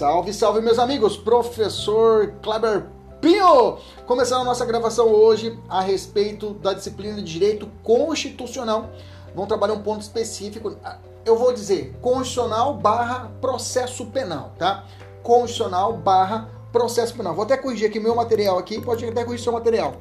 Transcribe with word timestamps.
Salve, 0.00 0.32
salve, 0.32 0.62
meus 0.62 0.78
amigos! 0.78 1.18
Professor 1.18 2.32
Kleber 2.40 2.86
Pinho! 3.20 3.76
Começando 4.06 4.40
a 4.40 4.44
nossa 4.44 4.64
gravação 4.64 5.08
hoje 5.08 5.58
a 5.68 5.82
respeito 5.82 6.54
da 6.54 6.72
disciplina 6.72 7.16
de 7.16 7.22
Direito 7.22 7.68
Constitucional. 7.82 8.88
Vamos 9.34 9.48
trabalhar 9.48 9.74
um 9.74 9.82
ponto 9.82 10.00
específico. 10.00 10.74
Eu 11.22 11.36
vou 11.36 11.52
dizer 11.52 11.94
constitucional 12.00 12.72
barra 12.78 13.30
processo 13.42 14.06
penal, 14.06 14.54
tá? 14.58 14.86
Constitucional 15.22 15.92
barra 15.98 16.48
processo 16.72 17.14
penal. 17.14 17.34
Vou 17.34 17.44
até 17.44 17.58
corrigir 17.58 17.86
aqui 17.86 18.00
meu 18.00 18.14
material 18.14 18.58
aqui, 18.58 18.80
pode 18.80 19.04
até 19.04 19.22
corrigir 19.22 19.44
seu 19.44 19.52
material. 19.52 19.96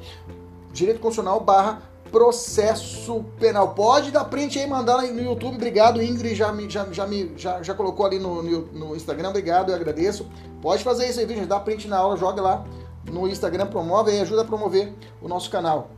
Direito 0.72 1.02
Constitucional 1.02 1.42
barra 1.42 1.82
processo 2.12 3.24
penal. 3.40 3.74
Pode 3.74 4.12
dar 4.12 4.26
print 4.26 4.60
aí, 4.60 4.68
mandar 4.68 5.02
no 5.02 5.22
YouTube. 5.22 5.56
Obrigado, 5.56 6.02
Ingrid. 6.02 6.36
Já, 6.36 6.52
me, 6.52 6.70
já, 6.70 6.86
já, 6.92 7.08
me, 7.08 7.32
já, 7.38 7.62
já 7.62 7.74
colocou 7.74 8.06
ali 8.06 8.20
no, 8.20 8.42
no, 8.44 8.62
no, 8.68 8.96
Instagram. 8.96 9.30
Obrigado, 9.30 9.70
eu 9.70 9.76
agradeço. 9.76 10.28
Pode 10.62 10.84
fazer 10.84 11.10
isso 11.10 11.20
aí. 11.20 11.46
Dá 11.46 11.60
print 11.60 11.88
na 11.88 11.98
aula, 11.98 12.18
joga 12.18 12.42
lá 12.42 12.66
no 13.10 13.28
Instagram, 13.28 13.68
promove 13.68 14.12
e 14.12 14.20
ajuda 14.20 14.42
a 14.42 14.46
promover 14.46 14.94
o 15.22 15.28
nosso 15.28 15.50
canal. 15.50 15.90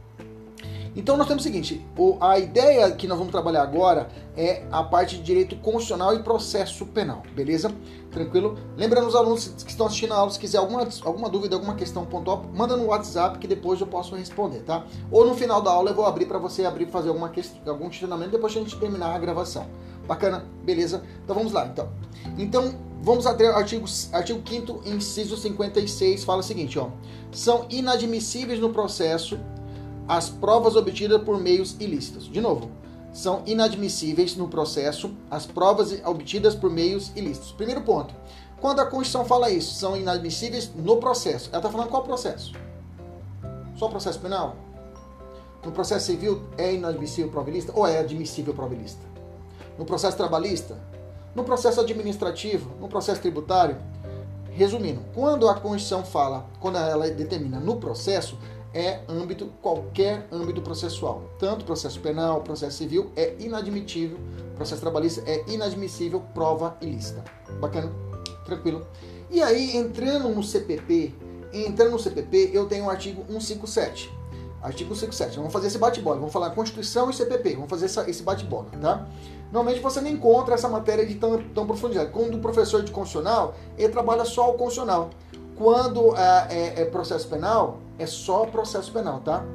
Então 0.95 1.16
nós 1.16 1.28
temos 1.28 1.44
o 1.44 1.45
seguinte, 1.45 1.86
a 2.20 2.38
ideia 2.38 2.92
que 2.92 3.08
nós 3.08 3.18
vamos 3.18 3.31
trabalhar 3.31 3.62
agora 3.62 4.09
é 4.36 4.64
a 4.72 4.84
parte 4.84 5.16
de 5.18 5.23
direito 5.23 5.56
constitucional 5.58 6.14
e 6.14 6.22
processo 6.22 6.86
penal, 6.86 7.23
beleza? 7.34 7.73
Tranquilo? 8.12 8.58
Lembrando 8.76 9.08
os 9.08 9.16
alunos 9.16 9.48
que 9.64 9.72
estão 9.72 9.86
assistindo 9.86 10.14
a 10.14 10.17
aula, 10.17 10.30
se 10.31 10.38
quiser 10.38 10.58
alguma, 10.58 10.86
alguma 11.04 11.30
dúvida, 11.30 11.56
alguma 11.56 11.76
questão 11.76 12.06
pontual, 12.06 12.45
manda 12.53 12.76
no 12.76 12.88
WhatsApp 12.88 13.40
que 13.40 13.48
depois 13.48 13.80
eu 13.80 13.88
posso 13.88 14.16
responder, 14.16 14.59
tá? 14.59 14.86
Ou 15.09 15.26
no 15.26 15.34
final 15.34 15.62
da 15.62 15.72
aula 15.72 15.92
eu 15.92 15.95
vou 15.95 16.06
abrir 16.06 16.26
para 16.26 16.38
você 16.38 16.66
abrir 16.66 16.88
fazer 16.88 17.08
alguma 17.08 17.30
questão, 17.30 17.62
algum 17.72 17.88
questionamento 17.88 18.31
depois 18.31 18.52
que 18.52 18.59
a 18.59 18.62
gente 18.62 18.78
terminar 18.78 19.16
a 19.16 19.18
gravação. 19.18 19.66
Bacana? 20.06 20.45
Beleza? 20.64 21.03
Então 21.23 21.36
vamos 21.36 21.53
lá, 21.53 21.66
então. 21.68 21.90
Então, 22.38 22.76
vamos 23.02 23.26
até 23.26 23.50
o 23.50 23.56
artigo, 23.56 23.86
artigo 24.12 24.42
5 24.46 24.81
inciso 24.86 25.38
56, 25.38 26.25
fala 26.25 26.40
o 26.40 26.44
seguinte, 26.44 26.78
ó. 26.78 26.90
São 27.31 27.66
inadmissíveis 27.70 28.59
no 28.59 28.72
processo 28.72 29.40
as 30.06 30.30
provas 30.30 30.75
obtidas 30.75 31.22
por 31.22 31.40
meios 31.40 31.78
ilícitos. 31.80 32.30
De 32.30 32.42
novo, 32.42 32.70
são 33.12 33.42
inadmissíveis 33.45 34.35
no 34.35 34.47
processo 34.47 35.13
as 35.30 35.46
provas 35.46 35.91
obtidas 36.06 36.56
por 36.56 36.69
meios 36.69 37.12
ilícitos. 37.16 37.52
Primeiro 37.52 37.81
ponto. 37.81 38.13
Quando 38.59 38.80
a 38.80 38.85
Constituição 38.85 39.25
fala 39.25 39.50
isso, 39.50 39.74
são 39.74 39.97
inadmissíveis 39.97 40.72
no 40.75 40.97
processo. 40.97 41.50
Ela 41.50 41.58
está 41.58 41.69
falando 41.69 41.90
qual 41.90 42.03
processo? 42.03 42.53
Só 43.75 43.88
processo 43.88 44.19
penal? 44.19 44.56
No 45.66 45.72
processo 45.72 46.06
civil 46.08 46.44
é 46.58 46.74
inadmissível 46.74 47.31
prova 47.31 47.50
ilícita 47.50 47.74
ou 47.75 47.85
é 47.85 48.00
admissível 48.00 48.53
prova 48.53 48.74
ilícita? 48.75 49.03
No 49.78 49.85
processo 49.85 50.16
trabalhista? 50.16 50.78
No 51.35 51.44
processo 51.44 51.81
administrativo? 51.81 52.72
No 52.80 52.88
processo 52.88 53.22
tributário? 53.22 53.78
Resumindo, 54.52 55.02
quando 55.16 55.47
a 55.47 55.53
Constituição 55.53 56.03
fala, 56.03 56.46
quando 56.59 56.78
ela 56.78 57.09
determina 57.09 57.59
no 57.59 57.78
processo, 57.78 58.38
é 58.74 59.02
âmbito, 59.08 59.52
qualquer 59.62 60.28
âmbito 60.32 60.62
processual. 60.62 61.24
Tanto 61.38 61.66
processo 61.66 62.00
penal, 62.00 62.42
processo 62.42 62.78
civil 62.78 63.12
é 63.16 63.36
inadmitível, 63.40 64.18
processo 64.56 64.82
trabalhista 64.82 65.24
é 65.26 65.44
inadmissível 65.48 66.22
prova 66.34 66.78
ilícita. 66.82 67.24
Bacana? 67.59 67.92
Tranquilo? 68.46 68.86
E 69.30 69.42
aí, 69.42 69.76
entrando 69.78 70.30
no 70.30 70.44
CPP, 70.44 71.14
entrando 71.54 71.92
no 71.92 72.00
CPP, 72.00 72.52
eu 72.54 72.66
tenho 72.66 72.86
o 72.86 72.90
artigo 72.90 73.24
157. 73.28 74.12
Artigo 74.62 74.94
157. 74.94 75.38
Vamos 75.38 75.52
fazer 75.52 75.68
esse 75.68 75.78
bate-bola. 75.78 76.18
Vamos 76.18 76.32
falar 76.32 76.52
Constituição 76.52 77.09
e 77.09 77.14
CPP. 77.14 77.56
Vamos 77.56 77.70
fazer 77.70 77.86
essa, 77.86 78.09
esse 78.09 78.22
bate-bola, 78.22 78.68
tá? 78.80 79.08
Normalmente 79.52 79.82
você 79.82 80.00
não 80.00 80.09
encontra 80.09 80.53
essa 80.53 80.70
matéria 80.70 81.06
de 81.06 81.16
tão, 81.16 81.42
tão 81.50 81.66
profundidade. 81.66 82.12
Quando 82.12 82.36
o 82.36 82.40
professor 82.40 82.84
de 82.84 82.92
constitucional, 82.92 83.56
ele 83.78 83.92
trabalha 83.92 84.24
só 84.24 84.50
o 84.50 84.53
constitucional. 84.53 85.09
Quando 85.61 86.16
é, 86.16 86.47
é, 86.49 86.81
é 86.81 86.85
processo 86.85 87.27
penal, 87.27 87.77
é 87.99 88.07
só 88.07 88.47
processo 88.47 88.91
penal, 88.91 89.19
tá? 89.19 89.45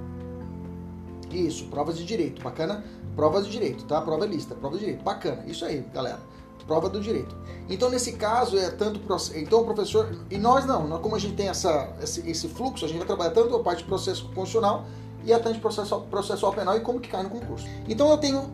Isso, 1.32 1.64
provas 1.64 1.98
de 1.98 2.04
direito, 2.04 2.40
bacana? 2.40 2.84
Provas 3.16 3.44
de 3.44 3.50
direito, 3.50 3.84
tá? 3.86 4.00
Prova 4.00 4.24
lista, 4.24 4.54
prova 4.54 4.76
de 4.76 4.84
direito, 4.84 5.02
bacana. 5.02 5.42
Isso 5.48 5.64
aí, 5.64 5.84
galera. 5.92 6.20
Prova 6.64 6.88
do 6.88 7.00
direito. 7.00 7.36
Então, 7.68 7.90
nesse 7.90 8.12
caso, 8.12 8.56
é 8.56 8.70
tanto. 8.70 9.00
Então, 9.34 9.62
o 9.62 9.64
professor. 9.64 10.16
E 10.30 10.38
nós 10.38 10.64
não, 10.64 10.86
nós, 10.86 11.00
como 11.00 11.16
a 11.16 11.18
gente 11.18 11.34
tem 11.34 11.48
essa, 11.48 11.92
esse, 12.00 12.28
esse 12.28 12.48
fluxo, 12.48 12.84
a 12.84 12.88
gente 12.88 12.98
vai 12.98 13.06
trabalhar 13.06 13.30
tanto 13.30 13.54
a 13.56 13.62
parte 13.62 13.78
de 13.78 13.84
processo 13.84 14.24
constitucional 14.26 14.84
e 15.24 15.32
a 15.32 15.38
parte 15.38 15.54
de 15.54 15.60
processual, 15.60 16.02
processual 16.02 16.52
penal 16.52 16.76
e 16.76 16.80
como 16.80 17.00
que 17.00 17.08
cai 17.08 17.24
no 17.24 17.30
concurso. 17.30 17.66
Então, 17.88 18.08
eu 18.10 18.18
tenho. 18.18 18.48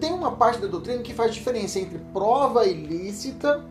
Tem 0.00 0.12
uma 0.12 0.32
parte 0.32 0.60
da 0.60 0.66
doutrina 0.66 1.00
que 1.02 1.14
faz 1.14 1.32
diferença 1.32 1.78
entre 1.78 1.98
prova 2.12 2.66
ilícita 2.66 3.64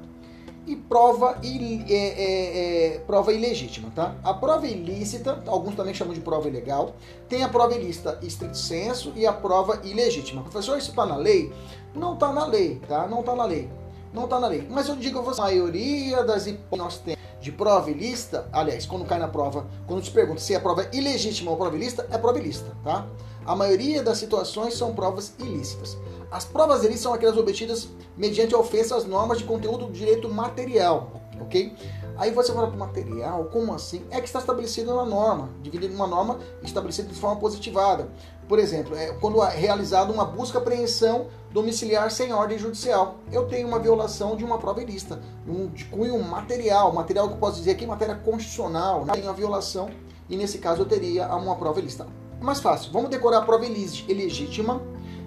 e 0.68 0.76
prova, 0.76 1.38
il, 1.44 1.86
é, 1.88 1.96
é, 1.96 2.96
é, 2.96 3.00
prova 3.00 3.32
ilegítima, 3.32 3.92
tá? 3.94 4.16
A 4.24 4.34
prova 4.34 4.68
ilícita, 4.68 5.44
alguns 5.48 5.76
também 5.76 5.94
chamam 5.94 6.14
de 6.14 6.22
prova 6.22 6.48
ilegal, 6.48 6.96
tem 7.30 7.44
a 7.44 7.50
prova 7.50 7.76
ilícita 7.76 8.20
estrito 8.22 8.58
senso 8.58 9.14
e 9.16 9.26
a 9.26 9.34
prova 9.34 9.82
ilegítima. 9.84 10.42
Professor, 10.42 10.78
isso 10.78 10.90
está 10.90 11.06
na 11.06 11.16
lei? 11.16 11.54
Não 11.94 12.14
está 12.14 12.32
na 12.34 12.46
lei, 12.46 12.82
tá? 12.88 13.08
Não 13.08 13.20
está 13.20 13.36
na 13.36 13.46
lei. 13.46 13.70
Não 14.14 14.26
está 14.26 14.40
na 14.40 14.48
lei. 14.48 14.68
Mas 14.70 14.88
eu 14.88 14.96
digo 14.96 15.20
a 15.20 15.22
você, 15.22 15.42
a 15.42 15.44
maioria 15.46 16.24
das 16.24 16.48
hipóteses 16.48 16.70
que 16.70 16.78
nós 16.78 16.98
temos 16.98 17.15
de 17.46 17.52
prova 17.52 17.92
ilícita, 17.92 18.50
aliás, 18.52 18.88
quando 18.88 19.06
cai 19.06 19.20
na 19.20 19.28
prova, 19.28 19.68
quando 19.86 20.02
te 20.02 20.10
pergunta 20.10 20.42
se 20.42 20.56
é 20.56 20.60
prova 20.60 20.90
ilegítima 20.92 21.52
ou 21.52 21.58
prova 21.58 21.76
ilícita, 21.76 22.08
é 22.10 22.18
prova 22.18 22.40
ilícita, 22.40 22.76
tá? 22.84 23.06
A 23.46 23.56
maioria 23.56 24.02
das 24.02 24.18
situações 24.18 24.74
são 24.74 24.96
provas 24.96 25.32
ilícitas. 25.38 25.96
As 26.32 26.44
provas 26.44 26.80
ilícitas 26.80 27.02
são 27.02 27.14
aquelas 27.14 27.38
obtidas 27.38 27.88
mediante 28.18 28.56
a 28.56 28.58
ofensa 28.58 28.96
às 28.96 29.06
normas 29.06 29.38
de 29.38 29.44
conteúdo 29.44 29.86
do 29.86 29.94
direito 29.94 30.28
material, 30.28 31.22
ok? 31.40 31.72
Aí 32.18 32.32
você 32.32 32.52
fala 32.52 32.68
para 32.68 32.78
material, 32.78 33.44
como 33.54 33.76
assim? 33.76 34.04
É 34.10 34.20
que 34.20 34.26
está 34.26 34.40
estabelecido 34.40 34.96
na 34.96 35.06
norma, 35.06 35.52
dividido 35.62 35.94
uma 35.94 36.08
norma 36.08 36.40
estabelecida 36.64 37.10
de 37.10 37.20
forma 37.20 37.40
positivada. 37.40 38.10
Por 38.48 38.60
exemplo, 38.60 38.96
é 38.96 39.08
quando 39.14 39.44
é 39.44 39.56
realizada 39.56 40.12
uma 40.12 40.26
busca-apreensão 40.26 41.28
domiciliar 41.56 42.12
sem 42.12 42.34
ordem 42.34 42.60
judicial. 42.60 43.16
Eu 43.32 43.48
tenho 43.48 43.66
uma 43.66 43.80
violação 43.80 44.36
de 44.36 44.44
uma 44.44 44.58
prova 44.58 44.82
ilícita, 44.82 45.22
um, 45.48 45.68
de 45.68 45.86
cunho 45.86 46.22
material, 46.22 46.94
material 46.94 47.30
que 47.30 47.36
eu 47.36 47.38
posso 47.38 47.60
dizer 47.60 47.72
aqui, 47.72 47.88
matéria 47.88 48.16
constitucional, 48.16 49.06
né? 49.06 49.14
tem 49.14 49.26
a 49.26 49.32
violação, 49.32 49.90
e 50.30 50.36
nesse 50.36 50.58
caso 50.58 50.82
eu 50.82 50.86
teria 50.86 51.34
uma 51.34 51.56
prova 51.56 51.80
ilícita. 51.80 52.06
Mais 52.42 52.60
fácil, 52.60 52.92
vamos 52.92 53.10
decorar 53.10 53.38
a 53.38 53.42
prova 53.42 53.66
ilegítima 53.66 54.82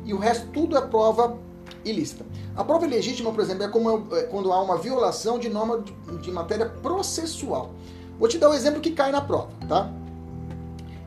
e 0.04 0.12
o 0.12 0.18
resto 0.18 0.48
tudo 0.48 0.76
é 0.76 0.80
prova 0.82 1.38
ilícita. 1.82 2.26
A 2.54 2.62
prova 2.62 2.84
ilegítima, 2.84 3.32
por 3.32 3.40
exemplo, 3.40 3.64
é, 3.64 3.68
como, 3.68 4.14
é 4.14 4.22
quando 4.24 4.52
há 4.52 4.60
uma 4.60 4.76
violação 4.76 5.38
de 5.38 5.48
norma 5.48 5.82
de, 6.20 6.30
matéria 6.30 6.66
processual. 6.66 7.70
Vou 8.18 8.28
te 8.28 8.36
dar 8.36 8.50
um 8.50 8.54
exemplo 8.54 8.80
que 8.80 8.90
cai 8.90 9.10
na 9.10 9.22
prova, 9.22 9.48
tá? 9.66 9.90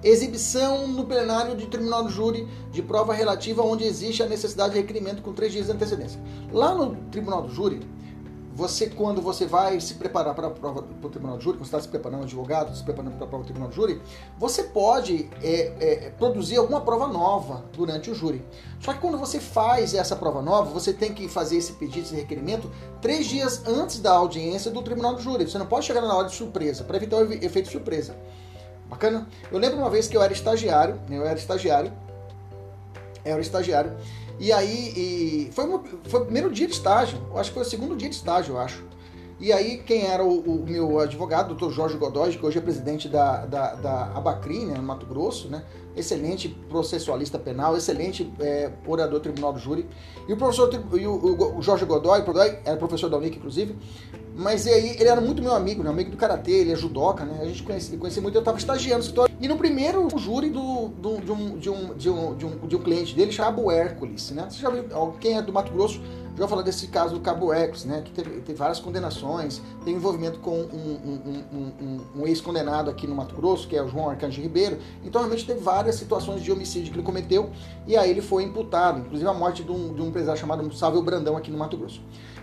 Exibição 0.03 0.88
no 0.88 1.06
plenário 1.06 1.56
de 1.56 1.68
tribunal 1.68 2.03
do 2.03 2.09
júri 2.09 2.48
de 2.71 2.81
prova 2.81 3.13
relativa 3.13 3.62
onde 3.62 3.83
existe 3.83 4.24
a 4.24 4.25
necessidade 4.25 4.74
de 4.74 4.80
requerimento 4.80 5.21
com 5.21 5.31
três 5.31 5.51
dias 5.51 5.68
de 5.68 5.71
antecedência. 5.71 6.19
Lá 6.51 6.74
no 6.74 6.95
tribunal 7.12 7.44
do 7.44 7.50
júri, 7.53 7.81
você, 8.53 8.88
quando 8.88 9.21
você 9.21 9.45
vai 9.45 9.80
se 9.80 9.94
preparar 9.94 10.36
para 10.36 10.48
a 10.48 10.51
prova 10.51 10.81
do 10.81 11.09
tribunal 11.09 11.38
de 11.38 11.44
júri, 11.44 11.57
quando 11.57 11.65
está 11.65 11.80
se 11.80 11.88
preparando 11.88 12.24
advogado, 12.24 12.75
se 12.75 12.83
preparando 12.83 13.15
para 13.15 13.25
a 13.25 13.27
prova 13.27 13.44
do 13.44 13.48
tribunal 13.48 13.69
de 13.69 13.75
júri, 13.75 14.01
você 14.38 14.63
pode 14.63 15.30
é, 15.42 15.74
é, 15.80 16.09
produzir 16.18 16.57
alguma 16.57 16.81
prova 16.81 17.07
nova 17.07 17.63
durante 17.71 18.12
o 18.12 18.15
júri. 18.15 18.44
Só 18.80 18.94
que 18.94 19.00
quando 19.00 19.18
você 19.18 19.39
faz 19.39 19.94
essa 19.94 20.15
prova 20.15 20.42
nova, 20.42 20.69
você 20.69 20.92
tem 20.92 21.13
que 21.13 21.30
fazer 21.30 21.57
esse 21.57 21.74
pedido, 21.74 22.06
esse 22.06 22.15
requerimento, 22.15 22.69
três 23.01 23.25
dias 23.25 23.65
antes 23.65 24.00
da 24.00 24.12
audiência 24.12 24.69
do 24.69 24.81
tribunal 24.81 25.15
do 25.15 25.21
júri. 25.21 25.48
Você 25.48 25.57
não 25.57 25.65
pode 25.65 25.86
chegar 25.86 26.01
na 26.01 26.13
hora 26.13 26.27
de 26.27 26.36
surpresa, 26.36 26.83
para 26.83 26.98
evitar 26.98 27.18
o 27.18 27.31
efeito 27.31 27.69
surpresa. 27.69 28.18
Bacana? 28.91 29.25
Eu 29.49 29.57
lembro 29.57 29.77
uma 29.77 29.89
vez 29.89 30.09
que 30.09 30.17
eu 30.17 30.21
era 30.21 30.33
estagiário, 30.33 30.99
né? 31.07 31.17
eu 31.17 31.25
era 31.25 31.39
estagiário, 31.39 31.93
eu 33.23 33.31
era 33.31 33.41
estagiário, 33.41 33.93
e 34.38 34.51
aí 34.51 34.93
e 34.97 35.51
foi, 35.53 35.65
foi 36.03 36.19
o 36.19 36.25
primeiro 36.25 36.51
dia 36.51 36.67
de 36.67 36.73
estágio, 36.73 37.17
eu 37.31 37.38
acho 37.38 37.51
que 37.51 37.53
foi 37.53 37.63
o 37.63 37.69
segundo 37.69 37.95
dia 37.95 38.09
de 38.09 38.15
estágio, 38.15 38.55
eu 38.55 38.59
acho. 38.59 38.91
E 39.41 39.51
aí, 39.51 39.79
quem 39.79 40.05
era 40.05 40.23
o, 40.23 40.39
o 40.39 40.63
meu 40.63 40.99
advogado, 40.99 41.47
doutor 41.47 41.71
Jorge 41.71 41.97
Godoy, 41.97 42.38
que 42.38 42.45
hoje 42.45 42.59
é 42.59 42.61
presidente 42.61 43.09
da, 43.09 43.43
da, 43.47 43.73
da 43.73 44.39
né, 44.45 44.75
no 44.75 44.83
Mato 44.83 45.07
Grosso, 45.07 45.49
né? 45.49 45.63
Excelente 45.95 46.47
processualista 46.69 47.39
penal, 47.39 47.75
excelente 47.75 48.31
é, 48.39 48.71
orador 48.85 49.19
do 49.19 49.23
tribunal 49.23 49.51
do 49.51 49.57
júri. 49.57 49.89
E 50.27 50.33
o 50.33 50.38
professor, 50.38 50.69
e 50.93 51.07
o, 51.07 51.57
o 51.57 51.61
Jorge 51.63 51.85
Godoy, 51.85 52.21
Godoy, 52.21 52.59
era 52.63 52.77
professor 52.77 53.09
da 53.09 53.17
Unic, 53.17 53.38
inclusive, 53.38 53.75
mas 54.41 54.65
aí 54.65 54.95
ele 54.99 55.07
era 55.07 55.21
muito 55.21 55.41
meu 55.41 55.53
amigo, 55.53 55.83
né? 55.83 55.89
amigo 55.89 56.09
do 56.09 56.17
Karatê, 56.17 56.51
ele 56.51 56.71
é 56.71 56.75
judoca, 56.75 57.23
né? 57.23 57.39
A 57.41 57.45
gente 57.45 57.63
conhecia, 57.63 57.97
conhecia 57.97 58.21
muito, 58.21 58.35
eu 58.35 58.39
estava 58.39 58.57
estagiando 58.57 58.97
no 58.97 59.03
escritório. 59.03 59.35
E 59.39 59.47
no 59.47 59.57
primeiro 59.57 60.07
júri 60.17 60.49
do, 60.49 60.89
do, 60.89 61.21
de, 61.21 61.31
um, 61.31 61.57
de, 61.57 61.69
um, 61.69 61.95
de, 61.95 62.09
um, 62.09 62.35
de, 62.35 62.45
um, 62.45 62.67
de 62.67 62.75
um 62.75 62.79
cliente 62.79 63.15
dele, 63.15 63.31
chamado 63.31 63.69
Hércules, 63.69 64.31
né? 64.31 64.47
Você 64.49 64.59
já 64.59 64.69
viu, 64.69 64.83
quem 65.19 65.38
é 65.38 65.41
do 65.41 65.53
Mato 65.53 65.71
Grosso 65.71 66.01
já 66.38 66.47
falar 66.47 66.61
desse 66.61 66.88
caso 66.88 67.13
do 67.13 67.19
Cabo 67.19 67.53
Hércules, 67.53 67.85
né? 67.85 68.01
Que 68.03 68.11
teve, 68.11 68.41
teve 68.41 68.57
várias 68.57 68.79
condenações, 68.79 69.61
tem 69.83 69.95
envolvimento 69.95 70.39
com 70.39 70.57
um, 70.57 71.41
um, 71.53 71.99
um 72.15 72.27
ex-condenado 72.27 72.89
aqui 72.89 73.05
no 73.05 73.15
Mato 73.15 73.35
Grosso, 73.35 73.67
que 73.67 73.75
é 73.75 73.83
o 73.83 73.88
João 73.88 74.09
Arcanjo 74.09 74.41
Ribeiro. 74.41 74.79
Então 75.03 75.21
realmente 75.21 75.45
teve 75.45 75.59
várias 75.59 75.95
situações 75.95 76.41
de 76.41 76.51
homicídio 76.51 76.91
que 76.91 76.97
ele 76.97 77.05
cometeu 77.05 77.49
e 77.85 77.95
aí 77.95 78.09
ele 78.09 78.21
foi 78.21 78.43
imputado, 78.43 78.99
inclusive 78.99 79.29
a 79.29 79.33
morte 79.33 79.63
de 79.63 79.71
um, 79.71 79.93
de 79.93 80.01
um 80.01 80.07
empresário 80.07 80.39
chamado 80.39 80.73
Sávio 80.73 81.01
Brandão 81.01 81.38
aqui 81.38 81.51
no 81.51 81.57
Mato 81.57 81.77
Grosso. 81.77 82.01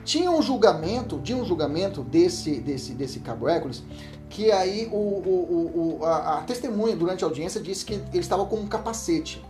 Tinha 0.08 0.30
um 0.30 0.40
julgamento, 0.40 1.18
de 1.18 1.34
um 1.34 1.44
julgamento 1.44 2.02
desse, 2.02 2.60
desse, 2.60 2.94
desse 2.94 3.20
Cabo 3.20 3.46
Hércules, 3.46 3.82
que 4.30 4.50
aí 4.50 4.88
o, 4.90 4.96
o, 4.96 5.98
o, 6.00 6.04
a, 6.06 6.38
a 6.38 6.42
testemunha 6.44 6.96
durante 6.96 7.22
a 7.22 7.26
audiência 7.26 7.60
disse 7.60 7.84
que 7.84 7.92
ele 7.92 8.18
estava 8.18 8.46
com 8.46 8.56
um 8.56 8.66
capacete. 8.66 9.44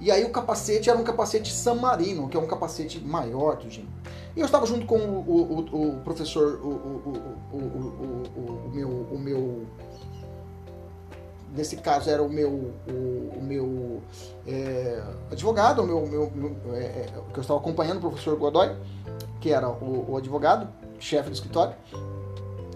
E 0.00 0.10
aí 0.10 0.24
o 0.24 0.30
capacete 0.30 0.88
era 0.88 0.98
um 0.98 1.04
capacete 1.04 1.52
San 1.52 1.74
Marino, 1.74 2.26
que 2.26 2.38
é 2.38 2.40
um 2.40 2.46
capacete 2.46 2.98
maior, 2.98 3.58
Tujinho. 3.58 3.86
E 4.34 4.40
eu 4.40 4.46
estava 4.46 4.64
junto 4.64 4.86
com 4.86 4.96
o, 4.96 5.68
o, 5.70 5.98
o 5.98 6.00
professor, 6.00 6.58
o, 6.62 7.50
meu, 8.72 8.88
o 9.12 9.18
meu. 9.18 9.66
Nesse 11.54 11.76
caso 11.76 12.08
era 12.08 12.22
o 12.22 12.30
meu, 12.30 12.72
o, 12.88 13.42
meu 13.42 14.02
é, 14.46 15.02
advogado, 15.30 15.82
o 15.82 15.86
meu, 15.86 16.06
meu, 16.06 16.32
meu 16.34 16.74
é, 16.74 16.84
é, 16.84 17.06
que 17.30 17.38
eu 17.38 17.42
estava 17.42 17.60
acompanhando, 17.60 17.98
o 17.98 18.00
professor 18.00 18.34
Godoy 18.38 18.74
que 19.40 19.50
era 19.50 19.68
o, 19.68 20.12
o 20.12 20.16
advogado, 20.16 20.68
chefe 20.98 21.30
do 21.30 21.34
escritório, 21.34 21.74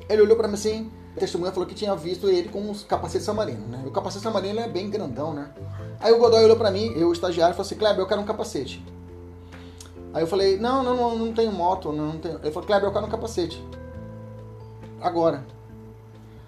ele 0.08 0.22
olhou 0.22 0.36
para 0.36 0.48
mim 0.48 0.54
assim, 0.54 0.90
a 1.16 1.20
testemunha 1.20 1.52
falou 1.52 1.66
que 1.66 1.74
tinha 1.74 1.94
visto 1.94 2.28
ele 2.28 2.48
com 2.48 2.70
os 2.70 2.84
capacetes 2.84 3.24
samarino, 3.24 3.66
né? 3.66 3.82
O 3.86 3.90
capacete 3.90 4.22
samarino 4.22 4.60
é 4.60 4.68
bem 4.68 4.88
grandão, 4.88 5.32
né? 5.32 5.50
Aí 6.00 6.12
o 6.12 6.18
Godoy 6.18 6.42
olhou 6.44 6.56
para 6.56 6.70
mim, 6.70 6.92
eu, 6.96 7.08
o 7.08 7.12
estagiário, 7.12 7.54
falou 7.54 7.66
assim, 7.66 7.76
Kleber, 7.76 8.00
eu 8.00 8.06
quero 8.06 8.20
um 8.20 8.24
capacete. 8.24 8.84
Aí 10.14 10.22
eu 10.22 10.26
falei, 10.26 10.58
não, 10.58 10.82
não, 10.82 10.96
não, 10.96 11.16
não 11.16 11.32
tenho 11.32 11.52
moto, 11.52 11.92
não, 11.92 12.12
não 12.12 12.18
tenho... 12.18 12.38
Ele 12.42 12.50
falou, 12.50 12.66
Kleber, 12.66 12.88
eu 12.88 12.92
quero 12.92 13.06
um 13.06 13.10
capacete. 13.10 13.64
Agora. 15.00 15.44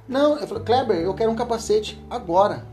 Não, 0.06 0.38
eu 0.38 0.46
falei, 0.46 0.64
Kleber, 0.64 0.96
eu 0.98 1.14
quero 1.14 1.30
um 1.30 1.36
capacete 1.36 2.02
agora. 2.10 2.66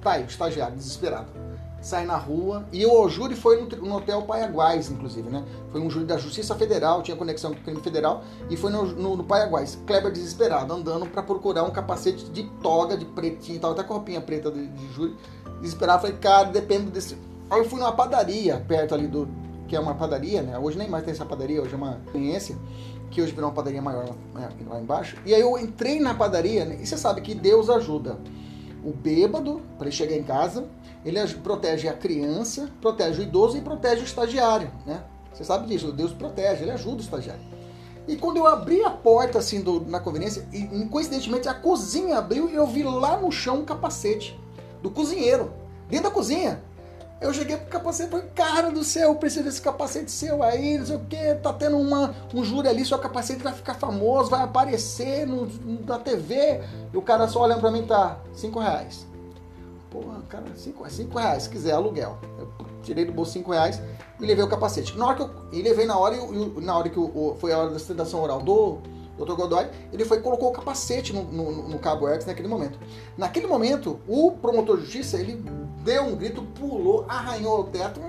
Tá 0.00 0.12
aí, 0.12 0.22
o 0.22 0.26
estagiário, 0.26 0.76
desesperado 0.76 1.45
sai 1.86 2.04
na 2.04 2.16
rua. 2.16 2.66
E 2.72 2.84
o 2.84 3.08
júri 3.08 3.36
foi 3.36 3.62
no, 3.62 3.68
no 3.68 3.96
Hotel 3.96 4.20
Paiaguás, 4.22 4.90
inclusive, 4.90 5.30
né? 5.30 5.44
Foi 5.70 5.80
um 5.80 5.88
júri 5.88 6.04
da 6.04 6.18
Justiça 6.18 6.52
Federal, 6.56 7.00
tinha 7.00 7.16
conexão 7.16 7.54
com 7.54 7.60
o 7.60 7.62
crime 7.62 7.80
federal, 7.80 8.24
e 8.50 8.56
foi 8.56 8.72
no, 8.72 8.84
no, 8.86 9.16
no 9.16 9.22
Paiaguás. 9.22 9.78
Kleber 9.86 10.10
desesperado, 10.10 10.74
andando 10.74 11.06
para 11.06 11.22
procurar 11.22 11.62
um 11.62 11.70
capacete 11.70 12.24
de 12.30 12.42
toga, 12.60 12.96
de 12.96 13.04
pretinho 13.04 13.56
e 13.56 13.60
tal, 13.60 13.70
até 13.70 13.84
com 13.84 13.94
a 13.94 13.96
roupinha 13.98 14.20
preta 14.20 14.50
de, 14.50 14.66
de 14.66 14.92
júri. 14.94 15.16
Desesperado, 15.60 16.02
falei, 16.02 16.16
cara, 16.16 16.48
depende 16.48 16.90
desse. 16.90 17.16
Aí 17.48 17.60
eu 17.60 17.64
fui 17.64 17.78
numa 17.78 17.92
padaria, 17.92 18.56
perto 18.66 18.92
ali 18.92 19.06
do. 19.06 19.28
Que 19.68 19.76
é 19.76 19.80
uma 19.80 19.94
padaria, 19.94 20.42
né? 20.42 20.58
Hoje 20.58 20.78
nem 20.78 20.88
mais 20.88 21.04
tem 21.04 21.12
essa 21.12 21.24
padaria, 21.24 21.62
hoje 21.62 21.72
é 21.72 21.76
uma 21.76 22.00
conhecência 22.12 22.56
que 23.10 23.22
hoje 23.22 23.32
virou 23.32 23.48
uma 23.48 23.54
padaria 23.54 23.80
maior 23.80 24.04
né, 24.34 24.48
lá 24.68 24.80
embaixo. 24.80 25.16
E 25.24 25.32
aí 25.32 25.40
eu 25.40 25.56
entrei 25.56 26.00
na 26.00 26.14
padaria, 26.14 26.64
né? 26.64 26.78
e 26.80 26.86
você 26.86 26.96
sabe 26.96 27.20
que 27.20 27.34
Deus 27.34 27.70
ajuda 27.70 28.18
o 28.84 28.92
bêbado 28.92 29.60
para 29.76 29.86
ele 29.86 29.96
chegar 29.96 30.16
em 30.16 30.22
casa, 30.22 30.66
ele 31.06 31.24
protege 31.34 31.88
a 31.88 31.92
criança, 31.92 32.68
protege 32.80 33.20
o 33.20 33.22
idoso 33.22 33.56
e 33.56 33.60
protege 33.60 34.02
o 34.02 34.04
estagiário, 34.04 34.72
né? 34.84 35.04
Você 35.32 35.44
sabe 35.44 35.68
disso, 35.68 35.92
Deus 35.92 36.12
protege, 36.12 36.64
ele 36.64 36.72
ajuda 36.72 36.96
o 36.96 37.00
estagiário. 37.00 37.42
E 38.08 38.16
quando 38.16 38.38
eu 38.38 38.46
abri 38.46 38.82
a 38.82 38.90
porta 38.90 39.38
assim 39.38 39.60
do, 39.60 39.80
na 39.80 40.00
conveniência, 40.00 40.46
e 40.52 40.66
coincidentemente 40.86 41.48
a 41.48 41.54
cozinha 41.54 42.18
abriu 42.18 42.48
e 42.50 42.54
eu 42.54 42.66
vi 42.66 42.82
lá 42.82 43.16
no 43.16 43.30
chão 43.30 43.58
um 43.58 43.64
capacete 43.64 44.38
do 44.82 44.90
cozinheiro, 44.90 45.52
dentro 45.88 46.08
da 46.08 46.10
cozinha. 46.10 46.60
Eu 47.20 47.32
cheguei 47.32 47.56
pro 47.56 47.68
capacete 47.68 48.08
e 48.08 48.10
falei, 48.10 48.26
cara 48.34 48.70
do 48.70 48.82
céu, 48.82 49.10
eu 49.10 49.14
preciso 49.14 49.44
desse 49.44 49.62
capacete 49.62 50.10
seu 50.10 50.42
aí, 50.42 50.76
não 50.76 50.86
sei 50.86 50.96
o 50.96 51.04
que, 51.04 51.34
tá 51.36 51.52
tendo 51.52 51.78
uma, 51.78 52.14
um 52.34 52.44
júri 52.44 52.68
ali, 52.68 52.84
seu 52.84 52.98
capacete 52.98 53.42
vai 53.42 53.52
ficar 53.52 53.74
famoso, 53.74 54.30
vai 54.30 54.42
aparecer 54.42 55.26
no, 55.26 55.48
na 55.86 55.98
TV. 55.98 56.60
E 56.92 56.96
o 56.96 57.02
cara 57.02 57.26
só 57.28 57.42
olhando 57.42 57.60
pra 57.60 57.70
mim, 57.70 57.86
tá, 57.86 58.18
cinco 58.34 58.58
reais. 58.58 59.06
Porra, 59.90 60.20
cara, 60.28 60.44
cinco, 60.56 60.88
cinco 60.90 61.18
reais, 61.18 61.44
se 61.44 61.50
quiser, 61.50 61.72
aluguel. 61.72 62.18
Eu 62.38 62.48
tirei 62.82 63.04
do 63.04 63.12
bolso 63.12 63.32
cinco 63.32 63.52
reais 63.52 63.80
e 64.20 64.26
levei 64.26 64.44
o 64.44 64.48
capacete. 64.48 64.96
Na 64.96 65.06
hora 65.06 65.16
que 65.16 65.22
eu, 65.22 65.30
e 65.52 65.62
levei 65.62 65.86
na 65.86 65.96
hora, 65.96 66.16
e, 66.16 66.60
na 66.60 66.76
hora 66.76 66.88
que 66.88 66.98
foi 67.38 67.52
a 67.52 67.58
hora 67.58 67.70
da 67.70 67.78
sustentação 67.78 68.22
oral 68.22 68.42
do 68.42 68.78
Dr. 69.18 69.34
Godoy, 69.34 69.66
ele 69.92 70.04
foi 70.04 70.20
colocou 70.20 70.48
o 70.48 70.52
capacete 70.52 71.12
no, 71.12 71.24
no, 71.24 71.68
no 71.68 71.78
cabo 71.78 72.08
X 72.08 72.26
naquele 72.26 72.48
momento. 72.48 72.78
Naquele 73.16 73.46
momento, 73.46 74.00
o 74.06 74.32
promotor 74.32 74.76
de 74.76 74.82
justiça, 74.82 75.18
ele 75.18 75.42
deu 75.82 76.04
um 76.04 76.16
grito, 76.16 76.42
pulou, 76.42 77.04
arranhou 77.08 77.60
o 77.60 77.64
teto, 77.64 78.00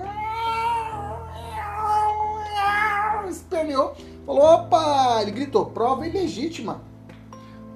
esperneou, 3.28 3.94
falou, 4.26 4.42
opa, 4.42 5.18
ele 5.22 5.30
gritou, 5.30 5.66
prova 5.66 6.06
ilegítima. 6.06 6.87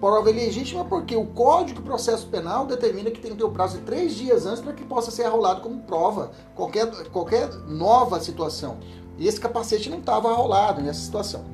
Prova 0.02 0.30
ilegítima 0.30 0.84
porque 0.84 1.14
o 1.14 1.26
Código 1.26 1.78
de 1.78 1.86
Processo 1.86 2.26
Penal 2.26 2.66
determina 2.66 3.08
que 3.08 3.20
tem 3.20 3.30
que 3.30 3.36
ter 3.36 3.44
o 3.44 3.52
prazo 3.52 3.78
de 3.78 3.84
três 3.84 4.16
dias 4.16 4.44
antes 4.44 4.60
para 4.60 4.72
que 4.72 4.84
possa 4.84 5.12
ser 5.12 5.22
arrolado 5.22 5.60
como 5.60 5.78
prova 5.82 6.32
qualquer, 6.56 6.90
qualquer 7.10 7.48
nova 7.68 8.18
situação. 8.18 8.78
E 9.16 9.28
esse 9.28 9.38
capacete 9.38 9.88
não 9.88 10.00
estava 10.00 10.28
arrolado 10.28 10.82
nessa 10.82 10.98
situação. 10.98 11.44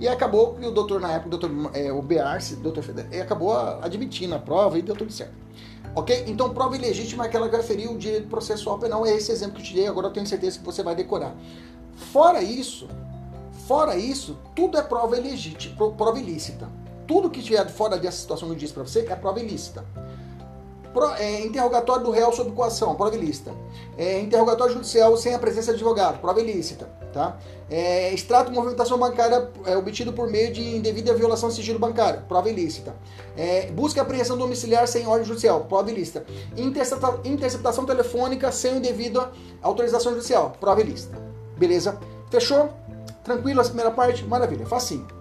E 0.00 0.08
acabou 0.08 0.54
que 0.54 0.64
o 0.64 0.70
doutor, 0.70 0.98
na 0.98 1.12
época, 1.12 1.26
o 1.26 1.38
doutor, 1.38 1.70
é, 1.74 1.92
o 1.92 2.00
Bearce, 2.00 2.56
doutor 2.56 2.82
Federer, 2.82 3.22
acabou 3.22 3.54
admitindo 3.54 4.34
a 4.34 4.38
prova 4.38 4.78
e 4.78 4.82
deu 4.82 4.96
tudo 4.96 5.12
certo. 5.12 5.34
Ok? 5.94 6.24
Então, 6.26 6.54
prova 6.54 6.74
ilegítima 6.74 7.24
é 7.24 7.26
aquela 7.26 7.50
que 7.50 7.54
vai 7.54 7.62
ferir 7.62 7.90
o 7.90 7.98
direito 7.98 8.28
processual 8.28 8.78
penal. 8.78 9.04
É 9.04 9.14
esse 9.14 9.30
exemplo 9.30 9.56
que 9.56 9.60
eu 9.60 9.66
te 9.66 9.74
dei, 9.74 9.86
agora 9.86 10.06
eu 10.06 10.10
tenho 10.10 10.26
certeza 10.26 10.58
que 10.58 10.64
você 10.64 10.82
vai 10.82 10.94
decorar. 10.94 11.34
Fora 11.94 12.42
isso, 12.42 12.88
fora 13.68 13.94
isso, 13.94 14.38
tudo 14.56 14.78
é 14.78 14.82
prova 14.82 15.18
ilegítima, 15.18 15.90
prova 15.90 16.18
ilícita. 16.18 16.66
Tudo 17.10 17.28
que 17.28 17.42
tiver 17.42 17.68
fora 17.68 17.98
dessa 17.98 18.18
situação 18.18 18.46
que 18.46 18.54
eu 18.54 18.58
disse 18.58 18.72
para 18.72 18.84
você 18.84 19.00
é 19.00 19.16
prova 19.16 19.40
ilícita. 19.40 19.84
Pro, 20.92 21.12
é, 21.14 21.40
interrogatório 21.40 22.04
do 22.04 22.12
réu 22.12 22.32
sob 22.32 22.52
coação, 22.52 22.94
prova 22.94 23.16
ilícita. 23.16 23.52
É, 23.98 24.20
interrogatório 24.20 24.74
judicial 24.74 25.16
sem 25.16 25.34
a 25.34 25.38
presença 25.40 25.72
de 25.72 25.78
advogado, 25.78 26.20
prova 26.20 26.40
ilícita. 26.40 26.88
Tá? 27.12 27.36
É, 27.68 28.14
extrato 28.14 28.52
de 28.52 28.56
movimentação 28.56 28.96
bancária 28.96 29.50
é, 29.66 29.76
obtido 29.76 30.12
por 30.12 30.30
meio 30.30 30.52
de 30.52 30.76
indevida 30.76 31.12
violação 31.12 31.48
de 31.48 31.56
sigilo 31.56 31.80
bancário, 31.80 32.22
prova 32.28 32.48
ilícita. 32.48 32.94
É, 33.36 33.66
busca 33.72 33.98
e 33.98 34.02
apreensão 34.02 34.38
domiciliar 34.38 34.86
sem 34.86 35.04
ordem 35.08 35.26
judicial, 35.26 35.62
prova 35.62 35.90
ilícita. 35.90 36.24
Intercepta, 36.56 37.18
interceptação 37.24 37.84
telefônica 37.84 38.52
sem 38.52 38.76
indevida 38.76 39.32
autorização 39.60 40.12
judicial, 40.12 40.56
prova 40.60 40.80
ilícita. 40.80 41.18
Beleza? 41.58 41.98
Fechou? 42.30 42.70
Tranquilo 43.24 43.60
essa 43.60 43.70
primeira 43.70 43.90
parte? 43.90 44.24
Maravilha, 44.24 44.64
facinho. 44.64 45.19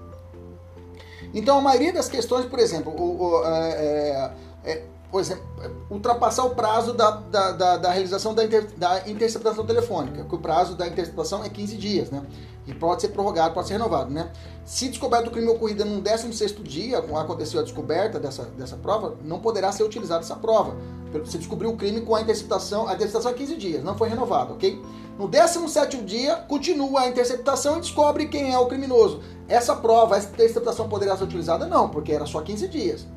Então 1.33 1.57
a 1.57 1.62
maioria 1.62 1.93
das 1.93 2.07
questões, 2.07 2.45
por 2.45 2.59
exemplo, 2.59 2.91
o, 2.91 3.24
o 3.24 3.45
é, 3.45 4.31
é, 4.63 4.71
é 4.71 4.83
por 5.12 5.21
exemplo, 5.21 5.43
ultrapassar 5.89 6.45
o 6.45 6.51
prazo 6.51 6.93
da, 6.93 7.09
da, 7.09 7.51
da, 7.51 7.77
da 7.77 7.91
realização 7.91 8.36
da, 8.36 8.43
inter, 8.43 8.67
da 8.77 9.09
interceptação 9.09 9.65
telefônica, 9.65 10.24
que 10.24 10.36
o 10.36 10.38
prazo 10.38 10.75
da 10.75 10.88
interceptação 10.88 11.43
é 11.43 11.50
15 11.50 11.77
dias, 11.77 12.12
né? 12.12 12.24
E 12.67 12.74
pode 12.75 13.01
ser 13.01 13.07
prorrogado, 13.07 13.55
pode 13.55 13.67
ser 13.67 13.74
renovado, 13.74 14.12
né? 14.12 14.31
Se 14.63 14.88
descoberto 14.88 15.27
o 15.27 15.31
crime 15.31 15.48
ocorrido 15.48 15.83
no 15.83 16.00
16º 16.00 16.62
dia, 16.62 17.00
aconteceu 17.00 17.59
a 17.59 17.63
descoberta 17.63 18.19
dessa, 18.19 18.43
dessa 18.55 18.77
prova, 18.77 19.15
não 19.24 19.39
poderá 19.39 19.71
ser 19.71 19.81
utilizada 19.81 20.24
essa 20.24 20.36
prova. 20.36 20.75
Você 21.12 21.39
descobriu 21.39 21.71
o 21.71 21.75
crime 21.75 22.01
com 22.01 22.15
a 22.15 22.21
interceptação, 22.21 22.88
a 22.88 22.93
interceptação 22.93 23.31
é 23.31 23.33
15 23.33 23.55
dias, 23.55 23.83
não 23.83 23.98
foi 23.98 24.09
renovado, 24.09 24.53
ok? 24.53 24.79
No 25.17 25.27
17º 25.27 26.05
dia, 26.05 26.36
continua 26.48 27.01
a 27.01 27.07
interceptação 27.07 27.77
e 27.77 27.81
descobre 27.81 28.27
quem 28.27 28.53
é 28.53 28.59
o 28.59 28.67
criminoso. 28.67 29.21
Essa 29.50 29.75
prova, 29.75 30.15
essa 30.15 30.29
interceptação 30.29 30.88
poderá 30.88 31.18
ser 31.18 31.24
utilizada? 31.24 31.65
Não, 31.65 31.89
porque 31.89 32.12
era 32.12 32.27
só 32.27 32.39
15 32.39 32.68
dias. 32.68 33.08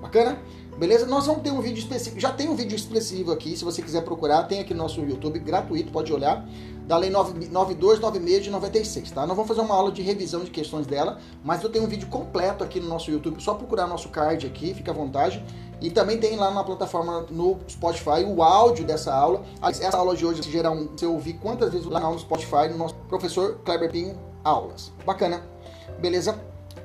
Bacana? 0.00 0.38
Beleza? 0.78 1.06
Nós 1.06 1.26
vamos 1.26 1.42
ter 1.42 1.50
um 1.50 1.60
vídeo 1.60 1.78
específico. 1.78 2.18
Já 2.18 2.32
tem 2.32 2.48
um 2.48 2.56
vídeo 2.56 2.74
expressivo 2.74 3.30
aqui, 3.30 3.56
se 3.56 3.64
você 3.64 3.82
quiser 3.82 4.02
procurar, 4.02 4.44
tem 4.44 4.60
aqui 4.60 4.72
no 4.72 4.82
nosso 4.82 5.00
YouTube, 5.00 5.38
gratuito, 5.38 5.92
pode 5.92 6.12
olhar. 6.12 6.44
Da 6.86 6.96
Lei 6.96 7.10
9296 7.10 8.44
de 8.44 8.50
96, 8.50 9.10
tá? 9.12 9.26
Nós 9.26 9.36
vamos 9.36 9.46
fazer 9.46 9.60
uma 9.60 9.74
aula 9.74 9.92
de 9.92 10.02
revisão 10.02 10.42
de 10.42 10.50
questões 10.50 10.86
dela, 10.86 11.18
mas 11.44 11.62
eu 11.62 11.68
tenho 11.68 11.84
um 11.84 11.88
vídeo 11.88 12.08
completo 12.08 12.64
aqui 12.64 12.80
no 12.80 12.88
nosso 12.88 13.10
YouTube, 13.10 13.40
só 13.40 13.54
procurar 13.54 13.86
nosso 13.86 14.08
card 14.08 14.46
aqui, 14.46 14.74
fica 14.74 14.90
à 14.90 14.94
vontade. 14.94 15.44
E 15.80 15.90
também 15.90 16.18
tem 16.18 16.36
lá 16.36 16.50
na 16.50 16.64
plataforma 16.64 17.26
no 17.30 17.58
Spotify 17.68 18.24
o 18.26 18.42
áudio 18.42 18.84
dessa 18.84 19.14
aula. 19.14 19.42
Essa 19.62 19.96
aula 19.96 20.16
de 20.16 20.24
hoje, 20.24 20.42
se 20.42 20.50
gerar 20.50 20.70
um, 20.70 20.88
você 20.88 21.06
ouvir 21.06 21.34
quantas 21.34 21.72
vezes 21.72 21.86
lá 21.86 22.00
no 22.00 22.18
Spotify, 22.18 22.68
no 22.70 22.78
nosso 22.78 22.94
professor 23.08 23.58
Kleber 23.64 23.90
Pinho 23.90 24.18
Aulas. 24.42 24.92
Bacana. 25.04 25.51
Beleza? 25.98 26.38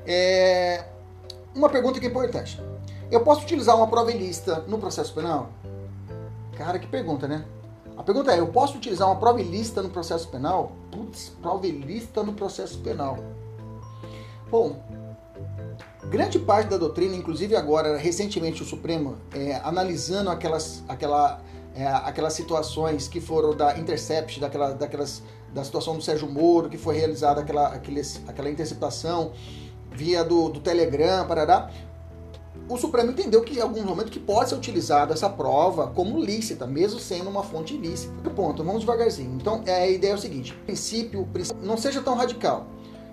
É... 0.05 0.83
Uma 1.55 1.69
pergunta 1.69 1.99
que 1.99 2.05
é 2.05 2.09
importante. 2.09 2.61
Eu 3.09 3.21
posso 3.21 3.43
utilizar 3.43 3.75
uma 3.75 3.87
prova 3.87 4.11
ilícita 4.11 4.63
no 4.67 4.77
processo 4.77 5.13
penal? 5.13 5.49
Cara, 6.57 6.77
que 6.77 6.87
pergunta, 6.87 7.27
né? 7.27 7.45
A 7.97 8.03
pergunta 8.03 8.31
é: 8.31 8.39
eu 8.39 8.47
posso 8.47 8.77
utilizar 8.77 9.07
uma 9.07 9.15
prova 9.15 9.41
ilícita 9.41 9.81
no 9.81 9.89
processo 9.89 10.27
penal? 10.27 10.71
Putz, 10.91 11.29
prova 11.41 11.65
ilícita 11.65 12.21
no 12.21 12.33
processo 12.33 12.77
penal. 12.79 13.17
Bom, 14.49 14.81
grande 16.05 16.39
parte 16.39 16.69
da 16.69 16.77
doutrina, 16.77 17.15
inclusive 17.15 17.55
agora, 17.55 17.97
recentemente, 17.97 18.61
o 18.61 18.65
Supremo, 18.65 19.17
é, 19.33 19.55
analisando 19.63 20.29
aquelas, 20.29 20.83
aquela, 20.87 21.41
é, 21.75 21.85
aquelas 21.87 22.33
situações 22.33 23.07
que 23.07 23.19
foram 23.19 23.55
da 23.55 23.77
Intercept, 23.77 24.39
daquela, 24.39 24.73
daquelas, 24.73 25.21
da 25.53 25.63
situação 25.63 25.95
do 25.95 26.01
Sérgio 26.01 26.29
Moro, 26.29 26.69
que 26.69 26.77
foi 26.77 26.95
realizada 26.95 27.41
aquela, 27.41 27.67
aqueles, 27.67 28.21
aquela 28.27 28.49
interceptação 28.49 29.31
via 29.91 30.23
do, 30.23 30.49
do 30.49 30.59
Telegram, 30.59 31.25
parará, 31.25 31.71
o 32.69 32.77
Supremo 32.77 33.11
entendeu 33.11 33.41
que 33.43 33.57
em 33.57 33.61
algum 33.61 33.83
momento 33.83 34.11
que 34.11 34.19
pode 34.19 34.49
ser 34.49 34.55
utilizada 34.55 35.13
essa 35.13 35.29
prova 35.29 35.87
como 35.87 36.19
lícita, 36.19 36.67
mesmo 36.67 36.99
sendo 36.99 37.29
uma 37.29 37.41
fonte 37.41 37.73
ilícita. 37.73 38.29
Ponto, 38.31 38.63
vamos 38.63 38.81
devagarzinho. 38.81 39.35
Então, 39.35 39.63
é, 39.65 39.83
a 39.83 39.87
ideia 39.87 40.11
é 40.11 40.15
o 40.15 40.17
seguinte: 40.17 40.53
princípio, 40.65 41.25
princípio 41.31 41.65
não 41.65 41.77
seja 41.77 42.01
tão 42.01 42.15
radical. 42.15 42.67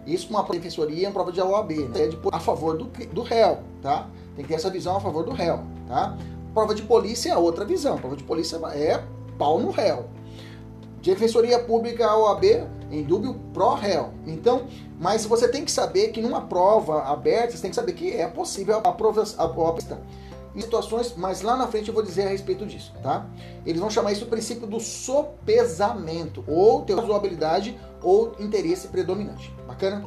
Isso 0.07 0.29
uma 0.29 0.43
defensoria 0.43 1.09
uma 1.09 1.15
prova 1.15 1.33
de 1.33 1.41
OAB, 1.41 1.71
né? 1.71 2.05
é 2.05 2.11
a 2.33 2.41
favor 2.41 2.77
do, 2.77 2.85
do 2.85 3.23
réu, 3.23 3.61
tá? 3.81 4.09
Tem 4.35 4.45
que 4.45 4.49
ter 4.49 4.55
essa 4.55 4.69
visão 4.69 4.97
a 4.97 5.01
favor 5.01 5.25
do 5.25 5.31
réu, 5.31 5.61
tá? 5.87 6.17
Prova 6.53 6.75
de 6.75 6.83
polícia 6.83 7.31
é 7.31 7.37
outra 7.37 7.65
visão. 7.65 7.97
Prova 7.97 8.17
de 8.17 8.25
polícia 8.25 8.57
é 8.75 9.03
pau 9.39 9.59
no 9.59 9.71
réu. 9.71 10.07
Defensoria 11.05 11.59
Pública 11.59 12.17
OAB 12.17 12.45
em 12.91 13.03
dúvida 13.03 13.35
pró 13.53 13.75
réu. 13.75 14.15
Então, 14.27 14.67
mas 14.99 15.27
você 15.27 15.47
tem 15.47 15.63
que 15.63 15.71
saber 15.71 16.09
que 16.09 16.23
numa 16.23 16.41
prova 16.41 17.03
aberta, 17.03 17.53
você 17.55 17.61
tem 17.61 17.71
que 17.71 17.77
saber 17.77 17.93
que 17.93 18.11
é 18.13 18.27
possível 18.27 18.81
a 18.83 18.93
prova 18.93 19.23
em 20.55 20.61
situações, 20.61 21.15
mas 21.17 21.43
lá 21.43 21.57
na 21.57 21.67
frente 21.67 21.89
eu 21.89 21.95
vou 21.95 22.03
dizer 22.03 22.27
a 22.27 22.31
respeito 22.31 22.65
disso, 22.65 22.93
tá? 23.03 23.27
Eles 23.67 23.81
vão 23.81 23.91
chamar 23.91 24.13
isso 24.13 24.25
o 24.25 24.29
princípio 24.29 24.67
do 24.67 24.81
sopesamento, 24.81 26.45
ou 26.47 26.83
ter 26.83 26.95
razoabilidade 26.95 27.79
ou 28.01 28.35
interesse 28.39 28.89
predominante. 28.89 29.53
Bacana? 29.67 30.05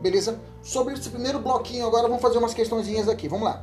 Beleza? 0.00 0.40
Sobre 0.62 0.94
esse 0.94 1.08
primeiro 1.08 1.38
bloquinho 1.38 1.86
agora, 1.86 2.08
vamos 2.08 2.22
fazer 2.22 2.38
umas 2.38 2.54
questõezinhas 2.54 3.08
aqui. 3.08 3.28
Vamos 3.28 3.44
lá. 3.44 3.62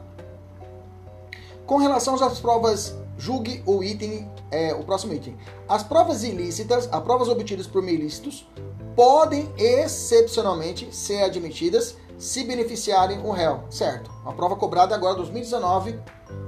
Com 1.66 1.78
relação 1.78 2.14
às 2.16 2.40
provas 2.40 2.96
julgue 3.18 3.62
o 3.66 3.84
item, 3.84 4.30
é, 4.52 4.74
o 4.74 4.84
próximo 4.84 5.14
item. 5.14 5.38
As 5.68 5.84
provas 5.84 6.24
ilícitas, 6.24 6.90
as 6.92 7.04
provas 7.04 7.28
obtidas 7.28 7.68
por 7.68 7.82
meio 7.82 8.00
ilícitos, 8.00 8.48
podem 8.96 9.52
excepcionalmente 9.58 10.94
ser 10.96 11.24
admitidas 11.24 11.96
se 12.18 12.44
beneficiarem 12.44 13.20
o 13.20 13.32
réu, 13.32 13.64
certo? 13.70 14.12
Uma 14.24 14.34
prova 14.34 14.56
cobrada 14.56 14.94
agora 14.94 15.16
2019, 15.16 15.98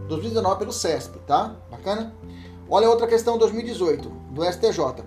2019 0.09 0.59
pelo 0.59 0.73
CESP, 0.73 1.17
tá? 1.19 1.55
Bacana? 1.69 2.13
Olha 2.69 2.89
outra 2.89 3.07
questão 3.07 3.37
2018 3.37 4.09
do 4.31 4.43
STJ. 4.43 5.03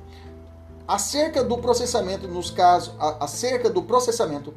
Acerca 0.88 1.44
do 1.44 1.58
processamento 1.58 2.28
nos 2.28 2.50
casos, 2.50 2.94
acerca 2.98 3.68
do 3.70 3.82
processamento 3.82 4.54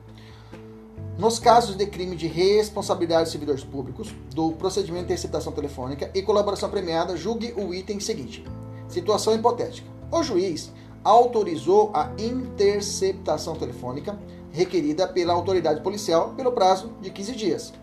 nos 1.17 1.39
casos 1.39 1.75
de 1.75 1.85
crime 1.87 2.15
de 2.15 2.27
responsabilidade 2.27 3.25
de 3.25 3.31
servidores 3.31 3.63
públicos, 3.63 4.13
do 4.35 4.51
procedimento 4.51 5.07
de 5.07 5.13
interceptação 5.13 5.51
telefônica 5.51 6.11
e 6.13 6.21
colaboração 6.21 6.69
premiada, 6.69 7.17
julgue 7.17 7.53
o 7.57 7.73
item 7.73 7.99
seguinte. 7.99 8.45
Situação 8.87 9.33
hipotética. 9.33 9.87
O 10.11 10.21
juiz 10.21 10.71
autorizou 11.03 11.89
a 11.93 12.11
interceptação 12.19 13.55
telefônica 13.55 14.17
requerida 14.51 15.07
pela 15.07 15.33
autoridade 15.33 15.81
policial 15.81 16.33
pelo 16.37 16.51
prazo 16.51 16.91
de 17.01 17.09
15 17.09 17.35
dias. 17.35 17.73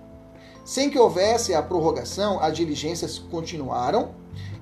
Sem 0.65 0.89
que 0.89 0.99
houvesse 0.99 1.55
a 1.55 1.63
prorrogação, 1.63 2.41
as 2.41 2.57
diligências 2.57 3.19
continuaram 3.19 4.15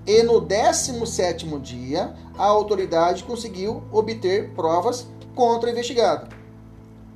e 0.06 0.22
no 0.22 0.40
17º 0.40 1.60
dia 1.60 2.14
a 2.36 2.44
autoridade 2.46 3.22
conseguiu 3.22 3.82
obter 3.92 4.50
provas 4.54 5.06
contra 5.34 5.68
o 5.68 5.72
investigado 5.72 6.41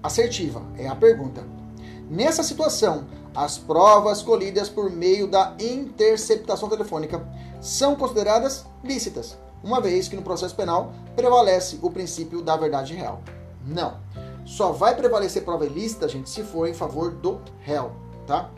assertiva? 0.02 0.62
É 0.76 0.88
a 0.88 0.94
pergunta. 0.94 1.44
Nessa 2.08 2.42
situação, 2.42 3.04
as 3.34 3.58
provas 3.58 4.22
colhidas 4.22 4.68
por 4.68 4.90
meio 4.90 5.26
da 5.26 5.54
interceptação 5.60 6.68
telefônica 6.68 7.26
são 7.60 7.96
consideradas 7.96 8.64
lícitas, 8.82 9.36
uma 9.62 9.80
vez 9.80 10.08
que 10.08 10.16
no 10.16 10.22
processo 10.22 10.54
penal 10.54 10.92
prevalece 11.14 11.78
o 11.82 11.90
princípio 11.90 12.40
da 12.40 12.56
verdade 12.56 12.94
real. 12.94 13.20
Não. 13.66 13.98
Só 14.44 14.70
vai 14.70 14.94
prevalecer 14.94 15.44
prova 15.44 15.66
ilícita, 15.66 16.08
gente, 16.08 16.30
se 16.30 16.42
for 16.44 16.68
em 16.68 16.74
favor 16.74 17.10
do 17.10 17.40
réu, 17.60 17.92
tá? 18.26 18.48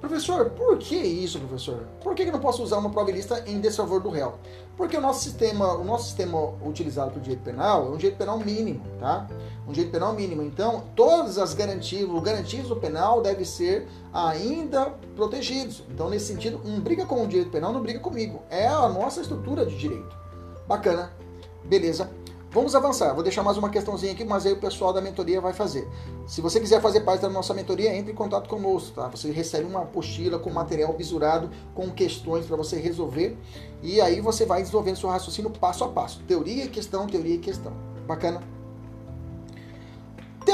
Professor, 0.00 0.50
por 0.50 0.78
que 0.78 0.94
isso, 0.94 1.40
professor? 1.40 1.88
Por 2.00 2.14
que 2.14 2.22
eu 2.22 2.30
não 2.30 2.38
posso 2.38 2.62
usar 2.62 2.78
uma 2.78 2.90
prova 2.90 3.10
ilícita 3.10 3.42
em 3.46 3.58
desfavor 3.58 4.00
do 4.00 4.10
réu? 4.10 4.34
Porque 4.76 4.96
o 4.96 5.00
nosso 5.00 5.24
sistema, 5.24 5.74
o 5.74 5.82
nosso 5.82 6.04
sistema 6.04 6.38
utilizado 6.64 7.10
para 7.10 7.18
o 7.18 7.22
direito 7.22 7.42
penal 7.42 7.86
é 7.86 7.88
um 7.88 7.96
direito 7.96 8.16
penal 8.16 8.38
mínimo, 8.38 8.80
tá? 9.00 9.26
Um 9.68 9.72
direito 9.72 9.92
penal 9.92 10.14
mínimo. 10.14 10.42
Então, 10.42 10.84
todas 10.96 11.36
as 11.36 11.52
garantias, 11.52 12.08
os 12.08 12.22
garantias 12.22 12.68
do 12.68 12.76
penal 12.76 13.20
devem 13.20 13.44
ser 13.44 13.86
ainda 14.12 14.94
protegidos. 15.14 15.84
Então, 15.90 16.08
nesse 16.08 16.26
sentido, 16.26 16.58
um 16.64 16.80
briga 16.80 17.04
com 17.04 17.22
o 17.22 17.28
direito 17.28 17.50
penal 17.50 17.70
não 17.72 17.82
briga 17.82 17.98
comigo. 17.98 18.40
É 18.48 18.66
a 18.66 18.88
nossa 18.88 19.20
estrutura 19.20 19.66
de 19.66 19.76
direito. 19.76 20.16
Bacana. 20.66 21.12
Beleza. 21.64 22.10
Vamos 22.50 22.74
avançar. 22.74 23.12
Vou 23.12 23.22
deixar 23.22 23.42
mais 23.42 23.58
uma 23.58 23.68
questãozinha 23.68 24.12
aqui, 24.12 24.24
mas 24.24 24.46
aí 24.46 24.54
o 24.54 24.56
pessoal 24.56 24.90
da 24.90 25.02
mentoria 25.02 25.38
vai 25.38 25.52
fazer. 25.52 25.86
Se 26.26 26.40
você 26.40 26.58
quiser 26.58 26.80
fazer 26.80 27.00
parte 27.00 27.20
da 27.20 27.28
nossa 27.28 27.52
mentoria, 27.52 27.94
entre 27.94 28.12
em 28.12 28.14
contato 28.14 28.48
conosco, 28.48 28.94
tá? 28.94 29.08
Você 29.08 29.30
recebe 29.30 29.66
uma 29.66 29.82
apostila 29.82 30.38
com 30.38 30.48
material 30.48 30.94
bisurado, 30.94 31.50
com 31.74 31.90
questões 31.90 32.46
para 32.46 32.56
você 32.56 32.78
resolver, 32.78 33.36
e 33.82 34.00
aí 34.00 34.22
você 34.22 34.46
vai 34.46 34.62
desenvolvendo 34.62 34.96
seu 34.96 35.10
raciocínio 35.10 35.50
passo 35.50 35.84
a 35.84 35.88
passo. 35.88 36.22
Teoria 36.22 36.64
e 36.64 36.68
questão, 36.68 37.06
teoria 37.06 37.34
e 37.34 37.38
questão. 37.38 37.72
Bacana? 38.06 38.57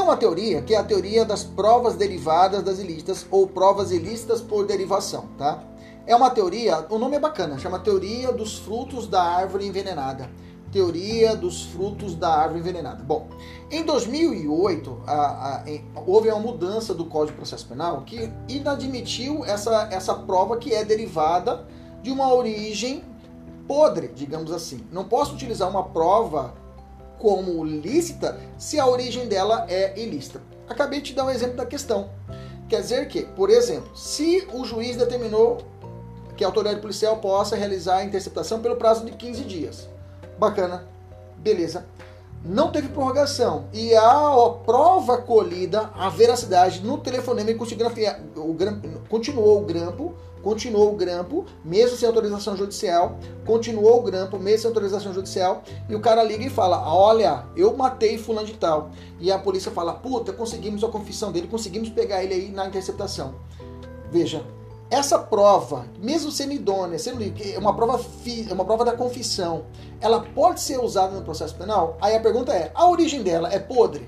Uma 0.04 0.18
teoria 0.18 0.61
que 0.61 0.75
é 0.75 0.76
a 0.76 0.84
teoria 0.84 1.25
das 1.25 1.44
provas 1.44 1.94
derivadas 1.94 2.62
das 2.62 2.78
ilícitas 2.78 3.26
ou 3.30 3.49
provas 3.49 3.90
ilícitas 3.90 4.42
por 4.42 4.66
derivação, 4.66 5.28
tá? 5.38 5.64
É 6.06 6.14
uma 6.14 6.28
teoria, 6.28 6.87
o 6.90 6.99
nome 6.99 7.16
é 7.16 7.18
bacana, 7.18 7.58
chama 7.58 7.78
Teoria 7.78 8.30
dos 8.30 8.58
Frutos 8.58 9.06
da 9.06 9.23
Árvore 9.23 9.66
Envenenada 9.66 10.30
teoria 10.70 11.37
dos 11.37 11.66
frutos 11.66 12.16
da 12.16 12.34
árvore 12.34 12.58
envenenada. 12.58 13.00
Bom, 13.04 13.28
em 13.70 13.84
2008 13.84 15.02
a, 15.06 15.14
a, 15.14 15.64
houve 16.04 16.28
uma 16.28 16.40
mudança 16.40 16.92
do 16.92 17.04
Código 17.04 17.30
de 17.30 17.37
Processo 17.37 17.68
Penal 17.68 18.02
que 18.02 18.28
inadmitiu 18.49 19.44
essa, 19.44 19.88
essa 19.92 20.16
prova 20.16 20.56
que 20.56 20.75
é 20.75 20.84
derivada 20.84 21.64
de 22.02 22.11
uma 22.11 22.34
origem 22.34 23.04
podre, 23.68 24.08
digamos 24.08 24.50
assim. 24.50 24.84
Não 24.90 25.04
posso 25.04 25.34
utilizar 25.34 25.70
uma 25.70 25.84
prova 25.84 26.54
como 27.24 27.64
lícita 27.64 28.38
se 28.58 28.78
a 28.78 28.86
origem 28.86 29.26
dela 29.26 29.64
é 29.66 29.98
ilícita. 29.98 30.42
Acabei 30.68 31.00
de 31.00 31.14
dar 31.14 31.24
um 31.24 31.30
exemplo 31.30 31.56
da 31.56 31.64
questão. 31.64 32.10
Quer 32.68 32.82
dizer 32.82 33.08
que, 33.08 33.22
por 33.22 33.48
exemplo, 33.48 33.96
se 33.96 34.46
o 34.52 34.62
juiz 34.62 34.94
determinou 34.94 35.62
que 36.36 36.44
a 36.44 36.46
autoridade 36.46 36.82
policial 36.82 37.16
possa 37.16 37.56
realizar 37.56 37.96
a 37.96 38.04
interceptação 38.04 38.60
pelo 38.60 38.76
prazo 38.76 39.06
de 39.06 39.12
15 39.12 39.42
dias 39.44 39.88
Bacana. 40.38 40.86
Beleza. 41.38 41.86
Não 42.44 42.70
teve 42.70 42.88
prorrogação. 42.88 43.68
E 43.72 43.94
a 43.94 44.50
prova 44.66 45.16
colhida, 45.16 45.90
a 45.94 46.10
veracidade 46.10 46.84
no 46.84 46.98
telefonema 46.98 47.50
e 47.50 47.54
continuou 49.08 49.62
o 49.62 49.64
grampo, 49.64 50.14
continuou 50.44 50.92
o 50.92 50.96
grampo, 50.96 51.46
mesmo 51.64 51.96
sem 51.96 52.06
autorização 52.06 52.54
judicial, 52.54 53.18
continuou 53.46 53.98
o 53.98 54.02
grampo, 54.02 54.38
mesmo 54.38 54.58
sem 54.60 54.68
autorização 54.68 55.14
judicial, 55.14 55.62
e 55.88 55.94
o 55.94 56.00
cara 56.00 56.22
liga 56.22 56.44
e 56.44 56.50
fala: 56.50 56.86
Olha, 56.86 57.46
eu 57.56 57.74
matei 57.74 58.18
fulano 58.18 58.46
de 58.46 58.52
tal. 58.52 58.90
E 59.18 59.32
a 59.32 59.38
polícia 59.38 59.72
fala: 59.72 59.94
Puta, 59.94 60.32
conseguimos 60.32 60.84
a 60.84 60.88
confissão 60.88 61.32
dele, 61.32 61.48
conseguimos 61.48 61.88
pegar 61.88 62.22
ele 62.22 62.34
aí 62.34 62.50
na 62.50 62.66
interceptação. 62.66 63.34
Veja, 64.12 64.44
essa 64.90 65.18
prova, 65.18 65.86
mesmo 65.98 66.30
sendo 66.30 66.52
idônea, 66.52 66.98
sendo 66.98 67.22
é 67.22 67.58
uma 67.58 67.74
prova, 67.74 67.98
é 68.48 68.52
uma 68.52 68.64
prova 68.64 68.84
da 68.84 68.92
confissão, 68.92 69.64
ela 70.00 70.20
pode 70.20 70.60
ser 70.60 70.78
usada 70.78 71.14
no 71.14 71.22
processo 71.22 71.56
penal? 71.56 71.96
Aí 72.00 72.14
a 72.14 72.20
pergunta 72.20 72.52
é: 72.52 72.70
a 72.74 72.88
origem 72.88 73.22
dela 73.22 73.52
é 73.52 73.58
podre? 73.58 74.06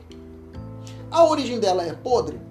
A 1.11 1.25
origem 1.25 1.59
dela 1.59 1.83
é 1.83 1.93
podre? 1.95 2.46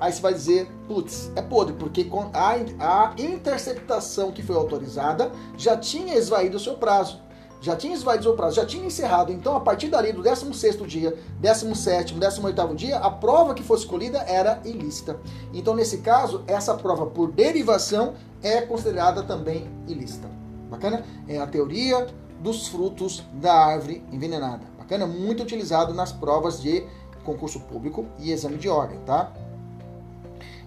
Aí 0.00 0.12
você 0.12 0.20
vai 0.20 0.32
dizer, 0.32 0.66
putz, 0.88 1.30
é 1.36 1.42
podre, 1.42 1.74
porque 1.74 2.08
a, 2.32 2.54
a 2.80 3.14
interceptação 3.18 4.32
que 4.32 4.42
foi 4.42 4.56
autorizada 4.56 5.30
já 5.56 5.76
tinha 5.76 6.16
esvaído 6.16 6.56
o 6.56 6.60
seu 6.60 6.74
prazo. 6.74 7.20
Já 7.60 7.76
tinha 7.76 7.92
esvaído 7.92 8.22
o 8.22 8.24
seu 8.24 8.34
prazo, 8.34 8.56
já 8.56 8.64
tinha 8.64 8.86
encerrado. 8.86 9.30
Então, 9.30 9.54
a 9.54 9.60
partir 9.60 9.88
dali, 9.88 10.12
do 10.12 10.22
16º 10.22 10.86
dia, 10.86 11.18
17º, 11.42 12.18
18º 12.18 12.74
dia, 12.74 12.96
a 12.96 13.10
prova 13.10 13.52
que 13.52 13.62
fosse 13.62 13.82
escolhida 13.82 14.18
era 14.20 14.62
ilícita. 14.64 15.20
Então, 15.52 15.74
nesse 15.74 15.98
caso, 15.98 16.42
essa 16.46 16.72
prova 16.72 17.04
por 17.04 17.30
derivação 17.30 18.14
é 18.42 18.62
considerada 18.62 19.22
também 19.22 19.70
ilícita. 19.86 20.26
Bacana? 20.70 21.04
É 21.28 21.38
a 21.38 21.46
teoria 21.46 22.06
dos 22.40 22.68
frutos 22.68 23.22
da 23.34 23.52
árvore 23.52 24.02
envenenada. 24.10 24.64
Bacana? 24.78 25.06
Muito 25.06 25.42
utilizado 25.42 25.92
nas 25.92 26.10
provas 26.12 26.62
de 26.62 26.86
concurso 27.24 27.60
público 27.60 28.06
e 28.18 28.32
exame 28.32 28.56
de 28.56 28.70
ordem, 28.70 28.98
tá? 29.00 29.32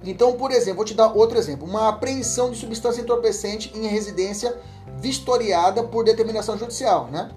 Então, 0.03 0.33
por 0.33 0.51
exemplo, 0.51 0.77
vou 0.77 0.85
te 0.85 0.93
dar 0.93 1.13
outro 1.13 1.37
exemplo. 1.37 1.67
Uma 1.67 1.89
apreensão 1.89 2.51
de 2.51 2.57
substância 2.57 3.01
entorpecente 3.01 3.71
em 3.75 3.87
residência 3.87 4.55
vistoriada 4.97 5.83
por 5.83 6.03
determinação 6.03 6.57
judicial, 6.57 7.07
né? 7.07 7.31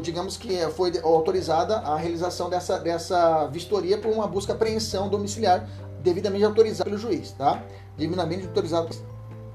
Digamos 0.00 0.38
que 0.38 0.58
foi 0.70 0.92
autorizada 1.02 1.76
a 1.78 1.96
realização 1.96 2.48
dessa, 2.48 2.78
dessa 2.78 3.46
vistoria 3.48 3.98
por 3.98 4.10
uma 4.10 4.26
busca 4.26 4.54
apreensão 4.54 5.08
domiciliar 5.08 5.68
devidamente 6.02 6.44
autorizada 6.44 6.84
pelo 6.84 6.98
juiz, 6.98 7.32
tá? 7.32 7.62
Devidamente 7.96 8.46
autorizado 8.46 8.88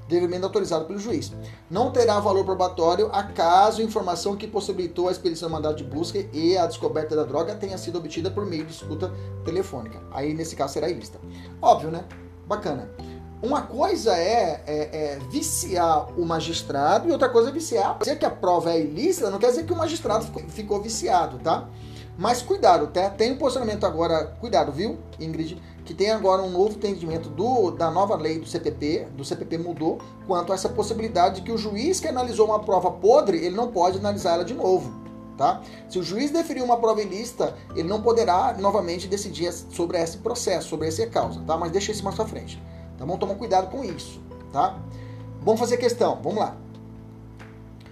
devidamente 0.08 0.46
autorizado 0.46 0.86
pelo 0.86 0.98
juiz. 0.98 1.34
Não 1.70 1.92
terá 1.92 2.20
valor 2.20 2.46
probatório 2.46 3.10
acaso 3.12 3.82
informação 3.82 4.38
que 4.38 4.48
possibilitou 4.48 5.10
a 5.10 5.12
expedição 5.12 5.50
do 5.50 5.52
mandato 5.52 5.78
de 5.78 5.84
busca 5.84 6.26
e 6.32 6.58
a 6.58 6.66
descoberta 6.66 7.16
da 7.16 7.24
droga 7.24 7.56
tenha 7.56 7.78
sido 7.78 7.98
obtida 7.98 8.32
por 8.32 8.46
meio 8.46 8.66
de 8.66 8.72
escuta 8.72 9.12
telefônica. 9.44 10.02
Aí, 10.12 10.34
nesse 10.34 10.56
caso, 10.56 10.74
será 10.74 10.90
ilícita. 10.90 11.20
Óbvio, 11.62 11.92
né? 11.92 12.06
Bacana. 12.48 12.90
Uma 13.42 13.62
coisa 13.62 14.18
é, 14.18 14.64
é, 14.66 14.90
é, 14.92 15.20
viciar 15.30 16.10
o 16.20 16.26
magistrado 16.26 17.08
e 17.08 17.12
outra 17.12 17.30
coisa 17.30 17.50
é 17.50 17.52
viciar. 17.52 18.00
Dizer 18.00 18.18
que 18.18 18.26
a 18.26 18.32
prova 18.32 18.72
é 18.72 18.82
ilícita 18.82 19.30
não 19.30 19.38
quer 19.38 19.50
dizer 19.50 19.66
que 19.66 19.74
o 19.74 19.76
magistrado 19.76 20.26
ficou, 20.26 20.44
ficou 20.50 20.82
viciado, 20.82 21.38
tá? 21.38 21.68
Mas 22.18 22.42
cuidado, 22.42 22.88
tá? 22.88 23.12
tem 23.12 23.34
um 23.34 23.38
posicionamento 23.38 23.86
agora, 23.86 24.26
cuidado, 24.40 24.72
viu, 24.72 24.98
Ingrid? 25.20 25.62
que 25.88 25.94
tem 25.94 26.12
agora 26.12 26.42
um 26.42 26.50
novo 26.50 26.76
entendimento 26.76 27.30
do, 27.30 27.72
da 27.72 27.90
nova 27.90 28.18
lei 28.18 28.40
do 28.40 28.46
CPP, 28.46 29.08
do 29.16 29.24
CPP 29.24 29.58
mudou, 29.58 30.00
quanto 30.28 30.52
a 30.52 30.56
essa 30.56 30.68
possibilidade 30.68 31.36
de 31.36 31.42
que 31.44 31.52
o 31.52 31.58
juiz 31.58 32.02
que 32.02 32.10
analisou 32.10 32.48
uma 32.48 32.60
prova 32.60 32.92
podre, 32.92 33.38
ele 33.38 33.56
não 33.56 33.72
pode 33.72 33.98
analisar 33.98 34.34
ela 34.34 34.44
de 34.44 34.54
novo. 34.54 35.07
Tá? 35.38 35.62
Se 35.88 36.00
o 36.00 36.04
juiz 36.04 36.32
deferir 36.32 36.64
uma 36.64 36.78
prova 36.78 37.02
ilícita, 37.02 37.56
ele 37.76 37.88
não 37.88 38.02
poderá 38.02 38.56
novamente 38.58 39.08
decidir 39.08 39.52
sobre 39.52 40.02
esse 40.02 40.18
processo, 40.18 40.70
sobre 40.70 40.88
essa 40.88 41.06
causa, 41.06 41.40
tá? 41.46 41.56
Mas 41.56 41.72
deixa 41.72 41.92
isso 41.92 42.04
mais 42.04 42.16
pra 42.16 42.26
frente. 42.26 42.62
Tá 42.98 43.06
bom? 43.06 43.18
Toma 43.18 43.36
cuidado 43.36 43.70
com 43.70 43.84
isso, 43.84 44.20
tá? 44.52 44.80
Vamos 45.42 45.60
fazer 45.60 45.78
questão, 45.78 46.20
vamos 46.24 46.40
lá. 46.40 46.58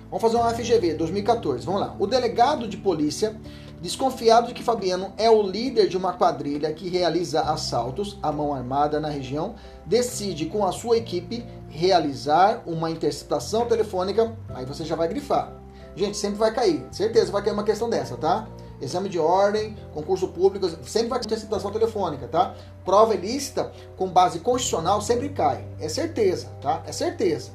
Vamos 0.09 0.21
fazer 0.21 0.37
uma 0.37 0.51
FGV 0.53 0.95
2014, 0.95 1.65
vamos 1.65 1.81
lá. 1.81 1.95
O 1.99 2.07
delegado 2.07 2.67
de 2.67 2.77
polícia 2.77 3.39
Desconfiado 3.81 4.47
de 4.47 4.53
que 4.53 4.63
Fabiano 4.63 5.13
é 5.17 5.29
o 5.29 5.43
líder 5.43 5.87
de 5.87 5.95
uma 5.95 6.13
quadrilha 6.13 6.73
que 6.73 6.89
realiza 6.89 7.41
assaltos 7.41 8.17
à 8.23 8.31
mão 8.31 8.53
armada 8.53 8.99
na 8.99 9.09
região, 9.09 9.53
decide 9.85 10.45
com 10.47 10.65
a 10.65 10.71
sua 10.71 10.97
equipe 10.97 11.45
realizar 11.69 12.63
uma 12.65 12.89
interceptação 12.89 13.67
telefônica. 13.67 14.35
Aí 14.49 14.65
você 14.65 14.85
já 14.85 14.95
vai 14.95 15.07
grifar. 15.07 15.51
Gente, 15.95 16.17
sempre 16.17 16.37
vai 16.37 16.53
cair. 16.53 16.85
Certeza 16.91 17.31
vai 17.31 17.41
cair 17.43 17.53
uma 17.53 17.63
questão 17.63 17.89
dessa, 17.89 18.17
tá? 18.17 18.47
Exame 18.81 19.07
de 19.07 19.17
ordem, 19.17 19.77
concurso 19.93 20.27
público, 20.27 20.67
sempre 20.83 21.07
vai 21.07 21.19
ter 21.19 21.27
interceptação 21.27 21.71
telefônica, 21.71 22.27
tá? 22.27 22.53
Prova 22.83 23.13
ilícita 23.15 23.71
com 23.95 24.09
base 24.09 24.39
constitucional 24.39 25.01
sempre 25.01 25.29
cai. 25.29 25.65
É 25.79 25.87
certeza, 25.87 26.47
tá? 26.61 26.83
É 26.85 26.91
certeza. 26.91 27.51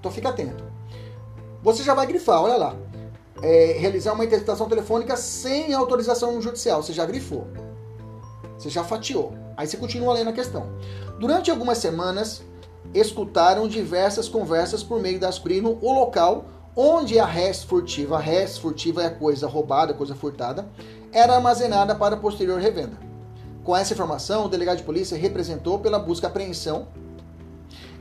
Então 0.00 0.10
fica 0.10 0.30
atento. 0.30 0.64
Você 1.62 1.82
já 1.82 1.94
vai 1.94 2.06
grifar, 2.06 2.42
olha 2.42 2.56
lá 2.56 2.74
é, 3.44 3.76
realizar 3.78 4.14
uma 4.14 4.24
interceptação 4.24 4.68
telefônica 4.68 5.16
sem 5.16 5.74
autorização 5.74 6.40
judicial. 6.40 6.82
Você 6.82 6.92
já 6.92 7.04
grifou. 7.04 7.46
Você 8.58 8.70
já 8.70 8.82
fatiou. 8.82 9.34
Aí 9.56 9.66
você 9.66 9.76
continua 9.76 10.14
lendo 10.14 10.30
a 10.30 10.32
questão. 10.32 10.66
Durante 11.18 11.50
algumas 11.50 11.78
semanas, 11.78 12.42
escutaram 12.94 13.68
diversas 13.68 14.28
conversas 14.28 14.82
por 14.82 15.00
meio 15.00 15.18
das 15.18 15.38
primo 15.38 15.78
o 15.82 15.92
local 15.92 16.46
onde 16.76 17.18
a 17.18 17.24
res 17.24 17.62
furtiva, 17.62 18.16
a 18.16 18.20
res 18.20 18.58
furtiva 18.58 19.02
é 19.02 19.10
coisa 19.10 19.46
roubada, 19.46 19.94
coisa 19.94 20.14
furtada, 20.14 20.66
era 21.12 21.36
armazenada 21.36 21.94
para 21.94 22.16
posterior 22.16 22.60
revenda. 22.60 22.98
Com 23.62 23.76
essa 23.76 23.94
informação, 23.94 24.44
o 24.44 24.48
delegado 24.48 24.78
de 24.78 24.82
polícia 24.82 25.16
representou 25.16 25.78
pela 25.78 25.98
busca 25.98 26.26
e 26.26 26.30
apreensão 26.30 26.88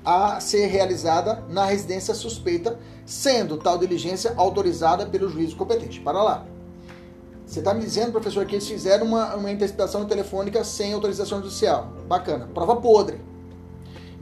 a 0.03 0.39
ser 0.39 0.65
realizada 0.65 1.43
na 1.49 1.65
residência 1.65 2.13
suspeita, 2.13 2.77
sendo 3.05 3.57
tal 3.57 3.77
diligência 3.77 4.33
autorizada 4.35 5.05
pelo 5.05 5.29
juiz 5.29 5.53
competente. 5.53 6.01
Para 6.01 6.21
lá. 6.21 6.45
Você 7.45 7.59
está 7.59 7.73
me 7.73 7.81
dizendo, 7.81 8.11
professor, 8.11 8.45
que 8.45 8.55
eles 8.55 8.67
fizeram 8.67 9.05
uma, 9.05 9.35
uma 9.35 9.51
interceptação 9.51 10.05
telefônica 10.05 10.63
sem 10.63 10.93
autorização 10.93 11.39
judicial. 11.41 11.93
Bacana. 12.07 12.49
Prova 12.53 12.77
podre. 12.77 13.21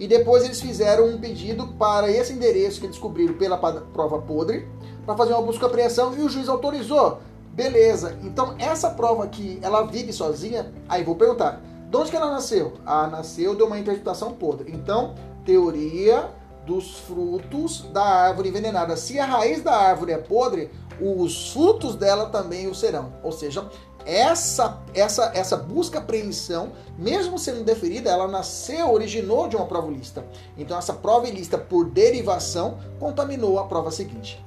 E 0.01 0.07
depois 0.07 0.43
eles 0.43 0.59
fizeram 0.59 1.05
um 1.05 1.19
pedido 1.19 1.67
para 1.77 2.09
esse 2.09 2.33
endereço 2.33 2.81
que 2.81 2.87
descobriram 2.87 3.35
pela 3.35 3.55
prova 3.55 4.19
podre, 4.19 4.67
para 5.05 5.15
fazer 5.15 5.33
uma 5.33 5.43
busca 5.43 5.63
e 5.63 5.67
apreensão, 5.67 6.17
e 6.17 6.21
o 6.21 6.27
juiz 6.27 6.49
autorizou. 6.49 7.19
Beleza. 7.53 8.17
Então, 8.23 8.55
essa 8.57 8.89
prova 8.89 9.23
aqui, 9.23 9.59
ela 9.61 9.83
vive 9.83 10.11
sozinha? 10.11 10.73
Aí 10.89 11.03
vou 11.03 11.13
perguntar. 11.15 11.61
De 11.87 11.95
onde 11.95 12.09
que 12.09 12.15
ela 12.15 12.31
nasceu? 12.31 12.73
Ah, 12.83 13.05
nasceu 13.05 13.53
de 13.53 13.61
uma 13.61 13.77
interceptação 13.77 14.33
podre. 14.33 14.71
Então, 14.71 15.13
teoria 15.45 16.31
dos 16.65 16.97
frutos 17.01 17.81
da 17.93 18.03
árvore 18.03 18.49
envenenada. 18.49 18.97
Se 18.97 19.19
a 19.19 19.25
raiz 19.27 19.61
da 19.61 19.75
árvore 19.75 20.13
é 20.13 20.17
podre, 20.17 20.71
os 20.99 21.51
frutos 21.51 21.95
dela 21.95 22.25
também 22.25 22.67
o 22.67 22.73
serão. 22.73 23.13
Ou 23.21 23.31
seja, 23.31 23.69
essa 24.05 24.81
essa 24.93 25.31
essa 25.33 25.57
busca 25.57 25.99
apreensão, 25.99 26.71
mesmo 26.97 27.37
sendo 27.37 27.63
deferida, 27.63 28.09
ela 28.09 28.27
nasceu, 28.27 28.91
originou 28.91 29.47
de 29.47 29.55
uma 29.55 29.65
prova 29.65 29.91
ilícita. 29.91 30.25
Então 30.57 30.77
essa 30.77 30.93
prova 30.93 31.27
ilícita 31.27 31.57
por 31.57 31.85
derivação 31.85 32.79
contaminou 32.99 33.59
a 33.59 33.65
prova 33.65 33.91
seguinte. 33.91 34.43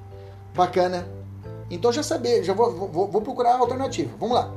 Bacana. 0.55 1.07
Então 1.71 1.93
já 1.93 2.03
saber, 2.03 2.45
já 2.45 2.53
vou, 2.53 2.73
vou, 2.73 3.09
vou 3.09 3.23
procurar 3.23 3.55
a 3.55 3.59
alternativa. 3.59 4.11
Vamos 4.19 4.37
lá. 4.37 4.53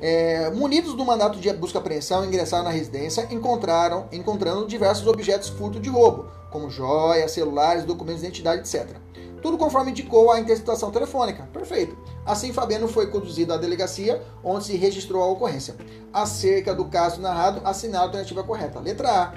É, 0.00 0.50
munidos 0.50 0.94
do 0.94 1.04
mandato 1.04 1.38
de 1.38 1.52
busca 1.52 1.78
e 1.78 1.80
apreensão, 1.80 2.24
ingressaram 2.24 2.64
na 2.64 2.70
residência, 2.70 3.28
encontraram, 3.30 4.06
encontrando 4.10 4.66
diversos 4.66 5.06
objetos 5.06 5.50
furto 5.50 5.78
de 5.78 5.90
roubo, 5.90 6.26
como 6.50 6.70
joias, 6.70 7.32
celulares, 7.32 7.84
documentos 7.84 8.22
de 8.22 8.28
identidade, 8.28 8.60
etc. 8.60 8.96
Tudo 9.42 9.58
conforme 9.58 9.90
indicou 9.90 10.30
a 10.30 10.40
interceptação 10.40 10.90
telefônica. 10.90 11.48
Perfeito. 11.52 11.96
Assim, 12.24 12.52
Fabiano 12.52 12.88
foi 12.88 13.06
conduzido 13.08 13.52
à 13.52 13.56
delegacia, 13.56 14.22
onde 14.44 14.64
se 14.64 14.76
registrou 14.76 15.22
a 15.22 15.26
ocorrência. 15.26 15.76
Acerca 16.12 16.74
do 16.74 16.84
caso 16.86 17.20
narrado, 17.20 17.60
assinar 17.64 18.02
a 18.02 18.04
alternativa 18.04 18.42
correta. 18.42 18.80
Letra 18.80 19.10
A. 19.10 19.34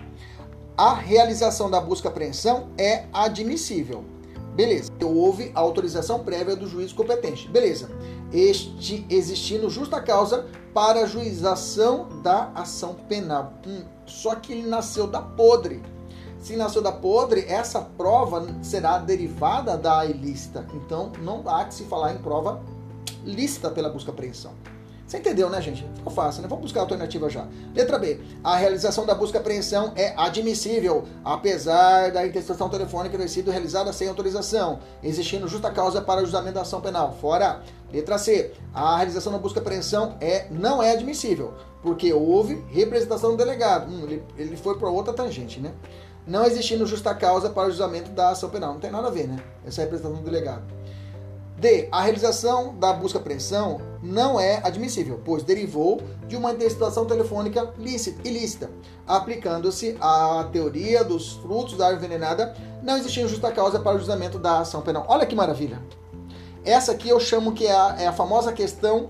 A 0.76 0.94
realização 0.94 1.70
da 1.70 1.80
busca 1.80 2.08
e 2.08 2.12
apreensão 2.12 2.70
é 2.78 3.06
admissível. 3.14 4.04
Beleza. 4.56 4.92
Houve 5.04 5.52
autorização 5.54 6.24
prévia 6.24 6.56
do 6.56 6.68
juiz 6.68 6.94
competente. 6.94 7.48
Beleza. 7.48 7.90
Este 8.32 9.06
existindo 9.10 9.70
justa 9.70 10.02
causa 10.02 10.48
para 10.74 11.02
a 11.02 11.06
juização 11.06 12.08
da 12.22 12.52
ação 12.56 12.96
penal. 13.08 13.54
Hum, 13.66 13.84
só 14.06 14.36
que 14.36 14.54
ele 14.54 14.68
nasceu 14.68 15.08
da 15.08 15.22
podre. 15.22 15.82
Se 16.44 16.58
nasceu 16.58 16.82
da 16.82 16.92
podre, 16.92 17.46
essa 17.48 17.80
prova 17.80 18.46
será 18.62 18.98
derivada 18.98 19.78
da 19.78 20.06
ilícita. 20.06 20.68
Então, 20.74 21.10
não 21.22 21.42
há 21.48 21.64
que 21.64 21.74
se 21.74 21.86
falar 21.86 22.14
em 22.14 22.18
prova 22.18 22.62
lícita 23.24 23.72
pela 23.72 23.88
busca 23.88 24.12
apreensão. 24.12 24.52
Você 25.08 25.20
entendeu, 25.20 25.50
né, 25.50 25.62
gente? 25.62 25.88
Ficou 25.96 26.12
fácil, 26.12 26.42
né? 26.42 26.50
Vamos 26.50 26.64
buscar 26.64 26.82
a 26.82 26.84
alternativa 26.84 27.30
já. 27.30 27.48
Letra 27.74 27.98
B. 27.98 28.20
A 28.44 28.58
realização 28.58 29.06
da 29.06 29.16
busca 29.16 29.40
apreensão 29.40 29.94
é 29.96 30.14
admissível, 30.18 31.06
apesar 31.24 32.12
da 32.12 32.28
interceptação 32.28 32.68
telefônica 32.68 33.18
ter 33.18 33.30
sido 33.30 33.50
realizada 33.50 33.94
sem 33.94 34.10
autorização, 34.10 34.80
existindo 35.02 35.48
justa 35.48 35.72
causa 35.72 36.02
para 36.02 36.22
o 36.22 36.26
julgamento 36.26 36.56
da 36.56 36.62
ação 36.62 36.82
penal. 36.82 37.16
Fora. 37.22 37.62
Letra 37.90 38.18
C. 38.18 38.52
A 38.74 38.98
realização 38.98 39.32
da 39.32 39.40
busca 39.40 39.62
apreensão 39.62 40.18
é, 40.20 40.48
não 40.52 40.84
é 40.84 40.92
admissível, 40.92 41.54
porque 41.82 42.12
houve 42.12 42.62
representação 42.70 43.32
do 43.32 43.38
delegado. 43.38 43.90
Hum, 43.90 44.04
ele, 44.04 44.24
ele 44.38 44.58
foi 44.58 44.78
para 44.78 44.90
outra 44.90 45.14
tangente, 45.14 45.62
né? 45.62 45.72
Não 46.26 46.46
existindo 46.46 46.86
justa 46.86 47.14
causa 47.14 47.50
para 47.50 47.68
o 47.68 47.72
julgamento 47.72 48.12
da 48.12 48.30
ação 48.30 48.50
penal. 48.50 48.74
Não 48.74 48.80
tem 48.80 48.92
nada 48.92 49.08
a 49.08 49.12
ver, 49.12 49.28
né? 49.28 49.38
Essa 49.66 49.82
é 49.82 49.84
representação 49.84 50.22
do 50.22 50.30
delegado. 50.30 50.64
D. 51.58 51.88
A 51.92 52.02
realização 52.02 52.76
da 52.78 52.92
busca 52.92 53.20
apreensão 53.20 53.80
não 54.02 54.40
é 54.40 54.60
admissível, 54.64 55.22
pois 55.24 55.44
derivou 55.44 56.02
de 56.28 56.36
uma 56.36 56.52
interceptação 56.52 57.06
telefônica 57.06 57.74
lícita, 57.78 58.28
ilícita, 58.28 58.70
aplicando-se 59.08 59.96
a 60.02 60.50
teoria 60.52 61.04
dos 61.04 61.34
frutos 61.34 61.78
da 61.78 61.88
árvore 61.88 62.06
envenenada, 62.06 62.54
não 62.82 62.98
existindo 62.98 63.30
justa 63.30 63.52
causa 63.52 63.80
para 63.80 63.96
o 63.96 64.00
julgamento 64.00 64.38
da 64.38 64.60
ação 64.60 64.82
penal. 64.82 65.06
Olha 65.08 65.26
que 65.26 65.36
maravilha! 65.36 65.82
Essa 66.66 66.94
aqui 66.94 67.10
eu 67.10 67.20
chamo 67.20 67.54
que 67.54 67.66
é 67.66 67.74
a, 67.74 67.96
é 68.00 68.08
a 68.08 68.14
famosa 68.14 68.52
questão 68.52 69.10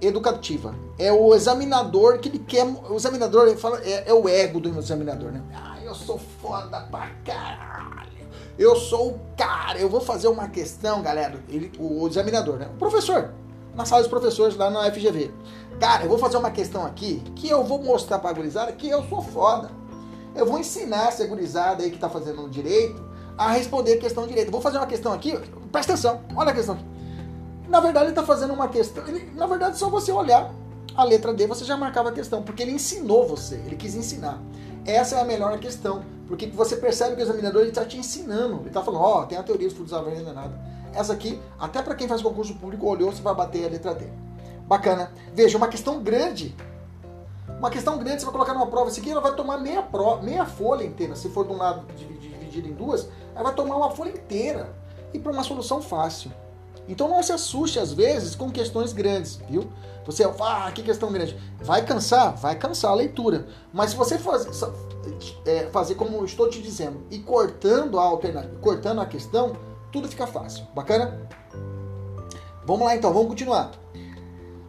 educativa. 0.00 0.74
É 0.98 1.12
o 1.12 1.34
examinador 1.34 2.18
que 2.18 2.28
ele 2.28 2.38
quer. 2.38 2.64
O 2.64 2.96
examinador 2.96 3.48
ele 3.48 3.56
fala, 3.56 3.80
é, 3.82 4.04
é 4.10 4.14
o 4.14 4.28
ego 4.28 4.60
do 4.60 4.78
examinador, 4.78 5.30
né? 5.30 5.42
Eu 5.90 5.94
sou 5.96 6.20
foda 6.40 6.82
pra 6.82 7.10
caralho. 7.24 8.28
Eu 8.56 8.76
sou 8.76 9.10
o 9.10 9.20
cara. 9.36 9.76
Eu 9.76 9.88
vou 9.88 10.00
fazer 10.00 10.28
uma 10.28 10.48
questão, 10.48 11.02
galera. 11.02 11.42
Ele, 11.48 11.72
o 11.80 12.06
examinador, 12.06 12.58
né? 12.58 12.68
O 12.72 12.78
professor. 12.78 13.32
Na 13.74 13.84
sala 13.84 14.00
dos 14.00 14.08
professores 14.08 14.56
lá 14.56 14.70
na 14.70 14.88
FGV. 14.92 15.32
Cara, 15.80 16.04
eu 16.04 16.08
vou 16.08 16.16
fazer 16.16 16.36
uma 16.36 16.52
questão 16.52 16.86
aqui 16.86 17.20
que 17.34 17.48
eu 17.48 17.64
vou 17.64 17.82
mostrar 17.82 18.20
pra 18.20 18.32
gurizada 18.32 18.70
que 18.70 18.88
eu 18.88 19.02
sou 19.08 19.20
foda. 19.20 19.72
Eu 20.32 20.46
vou 20.46 20.60
ensinar 20.60 21.08
essa 21.08 21.26
gurizada 21.26 21.82
aí 21.82 21.90
que 21.90 21.98
tá 21.98 22.08
fazendo 22.08 22.48
direito 22.48 23.04
a 23.36 23.50
responder 23.50 23.94
a 23.94 23.98
questão 23.98 24.28
direito. 24.28 24.52
Vou 24.52 24.60
fazer 24.60 24.76
uma 24.76 24.86
questão 24.86 25.12
aqui, 25.12 25.36
presta 25.72 25.94
atenção, 25.94 26.20
olha 26.36 26.50
a 26.50 26.54
questão 26.54 26.76
aqui. 26.76 26.84
Na 27.68 27.80
verdade, 27.80 28.06
ele 28.06 28.12
está 28.12 28.22
fazendo 28.22 28.52
uma 28.52 28.68
questão. 28.68 29.04
Ele, 29.08 29.28
na 29.34 29.46
verdade, 29.46 29.76
só 29.76 29.88
você 29.90 30.12
olhar 30.12 30.52
a 30.94 31.04
letra 31.04 31.32
D, 31.32 31.46
você 31.46 31.64
já 31.64 31.76
marcava 31.76 32.08
a 32.08 32.12
questão, 32.12 32.42
porque 32.42 32.62
ele 32.62 32.72
ensinou 32.72 33.26
você, 33.26 33.56
ele 33.66 33.76
quis 33.76 33.94
ensinar. 33.94 34.40
Essa 34.84 35.16
é 35.16 35.20
a 35.20 35.24
melhor 35.24 35.58
questão, 35.58 36.02
porque 36.26 36.46
você 36.46 36.76
percebe 36.76 37.16
que 37.16 37.22
o 37.22 37.24
examinador 37.24 37.64
está 37.64 37.84
te 37.84 37.96
ensinando. 37.96 38.56
Ele 38.60 38.68
está 38.68 38.82
falando, 38.82 39.02
ó, 39.02 39.20
oh, 39.20 39.26
tem 39.26 39.38
a 39.38 39.42
teoria 39.42 39.68
dos 39.68 39.76
frutos 39.76 39.92
da 39.92 40.02
não 40.02 40.10
é 40.10 40.32
nada. 40.32 40.58
Essa 40.94 41.12
aqui, 41.12 41.40
até 41.58 41.82
para 41.82 41.94
quem 41.94 42.08
faz 42.08 42.22
concurso 42.22 42.54
público, 42.54 42.86
olhou, 42.86 43.12
você 43.12 43.22
vai 43.22 43.34
bater 43.34 43.66
a 43.66 43.68
letra 43.68 43.94
D. 43.94 44.06
Bacana. 44.66 45.12
Veja, 45.34 45.56
uma 45.56 45.68
questão 45.68 46.02
grande. 46.02 46.54
Uma 47.58 47.70
questão 47.70 47.98
grande, 47.98 48.20
você 48.20 48.24
vai 48.24 48.32
colocar 48.32 48.54
numa 48.54 48.66
prova, 48.66 48.88
esse 48.88 49.00
aqui 49.00 49.10
ela 49.10 49.20
vai 49.20 49.34
tomar 49.34 49.58
meia, 49.58 49.82
pro, 49.82 50.22
meia 50.22 50.46
folha 50.46 50.84
inteira. 50.84 51.14
Se 51.14 51.28
for 51.28 51.46
de 51.46 51.52
um 51.52 51.56
lado 51.56 51.86
dividido 51.94 52.68
em 52.68 52.72
duas, 52.72 53.08
ela 53.34 53.44
vai 53.44 53.54
tomar 53.54 53.76
uma 53.76 53.90
folha 53.90 54.10
inteira. 54.10 54.74
E 55.12 55.18
para 55.18 55.32
uma 55.32 55.44
solução 55.44 55.82
fácil. 55.82 56.30
Então 56.90 57.08
não 57.08 57.22
se 57.22 57.30
assuste 57.30 57.78
às 57.78 57.92
vezes 57.92 58.34
com 58.34 58.50
questões 58.50 58.92
grandes, 58.92 59.38
viu? 59.48 59.70
Você, 60.04 60.24
ah, 60.24 60.72
que 60.74 60.82
questão 60.82 61.12
grande. 61.12 61.38
Vai 61.62 61.84
cansar? 61.84 62.36
Vai 62.36 62.56
cansar 62.56 62.90
a 62.90 62.94
leitura. 62.94 63.46
Mas 63.72 63.90
se 63.90 63.96
você 63.96 64.18
faz, 64.18 64.44
é, 65.46 65.68
fazer 65.70 65.94
como 65.94 66.24
estou 66.24 66.50
te 66.50 66.60
dizendo 66.60 67.02
e 67.08 67.20
cortando 67.20 67.96
a 67.96 68.02
alternativa, 68.02 68.56
cortando 68.60 69.00
a 69.00 69.06
questão, 69.06 69.52
tudo 69.92 70.08
fica 70.08 70.26
fácil. 70.26 70.66
Bacana? 70.74 71.28
Vamos 72.66 72.84
lá 72.84 72.96
então, 72.96 73.12
vamos 73.12 73.28
continuar. 73.28 73.70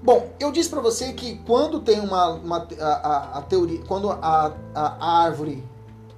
Bom, 0.03 0.29
eu 0.39 0.51
disse 0.51 0.69
para 0.69 0.79
você 0.79 1.13
que 1.13 1.37
quando 1.39 1.79
tem 1.79 1.99
uma, 1.99 2.33
uma 2.33 2.67
a, 2.79 2.85
a, 2.85 3.37
a, 3.39 3.41
teoria, 3.41 3.81
quando 3.87 4.11
a, 4.11 4.53
a 4.75 5.23
árvore 5.23 5.63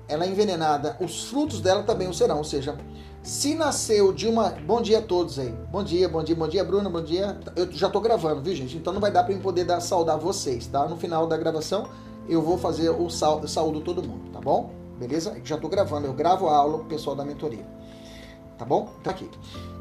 ela 0.07 0.25
é 0.25 0.27
envenenada, 0.27 0.97
os 0.99 1.29
frutos 1.29 1.61
dela 1.61 1.83
também 1.83 2.09
o 2.09 2.13
serão, 2.13 2.37
ou 2.39 2.43
seja, 2.43 2.77
se 3.23 3.55
nasceu 3.55 4.11
de 4.11 4.27
uma. 4.27 4.49
Bom 4.49 4.81
dia 4.81 4.99
a 4.99 5.01
todos 5.01 5.39
aí. 5.39 5.49
Bom 5.71 5.81
dia, 5.81 6.09
bom 6.09 6.21
dia, 6.21 6.35
bom 6.35 6.47
dia, 6.47 6.63
Bruna, 6.63 6.89
bom 6.89 7.01
dia. 7.01 7.39
Eu 7.55 7.71
já 7.71 7.89
tô 7.89 8.01
gravando, 8.01 8.41
viu, 8.41 8.53
gente? 8.53 8.75
Então 8.75 8.91
não 8.91 8.99
vai 8.99 9.09
dar 9.09 9.23
para 9.23 9.33
eu 9.33 9.39
poder 9.39 9.63
dar, 9.63 9.79
saudar 9.79 10.17
vocês, 10.17 10.67
tá? 10.67 10.85
No 10.87 10.97
final 10.97 11.25
da 11.25 11.37
gravação 11.37 11.87
eu 12.27 12.41
vou 12.41 12.57
fazer 12.57 12.89
o 12.89 13.09
sal, 13.09 13.45
saúdo 13.47 13.79
todo 13.81 14.03
mundo, 14.03 14.29
tá 14.31 14.41
bom? 14.41 14.71
Beleza? 14.99 15.39
Já 15.43 15.57
tô 15.57 15.69
gravando, 15.69 16.05
eu 16.05 16.13
gravo 16.13 16.47
a 16.47 16.55
aula 16.55 16.79
com 16.79 16.83
o 16.83 16.87
pessoal 16.87 17.15
da 17.15 17.23
mentoria. 17.23 17.65
Tá 18.57 18.65
bom? 18.65 18.89
Tá 19.03 19.11
aqui. 19.11 19.29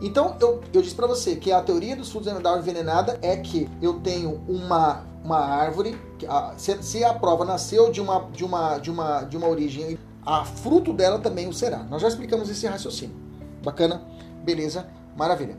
Então, 0.00 0.36
eu, 0.40 0.60
eu 0.72 0.80
disse 0.80 0.94
para 0.94 1.06
você 1.06 1.36
que 1.36 1.52
a 1.52 1.60
teoria 1.60 1.94
dos 1.94 2.10
frutos 2.10 2.32
da 2.40 2.58
envenenada 2.58 3.18
é 3.22 3.36
que 3.36 3.68
eu 3.82 4.00
tenho 4.00 4.40
uma, 4.48 5.04
uma 5.22 5.38
árvore, 5.38 5.96
a, 6.26 6.54
se, 6.56 6.82
se 6.82 7.04
a 7.04 7.12
prova 7.12 7.44
nasceu 7.44 7.92
de 7.92 8.00
uma, 8.00 8.20
de, 8.32 8.44
uma, 8.44 8.78
de, 8.78 8.90
uma, 8.90 9.22
de 9.22 9.36
uma 9.36 9.46
origem, 9.46 9.98
a 10.24 10.44
fruto 10.44 10.92
dela 10.92 11.18
também 11.18 11.48
o 11.48 11.52
será. 11.52 11.78
Nós 11.84 12.00
já 12.00 12.08
explicamos 12.08 12.48
esse 12.48 12.66
raciocínio. 12.66 13.31
Bacana? 13.62 14.02
Beleza? 14.42 14.86
Maravilha. 15.16 15.56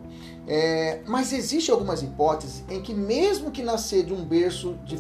É, 0.48 1.02
mas 1.08 1.32
existem 1.32 1.74
algumas 1.74 2.02
hipóteses 2.02 2.64
em 2.70 2.82
que 2.82 2.94
mesmo 2.94 3.50
que 3.52 3.64
nascer 3.64 4.04
de 4.04 4.14
um 4.14 4.26
berço 4.26 4.76
de, 4.84 4.98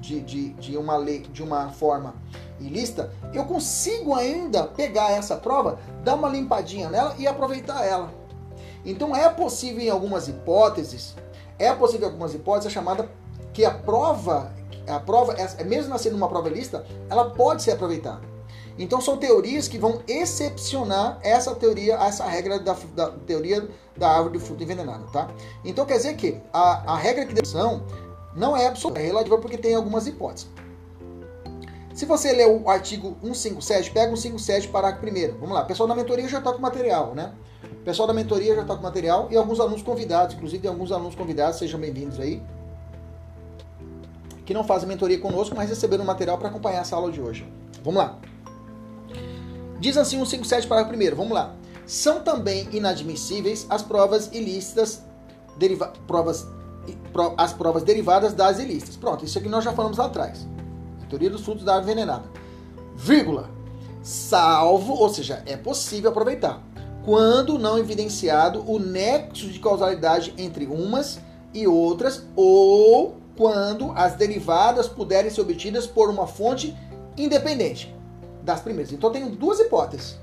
de, 0.00 0.20
de, 0.20 0.48
de, 0.50 0.76
uma 0.76 0.96
lei, 0.96 1.20
de 1.20 1.42
uma 1.42 1.68
forma 1.70 2.14
ilícita, 2.58 3.12
eu 3.34 3.44
consigo 3.44 4.14
ainda 4.14 4.64
pegar 4.64 5.10
essa 5.10 5.36
prova, 5.36 5.78
dar 6.02 6.14
uma 6.14 6.28
limpadinha 6.28 6.88
nela 6.88 7.14
e 7.18 7.26
aproveitar 7.26 7.84
ela. 7.84 8.10
Então 8.84 9.14
é 9.14 9.28
possível 9.28 9.82
em 9.82 9.90
algumas 9.90 10.28
hipóteses, 10.28 11.14
é 11.58 11.72
possível 11.74 12.06
em 12.08 12.10
algumas 12.12 12.32
hipóteses 12.32 12.68
a 12.68 12.70
chamada 12.70 13.10
que 13.52 13.64
a 13.64 13.70
prova, 13.72 14.54
a 14.88 14.98
prova, 15.00 15.34
é, 15.34 15.64
mesmo 15.64 15.90
nascendo 15.90 16.16
uma 16.16 16.28
prova 16.28 16.48
ilícita, 16.48 16.86
ela 17.10 17.30
pode 17.30 17.62
ser 17.62 17.72
aproveitada. 17.72 18.29
Então 18.80 18.98
são 18.98 19.18
teorias 19.18 19.68
que 19.68 19.76
vão 19.76 20.00
excepcionar 20.08 21.18
essa 21.22 21.54
teoria, 21.54 21.96
essa 21.96 22.24
regra 22.24 22.58
da, 22.58 22.74
da 22.96 23.10
teoria 23.10 23.68
da 23.94 24.08
árvore 24.08 24.38
do 24.38 24.40
fruto 24.40 24.62
envenenado, 24.62 25.04
tá? 25.12 25.28
Então 25.62 25.84
quer 25.84 25.98
dizer 25.98 26.16
que 26.16 26.40
a, 26.50 26.94
a 26.94 26.96
regra 26.96 27.26
que 27.26 27.46
são 27.46 27.82
não 28.34 28.56
é 28.56 28.66
absoluta, 28.68 28.98
é 28.98 29.04
relativa 29.04 29.36
porque 29.36 29.58
tem 29.58 29.74
algumas 29.74 30.06
hipóteses. 30.06 30.48
Se 31.94 32.06
você 32.06 32.32
ler 32.32 32.48
o 32.48 32.70
artigo 32.70 33.18
157, 33.20 33.90
pega 33.90 34.14
o 34.14 34.16
157, 34.16 34.68
parágrafo 34.68 35.02
primeiro. 35.02 35.36
Vamos 35.38 35.54
lá, 35.54 35.62
pessoal 35.66 35.86
da 35.86 35.94
mentoria 35.94 36.26
já 36.26 36.38
está 36.38 36.50
com 36.50 36.60
material, 36.60 37.14
né? 37.14 37.34
Pessoal 37.84 38.08
da 38.08 38.14
mentoria 38.14 38.54
já 38.54 38.62
está 38.62 38.74
com 38.74 38.82
material 38.82 39.28
e 39.30 39.36
alguns 39.36 39.60
alunos 39.60 39.82
convidados, 39.82 40.34
inclusive 40.36 40.62
tem 40.62 40.70
alguns 40.70 40.90
alunos 40.90 41.14
convidados, 41.14 41.58
sejam 41.58 41.78
bem-vindos 41.78 42.18
aí, 42.18 42.42
que 44.46 44.54
não 44.54 44.64
fazem 44.64 44.88
mentoria 44.88 45.18
conosco, 45.20 45.54
mas 45.54 45.68
receberam 45.68 46.02
material 46.02 46.38
para 46.38 46.48
acompanhar 46.48 46.80
essa 46.80 46.96
aula 46.96 47.12
de 47.12 47.20
hoje. 47.20 47.46
Vamos 47.84 48.02
lá. 48.02 48.18
Diz 49.80 49.96
assim 49.96 50.20
o 50.20 50.26
157 50.26 50.68
parágrafo 50.68 50.90
primeiro. 50.90 51.16
Vamos 51.16 51.32
lá. 51.32 51.54
São 51.86 52.20
também 52.20 52.68
inadmissíveis 52.70 53.66
as 53.68 53.82
provas 53.82 54.28
ilícitas, 54.32 55.02
deriva, 55.56 55.92
provas, 56.06 56.46
pro, 57.12 57.34
as 57.36 57.52
provas 57.54 57.82
derivadas 57.82 58.34
das 58.34 58.58
ilícitas. 58.58 58.96
Pronto, 58.96 59.24
isso 59.24 59.38
aqui 59.38 59.48
nós 59.48 59.64
já 59.64 59.72
falamos 59.72 59.96
lá 59.96 60.04
atrás. 60.04 60.46
A 61.02 61.06
teoria 61.06 61.30
dos 61.30 61.40
frutos 61.40 61.64
da 61.64 61.76
árvore 61.76 61.92
envenenada. 61.92 62.24
Vírgula. 62.94 63.48
Salvo, 64.02 64.94
ou 64.94 65.08
seja, 65.08 65.42
é 65.46 65.56
possível 65.56 66.10
aproveitar, 66.10 66.62
quando 67.04 67.58
não 67.58 67.76
evidenciado 67.76 68.64
o 68.66 68.78
nexo 68.78 69.48
de 69.48 69.58
causalidade 69.58 70.32
entre 70.38 70.66
umas 70.66 71.20
e 71.52 71.66
outras, 71.66 72.24
ou 72.34 73.16
quando 73.36 73.92
as 73.94 74.14
derivadas 74.14 74.88
puderem 74.88 75.30
ser 75.30 75.42
obtidas 75.42 75.86
por 75.86 76.08
uma 76.08 76.26
fonte 76.26 76.74
independente 77.14 77.94
das 78.42 78.60
primeiras. 78.60 78.92
Então 78.92 79.10
eu 79.10 79.14
tenho 79.14 79.30
duas 79.30 79.60
hipóteses. 79.60 80.18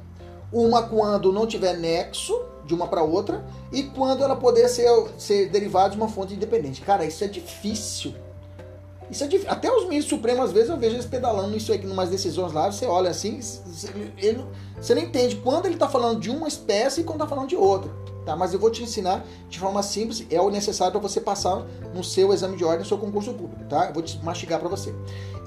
Uma 0.51 0.83
quando 0.83 1.31
não 1.31 1.45
tiver 1.45 1.77
nexo 1.77 2.39
de 2.65 2.73
uma 2.73 2.87
para 2.87 3.01
outra 3.01 3.45
e 3.71 3.83
quando 3.83 4.23
ela 4.23 4.35
poder 4.35 4.67
ser, 4.69 4.89
ser 5.17 5.49
derivada 5.49 5.91
de 5.91 5.97
uma 5.97 6.07
fonte 6.07 6.33
independente. 6.33 6.81
Cara, 6.81 7.05
isso 7.05 7.23
é 7.23 7.27
difícil. 7.27 8.13
Isso 9.09 9.23
é 9.23 9.27
difícil. 9.27 9.51
Até 9.51 9.71
os 9.71 9.83
ministros 9.83 10.09
supremos, 10.09 10.45
às 10.45 10.51
vezes, 10.51 10.69
eu 10.69 10.77
vejo 10.77 10.95
eles 10.95 11.05
pedalando 11.05 11.55
isso 11.55 11.71
aí, 11.71 11.85
umas 11.85 12.09
decisões 12.09 12.51
lá, 12.51 12.69
você 12.69 12.85
olha 12.85 13.09
assim, 13.09 13.39
ele, 14.17 14.45
você 14.79 14.93
não 14.93 15.01
entende 15.01 15.37
quando 15.37 15.65
ele 15.65 15.75
está 15.75 15.87
falando 15.87 16.19
de 16.19 16.29
uma 16.29 16.47
espécie 16.47 17.01
e 17.01 17.03
quando 17.05 17.23
está 17.23 17.27
falando 17.27 17.47
de 17.47 17.55
outra 17.55 17.89
tá? 18.27 18.35
Mas 18.35 18.53
eu 18.53 18.59
vou 18.59 18.69
te 18.69 18.83
ensinar 18.83 19.25
de 19.49 19.57
forma 19.57 19.81
simples, 19.81 20.25
é 20.29 20.39
o 20.41 20.49
necessário 20.49 20.91
para 20.91 21.01
você 21.01 21.21
passar 21.21 21.65
no 21.95 22.03
seu 22.03 22.33
exame 22.33 22.57
de 22.57 22.65
ordem, 22.65 22.81
no 22.81 22.85
seu 22.85 22.97
concurso 22.97 23.33
público, 23.33 23.63
tá? 23.69 23.85
Eu 23.87 23.93
vou 23.93 24.03
te 24.03 24.21
mastigar 24.23 24.59
para 24.59 24.67
você. 24.67 24.93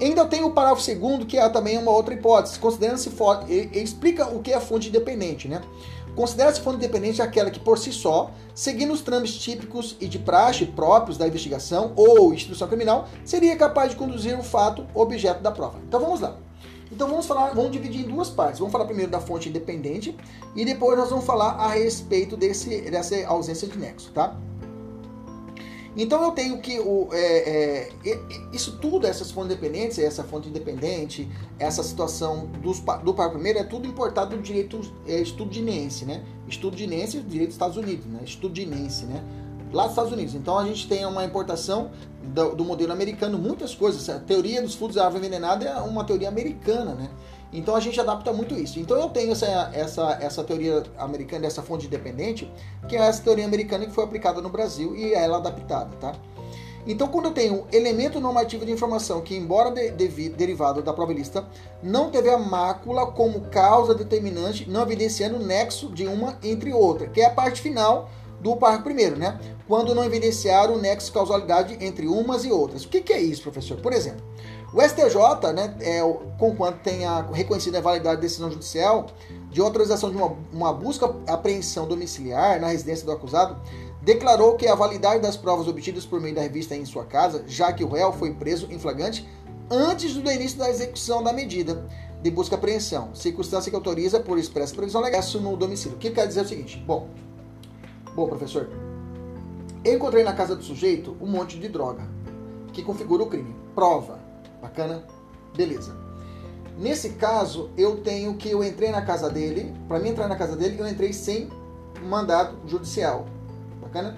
Ainda 0.01 0.25
tem 0.25 0.43
o 0.43 0.49
parágrafo 0.49 0.81
segundo, 0.81 1.25
que 1.25 1.37
é 1.37 1.47
também 1.47 1.77
uma 1.77 1.91
outra 1.91 2.13
hipótese, 2.15 2.57
considerando-se 2.57 3.11
ele 3.47 3.79
explica 3.79 4.25
o 4.25 4.41
que 4.41 4.51
é 4.51 4.59
fonte 4.59 4.89
independente, 4.89 5.47
né? 5.47 5.61
Considera-se 6.15 6.59
fonte 6.59 6.77
independente 6.77 7.21
aquela 7.21 7.51
que, 7.51 7.59
por 7.59 7.77
si 7.77 7.93
só, 7.93 8.31
seguindo 8.53 8.91
os 8.91 9.01
trâmites 9.01 9.37
típicos 9.37 9.95
e 10.01 10.07
de 10.07 10.19
praxe 10.19 10.65
próprios 10.65 11.17
da 11.17 11.27
investigação 11.27 11.93
ou 11.95 12.33
instituição 12.33 12.67
criminal, 12.67 13.07
seria 13.23 13.55
capaz 13.55 13.91
de 13.91 13.95
conduzir 13.95 14.37
o 14.37 14.43
fato 14.43 14.85
objeto 14.93 15.41
da 15.41 15.51
prova. 15.51 15.79
Então 15.87 16.01
vamos 16.01 16.19
lá. 16.19 16.35
Então 16.91 17.07
vamos 17.07 17.25
falar, 17.25 17.53
vamos 17.53 17.71
dividir 17.71 18.05
em 18.05 18.09
duas 18.09 18.29
partes. 18.29 18.59
Vamos 18.59 18.71
falar 18.71 18.85
primeiro 18.85 19.09
da 19.09 19.21
fonte 19.21 19.47
independente 19.47 20.15
e 20.55 20.65
depois 20.65 20.97
nós 20.97 21.09
vamos 21.09 21.25
falar 21.25 21.51
a 21.51 21.69
respeito 21.69 22.35
desse, 22.35 22.81
dessa 22.91 23.25
ausência 23.27 23.67
de 23.67 23.77
nexo, 23.77 24.11
tá? 24.11 24.37
Então 25.95 26.23
eu 26.23 26.31
tenho 26.31 26.57
que 26.59 26.79
o, 26.79 27.09
é, 27.11 27.89
é, 28.05 28.19
isso 28.53 28.77
tudo, 28.77 29.05
essas 29.05 29.29
fontes 29.29 29.51
independentes, 29.51 29.99
essa 29.99 30.23
fonte 30.23 30.47
independente, 30.47 31.29
essa 31.59 31.83
situação 31.83 32.47
dos, 32.61 32.79
do 33.03 33.13
par 33.13 33.29
primeiro 33.29 33.59
é 33.59 33.63
tudo 33.63 33.85
importado 33.85 34.37
do 34.37 34.41
direito 34.41 34.79
é, 35.05 35.19
estudinense, 35.19 36.05
né? 36.05 36.23
Estudinense, 36.47 37.19
direito 37.19 37.49
dos 37.49 37.55
Estados 37.55 37.75
Unidos, 37.75 38.05
né? 38.05 38.21
Estudinense, 38.23 39.05
né? 39.05 39.21
Lá 39.71 39.83
dos 39.83 39.91
Estados 39.91 40.11
Unidos. 40.11 40.35
Então 40.35 40.57
a 40.57 40.65
gente 40.65 40.87
tem 40.87 41.05
uma 41.05 41.23
importação 41.23 41.91
do, 42.21 42.55
do, 42.55 42.65
modelo 42.65 42.91
americano, 42.91 43.37
muitas 43.37 43.73
coisas. 43.73 44.09
A 44.09 44.19
teoria 44.19 44.61
dos 44.61 44.75
frutos 44.75 44.95
da 44.95 45.05
árvore 45.05 45.25
envenenada 45.25 45.65
é 45.65 45.75
uma 45.81 46.03
teoria 46.03 46.27
americana, 46.27 46.93
né? 46.93 47.09
Então 47.53 47.75
a 47.75 47.79
gente 47.79 47.99
adapta 47.99 48.31
muito 48.31 48.53
isso. 48.55 48.79
Então 48.79 48.97
eu 48.97 49.09
tenho 49.09 49.31
essa, 49.31 49.45
essa, 49.73 50.17
essa 50.21 50.43
teoria 50.43 50.83
americana, 50.97 51.45
essa 51.45 51.61
fonte 51.61 51.87
independente, 51.87 52.51
que 52.87 52.95
é 52.95 52.99
essa 52.99 53.21
teoria 53.21 53.45
americana 53.45 53.85
que 53.85 53.91
foi 53.91 54.03
aplicada 54.03 54.41
no 54.41 54.49
Brasil 54.49 54.95
e 54.95 55.13
é 55.13 55.23
ela 55.23 55.37
adaptada, 55.37 55.95
tá? 55.97 56.13
Então, 56.87 57.07
quando 57.07 57.25
eu 57.25 57.31
tenho 57.31 57.67
elemento 57.71 58.19
normativo 58.19 58.65
de 58.65 58.71
informação 58.71 59.21
que, 59.21 59.35
embora 59.35 59.69
de, 59.69 59.91
de, 59.91 60.29
derivado 60.29 60.81
da 60.81 60.91
prova 60.91 61.13
lista, 61.13 61.45
não 61.83 62.09
teve 62.09 62.29
a 62.29 62.37
mácula 62.37 63.05
como 63.05 63.41
causa 63.41 63.93
determinante, 63.93 64.67
não 64.67 64.81
evidenciando 64.81 65.35
o 65.35 65.45
nexo 65.45 65.89
de 65.89 66.07
uma 66.07 66.37
entre 66.43 66.73
outra, 66.73 67.07
que 67.07 67.21
é 67.21 67.25
a 67.25 67.29
parte 67.29 67.61
final 67.61 68.09
do 68.41 68.55
parágrafo 68.55 68.83
primeiro, 68.83 69.17
né? 69.17 69.39
Quando 69.67 69.95
não 69.95 70.03
evidenciar 70.03 70.69
o 70.69 70.77
nexo 70.77 71.07
de 71.07 71.13
causalidade 71.13 71.77
entre 71.79 72.07
umas 72.07 72.43
e 72.43 72.51
outras. 72.51 72.83
O 72.83 72.89
que, 72.89 73.01
que 73.01 73.13
é 73.13 73.21
isso, 73.21 73.43
professor? 73.43 73.77
Por 73.77 73.93
exemplo, 73.93 74.21
o 74.73 74.81
STJ, 74.81 75.53
né, 75.53 75.75
é, 75.81 75.99
conquanto 76.39 76.77
tenha 76.77 77.21
reconhecido 77.33 77.75
a 77.75 77.81
validade 77.81 78.15
da 78.15 78.21
decisão 78.21 78.49
judicial 78.49 79.07
de 79.49 79.59
autorização 79.59 80.09
de 80.09 80.15
uma, 80.15 80.35
uma 80.51 80.73
busca 80.73 81.13
apreensão 81.27 81.85
domiciliar 81.85 82.59
na 82.59 82.67
residência 82.67 83.05
do 83.05 83.11
acusado, 83.11 83.61
declarou 84.01 84.55
que 84.55 84.67
a 84.67 84.75
validade 84.75 85.21
das 85.21 85.35
provas 85.35 85.67
obtidas 85.67 86.05
por 86.05 86.21
meio 86.21 86.33
da 86.33 86.41
revista 86.41 86.75
em 86.75 86.85
sua 86.85 87.03
casa, 87.03 87.43
já 87.47 87.71
que 87.73 87.83
o 87.83 87.89
réu 87.89 88.13
foi 88.13 88.33
preso 88.33 88.67
em 88.71 88.79
flagrante 88.79 89.27
antes 89.69 90.13
do 90.15 90.31
início 90.31 90.57
da 90.57 90.69
execução 90.69 91.21
da 91.21 91.33
medida 91.33 91.85
de 92.21 92.31
busca 92.31 92.55
apreensão, 92.55 93.13
circunstância 93.13 93.69
que 93.69 93.75
autoriza 93.75 94.19
por 94.19 94.37
expressa 94.37 94.75
previsão 94.75 95.01
legal 95.01 95.21
no 95.41 95.57
domicílio. 95.57 95.97
O 95.97 95.99
que 95.99 96.11
quer 96.11 96.27
dizer 96.27 96.41
o 96.41 96.47
seguinte? 96.47 96.77
Bom, 96.85 97.09
bom 98.15 98.27
professor, 98.27 98.69
eu 99.83 99.95
encontrei 99.95 100.23
na 100.23 100.33
casa 100.33 100.55
do 100.55 100.63
sujeito 100.63 101.15
um 101.19 101.27
monte 101.27 101.59
de 101.59 101.67
droga 101.67 102.03
que 102.71 102.83
configura 102.83 103.23
o 103.23 103.27
crime. 103.27 103.55
Prova. 103.73 104.19
Bacana? 104.61 105.03
Beleza. 105.55 105.95
Nesse 106.77 107.11
caso, 107.11 107.69
eu 107.77 107.97
tenho 107.97 108.35
que 108.35 108.49
eu 108.49 108.63
entrei 108.63 108.91
na 108.91 109.01
casa 109.01 109.29
dele. 109.29 109.73
Para 109.87 109.99
mim 109.99 110.09
entrar 110.09 110.27
na 110.27 110.35
casa 110.35 110.55
dele, 110.55 110.79
eu 110.79 110.87
entrei 110.87 111.13
sem 111.13 111.49
mandado 112.03 112.57
judicial. 112.67 113.25
Bacana? 113.81 114.17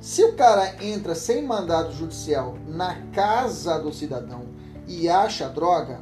Se 0.00 0.24
o 0.24 0.32
cara 0.32 0.82
entra 0.84 1.14
sem 1.14 1.42
mandado 1.42 1.92
judicial 1.92 2.56
na 2.66 2.96
casa 3.12 3.78
do 3.78 3.92
cidadão 3.92 4.46
e 4.88 5.08
acha 5.08 5.48
droga, 5.48 6.00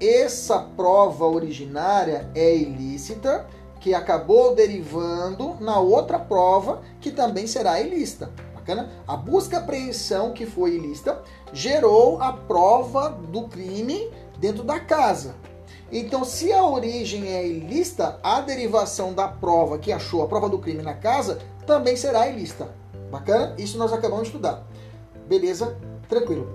essa 0.00 0.60
prova 0.60 1.26
originária 1.26 2.30
é 2.34 2.56
ilícita, 2.56 3.46
que 3.80 3.94
acabou 3.94 4.54
derivando 4.54 5.56
na 5.58 5.80
outra 5.80 6.18
prova 6.18 6.82
que 7.00 7.10
também 7.10 7.46
será 7.46 7.80
ilícita. 7.80 8.30
Bacana? 8.54 8.90
A 9.08 9.16
busca 9.16 9.58
apreensão 9.58 10.32
que 10.32 10.44
foi 10.44 10.74
ilícita 10.74 11.22
gerou 11.52 12.20
a 12.20 12.32
prova 12.32 13.08
do 13.08 13.48
crime 13.48 14.10
dentro 14.38 14.62
da 14.62 14.78
casa. 14.78 15.34
Então, 15.90 16.24
se 16.24 16.52
a 16.52 16.64
origem 16.64 17.32
é 17.32 17.44
ilícita, 17.44 18.20
a 18.22 18.40
derivação 18.40 19.12
da 19.12 19.26
prova 19.26 19.78
que 19.78 19.90
achou 19.90 20.22
a 20.22 20.28
prova 20.28 20.48
do 20.48 20.58
crime 20.58 20.82
na 20.82 20.94
casa 20.94 21.40
também 21.66 21.96
será 21.96 22.28
ilícita. 22.28 22.72
Bacana? 23.10 23.54
Isso 23.58 23.76
nós 23.76 23.92
acabamos 23.92 24.24
de 24.24 24.28
estudar. 24.28 24.64
Beleza? 25.26 25.76
Tranquilo. 26.08 26.48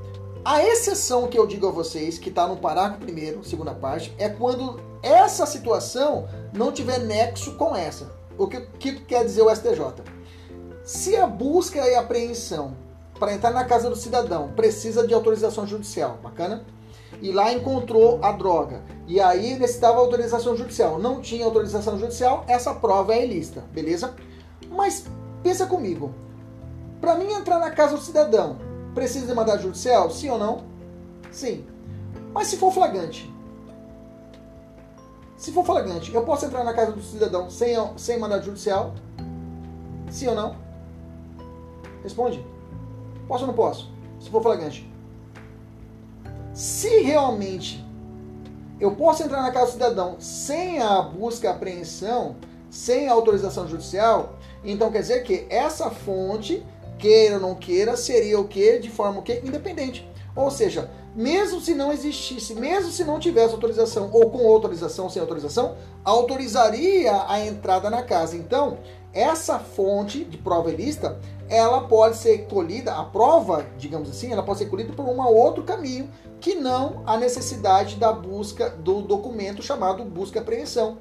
A 0.44 0.64
exceção 0.64 1.28
que 1.28 1.38
eu 1.38 1.48
digo 1.48 1.68
a 1.68 1.72
vocês, 1.72 2.20
que 2.20 2.30
está 2.30 2.48
no 2.48 2.58
parágrafo 2.58 3.02
primeiro, 3.02 3.44
segunda 3.44 3.74
parte, 3.74 4.14
é 4.18 4.30
quando 4.30 4.80
essa 5.06 5.46
situação 5.46 6.28
não 6.52 6.72
tiver 6.72 7.00
nexo 7.00 7.56
com 7.56 7.76
essa. 7.76 8.12
O 8.38 8.48
que, 8.48 8.62
que 8.62 8.96
quer 9.02 9.24
dizer 9.24 9.44
o 9.44 9.56
STJ? 9.56 10.04
Se 10.84 11.15
a 11.15 11.26
busca 11.26 11.80
e 11.80 11.96
apreensão 11.96 12.76
para 13.20 13.34
entrar 13.34 13.52
na 13.52 13.63
casa 13.63 13.89
do 13.89 13.96
cidadão 13.96 14.52
precisa 14.54 15.08
de 15.08 15.13
autorização 15.13 15.65
judicial, 15.65 16.18
bacana? 16.22 16.65
e 17.22 17.32
lá 17.32 17.52
encontrou 17.54 18.20
a 18.22 18.32
droga. 18.32 18.82
E 19.08 19.20
aí 19.20 19.58
necessitava 19.58 20.00
autorização 20.00 20.56
judicial. 20.56 21.00
Não 21.00 21.22
tinha 21.22 21.46
autorização 21.46 21.98
judicial, 21.98 22.44
essa 22.48 22.74
prova 22.74 23.13
é 23.13 23.26
ilícita, 23.26 23.63
beleza? 23.72 24.13
Mas 24.70 25.06
pensa 25.44 25.65
comigo. 25.65 26.13
Para 27.00 27.15
mim 27.15 27.32
entrar 27.32 27.60
na 27.60 27.72
casa 27.72 27.96
do 27.96 28.02
cidadão, 28.02 28.58
precisa 28.94 29.28
de 29.28 29.34
mandado 29.34 29.62
judicial? 29.62 30.10
Sim 30.10 30.30
ou 30.30 30.38
não? 30.39 30.63
Sim. 31.32 31.65
Mas 32.34 32.48
se 32.48 32.58
for 32.58 32.72
flagrante? 32.72 33.34
Se 35.38 35.52
for 35.52 35.65
flagrante, 35.65 36.13
eu 36.13 36.24
posso 36.24 36.45
entrar 36.45 36.63
na 36.63 36.74
casa 36.74 36.91
do 36.93 37.02
cidadão 37.02 37.50
sem, 37.50 37.76
sem 37.98 38.17
mandado 38.17 38.45
judicial? 38.45 38.93
Sim 40.10 40.28
ou 40.28 40.36
não? 40.36 40.56
Responde. 42.02 42.45
Posso 43.28 43.43
ou 43.43 43.48
não 43.48 43.54
posso? 43.54 43.91
Se 44.19 44.30
for 44.30 44.41
flagrante. 44.41 44.89
Se 46.54 47.02
realmente 47.02 47.86
eu 48.80 48.95
posso 48.95 49.24
entrar 49.24 49.41
na 49.41 49.52
casa 49.52 49.67
do 49.67 49.71
cidadão 49.74 50.15
sem 50.19 50.82
a 50.82 51.02
busca 51.02 51.48
e 51.48 51.50
apreensão, 51.50 52.38
sem 52.69 53.08
autorização 53.08 53.67
judicial, 53.67 54.36
então 54.63 54.91
quer 54.91 55.02
dizer 55.02 55.24
que 55.24 55.45
essa 55.50 55.89
fonte, 55.89 56.65
queira 56.98 57.36
ou 57.36 57.41
não 57.41 57.56
queira, 57.56 57.98
seria 57.98 58.39
o 58.39 58.48
que? 58.48 58.80
De 58.80 58.89
forma 58.89 59.19
o 59.19 59.21
que? 59.21 59.41
Independente. 59.43 60.10
Ou 60.36 60.50
seja, 60.50 60.89
mesmo 61.15 61.62
se 61.62 61.73
não 61.73 61.93
existisse, 61.93 62.54
mesmo 62.54 62.91
se 62.91 63.06
não 63.06 63.19
tivesse 63.19 63.54
autorização 63.54 64.10
ou 64.12 64.30
com 64.30 64.45
autorização, 64.47 65.10
sem 65.10 65.21
autorização, 65.21 65.75
autorizaria 66.04 67.23
a 67.28 67.39
entrada 67.39 67.89
na 67.89 68.04
casa. 68.04 68.36
Então, 68.36 68.78
essa 69.13 69.58
fonte 69.58 70.25
de 70.25 70.38
prova 70.38 70.69
ilícita, 70.69 71.17
ela 71.47 71.88
pode 71.88 72.17
ser 72.17 72.47
colhida, 72.47 72.93
a 72.93 73.04
prova, 73.04 73.65
digamos 73.78 74.10
assim, 74.10 74.32
ela 74.34 74.43
pode 74.43 74.60
ser 74.60 74.65
colhida 74.65 74.91
por 74.91 75.06
um 75.06 75.21
outro 75.21 75.63
caminho, 75.63 76.10
que 76.41 76.54
não 76.56 77.01
a 77.06 77.15
necessidade 77.15 77.95
da 77.95 78.12
busca 78.12 78.69
do 78.69 79.01
documento 79.01 79.63
chamado 79.63 80.04
busca 80.04 80.41
apreensão. 80.41 80.97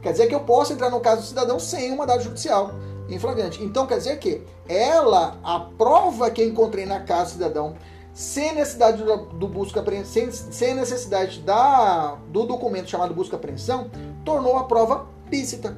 Quer 0.00 0.12
dizer 0.12 0.28
que 0.28 0.34
eu 0.34 0.40
posso 0.40 0.72
entrar 0.72 0.88
no 0.88 1.00
caso 1.00 1.22
do 1.22 1.26
cidadão 1.26 1.58
sem 1.58 1.92
um 1.92 1.96
mandado 1.96 2.22
judicial 2.22 2.72
em 3.08 3.18
flagrante. 3.18 3.62
Então 3.62 3.86
quer 3.86 3.98
dizer 3.98 4.18
que 4.18 4.42
ela, 4.68 5.38
a 5.42 5.60
prova 5.60 6.30
que 6.30 6.44
encontrei 6.44 6.86
na 6.86 7.00
casa 7.00 7.24
do 7.24 7.32
cidadão, 7.32 7.74
sem 8.12 8.54
necessidade 8.54 9.02
do, 9.02 9.16
do 9.16 9.48
busca 9.48 9.82
sem, 10.04 10.30
sem 10.30 10.74
necessidade 10.74 11.40
da, 11.40 12.16
do 12.28 12.44
documento 12.44 12.90
chamado 12.90 13.14
busca 13.14 13.36
apreensão, 13.36 13.90
tornou 14.24 14.56
a 14.56 14.64
prova 14.64 15.06
lícita. 15.30 15.76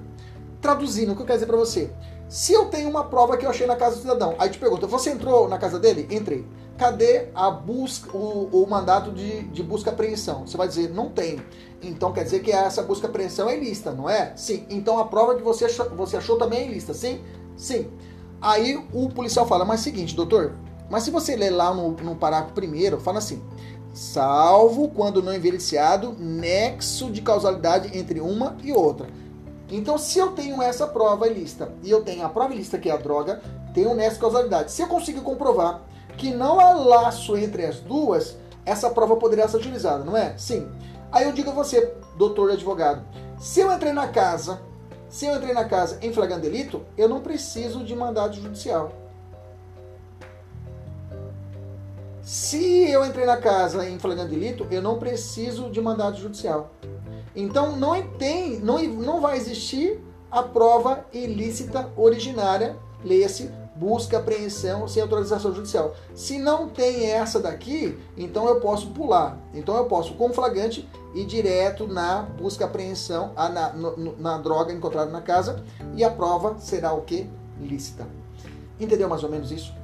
Traduzindo, 0.61 1.13
o 1.13 1.17
que 1.17 1.23
eu 1.23 1.27
quero 1.27 1.39
dizer 1.39 1.47
para 1.47 1.57
você? 1.57 1.91
Se 2.29 2.53
eu 2.53 2.67
tenho 2.67 2.89
uma 2.89 3.05
prova 3.05 3.37
que 3.37 3.45
eu 3.45 3.51
achei 3.51 3.67
na 3.67 3.77
casa 3.77 3.97
do 3.97 4.03
cidadão, 4.03 4.35
aí 4.39 4.49
te 4.49 4.59
pergunta, 4.59 4.87
você 4.87 5.11
entrou 5.11 5.49
na 5.49 5.59
casa 5.59 5.79
dele? 5.79 6.09
Entrei. 6.11 6.45
Cadê 6.77 7.29
a 7.35 7.51
busca, 7.51 8.17
o, 8.17 8.49
o 8.51 8.67
mandato 8.69 9.13
de, 9.13 9.45
de 9.45 9.63
busca 9.63 9.91
apreensão? 9.91 10.45
Você 10.45 10.57
vai 10.57 10.67
dizer, 10.67 10.91
não 10.91 11.09
tem. 11.09 11.41
Então 11.81 12.13
quer 12.13 12.25
dizer 12.25 12.41
que 12.41 12.51
essa 12.51 12.83
busca 12.83 13.07
apreensão 13.07 13.49
é 13.49 13.57
ilícita, 13.57 13.93
não 13.93 14.11
é? 14.11 14.33
Sim. 14.35 14.67
Então 14.69 14.99
a 14.99 15.05
prova 15.05 15.37
que 15.37 15.43
você 15.43 15.67
achou, 15.67 15.89
você 15.91 16.17
achou 16.17 16.37
também 16.37 16.61
é 16.61 16.67
ilícita, 16.67 16.95
sim? 16.95 17.23
Sim. 17.57 17.89
Aí 18.41 18.77
o 18.93 19.09
policial 19.11 19.47
fala, 19.47 19.65
mas 19.65 19.81
seguinte, 19.81 20.17
doutor, 20.17 20.55
mas 20.91 21.03
se 21.03 21.11
você 21.11 21.35
ler 21.37 21.51
lá 21.51 21.73
no, 21.73 21.91
no 21.93 22.17
parágrafo 22.17 22.55
primeiro, 22.55 23.01
fala 23.01 23.19
assim, 23.19 23.43
salvo 23.93 24.89
quando 24.89 25.23
não 25.23 25.33
evidenciado 25.33 26.15
nexo 26.19 27.11
de 27.11 27.23
causalidade 27.23 27.97
entre 27.97 28.21
uma 28.21 28.57
e 28.63 28.73
outra. 28.73 29.07
Então, 29.71 29.97
se 29.97 30.19
eu 30.19 30.33
tenho 30.33 30.61
essa 30.63 30.87
prova 30.87 31.27
ilícita 31.27 31.73
e 31.83 31.91
eu 31.91 32.03
tenho 32.03 32.25
a 32.25 32.29
prova 32.29 32.53
ilícita 32.53 32.79
que 32.79 32.91
é 32.91 32.93
a 32.93 32.97
droga, 32.97 33.41
tem 33.73 33.87
um 33.87 33.95
nexo 33.95 34.17
de 34.17 34.21
causalidade. 34.21 34.73
Se 34.73 34.83
eu 34.83 34.89
conseguir 34.89 35.21
comprovar 35.21 35.83
que 36.17 36.33
não 36.33 36.61
há 36.61 36.71
laço 36.73 37.37
entre 37.37 37.65
as 37.65 37.81
duas, 37.81 38.37
essa 38.65 38.91
prova 38.91 39.17
poderia 39.17 39.49
ser 39.49 39.57
utilizada, 39.57 40.05
não 40.05 40.17
é? 40.17 40.37
Sim. 40.37 40.69
Aí 41.11 41.25
eu 41.25 41.33
digo 41.33 41.51
a 41.51 41.55
você, 41.55 41.95
doutor 42.17 42.51
advogado, 42.51 43.05
se 43.39 43.61
eu 43.61 43.73
entrei 43.73 43.93
na 43.93 44.09
casa, 44.09 44.61
se 45.09 45.27
eu 45.27 45.37
entrei 45.37 45.53
na 45.53 45.65
casa 45.65 45.99
em 46.03 46.13
flagrante 46.13 46.43
delito, 46.43 46.83
eu 46.97 47.09
não 47.09 47.21
preciso 47.21 47.85
de 47.85 47.95
mandado 47.95 48.35
judicial. 48.35 48.93
Se 52.25 52.91
eu 52.91 53.05
entrei 53.05 53.27
na 53.27 53.37
casa 53.37 53.87
em 53.87 53.99
flagrante 53.99 54.31
delito, 54.31 54.67
eu 54.71 54.81
não 54.81 54.99
preciso 54.99 55.71
de 55.71 55.79
mandado 55.79 56.17
judicial. 56.17 56.71
Então 57.37 57.77
não 57.77 58.01
tem, 58.17 58.59
não, 58.61 58.83
não 58.83 59.21
vai 59.21 59.37
existir 59.37 60.03
a 60.31 60.43
prova 60.43 61.05
ilícita 61.13 61.93
originária, 61.95 62.77
leia-se 63.05 63.51
busca 63.77 64.19
apreensão 64.19 64.89
sem 64.89 65.03
autorização 65.03 65.55
judicial. 65.55 65.95
Se 66.15 66.39
não 66.39 66.67
tem 66.67 67.11
essa 67.11 67.39
daqui, 67.39 67.99
então 68.17 68.49
eu 68.49 68.59
posso 68.59 68.87
pular. 68.93 69.39
Então 69.53 69.77
eu 69.77 69.85
posso, 69.85 70.15
com 70.15 70.33
flagrante, 70.33 70.89
ir 71.15 71.27
direto 71.27 71.87
na 71.87 72.23
busca 72.23 72.65
apreensão, 72.65 73.33
na, 73.35 73.75
na 74.19 74.39
droga 74.39 74.73
encontrada 74.73 75.11
na 75.11 75.21
casa, 75.21 75.63
e 75.95 76.03
a 76.03 76.11
prova 76.11 76.59
será 76.59 76.95
o 76.95 77.03
que? 77.03 77.29
Lícita. 77.61 78.07
Entendeu 78.81 79.11
mais 79.11 79.23
ou 79.23 79.29
menos 79.29 79.53
isso? 79.53 79.75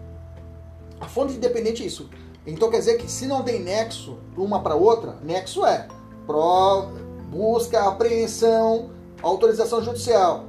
A 1.00 1.06
fonte 1.06 1.34
independente 1.34 1.82
é 1.82 1.86
isso. 1.86 2.08
Então 2.46 2.70
quer 2.70 2.78
dizer 2.78 2.96
que 2.96 3.10
se 3.10 3.26
não 3.26 3.42
tem 3.42 3.60
nexo 3.60 4.18
uma 4.36 4.60
para 4.60 4.74
outra, 4.74 5.16
nexo 5.22 5.64
é 5.64 5.86
prova, 6.26 6.90
busca, 7.30 7.88
apreensão, 7.88 8.90
autorização 9.22 9.82
judicial, 9.82 10.44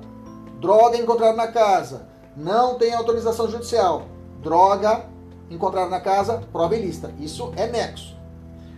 droga 0.60 0.98
encontrada 0.98 1.36
na 1.36 1.48
casa, 1.48 2.08
não 2.36 2.76
tem 2.76 2.94
autorização 2.94 3.50
judicial, 3.50 4.04
droga 4.42 5.06
encontrada 5.50 5.90
na 5.90 6.00
casa, 6.00 6.42
prova 6.52 6.76
ilícita. 6.76 7.14
Isso 7.20 7.52
é 7.56 7.68
nexo. 7.68 8.16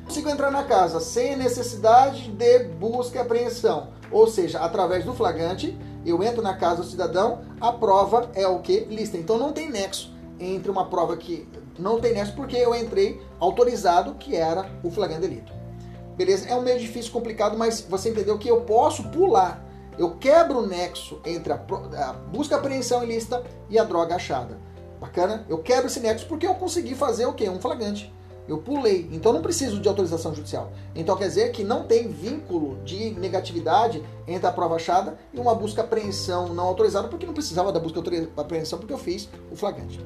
Consigo 0.06 0.30
entrar 0.30 0.52
na 0.52 0.64
casa 0.64 1.00
sem 1.00 1.38
necessidade 1.38 2.32
de 2.32 2.60
busca 2.80 3.18
e 3.18 3.22
apreensão, 3.22 3.90
ou 4.12 4.28
seja, 4.28 4.60
através 4.60 5.06
do 5.06 5.14
flagrante, 5.14 5.78
eu 6.06 6.22
entro 6.22 6.42
na 6.42 6.56
casa 6.56 6.82
do 6.82 6.88
cidadão, 6.88 7.42
a 7.62 7.72
prova 7.72 8.30
é 8.34 8.46
o 8.48 8.60
que? 8.60 8.82
Lista. 8.82 9.18
Então 9.18 9.38
não 9.38 9.54
tem 9.54 9.70
nexo 9.70 10.12
entre 10.40 10.70
uma 10.70 10.90
prova 10.90 11.16
que 11.16 11.48
não 11.78 12.00
tem 12.00 12.14
nexo 12.14 12.34
porque 12.36 12.56
eu 12.56 12.76
entrei 12.76 13.22
autorizado, 13.40 14.16
que 14.16 14.36
era 14.36 14.70
o 14.84 14.92
flagrante 14.92 15.22
delito. 15.22 15.52
Beleza? 16.16 16.48
É 16.48 16.56
um 16.56 16.62
meio 16.62 16.80
difícil, 16.80 17.12
complicado, 17.12 17.58
mas 17.58 17.82
você 17.82 18.10
entendeu 18.10 18.38
que 18.38 18.48
eu 18.48 18.62
posso 18.62 19.04
pular. 19.10 19.64
Eu 19.98 20.16
quebro 20.18 20.60
o 20.60 20.68
nexo 20.68 21.20
entre 21.26 21.54
a, 21.54 21.56
a 21.56 22.14
busca 22.14 22.56
apreensão 22.56 23.04
ilícita 23.04 23.44
e 23.70 23.78
a 23.78 23.84
droga 23.84 24.16
achada. 24.16 24.58
Bacana? 25.00 25.46
Eu 25.50 25.60
quebro 25.60 25.88
esse 25.88 26.00
nexo 26.00 26.26
porque 26.28 26.48
eu 26.48 26.56
consegui 26.56 26.96
fazer 26.96 27.26
o 27.26 27.34
quê? 27.34 27.50
Um 27.50 27.60
flagrante. 27.60 28.14
Eu 28.48 28.58
pulei, 28.58 29.08
então 29.12 29.32
não 29.32 29.42
preciso 29.42 29.80
de 29.80 29.88
autorização 29.88 30.36
judicial. 30.36 30.72
Então 30.94 31.16
quer 31.16 31.30
dizer 31.30 31.52
que 31.52 31.64
não 31.64 31.84
tem 31.84 32.10
vínculo 32.10 32.78
de 32.84 33.12
negatividade 33.12 34.04
entre 34.28 34.46
a 34.46 34.52
prova 34.52 34.76
achada 34.76 35.18
e 35.34 35.40
uma 35.40 35.56
busca 35.56 35.82
apreensão 35.82 36.54
não 36.54 36.66
autorizada, 36.66 37.08
porque 37.08 37.26
não 37.26 37.34
precisava 37.34 37.72
da 37.72 37.80
busca 37.80 38.02
apreensão 38.36 38.78
porque 38.78 38.94
eu 38.94 38.98
fiz 38.98 39.30
o 39.50 39.56
flagrante. 39.56 40.00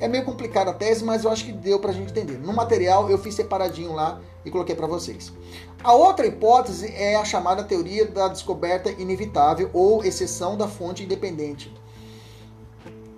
É 0.00 0.08
meio 0.08 0.24
complicada 0.24 0.70
a 0.70 0.74
tese, 0.74 1.04
mas 1.04 1.24
eu 1.24 1.30
acho 1.30 1.44
que 1.44 1.52
deu 1.52 1.78
pra 1.78 1.92
gente 1.92 2.10
entender. 2.10 2.38
No 2.38 2.52
material 2.52 3.08
eu 3.08 3.18
fiz 3.18 3.34
separadinho 3.34 3.92
lá 3.92 4.20
e 4.44 4.50
coloquei 4.50 4.74
para 4.74 4.86
vocês. 4.86 5.32
A 5.82 5.92
outra 5.92 6.26
hipótese 6.26 6.92
é 6.94 7.16
a 7.16 7.24
chamada 7.24 7.62
teoria 7.62 8.06
da 8.06 8.28
descoberta 8.28 8.90
inevitável 8.90 9.70
ou 9.72 10.04
exceção 10.04 10.56
da 10.56 10.66
fonte 10.66 11.02
independente. 11.02 11.72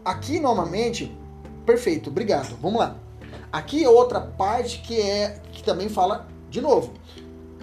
Aqui, 0.04 0.38
normalmente, 0.38 1.16
perfeito, 1.64 2.10
obrigado. 2.10 2.56
Vamos 2.60 2.78
lá. 2.78 2.96
Aqui 3.52 3.82
é 3.82 3.88
outra 3.88 4.20
parte 4.20 4.80
que 4.82 5.00
é 5.00 5.40
que 5.52 5.62
também 5.62 5.88
fala 5.88 6.28
de 6.50 6.60
novo. 6.60 6.92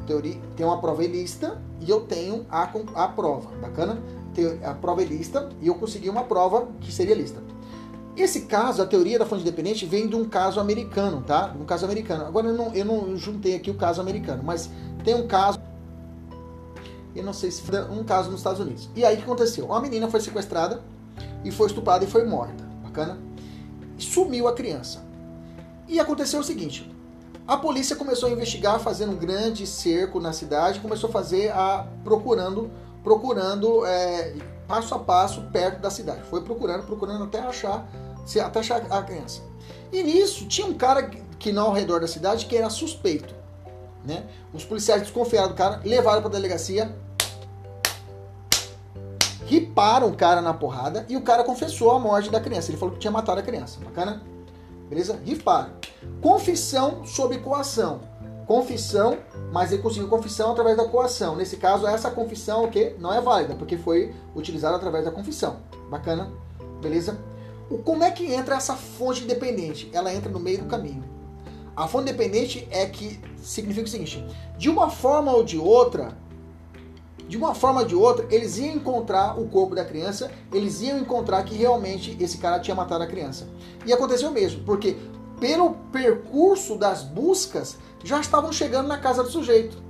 Teoria, 0.08 0.38
tem 0.58 0.66
uma 0.66 0.82
prova 0.82 1.04
ilícita 1.04 1.62
e 1.80 1.90
eu 1.90 2.02
tenho 2.02 2.46
a, 2.50 2.70
a 2.96 3.08
prova. 3.08 3.50
Bacana? 3.62 4.02
Tem 4.34 4.60
a 4.64 4.74
prova 4.74 5.02
ilícita 5.02 5.50
e 5.62 5.68
eu 5.68 5.76
consegui 5.76 6.10
uma 6.10 6.24
prova 6.24 6.68
que 6.82 6.92
seria 6.92 7.16
lista. 7.16 7.42
Esse 8.16 8.42
caso, 8.42 8.82
a 8.82 8.86
teoria 8.86 9.18
da 9.18 9.26
fonte 9.26 9.42
independente, 9.42 9.86
vem 9.86 10.08
de 10.08 10.16
um 10.16 10.26
caso 10.26 10.60
americano, 10.60 11.22
tá? 11.22 11.54
Um 11.60 11.66
caso 11.66 11.86
americano. 11.86 12.26
Agora 12.26 12.48
eu 12.48 12.54
não, 12.54 12.74
eu 12.74 12.86
não 12.86 13.18
juntei 13.18 13.56
aqui 13.56 13.72
o 13.72 13.74
caso 13.74 14.00
americano, 14.00 14.44
mas 14.44 14.70
tem 15.04 15.16
um 15.16 15.28
caso. 15.28 15.60
Eu 17.16 17.24
não 17.24 17.34
sei 17.34 17.50
se 17.50 17.62
foi 17.62 17.82
um 17.90 18.04
caso 18.04 18.30
nos 18.30 18.40
Estados 18.40 18.60
Unidos. 18.60 18.90
E 18.96 19.04
aí 19.04 19.16
o 19.16 19.18
que 19.18 19.24
aconteceu? 19.24 19.66
Uma 19.66 19.82
menina 19.82 20.08
foi 20.10 20.22
sequestrada 20.22 20.82
e 21.44 21.52
foi 21.52 21.68
estuprada 21.68 22.06
e 22.06 22.08
foi 22.08 22.24
morta. 22.26 22.64
Bacana? 22.84 23.18
Sumiu 23.98 24.48
a 24.48 24.54
criança. 24.54 25.04
E 25.88 26.00
aconteceu 26.00 26.40
o 26.40 26.44
seguinte: 26.44 26.90
a 27.48 27.58
polícia 27.58 27.96
começou 27.96 28.30
a 28.30 28.32
investigar, 28.32 28.80
fazendo 28.80 29.14
um 29.14 29.18
grande 29.18 29.68
cerco 29.68 30.20
na 30.20 30.32
cidade, 30.32 30.80
começou 30.80 31.10
a 31.10 31.14
fazer 31.14 31.52
a 31.52 31.88
procurando, 32.04 32.70
procurando 33.04 33.86
é, 33.86 34.36
passo 34.74 34.96
a 34.96 35.00
passo 35.00 35.42
perto 35.52 35.80
da 35.80 35.92
cidade. 35.92 36.24
Foi 36.24 36.42
procurando, 36.42 36.84
procurando 36.84 37.26
até 37.26 37.40
achar, 37.40 37.86
até 38.44 38.60
achar 38.60 38.82
a 38.90 39.04
criança. 39.04 39.42
E 39.92 40.02
nisso 40.02 40.48
tinha 40.48 40.66
um 40.66 40.74
cara 40.74 41.12
que 41.38 41.52
não 41.52 41.68
ao 41.68 41.74
redor 41.74 42.00
da 42.00 42.08
cidade 42.08 42.48
que 42.48 42.58
era 42.58 42.72
suspeito, 42.72 43.36
né? 44.04 44.26
Os 44.52 44.66
policiais 44.66 45.04
desconfiaram 45.04 45.50
do 45.50 45.54
cara, 45.54 45.80
levaram 45.86 46.22
para 46.22 46.30
a 46.32 46.34
delegacia, 46.34 46.96
riparam 49.46 50.08
o 50.08 50.16
cara 50.16 50.42
na 50.42 50.56
porrada 50.56 51.06
e 51.08 51.16
o 51.16 51.22
cara 51.22 51.44
confessou 51.44 51.92
a 51.92 52.00
morte 52.00 52.32
da 52.32 52.40
criança. 52.40 52.72
Ele 52.72 52.80
falou 52.80 52.96
que 52.96 53.00
tinha 53.00 53.12
matado 53.12 53.42
a 53.42 53.44
criança. 53.44 53.80
Bacana? 53.80 54.24
Beleza? 54.90 55.20
Riparam. 55.24 55.74
Confissão 56.20 57.06
sob 57.06 57.38
coação. 57.38 58.02
Confissão, 58.46 59.18
mas 59.52 59.72
ele 59.72 59.82
conseguiu 59.82 60.10
confissão 60.10 60.52
através 60.52 60.78
da 60.78 60.86
coação. 60.86 61.36
Nesse 61.36 61.58
caso, 61.58 61.88
essa 61.88 62.12
confissão 62.12 62.66
o 62.66 62.70
que 62.70 62.96
não 63.00 63.14
é 63.14 63.22
válida, 63.22 63.56
porque 63.56 63.78
foi 63.78 64.14
utilizada 64.36 64.76
através 64.76 65.06
da 65.06 65.12
confissão. 65.12 65.58
Bacana? 65.90 66.32
Beleza? 66.82 67.18
O, 67.70 67.78
como 67.78 68.04
é 68.04 68.12
que 68.12 68.34
entra 68.34 68.56
essa 68.56 68.76
fonte 68.76 69.24
independente? 69.24 69.90
Ela 69.94 70.14
entra 70.14 70.30
no 70.30 70.40
meio 70.40 70.60
do 70.60 70.66
caminho. 70.66 71.04
A 71.76 71.88
fonte 71.88 72.10
independente 72.10 72.68
é 72.70 72.86
que 72.86 73.20
significa 73.42 73.88
o 73.88 73.90
seguinte: 73.90 74.24
de 74.58 74.70
uma 74.70 74.90
forma 74.90 75.32
ou 75.32 75.44
de 75.44 75.58
outra, 75.58 76.16
de 77.28 77.38
uma 77.38 77.56
forma 77.56 77.82
ou 77.82 77.88
de 77.88 77.96
outra, 77.96 78.28
eles 78.30 78.58
iam 78.58 78.76
encontrar 78.76 79.40
o 79.40 79.48
corpo 79.48 79.74
da 79.74 79.86
criança, 79.86 80.30
eles 80.52 80.82
iam 80.82 81.00
encontrar 81.00 81.42
que 81.44 81.56
realmente 81.56 82.16
esse 82.20 82.38
cara 82.38 82.60
tinha 82.60 82.76
matado 82.76 83.04
a 83.04 83.08
criança. 83.08 83.48
E 83.86 83.94
aconteceu 83.94 84.30
mesmo, 84.30 84.64
porque 84.64 84.98
pelo 85.40 85.72
percurso 85.92 86.78
das 86.78 87.04
buscas, 87.04 87.78
já 88.04 88.20
estavam 88.20 88.52
chegando 88.52 88.88
na 88.88 88.98
casa 88.98 89.24
do 89.24 89.30
sujeito. 89.30 89.82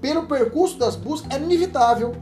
Pelo 0.00 0.26
percurso 0.26 0.78
das 0.78 0.96
buscas, 0.96 1.30
era 1.30 1.42
inevitável. 1.42 2.14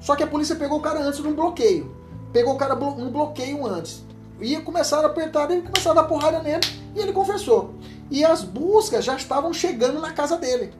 Só 0.00 0.16
que 0.16 0.22
a 0.22 0.26
polícia 0.26 0.56
pegou 0.56 0.78
o 0.78 0.82
cara 0.82 1.00
antes 1.00 1.20
num 1.20 1.34
bloqueio. 1.34 1.94
Pegou 2.32 2.54
o 2.54 2.58
cara 2.58 2.74
num 2.74 3.10
bloqueio 3.10 3.66
antes. 3.66 4.04
E 4.40 4.56
começaram 4.56 5.04
a 5.04 5.06
apertar 5.06 5.50
ele, 5.50 5.62
começaram 5.62 5.98
a 5.98 6.02
dar 6.02 6.08
porrada 6.08 6.40
nele, 6.40 6.60
e 6.94 7.00
ele 7.00 7.12
confessou. 7.12 7.74
E 8.10 8.24
as 8.24 8.42
buscas 8.42 9.04
já 9.04 9.16
estavam 9.16 9.52
chegando 9.52 10.00
na 10.00 10.12
casa 10.12 10.36
dele. 10.36 10.72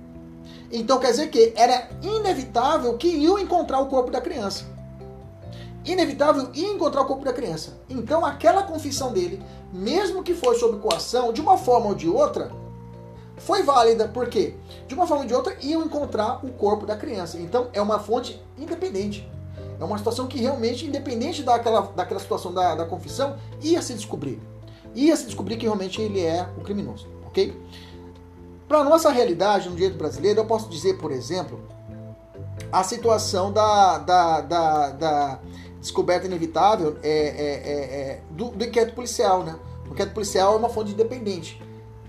Então 0.70 0.98
quer 0.98 1.10
dizer 1.10 1.30
que 1.30 1.52
era 1.56 1.88
inevitável 2.02 2.96
que 2.96 3.08
iam 3.08 3.38
encontrar 3.38 3.80
o 3.80 3.86
corpo 3.86 4.10
da 4.10 4.20
criança. 4.20 4.64
Inevitável 5.86 6.50
ia 6.52 6.68
encontrar 6.68 7.02
o 7.02 7.06
corpo 7.06 7.24
da 7.24 7.32
criança. 7.32 7.80
Então 7.88 8.26
aquela 8.26 8.64
confissão 8.64 9.12
dele, 9.12 9.40
mesmo 9.72 10.22
que 10.22 10.34
foi 10.34 10.58
sob 10.58 10.78
coação, 10.80 11.32
de 11.32 11.40
uma 11.40 11.56
forma 11.56 11.86
ou 11.86 11.94
de 11.94 12.08
outra, 12.08 12.50
foi 13.36 13.62
válida, 13.62 14.08
porque 14.08 14.54
de 14.88 14.94
uma 14.94 15.06
forma 15.06 15.22
ou 15.22 15.28
de 15.28 15.34
outra 15.34 15.56
iam 15.60 15.84
encontrar 15.84 16.44
o 16.44 16.50
corpo 16.52 16.84
da 16.84 16.96
criança. 16.96 17.38
Então 17.38 17.68
é 17.72 17.80
uma 17.80 18.00
fonte 18.00 18.42
independente. 18.58 19.28
É 19.78 19.84
uma 19.84 19.96
situação 19.98 20.26
que 20.26 20.38
realmente, 20.38 20.86
independente 20.86 21.42
daquela, 21.42 21.82
daquela 21.94 22.18
situação 22.18 22.52
da, 22.52 22.74
da 22.74 22.84
confissão, 22.86 23.36
ia 23.62 23.80
se 23.80 23.94
descobrir. 23.94 24.40
Ia 24.94 25.14
se 25.14 25.26
descobrir 25.26 25.56
que 25.56 25.66
realmente 25.66 26.00
ele 26.00 26.20
é 26.20 26.48
o 26.56 26.62
criminoso, 26.62 27.06
ok? 27.26 27.54
Para 28.66 28.82
nossa 28.82 29.10
realidade 29.10 29.68
no 29.68 29.76
direito 29.76 29.96
brasileiro, 29.96 30.40
eu 30.40 30.46
posso 30.46 30.68
dizer, 30.68 30.98
por 30.98 31.12
exemplo, 31.12 31.60
a 32.72 32.82
situação 32.82 33.52
da, 33.52 33.98
da, 33.98 34.40
da, 34.40 34.90
da 34.90 35.40
descoberta 35.86 36.26
inevitável 36.26 36.96
é, 37.02 37.08
é, 37.08 37.12
é, 37.12 38.00
é 38.00 38.20
do, 38.30 38.50
do, 38.50 38.64
inquérito 38.64 38.94
policial, 38.94 39.44
né? 39.44 39.56
O 39.88 39.92
inquérito 39.92 40.14
policial 40.14 40.54
é 40.54 40.56
uma 40.56 40.68
fonte 40.68 40.92
independente. 40.92 41.62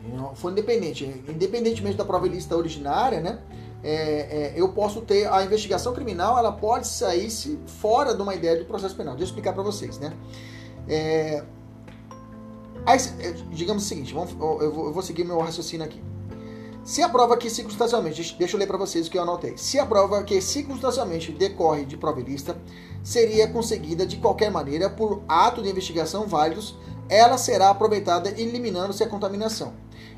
É 0.04 0.16
uma 0.16 0.36
fonte 0.36 0.54
independente. 0.54 1.06
Independentemente 1.28 1.96
da 1.96 2.04
prova 2.04 2.28
ilícita 2.28 2.56
originária, 2.56 3.22
né? 3.22 3.40
É, 3.84 4.54
eu 4.56 4.70
posso 4.70 5.02
ter 5.02 5.32
a 5.32 5.44
investigação 5.44 5.94
criminal, 5.94 6.38
ela 6.38 6.52
pode 6.52 6.88
sair 6.88 7.30
se 7.30 7.60
fora 7.80 8.14
de 8.14 8.22
uma 8.22 8.34
ideia 8.34 8.58
do 8.58 8.66
processo 8.66 8.96
penal. 8.96 9.14
Deixa 9.14 9.26
eu 9.26 9.36
explicar 9.36 9.54
para 9.54 9.64
vocês, 9.64 10.00
né? 10.00 10.14
Aí, 12.86 12.98
digamos 13.52 13.84
o 13.84 13.86
seguinte, 13.86 14.14
vamos, 14.14 14.32
eu, 14.32 14.72
vou, 14.74 14.86
eu 14.88 14.94
vou 14.94 15.04
seguir 15.04 15.24
meu 15.24 15.40
raciocínio 15.40 15.86
aqui. 15.86 16.02
Se 16.88 17.04
a 17.04 17.10
prova 17.10 17.36
que 17.36 17.50
circunstancialmente, 17.50 18.34
deixa 18.40 18.56
eu 18.56 18.60
ler 18.60 18.66
para 18.66 18.78
vocês 18.78 19.08
o 19.08 19.12
que 19.12 19.18
eu 19.18 19.22
anotei. 19.22 19.58
Se 19.58 19.78
a 19.78 19.86
prova 19.86 20.24
que 20.24 20.40
circunstancialmente 20.40 21.34
decorre 21.34 21.84
de 21.84 21.98
prova 21.98 22.22
ilícita 22.22 22.58
seria 23.04 23.46
conseguida 23.46 24.06
de 24.06 24.16
qualquer 24.16 24.50
maneira 24.50 24.90
por 24.90 25.22
ato 25.28 25.62
de 25.62 25.70
investigação 25.70 26.28
válidos, 26.28 26.78
ela 27.10 27.38
será 27.38 27.72
aproveitada 27.72 28.30
eliminando-se 28.30 29.04
a 29.04 29.10
contaminação. 29.10 29.74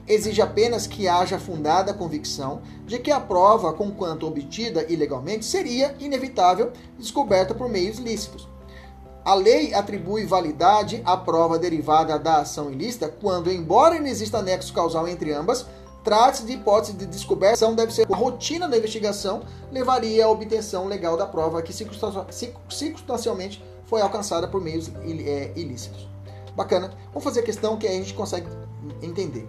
Exige 0.07 0.43
apenas 0.43 0.85
que 0.85 1.07
haja 1.07 1.39
fundada 1.39 1.91
convicção 1.91 2.61
de 2.85 2.99
que 2.99 3.09
a 3.09 3.19
prova, 3.19 3.73
conquanto 3.73 4.27
obtida 4.27 4.85
ilegalmente, 4.87 5.45
seria 5.45 5.95
inevitável 5.99 6.71
descoberta 6.99 7.55
por 7.55 7.67
meios 7.67 7.97
lícitos. 7.97 8.47
A 9.25 9.33
lei 9.33 9.73
atribui 9.73 10.23
validade 10.23 11.01
à 11.03 11.17
prova 11.17 11.57
derivada 11.57 12.17
da 12.19 12.41
ação 12.41 12.71
ilícita 12.71 13.09
quando, 13.09 13.51
embora 13.51 13.99
não 13.99 14.05
exista 14.05 14.41
nexo 14.41 14.71
causal 14.71 15.07
entre 15.07 15.33
ambas, 15.33 15.65
Trate-se 16.09 16.43
de 16.43 16.53
hipótese 16.53 16.93
de 16.93 17.05
descoberta, 17.05 17.71
deve 17.73 17.93
ser 17.93 18.11
a 18.11 18.15
rotina 18.15 18.67
da 18.67 18.75
investigação, 18.75 19.43
levaria 19.71 20.25
à 20.25 20.27
obtenção 20.27 20.87
legal 20.87 21.15
da 21.15 21.27
prova 21.27 21.61
que 21.61 21.71
circunstancialmente 21.71 23.63
foi 23.85 24.01
alcançada 24.01 24.47
por 24.47 24.59
meios 24.59 24.89
é, 25.05 25.51
ilícitos. 25.55 26.09
Bacana. 26.55 26.91
Vamos 27.09 27.23
fazer 27.23 27.41
a 27.41 27.43
questão 27.43 27.77
que 27.77 27.85
a 27.85 27.91
gente 27.91 28.15
consegue 28.15 28.47
entender. 29.03 29.47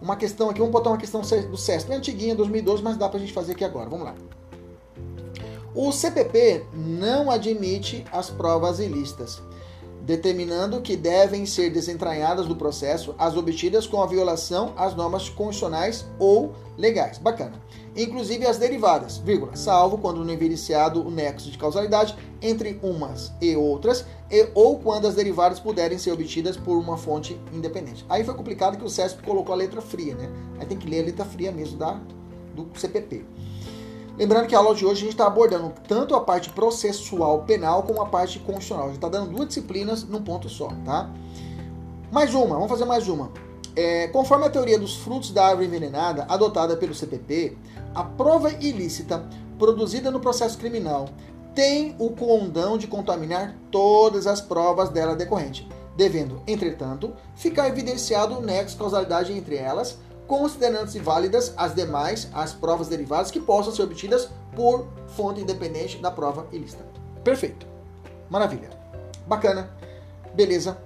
Uma 0.00 0.14
questão 0.14 0.48
aqui, 0.48 0.60
vamos 0.60 0.72
botar 0.72 0.90
uma 0.90 0.98
questão 0.98 1.20
do 1.20 1.56
CESP, 1.56 1.90
é 1.90 1.96
antiguinha, 1.96 2.36
2012, 2.36 2.80
mas 2.80 2.96
dá 2.96 3.08
pra 3.08 3.18
gente 3.18 3.32
fazer 3.32 3.54
aqui 3.54 3.64
agora. 3.64 3.90
Vamos 3.90 4.06
lá. 4.06 4.14
O 5.74 5.90
CPP 5.90 6.64
não 6.72 7.28
admite 7.28 8.04
as 8.12 8.30
provas 8.30 8.78
ilícitas 8.78 9.42
determinando 10.02 10.80
que 10.80 10.96
devem 10.96 11.44
ser 11.44 11.70
desentranhadas 11.70 12.46
do 12.46 12.56
processo 12.56 13.14
as 13.18 13.36
obtidas 13.36 13.86
com 13.86 14.02
a 14.02 14.06
violação 14.06 14.72
às 14.76 14.94
normas 14.94 15.28
constitucionais 15.28 16.06
ou 16.18 16.54
legais. 16.76 17.18
Bacana. 17.18 17.60
Inclusive 17.96 18.46
as 18.46 18.58
derivadas, 18.58 19.18
vírgula, 19.18 19.56
salvo 19.56 19.98
quando 19.98 20.24
não 20.24 20.32
evidenciado 20.32 21.06
o 21.06 21.10
nexo 21.10 21.50
de 21.50 21.58
causalidade 21.58 22.16
entre 22.40 22.78
umas 22.82 23.32
e 23.40 23.56
outras, 23.56 24.04
e, 24.30 24.48
ou 24.54 24.78
quando 24.78 25.06
as 25.06 25.16
derivadas 25.16 25.58
puderem 25.58 25.98
ser 25.98 26.12
obtidas 26.12 26.56
por 26.56 26.78
uma 26.78 26.96
fonte 26.96 27.38
independente. 27.52 28.06
Aí 28.08 28.22
foi 28.22 28.34
complicado 28.34 28.78
que 28.78 28.84
o 28.84 28.88
CESP 28.88 29.22
colocou 29.22 29.52
a 29.52 29.56
letra 29.56 29.80
fria, 29.80 30.14
né? 30.14 30.30
Aí 30.60 30.66
tem 30.66 30.78
que 30.78 30.88
ler 30.88 31.02
a 31.02 31.06
letra 31.06 31.24
fria 31.24 31.50
mesmo 31.50 31.76
da, 31.76 32.00
do 32.54 32.68
CPP. 32.78 33.24
Lembrando 34.18 34.48
que 34.48 34.54
a 34.54 34.58
aula 34.58 34.74
de 34.74 34.84
hoje 34.84 34.96
a 34.96 35.04
gente 35.04 35.12
está 35.12 35.28
abordando 35.28 35.72
tanto 35.86 36.16
a 36.16 36.20
parte 36.20 36.50
processual 36.50 37.44
penal 37.44 37.84
como 37.84 38.02
a 38.02 38.06
parte 38.06 38.40
constitucional. 38.40 38.86
A 38.86 38.88
gente 38.88 38.96
está 38.96 39.08
dando 39.08 39.30
duas 39.30 39.46
disciplinas 39.46 40.02
num 40.02 40.20
ponto 40.20 40.48
só, 40.48 40.70
tá? 40.84 41.08
Mais 42.10 42.34
uma, 42.34 42.56
vamos 42.56 42.68
fazer 42.68 42.84
mais 42.84 43.06
uma. 43.06 43.30
É, 43.76 44.08
conforme 44.08 44.44
a 44.44 44.50
teoria 44.50 44.76
dos 44.76 44.96
frutos 44.96 45.30
da 45.30 45.46
árvore 45.46 45.68
envenenada, 45.68 46.26
adotada 46.28 46.76
pelo 46.76 46.96
CPP, 46.96 47.56
a 47.94 48.02
prova 48.02 48.50
ilícita 48.50 49.24
produzida 49.56 50.10
no 50.10 50.18
processo 50.18 50.58
criminal 50.58 51.08
tem 51.54 51.94
o 51.96 52.10
condão 52.10 52.76
de 52.76 52.88
contaminar 52.88 53.54
todas 53.70 54.26
as 54.26 54.40
provas 54.40 54.88
dela 54.88 55.14
decorrente, 55.14 55.68
devendo, 55.96 56.42
entretanto, 56.44 57.12
ficar 57.36 57.68
evidenciado 57.68 58.36
o 58.36 58.42
nexo 58.42 58.74
de 58.74 58.80
causalidade 58.80 59.32
entre 59.32 59.56
elas, 59.56 59.96
considerando-se 60.28 61.00
válidas 61.00 61.54
as 61.56 61.74
demais, 61.74 62.28
as 62.34 62.52
provas 62.52 62.86
derivadas 62.86 63.30
que 63.30 63.40
possam 63.40 63.74
ser 63.74 63.82
obtidas 63.82 64.28
por 64.54 64.86
fonte 65.16 65.40
independente 65.40 65.96
da 65.98 66.10
prova 66.10 66.46
ilícita. 66.52 66.84
Perfeito. 67.24 67.66
Maravilha. 68.28 68.68
Bacana. 69.26 69.70
Beleza. 70.34 70.78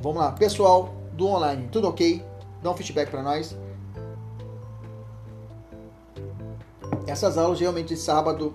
Vamos 0.00 0.18
lá. 0.18 0.32
Pessoal 0.32 0.94
do 1.12 1.26
online, 1.26 1.68
tudo 1.70 1.86
ok? 1.86 2.24
Dá 2.62 2.70
um 2.70 2.76
feedback 2.76 3.10
para 3.10 3.22
nós. 3.22 3.54
Essas 7.06 7.36
aulas 7.36 7.60
realmente 7.60 7.88
de 7.88 7.96
sábado 8.00 8.54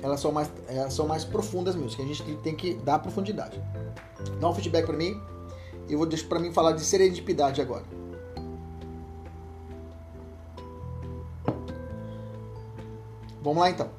elas 0.00 0.20
são 0.20 0.30
mais, 0.30 0.52
elas 0.68 0.92
são 0.92 1.08
mais 1.08 1.24
profundas 1.24 1.74
mesmo, 1.74 1.96
que 1.96 2.02
a 2.02 2.04
gente 2.04 2.22
tem 2.36 2.54
que 2.54 2.74
dar 2.74 2.98
profundidade. 2.98 3.60
Dá 4.38 4.48
um 4.48 4.54
feedback 4.54 4.86
para 4.86 4.96
mim. 4.96 5.20
Eu 5.88 5.98
vou 5.98 6.06
deixar 6.06 6.28
para 6.28 6.38
mim 6.38 6.52
falar 6.52 6.72
de 6.72 6.84
serendipidade 6.84 7.60
agora. 7.60 8.03
Vamos 13.44 13.58
lá 13.58 13.68
então. 13.68 13.90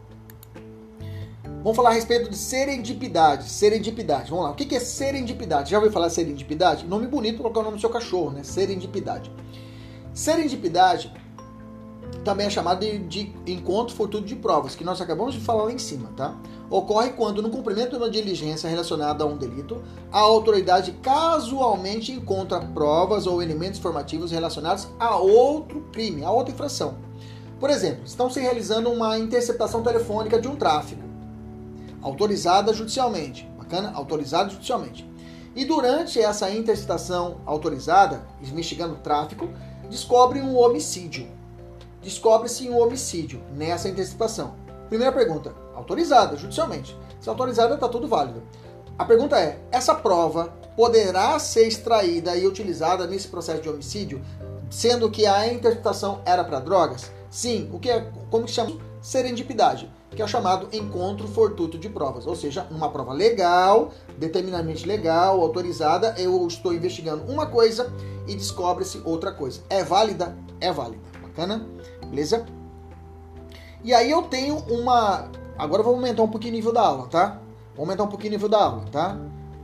Vamos 1.64 1.76
falar 1.76 1.92
a 1.92 1.94
respeito 1.94 2.30
de 2.30 2.36
serendipidade. 2.36 3.48
Serendipidade. 3.48 4.32
Vamos 4.32 4.46
lá. 4.46 4.52
O 4.52 4.56
que 4.56 4.76
é 4.76 4.80
serendipidade? 4.80 5.70
Já 5.70 5.78
ouviu 5.78 5.92
falar 5.92 6.10
serendipidade? 6.10 6.86
Nome 6.86 7.06
bonito 7.06 7.36
para 7.36 7.44
colocar 7.44 7.60
o 7.60 7.64
nome 7.64 7.78
do 7.78 7.82
seu 7.82 7.90
cachorro, 7.90 8.32
né? 8.32 8.44
Serendipidade. 8.44 9.32
Serendipidade 10.14 11.14
também 12.24 12.48
é 12.48 12.50
chamado 12.50 12.80
de, 12.80 12.98
de 12.98 13.54
encontro 13.54 13.96
fortuito 13.96 14.26
de 14.26 14.36
provas, 14.36 14.76
que 14.76 14.84
nós 14.84 15.00
acabamos 15.00 15.36
de 15.36 15.40
falar 15.40 15.66
lá 15.66 15.72
em 15.72 15.78
cima, 15.78 16.10
tá? 16.18 16.36
Ocorre 16.70 17.12
quando, 17.12 17.42
no 17.42 17.52
cumprimento 17.52 17.92
de 17.92 17.98
uma 17.98 18.10
diligência 18.10 18.68
relacionada 18.68 19.24
a 19.24 19.28
um 19.28 19.38
delito, 19.38 19.84
a 20.12 20.20
autoridade 20.20 20.92
casualmente 21.04 22.12
encontra 22.12 22.60
provas 22.60 23.28
ou 23.28 23.44
elementos 23.44 23.78
informativos 23.78 24.32
relacionados 24.32 24.88
a 25.00 25.18
outro 25.18 25.82
crime, 25.92 26.24
a 26.24 26.32
outra 26.32 26.52
infração. 26.52 26.96
Por 27.60 27.70
exemplo, 27.70 28.06
estão 28.06 28.30
se 28.30 28.40
realizando 28.40 28.92
uma 28.92 29.18
interceptação 29.18 29.82
telefônica 29.82 30.40
de 30.40 30.48
um 30.48 30.56
tráfego 30.56 31.06
autorizada 32.06 32.72
judicialmente. 32.72 33.50
Bacana? 33.58 33.92
Autorizada 33.96 34.52
judicialmente. 34.52 35.10
E 35.56 35.66
durante 35.66 36.22
essa 36.22 36.52
interceptação 36.52 37.38
autorizada, 37.48 38.22
investigando 38.44 38.94
o 38.94 38.98
tráfico, 38.98 39.50
descobre 39.90 40.40
um 40.40 40.56
homicídio. 40.56 41.28
Descobre-se 42.04 42.70
um 42.70 42.78
homicídio 42.78 43.42
nessa 43.56 43.90
interceptação. 43.90 44.54
Primeira 44.88 45.12
pergunta: 45.12 45.56
autorizada 45.74 46.38
judicialmente. 46.38 46.96
Se 47.20 47.28
autorizada, 47.28 47.74
está 47.74 47.90
tudo 47.90 48.08
válido. 48.08 48.44
A 49.00 49.04
pergunta 49.04 49.40
é: 49.40 49.60
essa 49.72 49.96
prova 49.96 50.54
poderá 50.76 51.40
ser 51.40 51.68
extraída 51.68 52.36
e 52.36 52.46
utilizada 52.46 53.08
nesse 53.08 53.30
processo 53.30 53.64
de 53.64 53.70
homicídio, 53.70 54.22
sendo 54.70 55.10
que 55.10 55.26
a 55.26 55.52
interceptação 55.52 56.22
era 56.24 56.44
para 56.44 56.60
drogas? 56.60 57.12
Sim. 57.36 57.70
O 57.74 57.80
que 57.80 57.90
é? 57.90 58.10
Como 58.32 58.46
que 58.46 58.52
chama? 58.52 58.78
Serendipidade 59.02 59.92
que 60.16 60.22
é 60.22 60.26
o 60.26 60.28
chamado 60.28 60.70
encontro 60.72 61.28
fortuito 61.28 61.78
de 61.78 61.90
provas, 61.90 62.26
ou 62.26 62.36
seja, 62.36 62.66
uma 62.72 62.90
prova 62.90 63.12
legal, 63.12 63.92
determinadamente 64.18 64.88
legal, 64.88 65.42
autorizada, 65.42 66.16
eu 66.18 66.48
estou 66.48 66.74
investigando 66.74 67.30
uma 67.30 67.46
coisa 67.46 67.94
e 68.26 68.34
descobre-se 68.34 69.02
outra 69.04 69.34
coisa. 69.34 69.62
É 69.70 69.84
válida? 69.84 70.34
É 70.62 70.72
válida. 70.72 71.04
Bacana? 71.22 71.68
Beleza? 72.08 72.46
E 73.84 73.94
aí 73.94 74.10
eu 74.10 74.24
tenho 74.24 74.56
uma. 74.70 75.30
Agora 75.58 75.82
eu 75.82 75.86
vou 75.86 75.96
aumentar 75.96 76.24
um 76.24 76.30
pouquinho 76.30 76.54
o 76.54 76.56
nível 76.56 76.72
da 76.72 76.82
aula, 76.82 77.08
tá? 77.08 77.42
Vou 77.76 77.84
aumentar 77.84 78.04
um 78.04 78.08
pouquinho 78.08 78.32
o 78.32 78.36
nível 78.36 78.50
da 78.50 78.64
aula, 78.64 78.86
tá? 78.90 79.18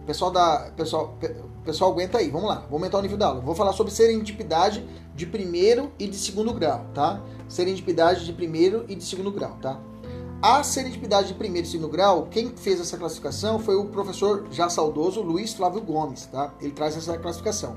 Pessoal 0.05 0.31
da. 0.31 0.69
Pessoal, 0.75 1.15
pessoal 1.63 1.91
aguenta 1.91 2.17
aí, 2.17 2.29
vamos 2.29 2.49
lá. 2.49 2.65
Vou 2.69 2.77
aumentar 2.77 2.97
o 2.97 3.01
nível 3.01 3.17
da 3.17 3.27
aula. 3.27 3.39
Vou 3.39 3.55
falar 3.55 3.71
sobre 3.71 3.93
serendipidade 3.93 4.85
de 5.15 5.25
primeiro 5.25 5.91
e 5.99 6.07
de 6.07 6.15
segundo 6.15 6.53
grau, 6.53 6.85
tá? 6.93 7.21
Serendipidade 7.47 8.25
de 8.25 8.33
primeiro 8.33 8.85
e 8.87 8.95
de 8.95 9.03
segundo 9.03 9.31
grau, 9.31 9.57
tá? 9.61 9.79
A 10.41 10.63
serendipidade 10.63 11.27
de 11.27 11.33
primeiro 11.35 11.67
e 11.67 11.69
segundo 11.69 11.89
grau, 11.89 12.27
quem 12.31 12.49
fez 12.55 12.79
essa 12.79 12.97
classificação 12.97 13.59
foi 13.59 13.75
o 13.75 13.85
professor 13.85 14.47
já 14.49 14.69
saudoso 14.69 15.21
Luiz 15.21 15.53
Flávio 15.53 15.81
Gomes, 15.81 16.25
tá? 16.25 16.53
Ele 16.59 16.71
traz 16.71 16.97
essa 16.97 17.17
classificação. 17.17 17.75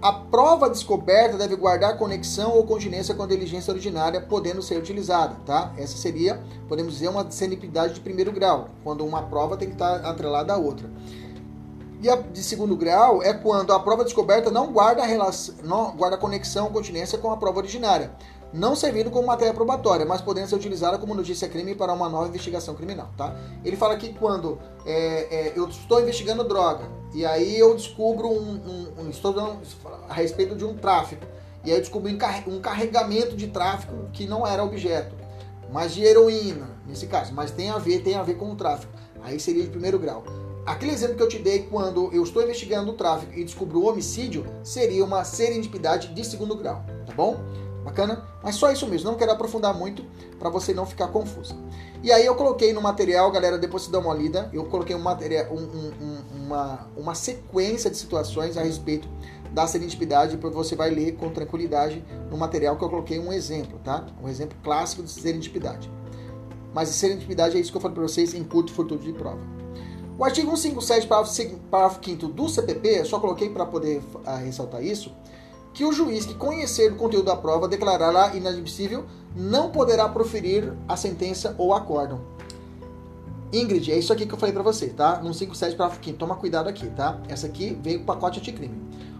A 0.00 0.12
prova 0.12 0.70
descoberta 0.70 1.36
deve 1.36 1.56
guardar 1.56 1.98
conexão 1.98 2.52
ou 2.52 2.64
continência 2.64 3.14
com 3.14 3.22
a 3.24 3.26
diligência 3.26 3.72
originária, 3.72 4.20
podendo 4.20 4.62
ser 4.62 4.78
utilizada, 4.78 5.34
tá? 5.44 5.72
Essa 5.76 5.96
seria, 5.96 6.40
podemos 6.68 6.92
dizer, 6.92 7.08
uma 7.08 7.28
serendipidade 7.30 7.94
de 7.94 8.00
primeiro 8.00 8.30
grau, 8.30 8.68
quando 8.84 9.04
uma 9.04 9.22
prova 9.22 9.56
tem 9.56 9.68
que 9.68 9.74
estar 9.74 9.96
atrelada 10.04 10.52
à 10.52 10.56
outra. 10.56 10.88
E 12.00 12.08
a 12.08 12.16
de 12.16 12.42
segundo 12.42 12.76
grau 12.76 13.22
é 13.22 13.32
quando 13.32 13.72
a 13.72 13.80
prova 13.80 14.04
descoberta 14.04 14.50
não 14.50 14.72
guarda, 14.72 15.04
relação, 15.04 15.54
não 15.64 15.96
guarda 15.96 16.16
conexão 16.16 16.66
ou 16.66 16.70
continência 16.70 17.18
com 17.18 17.30
a 17.30 17.36
prova 17.36 17.58
originária 17.58 18.12
não 18.52 18.74
servindo 18.74 19.10
como 19.10 19.26
matéria 19.26 19.52
probatória, 19.52 20.06
mas 20.06 20.20
podendo 20.20 20.48
ser 20.48 20.54
utilizada 20.54 20.98
como 20.98 21.14
notícia 21.14 21.48
crime 21.48 21.74
para 21.74 21.92
uma 21.92 22.08
nova 22.08 22.28
investigação 22.28 22.74
criminal, 22.74 23.10
tá? 23.16 23.36
Ele 23.64 23.76
fala 23.76 23.96
que 23.96 24.12
quando 24.14 24.58
é, 24.86 25.48
é, 25.48 25.52
eu 25.54 25.68
estou 25.68 26.00
investigando 26.00 26.44
droga 26.44 26.88
e 27.14 27.24
aí 27.26 27.58
eu 27.58 27.74
descubro 27.74 28.28
um, 28.28 28.54
um, 28.54 29.02
um 29.02 29.10
estou 29.10 29.32
dando 29.32 29.58
a 30.08 30.14
respeito 30.14 30.54
de 30.54 30.64
um 30.64 30.74
tráfico 30.74 31.26
e 31.64 31.70
aí 31.70 31.76
eu 31.76 31.80
descobri 31.80 32.16
um 32.46 32.60
carregamento 32.60 33.36
de 33.36 33.48
tráfico 33.48 33.94
que 34.12 34.26
não 34.26 34.46
era 34.46 34.64
objeto, 34.64 35.14
mas 35.70 35.94
de 35.94 36.02
heroína 36.02 36.70
nesse 36.86 37.06
caso, 37.06 37.34
mas 37.34 37.50
tem 37.50 37.70
a 37.70 37.78
ver 37.78 38.00
tem 38.00 38.14
a 38.16 38.22
ver 38.22 38.34
com 38.34 38.50
o 38.50 38.56
tráfico. 38.56 38.92
Aí 39.22 39.38
seria 39.38 39.62
de 39.62 39.68
primeiro 39.68 39.98
grau. 39.98 40.24
Aquele 40.68 40.92
exemplo 40.92 41.16
que 41.16 41.22
eu 41.22 41.28
te 41.28 41.38
dei 41.38 41.62
quando 41.62 42.10
eu 42.12 42.22
estou 42.22 42.42
investigando 42.42 42.90
o 42.90 42.94
tráfico 42.94 43.32
e 43.34 43.42
descubro 43.42 43.80
o 43.80 43.88
homicídio 43.88 44.44
seria 44.62 45.02
uma 45.02 45.24
serendipidade 45.24 46.08
de 46.08 46.22
segundo 46.22 46.54
grau, 46.54 46.84
tá 47.06 47.14
bom? 47.14 47.40
Bacana? 47.82 48.22
Mas 48.42 48.56
só 48.56 48.70
isso 48.70 48.86
mesmo, 48.86 49.10
não 49.10 49.16
quero 49.16 49.32
aprofundar 49.32 49.72
muito 49.72 50.04
para 50.38 50.50
você 50.50 50.74
não 50.74 50.84
ficar 50.84 51.08
confuso. 51.08 51.56
E 52.02 52.12
aí 52.12 52.26
eu 52.26 52.34
coloquei 52.34 52.74
no 52.74 52.82
material, 52.82 53.30
galera, 53.32 53.56
depois 53.56 53.84
você 53.84 53.90
dá 53.90 53.98
uma 53.98 54.12
lida, 54.12 54.50
eu 54.52 54.66
coloquei 54.66 54.94
um 54.94 55.00
material, 55.00 55.46
um, 55.50 55.62
um, 55.62 56.44
uma, 56.44 56.86
uma 56.94 57.14
sequência 57.14 57.90
de 57.90 57.96
situações 57.96 58.58
a 58.58 58.62
respeito 58.62 59.08
da 59.50 59.66
serendipidade, 59.66 60.36
porque 60.36 60.54
você 60.54 60.76
vai 60.76 60.90
ler 60.90 61.16
com 61.16 61.30
tranquilidade 61.30 62.04
no 62.30 62.36
material 62.36 62.76
que 62.76 62.84
eu 62.84 62.90
coloquei 62.90 63.18
um 63.18 63.32
exemplo, 63.32 63.80
tá? 63.82 64.04
Um 64.22 64.28
exemplo 64.28 64.58
clássico 64.62 65.02
de 65.02 65.10
serendipidade. 65.10 65.90
Mas 66.74 66.90
serendipidade 66.90 67.56
é 67.56 67.60
isso 67.60 67.70
que 67.70 67.78
eu 67.78 67.80
falei 67.80 67.94
para 67.94 68.02
vocês 68.02 68.34
em 68.34 68.44
curto 68.44 68.70
futuro 68.70 69.00
de 69.00 69.14
prova. 69.14 69.57
O 70.18 70.24
artigo 70.24 70.56
157, 70.56 71.06
parágrafo, 71.06 71.58
parágrafo 71.70 72.04
5 72.04 72.26
do 72.26 72.48
CPP, 72.48 73.04
só 73.04 73.20
coloquei 73.20 73.50
para 73.50 73.64
poder 73.64 73.98
uh, 73.98 74.44
ressaltar 74.44 74.82
isso, 74.82 75.12
que 75.72 75.84
o 75.84 75.92
juiz 75.92 76.26
que 76.26 76.34
conhecer 76.34 76.90
o 76.90 76.96
conteúdo 76.96 77.26
da 77.26 77.36
prova 77.36 77.68
declarará 77.68 78.34
inadmissível 78.34 79.06
não 79.36 79.70
poderá 79.70 80.08
proferir 80.08 80.74
a 80.88 80.96
sentença 80.96 81.54
ou 81.56 81.72
acórdão. 81.72 82.20
Ingrid, 83.52 83.92
é 83.92 83.96
isso 83.96 84.12
aqui 84.12 84.26
que 84.26 84.34
eu 84.34 84.38
falei 84.38 84.52
para 84.52 84.64
você, 84.64 84.88
tá? 84.88 85.20
No 85.22 85.32
57 85.32 85.76
parágrafo 85.76 86.04
5 86.04 86.18
toma 86.18 86.34
cuidado 86.34 86.68
aqui, 86.68 86.90
tá? 86.90 87.22
Essa 87.28 87.46
aqui 87.46 87.78
veio 87.80 88.00
o 88.00 88.04
pacote 88.04 88.40
anticrime. 88.40 88.76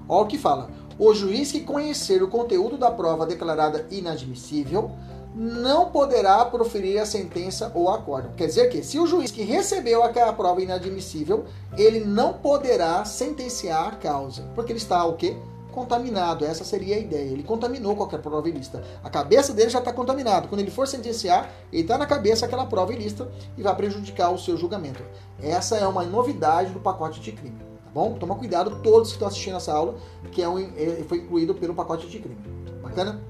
Olha 0.08 0.24
o 0.24 0.26
que 0.26 0.36
fala. 0.36 0.68
O 0.98 1.14
juiz 1.14 1.52
que 1.52 1.60
conhecer 1.60 2.24
o 2.24 2.28
conteúdo 2.28 2.76
da 2.76 2.90
prova 2.90 3.24
declarada 3.24 3.86
inadmissível 3.88 4.90
não 5.34 5.90
poderá 5.90 6.44
proferir 6.44 7.00
a 7.00 7.06
sentença 7.06 7.70
ou 7.74 7.90
acórdão. 7.90 8.32
Quer 8.36 8.46
dizer 8.46 8.68
que, 8.68 8.82
se 8.82 8.98
o 8.98 9.06
juiz 9.06 9.30
que 9.30 9.42
recebeu 9.42 10.02
aquela 10.02 10.32
prova 10.32 10.62
inadmissível, 10.62 11.44
ele 11.76 12.00
não 12.00 12.32
poderá 12.32 13.04
sentenciar 13.04 13.88
a 13.88 13.96
causa, 13.96 14.42
porque 14.54 14.72
ele 14.72 14.78
está 14.78 15.04
o 15.04 15.14
quê? 15.14 15.36
contaminado. 15.78 16.44
Essa 16.44 16.64
seria 16.64 16.96
a 16.96 16.98
ideia. 16.98 17.30
Ele 17.30 17.42
contaminou 17.42 17.94
qualquer 17.94 18.20
prova 18.20 18.48
ilícita. 18.48 18.82
A 19.04 19.08
cabeça 19.08 19.52
dele 19.52 19.70
já 19.70 19.78
está 19.78 19.92
contaminada. 19.92 20.48
Quando 20.48 20.60
ele 20.60 20.70
for 20.70 20.88
sentenciar, 20.88 21.50
ele 21.72 21.82
está 21.82 21.96
na 21.96 22.06
cabeça 22.06 22.46
aquela 22.46 22.66
prova 22.66 22.92
ilícita 22.92 23.30
e 23.56 23.62
vai 23.62 23.74
prejudicar 23.76 24.30
o 24.30 24.38
seu 24.38 24.56
julgamento. 24.56 25.02
Essa 25.40 25.76
é 25.76 25.86
uma 25.86 26.02
novidade 26.02 26.72
do 26.72 26.80
pacote 26.80 27.20
de 27.20 27.30
crime. 27.32 27.58
Tá 27.84 27.90
bom? 27.94 28.14
Toma 28.14 28.34
cuidado, 28.34 28.82
todos 28.82 29.08
que 29.08 29.14
estão 29.14 29.28
assistindo 29.28 29.56
essa 29.56 29.72
aula, 29.72 29.94
que 30.32 30.42
é 30.42 30.48
um, 30.48 30.58
é, 30.58 31.04
foi 31.06 31.18
incluído 31.18 31.54
pelo 31.54 31.74
pacote 31.74 32.08
de 32.08 32.18
crime. 32.18 32.38
Bacana? 32.82 33.20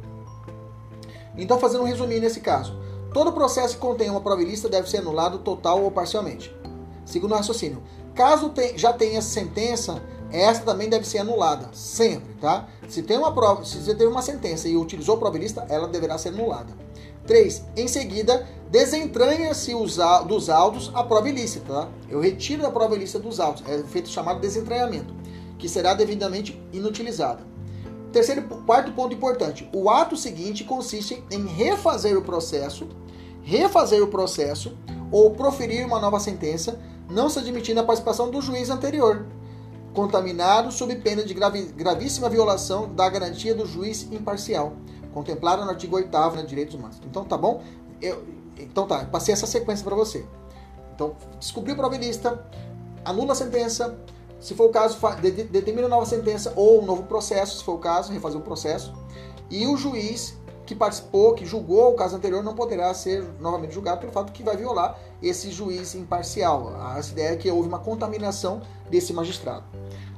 Então, 1.39 1.59
fazendo 1.59 1.82
um 1.82 1.86
resuminho 1.86 2.20
nesse 2.20 2.41
caso. 2.41 2.76
Todo 3.14 3.32
processo 3.32 3.74
que 3.74 3.80
contém 3.80 4.11
uma 4.11 4.20
prova 4.20 4.43
ilícita 4.43 4.68
deve 4.68 4.91
ser 4.91 4.99
anulado 4.99 5.39
total 5.39 5.82
ou 5.82 5.91
parcialmente. 5.91 6.55
Segundo 7.07 7.32
o 7.32 7.36
raciocínio. 7.36 7.82
Caso 8.14 8.53
já 8.76 8.93
tenha 8.93 9.22
sentença 9.22 10.03
essa 10.30 10.62
também 10.62 10.89
deve 10.89 11.07
ser 11.07 11.18
anulada, 11.18 11.70
sempre, 11.72 12.34
tá? 12.34 12.68
Se 12.86 13.03
tem 13.03 13.16
uma 13.16 13.32
prova, 13.32 13.64
se 13.64 13.78
você 13.78 13.95
teve 13.95 14.11
uma 14.11 14.20
sentença 14.20 14.68
e 14.68 14.76
utilizou 14.76 15.16
prova 15.16 15.39
ilícita, 15.39 15.64
ela 15.70 15.89
deverá 15.89 16.18
ser 16.18 16.28
anulada. 16.30 16.76
3. 17.26 17.64
Em 17.76 17.89
seguida, 17.89 18.47
desentranha-se 18.70 19.72
dos 20.26 20.51
autos 20.51 20.91
a 20.95 21.03
prova 21.03 21.28
ilícita, 21.28 21.72
tá? 21.72 21.89
Eu 22.11 22.20
retiro 22.20 22.62
da 22.62 22.70
prova 22.70 22.95
ilícita 22.95 23.18
dos 23.18 23.41
autos, 23.41 23.64
é 23.66 23.78
feito 23.84 24.11
chamado 24.11 24.41
desentranhamento, 24.41 25.14
que 25.59 25.68
será 25.68 25.95
devidamente 25.95 26.61
inutilizada. 26.72 27.43
Terceiro, 28.13 28.43
quarto 28.65 28.93
ponto 28.93 29.15
importante: 29.15 29.69
o 29.73 29.91
ato 29.91 30.17
seguinte 30.17 30.65
consiste 30.65 31.23
em 31.31 31.47
refazer 31.47 32.17
o 32.17 32.23
processo, 32.23 32.89
refazer 33.43 34.03
o 34.03 34.09
processo 34.09 34.77
ou 35.11 35.31
proferir 35.33 35.87
uma 35.87 36.01
nova 36.01 36.19
sentença, 36.19 36.79
não 37.11 37.29
se 37.29 37.39
admitindo 37.39 37.81
a 37.81 37.85
participação 37.85 38.31
do 38.31 38.41
juiz 38.41 38.71
anterior, 38.71 39.27
contaminado 39.95 40.71
sob 40.71 40.95
pena 40.97 41.23
de 41.25 41.35
gravíssima 41.35 42.29
violação 42.29 42.93
da 42.95 43.09
garantia 43.09 43.55
do 43.55 43.67
juiz 43.67 44.03
imparcial, 44.13 44.75
contemplada 45.13 45.65
no 45.65 45.71
artigo 45.71 45.97
8 45.97 46.11
º 46.11 46.37
de 46.43 46.47
Direitos 46.47 46.75
Humanos. 46.75 47.01
Então 47.07 47.25
tá 47.25 47.37
bom? 47.37 47.63
Eu, 48.01 48.25
então 48.59 48.87
tá, 48.87 49.05
passei 49.07 49.33
essa 49.33 49.47
sequência 49.47 49.85
para 49.85 49.95
você. 49.95 50.27
Então, 50.95 51.15
descobriu 51.39 51.75
o 51.75 51.79
provelista, 51.79 52.45
anula 53.05 53.33
a 53.33 53.37
sentença, 53.37 53.97
se 54.41 54.55
for 54.55 54.66
o 54.66 54.70
caso, 54.70 54.99
determina 55.51 55.89
nova 55.89 56.07
sentença 56.07 56.53
ou 56.55 56.82
um 56.82 56.86
novo 56.86 57.05
processo, 57.05 57.59
se 57.59 57.64
for 57.64 57.74
o 57.74 57.78
caso, 57.78 58.12
refazer 58.12 58.39
o 58.39 58.43
processo. 58.43 58.93
E 59.51 59.66
o 59.66 59.76
juiz 59.76 60.36
que 60.64 60.74
participou, 60.74 61.32
que 61.32 61.47
julgou 61.47 61.93
o 61.93 61.95
caso 61.95 62.14
anterior, 62.14 62.45
não 62.45 62.55
poderá 62.55 62.93
ser 62.93 63.24
novamente 63.41 63.72
julgado 63.72 64.01
pelo 64.01 64.12
fato 64.12 64.32
que 64.32 64.43
vai 64.43 64.57
violar 64.57 64.99
esse 65.22 65.51
juiz 65.51 65.95
imparcial. 65.95 66.72
Essa 66.97 67.12
ideia 67.12 67.28
é 67.30 67.36
que 67.36 67.51
houve 67.51 67.68
uma 67.68 67.78
contaminação 67.78 68.61
desse 68.91 69.12
magistrado. 69.12 69.64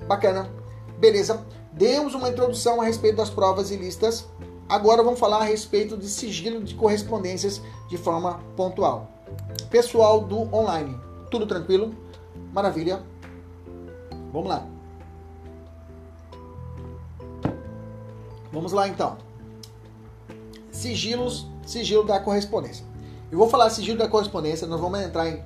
Bacana. 0.09 0.51
Beleza. 0.99 1.47
Demos 1.73 2.15
uma 2.15 2.29
introdução 2.29 2.81
a 2.81 2.85
respeito 2.85 3.17
das 3.17 3.31
provas 3.31 3.71
ilícitas. 3.71 4.27
Agora 4.69 5.03
vamos 5.03 5.21
falar 5.21 5.39
a 5.39 5.45
respeito 5.45 5.97
de 5.97 6.09
sigilo 6.09 6.63
de 6.63 6.75
correspondências 6.75 7.63
de 7.89 7.97
forma 7.97 8.41
pontual. 8.57 9.09
Pessoal 9.71 10.21
do 10.21 10.53
online, 10.55 10.99
tudo 11.31 11.47
tranquilo? 11.47 11.95
Maravilha. 12.53 13.03
Vamos 14.33 14.49
lá. 14.49 14.67
Vamos 18.53 18.73
lá 18.73 18.89
então. 18.89 19.17
Sigilos, 20.71 21.47
sigilo 21.67 22.05
da 22.05 22.19
correspondência. 22.21 22.85
Eu 23.31 23.39
vou 23.39 23.49
falar 23.49 23.71
sigilo 23.71 23.99
da 23.99 24.09
correspondência, 24.09 24.67
nós 24.67 24.81
vamos 24.81 25.01
entrar 25.01 25.29
em. 25.29 25.43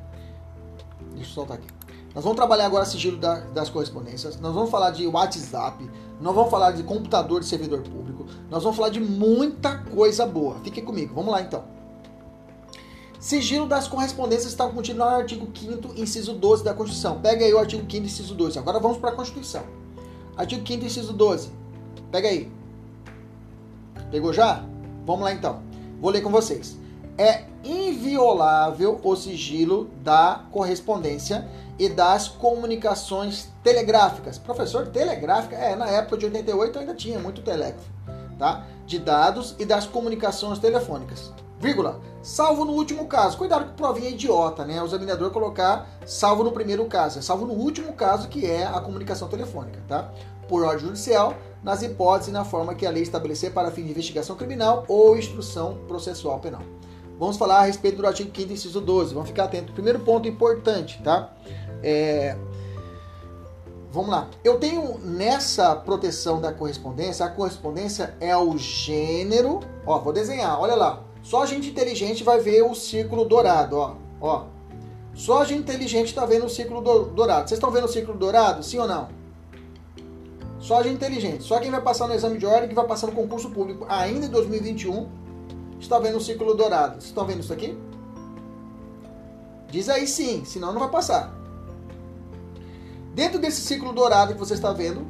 Deixa 1.15 1.31
eu 1.31 1.35
soltar 1.35 1.59
aqui. 1.59 1.69
Nós 2.15 2.23
vamos 2.23 2.37
trabalhar 2.37 2.67
agora 2.67 2.85
sigilo 2.85 3.19
da, 3.19 3.41
das 3.41 3.69
correspondências. 3.69 4.39
Nós 4.41 4.55
vamos 4.55 4.71
falar 4.71 4.91
de 4.91 5.07
WhatsApp. 5.07 5.91
Nós 6.21 6.35
vamos 6.35 6.51
falar 6.51 6.71
de 6.71 6.85
computador 6.85 7.41
de 7.41 7.47
servidor 7.47 7.83
público. 7.83 8.27
Nós 8.49 8.63
vamos 8.63 8.77
falar 8.77 8.91
de 8.91 9.01
muita 9.01 9.79
coisa 9.79 10.25
boa. 10.25 10.61
Fique 10.61 10.81
comigo. 10.81 11.13
Vamos 11.13 11.33
lá 11.33 11.41
então. 11.43 11.65
Sigilo 13.25 13.67
das 13.67 13.89
correspondências 13.89 14.53
está 14.53 14.69
contido 14.69 14.99
no 14.99 15.05
artigo 15.05 15.49
5 15.59 15.95
inciso 15.99 16.35
12 16.35 16.63
da 16.63 16.75
Constituição. 16.75 17.23
Pega 17.23 17.43
aí 17.43 17.55
o 17.55 17.59
artigo 17.59 17.91
5 17.91 18.05
inciso 18.05 18.35
12. 18.35 18.59
Agora 18.59 18.79
vamos 18.79 18.99
para 18.99 19.09
a 19.09 19.15
Constituição. 19.15 19.63
Artigo 20.37 20.63
5 20.69 20.85
inciso 20.85 21.11
12. 21.15 21.49
Pega 22.13 22.29
aí. 22.29 22.53
Pegou 24.11 24.31
já? 24.31 24.63
Vamos 25.07 25.23
lá 25.23 25.33
então. 25.33 25.63
Vou 26.03 26.11
ler 26.11 26.21
com 26.21 26.29
vocês. 26.29 26.77
É 27.17 27.45
inviolável 27.65 29.01
o 29.03 29.17
sigilo 29.17 29.89
da 30.03 30.45
correspondência 30.53 31.49
e 31.79 31.89
das 31.89 32.29
comunicações 32.29 33.49
telegráficas. 33.63 34.37
Professor, 34.37 34.89
telegráfica? 34.89 35.57
É, 35.57 35.75
na 35.75 35.87
época 35.87 36.19
de 36.19 36.27
88 36.27 36.79
ainda 36.79 36.95
tinha 36.95 37.19
muito 37.19 37.41
telégrafo, 37.41 37.89
tá? 38.39 38.67
De 38.87 38.99
dados 38.99 39.57
e 39.59 39.65
das 39.65 39.87
comunicações 39.87 40.59
telefônicas 40.59 41.33
vírgula, 41.65 41.99
salvo 42.23 42.65
no 42.65 42.73
último 42.73 43.07
caso. 43.07 43.39
Cuidado 43.39 43.65
com 43.65 43.73
provinha 43.75 44.11
idiota, 44.11 44.65
né? 44.65 44.83
O 44.83 44.85
examinador 44.85 45.31
colocar 45.31 45.89
salvo 46.05 46.45
no 46.45 46.53
primeiro 46.53 46.85
caso, 46.85 47.19
é 47.19 47.23
salvo 47.23 47.47
no 47.47 47.55
último 47.55 47.95
caso, 47.95 48.29
que 48.29 48.45
é 48.45 48.67
a 48.67 48.79
comunicação 48.81 49.29
telefônica, 49.29 49.81
tá? 49.89 50.13
Por 50.47 50.63
ordem 50.63 50.81
judicial, 50.81 51.35
nas 51.63 51.83
hipóteses 51.83 52.29
e 52.29 52.33
na 52.33 52.45
forma 52.45 52.75
que 52.75 52.87
a 52.87 52.91
lei 52.91 53.03
estabelecer 53.03 53.53
para 53.53 53.71
fim 53.71 53.83
de 53.83 53.91
investigação 53.91 54.37
criminal 54.37 54.85
ou 54.87 55.17
instrução 55.17 55.79
processual 55.89 56.39
penal. 56.39 56.61
Vamos 57.19 57.39
falar 57.39 57.61
a 57.61 57.65
respeito 57.65 57.97
do 57.97 58.07
artigo 58.07 58.31
5 58.37 58.53
inciso 58.53 58.81
12. 58.81 59.15
Vamos 59.15 59.31
ficar 59.31 59.45
atento. 59.45 59.73
Primeiro 59.73 60.01
ponto 60.01 60.29
importante, 60.29 61.01
tá? 61.03 61.33
É... 61.83 62.37
Vamos 63.91 64.11
lá. 64.11 64.29
Eu 64.43 64.59
tenho 64.59 64.99
nessa 64.99 65.75
proteção 65.77 66.41
da 66.41 66.53
correspondência, 66.53 67.25
a 67.25 67.31
correspondência 67.31 68.15
é 68.21 68.37
o 68.37 68.59
gênero. 68.59 69.61
Ó, 69.87 69.99
vou 70.01 70.13
desenhar, 70.13 70.61
olha 70.61 70.75
lá. 70.75 71.14
Só 71.25 71.47
gente 71.47 71.71
inteligente 71.71 72.23
vai 72.23 72.39
ver 72.39 72.63
o 72.63 72.75
círculo 72.75 73.25
dourado, 73.25 73.79
ó. 73.79 73.97
ó. 74.21 74.45
Só 75.15 75.43
gente 75.43 75.63
inteligente 75.63 76.09
está 76.09 76.27
vendo 76.27 76.45
o 76.45 76.51
círculo 76.51 76.83
dourado. 76.83 77.49
Vocês 77.49 77.57
estão 77.57 77.71
vendo 77.71 77.85
o 77.85 77.89
círculo 77.89 78.19
dourado? 78.19 78.63
Sim 78.63 78.79
ou 78.79 78.87
não? 78.87 79.09
Só 80.61 80.83
gente 80.83 80.97
inteligente. 80.97 81.43
Só 81.43 81.59
quem 81.59 81.71
vai 81.71 81.81
passar 81.81 82.09
no 82.09 82.15
exame 82.15 82.37
de 82.37 82.45
ordem, 82.45 82.69
que 82.69 82.75
vai 82.75 82.87
passar 82.87 83.07
no 83.07 83.15
concurso 83.15 83.49
público 83.49 83.87
ainda 83.89 84.27
em 84.27 84.29
2021, 84.29 85.09
está 85.81 85.99
vendo 85.99 86.19
o 86.19 86.21
círculo 86.21 86.55
dourado. 86.55 86.97
Vocês 86.97 87.07
estão 87.07 87.25
vendo 87.25 87.41
isso 87.41 87.55
aqui? 87.55 87.75
Diz 89.71 89.89
aí 89.89 90.07
sim, 90.07 90.45
senão 90.45 90.73
não 90.75 90.81
vai 90.81 90.91
passar. 90.91 91.35
Dentro 93.15 93.39
desse 93.39 93.63
círculo 93.63 93.95
dourado 93.95 94.35
que 94.35 94.39
você 94.39 94.53
está 94.53 94.75
vendo, 94.75 95.07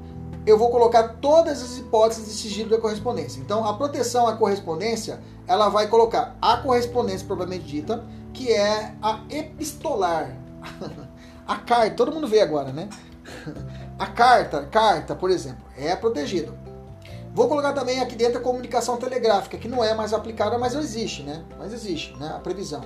eu 0.46 0.58
vou 0.58 0.70
colocar 0.70 1.16
todas 1.20 1.62
as 1.62 1.78
hipóteses 1.78 2.26
de 2.26 2.32
sigilo 2.32 2.70
da 2.70 2.78
correspondência. 2.78 3.40
Então, 3.40 3.64
a 3.64 3.74
proteção 3.74 4.26
à 4.26 4.36
correspondência, 4.36 5.20
ela 5.46 5.68
vai 5.68 5.88
colocar 5.88 6.36
a 6.40 6.58
correspondência 6.58 7.26
propriamente 7.26 7.64
dita, 7.64 8.04
que 8.32 8.52
é 8.52 8.94
a 9.00 9.20
epistolar. 9.30 10.36
a 11.46 11.56
carta, 11.56 11.96
todo 11.96 12.12
mundo 12.12 12.28
vê 12.28 12.40
agora, 12.40 12.72
né? 12.72 12.88
A 13.98 14.06
carta, 14.06 14.64
carta, 14.64 15.14
por 15.14 15.30
exemplo, 15.30 15.64
é 15.76 15.94
protegido. 15.94 16.52
Vou 17.32 17.48
colocar 17.48 17.72
também 17.72 18.00
aqui 18.00 18.14
dentro 18.14 18.38
a 18.38 18.40
comunicação 18.40 18.96
telegráfica, 18.96 19.56
que 19.56 19.66
não 19.66 19.82
é 19.82 19.94
mais 19.94 20.12
aplicada, 20.12 20.58
mas 20.58 20.74
existe, 20.74 21.22
né? 21.22 21.44
Mas 21.58 21.72
existe, 21.72 22.16
né? 22.16 22.32
A 22.34 22.38
previsão. 22.38 22.82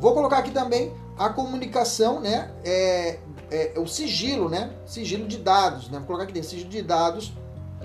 Vou 0.00 0.14
colocar 0.14 0.38
aqui 0.38 0.50
também 0.50 0.94
a 1.18 1.28
comunicação, 1.28 2.20
né? 2.20 2.50
É, 2.64 3.18
é, 3.52 3.78
o 3.78 3.86
sigilo, 3.86 4.48
né? 4.48 4.72
Sigilo 4.86 5.28
de 5.28 5.36
dados, 5.36 5.90
né? 5.90 5.98
Vou 5.98 6.06
colocar 6.06 6.24
aqui 6.24 6.32
dentro, 6.32 6.48
sigilo 6.48 6.70
de 6.70 6.82
dados, 6.82 7.32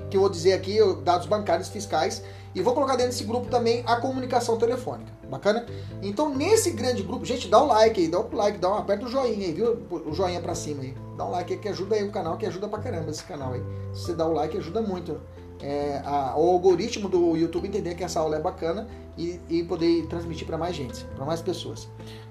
que 0.09 0.15
eu 0.15 0.21
vou 0.21 0.29
dizer 0.29 0.53
aqui, 0.53 0.77
dados 1.03 1.27
bancários 1.27 1.67
fiscais, 1.67 2.23
e 2.55 2.61
vou 2.61 2.73
colocar 2.73 2.95
dentro 2.95 3.11
desse 3.11 3.25
grupo 3.25 3.47
também 3.47 3.83
a 3.85 3.97
comunicação 3.97 4.57
telefônica. 4.57 5.11
Bacana? 5.29 5.65
Então, 6.01 6.33
nesse 6.33 6.71
grande 6.71 7.03
grupo, 7.03 7.25
gente, 7.25 7.49
dá 7.49 7.61
o 7.61 7.67
like 7.67 7.99
aí, 7.99 8.07
dá 8.07 8.19
o 8.19 8.33
like, 8.33 8.57
dá 8.57 8.69
um, 8.69 8.77
aperta 8.77 9.05
o 9.05 9.09
joinha 9.09 9.45
aí, 9.45 9.53
viu? 9.53 9.85
O 9.91 10.13
joinha 10.13 10.39
pra 10.39 10.55
cima 10.55 10.83
aí. 10.83 10.95
Dá 11.17 11.25
um 11.25 11.31
like 11.31 11.53
aí 11.53 11.59
que 11.59 11.67
ajuda 11.67 11.95
aí 11.95 12.03
o 12.03 12.11
canal, 12.11 12.37
que 12.37 12.45
ajuda 12.45 12.67
pra 12.69 12.79
caramba 12.79 13.11
esse 13.11 13.23
canal 13.23 13.53
aí. 13.53 13.61
Se 13.93 14.05
você 14.05 14.13
dá 14.13 14.25
o 14.25 14.31
like, 14.31 14.57
ajuda 14.57 14.81
muito. 14.81 15.19
É, 15.61 16.01
a, 16.05 16.35
o 16.37 16.49
algoritmo 16.49 17.09
do 17.09 17.35
YouTube 17.35 17.67
entender 17.67 17.95
que 17.95 18.03
essa 18.03 18.19
aula 18.19 18.37
é 18.37 18.39
bacana 18.39 18.87
e, 19.17 19.39
e 19.49 19.63
poder 19.63 20.05
transmitir 20.07 20.47
para 20.47 20.57
mais 20.57 20.75
gente, 20.75 21.03
para 21.15 21.25
mais 21.25 21.41
pessoas. 21.41 21.89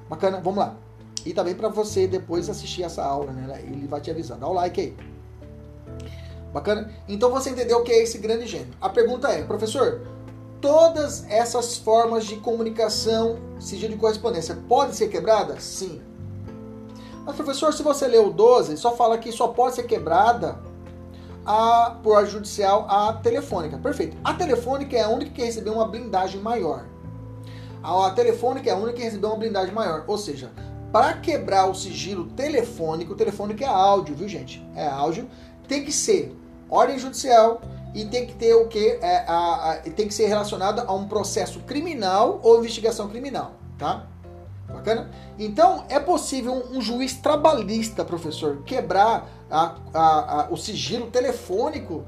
Bacana? 0.09 0.41
Vamos 0.41 0.59
lá. 0.61 0.77
E 1.27 1.35
também 1.35 1.55
para 1.55 1.69
você 1.69 2.07
depois 2.07 2.49
assistir 2.49 2.85
essa 2.85 3.05
aula, 3.05 3.33
né? 3.33 3.61
Ele 3.65 3.89
vai 3.89 4.01
te 4.01 4.11
avisar. 4.11 4.39
Dá 4.39 4.47
o 4.47 4.53
like 4.53 4.81
aí. 4.81 4.97
Bacana? 6.53 6.91
Então 7.09 7.31
você 7.31 7.51
entendeu 7.51 7.79
o 7.79 7.83
que 7.83 7.91
é 7.91 8.01
esse 8.03 8.17
grande 8.17 8.47
gênero. 8.47 8.71
A 8.81 8.89
pergunta 8.89 9.29
é, 9.29 9.43
professor, 9.43 10.03
todas 10.61 11.29
essas 11.29 11.77
formas 11.77 12.25
de 12.27 12.37
comunicação, 12.37 13.39
sigilo 13.59 13.95
de 13.95 13.99
correspondência, 13.99 14.57
podem 14.69 14.95
ser 14.95 15.09
quebradas? 15.09 15.65
Sim. 15.65 16.01
Mas, 17.25 17.35
professor, 17.35 17.75
se 17.75 17.83
você 17.83 18.07
leu 18.07 18.29
o 18.29 18.33
12, 18.33 18.77
só 18.77 18.95
fala 18.95 19.19
que 19.19 19.33
só 19.33 19.49
pode 19.49 19.75
ser 19.75 19.83
quebrada 19.83 20.57
a, 21.45 21.99
por 22.05 22.15
ordem 22.15 22.31
judicial 22.31 22.87
a 22.89 23.15
telefônica. 23.15 23.77
Perfeito. 23.79 24.17
A 24.23 24.33
telefônica 24.33 24.97
é 24.97 25.03
a 25.03 25.09
única 25.09 25.33
que 25.33 25.43
recebeu 25.43 25.73
uma 25.73 25.89
blindagem 25.89 26.41
maior. 26.41 26.87
A, 27.83 28.07
a 28.07 28.11
telefônica 28.13 28.71
é 28.71 28.73
a 28.73 28.77
única 28.77 28.95
que 28.95 29.03
recebeu 29.03 29.31
uma 29.31 29.39
blindagem 29.39 29.75
maior. 29.75 30.05
Ou 30.07 30.17
seja, 30.17 30.53
para 30.93 31.15
quebrar 31.15 31.67
o 31.67 31.75
sigilo 31.75 32.27
telefônico, 32.29 33.13
o 33.13 33.17
telefônico 33.17 33.63
é 33.63 33.67
áudio, 33.67 34.15
viu 34.15 34.29
gente? 34.29 34.67
É 34.75 34.87
áudio. 34.87 35.29
Tem 35.69 35.85
que 35.85 35.93
ser 35.93 36.37
ordem 36.69 36.99
judicial 36.99 37.61
e 37.95 38.05
tem 38.05 38.27
que 38.27 38.35
ter 38.35 38.55
o 38.55 38.69
que? 38.69 38.99
É, 39.01 39.25
a, 39.27 39.73
a, 39.73 39.77
tem 39.77 40.07
que 40.07 40.15
ser 40.15 40.27
relacionado 40.27 40.81
a 40.81 40.93
um 40.93 41.09
processo 41.09 41.61
criminal 41.61 42.41
ou 42.43 42.59
investigação 42.59 43.09
criminal, 43.09 43.53
tá? 43.79 44.07
Bacana? 44.69 45.11
Então, 45.39 45.85
é 45.89 45.99
possível 45.99 46.53
um, 46.53 46.79
um 46.79 46.81
juiz 46.81 47.15
trabalhista, 47.15 48.05
professor, 48.05 48.63
quebrar 48.65 49.29
a, 49.51 50.49
o 50.51 50.57
sigilo 50.57 51.11
telefônico 51.11 52.05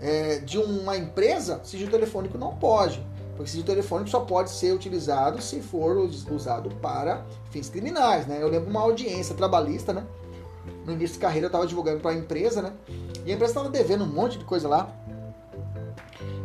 é, 0.00 0.38
de 0.38 0.58
uma 0.58 0.96
empresa? 0.96 1.60
Sigilo 1.64 1.90
telefônico 1.90 2.36
não 2.36 2.56
pode. 2.56 3.04
Porque 3.36 3.50
sigilo 3.50 3.66
telefônico 3.66 4.10
só 4.10 4.20
pode 4.20 4.50
ser 4.50 4.72
utilizado 4.72 5.40
se 5.40 5.60
for 5.60 5.96
usado 6.30 6.70
para 6.76 7.24
fins 7.50 7.68
criminais, 7.68 8.26
né? 8.26 8.38
Eu 8.40 8.48
lembro 8.48 8.68
uma 8.68 8.80
audiência 8.80 9.34
trabalhista, 9.34 9.92
né? 9.92 10.04
No 10.86 10.92
início 10.92 11.14
de 11.14 11.20
carreira 11.20 11.46
eu 11.46 11.48
estava 11.48 11.66
divulgando 11.66 12.00
para 12.00 12.10
a 12.10 12.14
empresa, 12.14 12.60
né? 12.60 12.72
E 13.24 13.30
a 13.30 13.34
empresa 13.34 13.52
estava 13.52 13.68
devendo 13.68 14.04
um 14.04 14.08
monte 14.08 14.38
de 14.38 14.44
coisa 14.44 14.68
lá. 14.68 14.90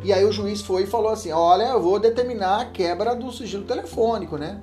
E 0.04 0.14
aí 0.14 0.24
o 0.24 0.32
juiz 0.32 0.62
foi 0.62 0.84
e 0.84 0.88
falou 0.88 1.12
assim: 1.12 1.32
Olha, 1.32 1.66
eu 1.66 1.82
vou 1.82 2.00
determinar 2.00 2.62
a 2.62 2.66
quebra 2.66 3.16
do 3.16 3.32
sigilo 3.32 3.66
telefônico, 3.66 4.38
né? 4.38 4.62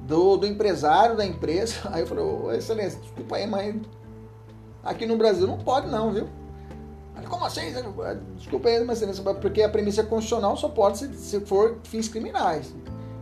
Do, 0.00 0.36
do 0.36 0.46
empresário 0.46 1.16
da 1.16 1.24
empresa. 1.24 1.76
Aí 1.92 2.02
eu 2.02 2.06
falei: 2.06 2.24
Excelência, 2.56 2.98
desculpa 2.98 3.36
aí, 3.36 3.46
mas 3.46 3.76
aqui 4.82 5.06
no 5.06 5.16
Brasil 5.16 5.46
não 5.46 5.58
pode, 5.58 5.86
não, 5.88 6.10
viu? 6.10 6.28
Como 7.30 7.44
assim? 7.44 7.72
Desculpa 8.36 8.68
aí, 8.68 8.84
mas 8.84 9.00
porque 9.40 9.62
a 9.62 9.68
premissa 9.68 10.02
constitucional 10.02 10.56
só 10.56 10.68
pode 10.68 10.98
se, 10.98 11.14
se 11.14 11.40
for 11.40 11.78
fins 11.84 12.08
criminais. 12.08 12.74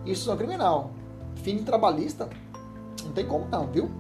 Isso 0.07 0.27
não 0.27 0.35
é 0.35 0.39
criminal. 0.39 0.91
Fim 1.37 1.59
trabalhista, 1.59 2.29
Não 3.05 3.13
tem 3.13 3.27
como 3.27 3.47
não, 3.49 3.67
viu? 3.67 3.91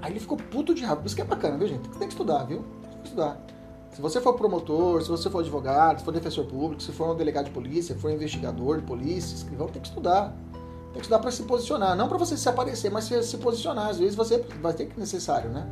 Aí 0.00 0.12
ele 0.12 0.18
ficou 0.18 0.38
puto 0.38 0.74
de. 0.74 0.84
Por 0.86 1.04
isso 1.04 1.14
que 1.14 1.20
é 1.20 1.24
bacana, 1.24 1.58
viu, 1.58 1.68
gente? 1.68 1.88
Tem 1.90 2.08
que 2.08 2.14
estudar, 2.14 2.44
viu? 2.44 2.64
Tem 2.90 3.00
que 3.02 3.08
estudar. 3.08 3.38
Se 3.92 4.00
você 4.00 4.20
for 4.20 4.32
promotor, 4.32 5.02
se 5.02 5.08
você 5.08 5.30
for 5.30 5.40
advogado, 5.40 5.98
se 5.98 6.04
for 6.04 6.12
defensor 6.12 6.46
público, 6.46 6.82
se 6.82 6.90
for 6.90 7.10
um 7.10 7.16
delegado 7.16 7.44
de 7.44 7.52
polícia, 7.52 7.94
se 7.94 8.00
for 8.00 8.10
investigador 8.10 8.80
de 8.80 8.86
polícia, 8.86 9.36
escrivão, 9.36 9.68
tem 9.68 9.80
que 9.80 9.88
estudar. 9.88 10.34
Tem 10.86 10.94
que 10.94 11.00
estudar 11.00 11.18
para 11.18 11.30
se 11.30 11.42
posicionar. 11.42 11.94
Não 11.96 12.08
para 12.08 12.16
você 12.16 12.36
se 12.36 12.48
aparecer, 12.48 12.90
mas 12.90 13.04
se 13.04 13.36
posicionar. 13.36 13.88
Às 13.88 13.98
vezes 13.98 14.14
você 14.14 14.38
vai 14.60 14.72
ter 14.72 14.86
que 14.86 14.98
necessário, 14.98 15.50
né? 15.50 15.68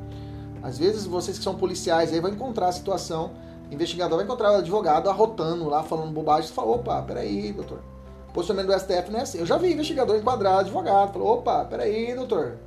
Às 0.63 0.79
vezes 0.79 1.05
vocês 1.07 1.39
que 1.39 1.45
são 1.45 1.55
policiais 1.55 2.13
aí 2.13 2.21
vão 2.21 2.31
encontrar 2.31 2.69
a 2.69 2.73
situação, 2.73 3.33
investigador 3.71 4.17
vai 4.17 4.25
encontrar 4.25 4.53
o 4.53 4.57
advogado 4.57 5.09
arrotando 5.09 5.69
lá, 5.69 5.83
falando 5.83 6.13
bobagem, 6.13 6.49
você 6.49 6.55
fala, 6.55 6.71
opa, 6.73 7.03
peraí, 7.03 7.53
doutor. 7.53 7.81
Posicionamento 8.33 8.73
do 8.73 8.81
STF 8.81 9.11
não 9.11 9.19
é 9.19 9.23
assim. 9.23 9.39
Eu 9.39 9.47
já 9.47 9.59
vi 9.59 9.73
investigador 9.73 10.17
enquadrar 10.17 10.61
advogado, 10.61 11.13
falou, 11.13 11.35
opa, 11.35 11.65
peraí, 11.65 12.15
doutor 12.15 12.59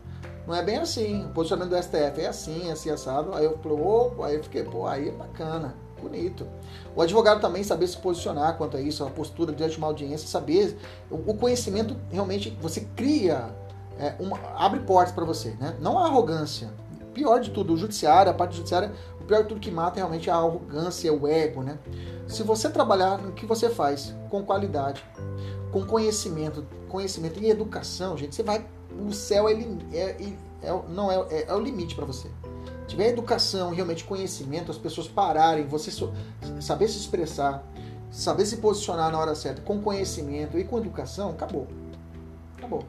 não 0.48 0.56
é 0.56 0.64
bem 0.64 0.78
assim. 0.78 1.26
O 1.26 1.30
posicionamento 1.30 1.76
do 1.76 1.84
STF 1.84 2.22
é 2.22 2.28
assim, 2.28 2.70
é 2.70 2.72
assim, 2.72 2.90
assado. 2.90 3.34
Aí 3.34 3.46
eu 3.46 3.58
falei, 3.58 3.80
opa, 3.80 4.28
aí 4.28 4.36
eu 4.36 4.44
fiquei, 4.44 4.64
pô, 4.64 4.86
aí 4.86 5.10
é 5.10 5.12
bacana, 5.12 5.76
bonito. 6.02 6.48
O 6.96 7.02
advogado 7.02 7.42
também 7.42 7.64
saber 7.64 7.88
se 7.88 7.98
posicionar 7.98 8.58
quanto 8.58 8.78
a 8.78 8.82
isso, 8.82 9.04
a 9.04 9.10
postura 9.10 9.52
diante 9.54 9.74
de 9.74 9.78
uma 9.78 9.88
audiência, 9.88 10.28
saber. 10.28 10.78
O 11.10 11.34
conhecimento 11.34 11.96
realmente 12.12 12.56
você 12.62 12.82
cria, 12.96 13.50
é, 14.00 14.16
uma, 14.20 14.40
abre 14.56 14.82
portas 14.82 15.14
para 15.14 15.26
você, 15.26 15.56
né? 15.60 15.76
Não 15.80 15.98
a 15.98 16.06
arrogância. 16.06 16.70
Pior 17.16 17.40
de 17.40 17.50
tudo, 17.50 17.74
o 17.74 17.78
judiciário, 17.78 18.30
a 18.30 18.36
parte 18.36 18.58
judiciária, 18.58 18.94
o 19.22 19.24
pior 19.24 19.42
de 19.42 19.48
tudo 19.50 19.62
que 19.62 19.72
mata 19.72 19.98
é 19.98 20.02
realmente 20.02 20.30
a 20.30 20.36
arrogância, 20.36 21.12
o 21.12 21.28
ego, 21.28 21.64
né? 21.64 21.80
Se 22.28 22.44
você 22.44 22.70
trabalhar 22.70 23.18
no 23.18 23.32
que 23.32 23.46
você 23.46 23.70
faz 23.70 24.14
com 24.30 24.44
qualidade, 24.44 25.04
com 25.72 25.86
conhecimento, 25.86 26.66
conhecimento 26.90 27.40
e 27.40 27.50
educação, 27.50 28.18
gente, 28.18 28.36
você 28.36 28.44
vai 28.44 28.66
o 29.00 29.12
céu 29.14 29.48
é, 29.48 29.54
é, 29.94 30.34
é 30.62 30.82
não 30.90 31.12
é, 31.12 31.16
é, 31.30 31.46
é, 31.48 31.54
o 31.54 31.60
limite 31.60 31.96
para 31.96 32.06
você. 32.06 32.28
Se 32.28 32.88
tiver 32.88 33.10
educação 33.10 33.72
realmente 33.72 34.04
conhecimento, 34.04 34.72
as 34.72 34.78
pessoas 34.78 35.08
pararem, 35.08 35.66
você 35.66 35.90
so, 35.90 36.14
saber 36.62 36.88
se 36.88 36.98
expressar, 36.98 37.64
saber 38.12 38.46
se 38.46 38.58
posicionar 38.58 39.12
na 39.12 39.18
hora 39.18 39.36
certa, 39.36 39.62
com 39.62 39.82
conhecimento 39.82 40.58
e 40.58 40.64
com 40.64 40.78
educação, 40.78 41.32
acabou. 41.32 41.68
Acabou. 42.58 42.84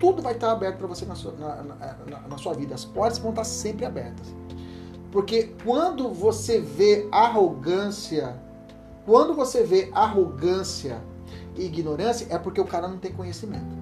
Tudo 0.00 0.22
vai 0.22 0.32
estar 0.32 0.50
aberto 0.50 0.78
para 0.78 0.86
você 0.86 1.04
na 1.04 1.14
sua, 1.14 1.32
na, 1.32 1.62
na, 1.62 2.28
na 2.28 2.38
sua 2.38 2.54
vida. 2.54 2.74
As 2.74 2.84
portas 2.84 3.18
vão 3.18 3.30
estar 3.30 3.44
sempre 3.44 3.84
abertas. 3.84 4.34
Porque 5.12 5.54
quando 5.62 6.12
você 6.12 6.58
vê 6.58 7.06
arrogância, 7.12 8.40
quando 9.04 9.34
você 9.34 9.62
vê 9.62 9.90
arrogância 9.92 11.02
e 11.54 11.66
ignorância, 11.66 12.26
é 12.30 12.38
porque 12.38 12.60
o 12.60 12.64
cara 12.64 12.88
não 12.88 12.98
tem 12.98 13.12
conhecimento. 13.12 13.76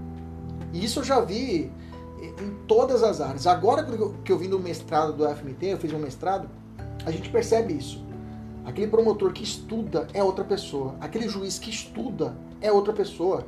E 0.73 0.85
isso 0.85 1.01
eu 1.01 1.05
já 1.05 1.21
vi 1.21 1.73
em 2.21 2.51
todas 2.67 3.03
as 3.03 3.21
áreas. 3.21 3.47
Agora 3.47 3.87
que 4.25 4.33
eu 4.33 4.39
vim 4.39 4.49
do 4.49 4.59
mestrado 4.59 5.13
do 5.13 5.29
FMT, 5.29 5.67
eu 5.67 5.79
fiz 5.79 5.93
um 5.93 5.99
mestrado, 5.99 6.49
a 7.05 7.11
gente 7.11 7.31
percebe 7.31 7.75
isso. 7.75 8.05
Aquele 8.65 8.89
promotor 8.89 9.33
que 9.33 9.43
estuda 9.43 10.07
é 10.13 10.23
outra 10.23 10.45
pessoa. 10.45 10.95
Aquele 11.01 11.29
juiz 11.29 11.59
que 11.59 11.71
estuda 11.71 12.37
é 12.61 12.71
outra 12.71 12.93
pessoa. 12.93 13.47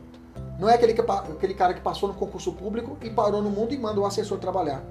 Não 0.61 0.69
é 0.69 0.75
aquele, 0.75 0.95
que, 0.95 1.01
aquele 1.01 1.55
cara 1.55 1.75
que 1.75 1.81
passou 1.81 2.09
no 2.09 2.15
concurso 2.15 2.53
público 2.53 2.97
e 3.03 3.11
parou 3.11 3.43
no 3.43 3.51
mundo 3.51 3.75
e 3.75 3.79
manda 3.79 4.01
o 4.01 4.07
assessor 4.07 4.39
trabalhar. 4.39 4.85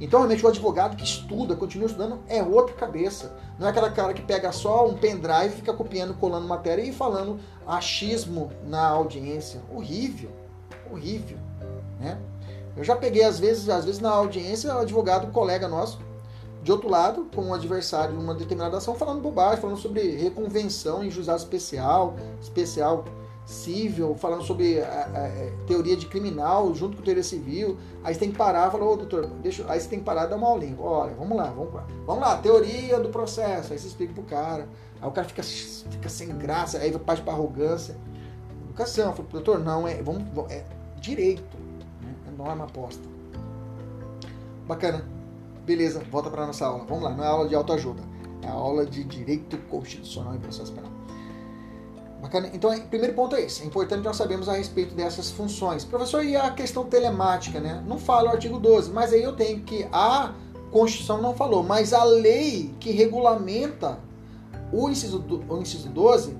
Então, 0.00 0.20
realmente, 0.20 0.44
o 0.44 0.48
advogado 0.48 0.96
que 0.96 1.04
estuda, 1.04 1.56
continua 1.56 1.86
estudando, 1.86 2.20
é 2.28 2.42
outra 2.42 2.74
cabeça. 2.74 3.34
Não 3.58 3.66
é 3.66 3.70
aquela 3.70 3.90
cara 3.90 4.12
que 4.12 4.22
pega 4.22 4.52
só 4.52 4.86
um 4.86 4.94
pendrive 4.94 5.56
fica 5.56 5.72
copiando, 5.72 6.14
colando 6.14 6.46
matéria 6.46 6.82
e 6.82 6.92
falando 6.92 7.40
achismo 7.66 8.52
na 8.66 8.86
audiência. 8.86 9.60
Horrível 9.72 10.30
horrível, 10.92 11.38
né? 12.00 12.18
Eu 12.76 12.84
já 12.84 12.94
peguei 12.94 13.24
às 13.24 13.38
vezes, 13.38 13.68
às 13.68 13.84
vezes 13.84 14.00
na 14.00 14.10
audiência, 14.10 14.74
o 14.74 14.78
advogado, 14.78 15.26
um 15.26 15.30
colega 15.30 15.66
nosso, 15.66 15.98
de 16.62 16.70
outro 16.70 16.88
lado, 16.88 17.28
com 17.34 17.42
um 17.42 17.54
adversário 17.54 18.16
de 18.16 18.22
uma 18.22 18.34
determinada 18.34 18.76
ação, 18.76 18.94
falando 18.94 19.20
bobagem, 19.20 19.60
falando 19.60 19.78
sobre 19.78 20.16
reconvenção 20.16 21.02
em 21.02 21.10
juizado 21.10 21.38
especial, 21.38 22.14
especial 22.40 23.04
civil, 23.48 24.14
falando 24.14 24.42
sobre 24.42 24.78
a, 24.78 24.84
a, 24.86 25.26
a, 25.26 25.66
teoria 25.66 25.96
de 25.96 26.04
criminal 26.04 26.74
junto 26.74 26.98
com 26.98 27.02
teoria 27.02 27.22
civil. 27.22 27.78
Aí 28.04 28.12
você 28.12 28.20
tem 28.20 28.30
que 28.30 28.36
parar 28.36 28.68
e 28.68 28.70
falar, 28.70 28.86
ô 28.86 28.94
doutor, 28.94 29.26
deixa, 29.42 29.64
aí 29.70 29.80
você 29.80 29.88
tem 29.88 29.98
que 30.00 30.04
parar 30.04 30.26
e 30.26 30.28
dar 30.28 30.36
uma 30.36 30.48
aulinha. 30.48 30.76
Olha, 30.78 31.14
vamos 31.14 31.34
lá, 31.34 31.44
vamos 31.44 31.72
lá. 31.72 31.86
Vamos 32.06 32.22
lá, 32.22 32.36
teoria 32.36 33.00
do 33.00 33.08
processo. 33.08 33.72
Aí 33.72 33.78
você 33.78 33.86
explica 33.86 34.12
pro 34.12 34.22
cara. 34.24 34.68
Aí 35.00 35.08
o 35.08 35.10
cara 35.12 35.26
fica, 35.26 35.42
fica 35.90 36.08
sem 36.10 36.28
graça, 36.36 36.76
aí 36.76 36.96
parte 36.98 37.22
pra 37.22 37.32
arrogância. 37.32 37.96
Educação. 38.66 39.14
Falo, 39.14 39.28
doutor, 39.32 39.58
não, 39.60 39.88
é, 39.88 40.02
vamos, 40.02 40.24
é, 40.50 40.62
direito. 41.00 41.56
Né? 42.02 42.14
É 42.28 42.30
norma 42.36 42.64
aposta. 42.64 43.02
Bacana. 44.66 45.02
Beleza, 45.64 46.02
volta 46.10 46.28
para 46.28 46.46
nossa 46.46 46.66
aula. 46.66 46.84
Vamos 46.84 47.02
lá, 47.02 47.14
não 47.14 47.24
é 47.24 47.26
aula 47.26 47.48
de 47.48 47.54
autoajuda. 47.54 48.02
É 48.42 48.48
aula 48.48 48.84
de 48.84 49.04
direito 49.04 49.56
constitucional 49.70 50.34
e 50.34 50.38
processo 50.38 50.72
penal. 50.72 50.97
Bacana. 52.20 52.50
Então, 52.52 52.74
o 52.74 52.80
primeiro 52.82 53.14
ponto 53.14 53.36
é 53.36 53.42
esse. 53.42 53.62
É 53.62 53.66
importante 53.66 54.02
nós 54.02 54.16
sabermos 54.16 54.48
a 54.48 54.54
respeito 54.54 54.94
dessas 54.94 55.30
funções. 55.30 55.84
Professor, 55.84 56.24
e 56.24 56.36
a 56.36 56.50
questão 56.50 56.84
telemática, 56.84 57.60
né? 57.60 57.82
Não 57.86 57.98
fala 57.98 58.30
o 58.30 58.32
artigo 58.32 58.58
12, 58.58 58.90
mas 58.90 59.12
aí 59.12 59.22
eu 59.22 59.34
tenho 59.36 59.60
que 59.60 59.86
a 59.92 60.34
Constituição 60.70 61.22
não 61.22 61.34
falou, 61.34 61.62
mas 61.62 61.92
a 61.92 62.04
lei 62.04 62.74
que 62.78 62.90
regulamenta 62.90 63.98
o 64.72 64.88
inciso, 64.90 65.24
o 65.48 65.56
inciso 65.56 65.88
12 65.88 66.36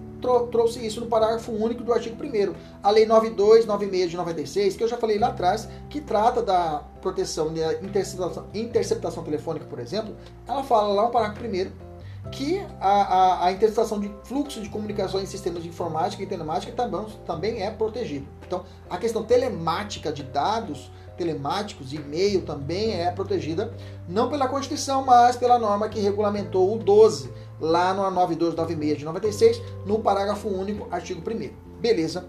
trouxe 0.50 0.84
isso 0.84 1.00
no 1.00 1.06
parágrafo 1.06 1.52
único 1.52 1.82
do 1.84 1.92
artigo 1.92 2.16
1 2.22 2.54
A 2.82 2.90
Lei 2.90 3.06
9296 3.06 4.10
de 4.10 4.16
96, 4.16 4.76
que 4.76 4.82
eu 4.84 4.88
já 4.88 4.96
falei 4.96 5.18
lá 5.18 5.28
atrás, 5.28 5.68
que 5.88 6.00
trata 6.00 6.42
da 6.42 6.82
proteção 7.00 7.54
da 7.54 7.74
interceptação, 7.74 8.46
interceptação 8.52 9.22
telefônica, 9.22 9.64
por 9.66 9.78
exemplo, 9.78 10.14
ela 10.46 10.64
fala 10.64 10.92
lá 10.92 11.04
no 11.04 11.10
parágrafo 11.10 11.46
1 11.46 11.88
que 12.30 12.60
a, 12.80 12.88
a, 12.88 13.46
a, 13.46 13.52
interceptação 13.52 13.98
de 14.00 14.10
fluxo 14.24 14.60
de 14.60 14.68
comunicações 14.68 15.24
em 15.24 15.26
sistemas 15.26 15.62
de 15.62 15.68
informática 15.68 16.22
e 16.22 16.26
telemática 16.26 16.72
também, 16.72 17.06
também 17.26 17.62
é 17.62 17.70
protegido. 17.70 18.26
Então, 18.46 18.64
a 18.88 18.96
questão 18.96 19.22
telemática 19.22 20.12
de 20.12 20.22
dados 20.22 20.90
telemáticos, 21.16 21.92
e-mail 21.92 22.42
também 22.42 23.00
é 23.00 23.10
protegida, 23.10 23.74
não 24.08 24.30
pela 24.30 24.46
Constituição, 24.48 25.04
mas 25.04 25.36
pela 25.36 25.58
norma 25.58 25.88
que 25.88 25.98
regulamentou 25.98 26.74
o 26.74 26.78
12, 26.78 27.30
lá 27.60 27.92
no 27.92 28.08
9296 28.10 28.98
de 28.98 29.04
96, 29.04 29.62
no 29.84 29.98
parágrafo 29.98 30.48
único, 30.48 30.86
artigo 30.90 31.20
1 31.20 31.80
Beleza? 31.80 32.28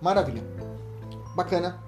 Maravilha. 0.00 0.42
Bacana. 1.34 1.82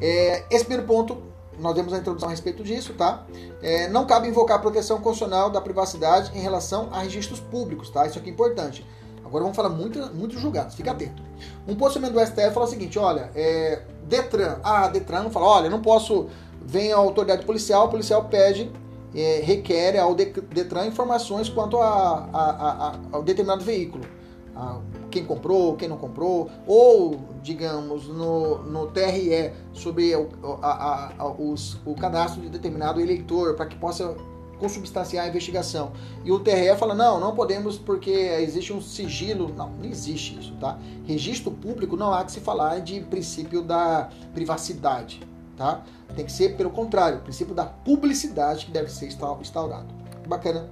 É, 0.00 0.44
esse 0.50 0.64
primeiro 0.64 0.86
ponto, 0.86 1.22
nós 1.58 1.74
demos 1.74 1.92
a 1.92 1.98
introdução 1.98 2.28
a 2.28 2.30
respeito 2.30 2.62
disso, 2.62 2.94
tá? 2.94 3.26
É, 3.62 3.88
não 3.88 4.06
cabe 4.06 4.28
invocar 4.28 4.56
a 4.56 4.60
proteção 4.60 4.98
constitucional 5.00 5.50
da 5.50 5.60
privacidade 5.60 6.36
em 6.36 6.40
relação 6.40 6.88
a 6.92 7.00
registros 7.00 7.40
públicos, 7.40 7.90
tá? 7.90 8.06
Isso 8.06 8.18
aqui 8.18 8.30
é 8.30 8.32
importante. 8.32 8.86
Agora 9.24 9.42
vamos 9.42 9.56
falar 9.56 9.70
muito, 9.70 9.98
muito 10.14 10.38
julgados, 10.38 10.74
fica 10.74 10.90
atento. 10.90 11.22
Um 11.66 11.74
posicionamento 11.74 12.18
do 12.18 12.26
STF 12.26 12.52
fala 12.52 12.66
o 12.66 12.68
seguinte: 12.68 12.98
olha, 12.98 13.30
é, 13.34 13.82
Detran, 14.04 14.58
ah, 14.62 14.88
Detran 14.88 15.30
fala, 15.30 15.46
olha, 15.46 15.70
não 15.70 15.80
posso, 15.80 16.28
vem 16.62 16.92
a 16.92 16.96
autoridade 16.96 17.44
policial, 17.44 17.86
o 17.86 17.88
policial 17.88 18.24
pede 18.24 18.70
é, 19.14 19.40
requer 19.42 19.98
ao 19.98 20.14
Detran 20.14 20.86
informações 20.86 21.48
quanto 21.48 21.78
a, 21.78 22.28
a, 22.32 22.88
a, 22.88 22.94
ao 23.12 23.22
determinado 23.22 23.64
veículo. 23.64 24.04
Quem 25.14 25.24
comprou, 25.24 25.76
quem 25.76 25.88
não 25.88 25.96
comprou, 25.96 26.50
ou, 26.66 27.18
digamos, 27.42 28.08
no, 28.08 28.58
no 28.64 28.86
TRE, 28.88 29.52
sobre 29.72 30.14
o, 30.14 30.28
os, 31.38 31.78
o 31.84 31.94
cadastro 31.94 32.42
de 32.42 32.48
determinado 32.48 33.00
eleitor, 33.00 33.54
para 33.54 33.66
que 33.66 33.76
possa 33.76 34.16
consubstanciar 34.58 35.24
a 35.24 35.28
investigação. 35.28 35.92
E 36.24 36.32
o 36.32 36.40
TRE 36.40 36.74
fala: 36.76 36.94
não, 36.94 37.20
não 37.20 37.34
podemos 37.34 37.78
porque 37.78 38.10
existe 38.10 38.72
um 38.72 38.80
sigilo. 38.80 39.54
Não, 39.54 39.70
não 39.70 39.84
existe 39.84 40.38
isso, 40.38 40.54
tá? 40.60 40.78
Registro 41.06 41.50
público 41.52 41.96
não 41.96 42.12
há 42.12 42.24
que 42.24 42.32
se 42.32 42.40
falar 42.40 42.80
de 42.80 43.00
princípio 43.00 43.62
da 43.62 44.10
privacidade 44.34 45.20
tá? 45.56 45.82
Tem 46.14 46.24
que 46.24 46.32
ser 46.32 46.56
pelo 46.56 46.70
contrário, 46.70 47.18
o 47.18 47.20
princípio 47.20 47.54
da 47.54 47.64
publicidade 47.64 48.66
que 48.66 48.72
deve 48.72 48.90
ser 48.90 49.06
instaurado. 49.06 49.86
Bacana. 50.26 50.68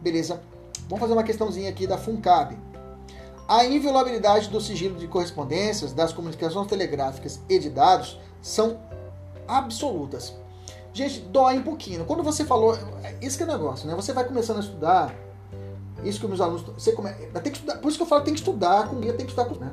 Beleza. 0.00 0.40
Vamos 0.88 1.00
fazer 1.00 1.12
uma 1.14 1.22
questãozinha 1.22 1.70
aqui 1.70 1.86
da 1.86 1.96
FUNCAB. 1.96 2.56
A 3.46 3.64
inviolabilidade 3.64 4.48
do 4.48 4.60
sigilo 4.60 4.96
de 4.98 5.06
correspondências, 5.06 5.92
das 5.92 6.12
comunicações 6.12 6.66
telegráficas 6.66 7.40
e 7.48 7.58
de 7.58 7.68
dados 7.68 8.18
são 8.40 8.78
absolutas. 9.46 10.34
Gente, 10.94 11.20
dói 11.20 11.58
um 11.58 11.62
pouquinho. 11.62 12.04
Quando 12.04 12.22
você 12.22 12.44
falou, 12.44 12.78
isso 13.20 13.36
que 13.36 13.42
é 13.42 13.46
negócio, 13.46 13.86
né? 13.86 13.94
Você 13.94 14.12
vai 14.12 14.24
começando 14.24 14.58
a 14.58 14.60
estudar, 14.60 15.14
isso 16.02 16.20
que 16.20 16.26
meus 16.26 16.40
alunos, 16.40 16.62
você 16.62 16.92
come, 16.92 17.10
tem 17.12 17.52
que 17.52 17.58
estudar, 17.58 17.78
por 17.78 17.88
isso 17.88 17.98
que 17.98 18.02
eu 18.02 18.06
falo, 18.06 18.22
tem 18.22 18.32
que 18.32 18.40
estudar 18.40 18.88
com 18.88 18.96
guia, 18.96 19.12
tem 19.12 19.26
que 19.26 19.32
estudar 19.32 19.48
com, 19.48 19.56
né? 19.56 19.72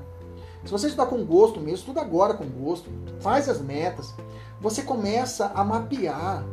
Se 0.66 0.72
você 0.72 0.88
estudar 0.88 1.06
com 1.06 1.24
gosto 1.26 1.60
mesmo, 1.60 1.78
estuda 1.78 2.02
agora 2.02 2.34
com 2.34 2.46
gosto, 2.46 2.90
faz 3.20 3.48
as 3.48 3.62
metas, 3.62 4.14
você 4.60 4.82
começa 4.82 5.52
a 5.56 5.64
mapear. 5.64 6.44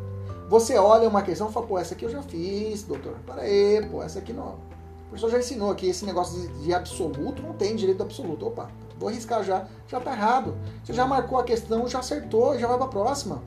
Você 0.49 0.79
olha 0.79 1.09
uma 1.09 1.21
questão 1.21 1.51
e 1.51 1.53
fala, 1.53 1.66
pô, 1.66 1.79
essa 1.79 1.95
aqui 1.95 2.05
eu 2.05 2.11
já 2.11 2.23
fiz, 2.23 2.83
doutor. 2.85 3.16
Para 3.27 3.43
aí, 3.43 3.87
pô, 3.91 4.03
essa 4.03 4.19
aqui 4.19 4.33
não. 4.33 4.68
O 5.09 5.11
professor 5.11 5.31
já 5.31 5.39
ensinou 5.39 5.71
aqui 5.71 5.89
esse 5.89 6.05
negócio 6.05 6.47
de, 6.61 6.75
absoluto, 6.75 7.41
não 7.41 7.55
tem 7.55 7.75
direito 7.75 8.03
absoluto. 8.03 8.47
Opa, 8.47 8.71
vou 8.99 9.09
arriscar 9.09 9.43
já. 9.43 9.67
Já 9.89 9.99
tá 9.99 10.13
errado. 10.13 10.55
Você 10.85 10.93
já 10.93 11.07
marcou 11.07 11.39
a 11.39 11.45
questão, 11.45 11.89
já 11.89 12.01
acertou, 12.01 12.59
já 12.59 12.69
vai 12.69 12.77
para 12.77 12.87
a 12.87 12.91
próxima. 12.91 13.43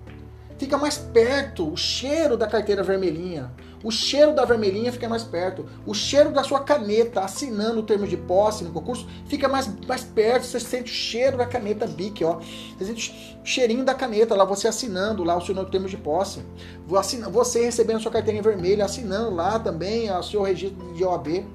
Fica 0.57 0.75
mais 0.75 0.97
perto 0.97 1.71
o 1.71 1.77
cheiro 1.77 2.35
da 2.35 2.47
carteira 2.47 2.81
vermelhinha. 2.81 3.51
O 3.83 3.89
cheiro 3.89 4.33
da 4.33 4.45
vermelhinha 4.45 4.91
fica 4.91 5.09
mais 5.09 5.23
perto. 5.23 5.65
O 5.85 5.93
cheiro 5.93 6.31
da 6.31 6.43
sua 6.43 6.59
caneta 6.59 7.21
assinando 7.21 7.79
o 7.79 7.83
termo 7.83 8.07
de 8.07 8.17
posse 8.17 8.63
no 8.63 8.71
concurso 8.71 9.07
fica 9.25 9.47
mais, 9.47 9.69
mais 9.87 10.03
perto. 10.03 10.45
Você 10.45 10.59
sente 10.59 10.91
o 10.91 10.95
cheiro 10.95 11.37
da 11.37 11.45
caneta 11.45 11.87
BIC, 11.87 12.23
ó. 12.23 12.39
Você 12.77 12.85
sente 12.85 13.39
o 13.43 13.45
cheirinho 13.45 13.83
da 13.83 13.93
caneta 13.93 14.35
lá, 14.35 14.45
você 14.45 14.67
assinando 14.67 15.23
lá 15.23 15.35
o 15.35 15.41
seu 15.41 15.55
termo 15.65 15.87
de 15.87 15.97
posse. 15.97 16.41
Você 16.87 17.65
recebendo 17.65 17.99
sua 17.99 18.11
carteirinha 18.11 18.43
vermelha, 18.43 18.85
assinando 18.85 19.33
lá 19.33 19.57
também 19.59 20.11
o 20.11 20.23
seu 20.23 20.43
registro 20.43 20.93
de 20.93 21.03
OAB. 21.03 21.45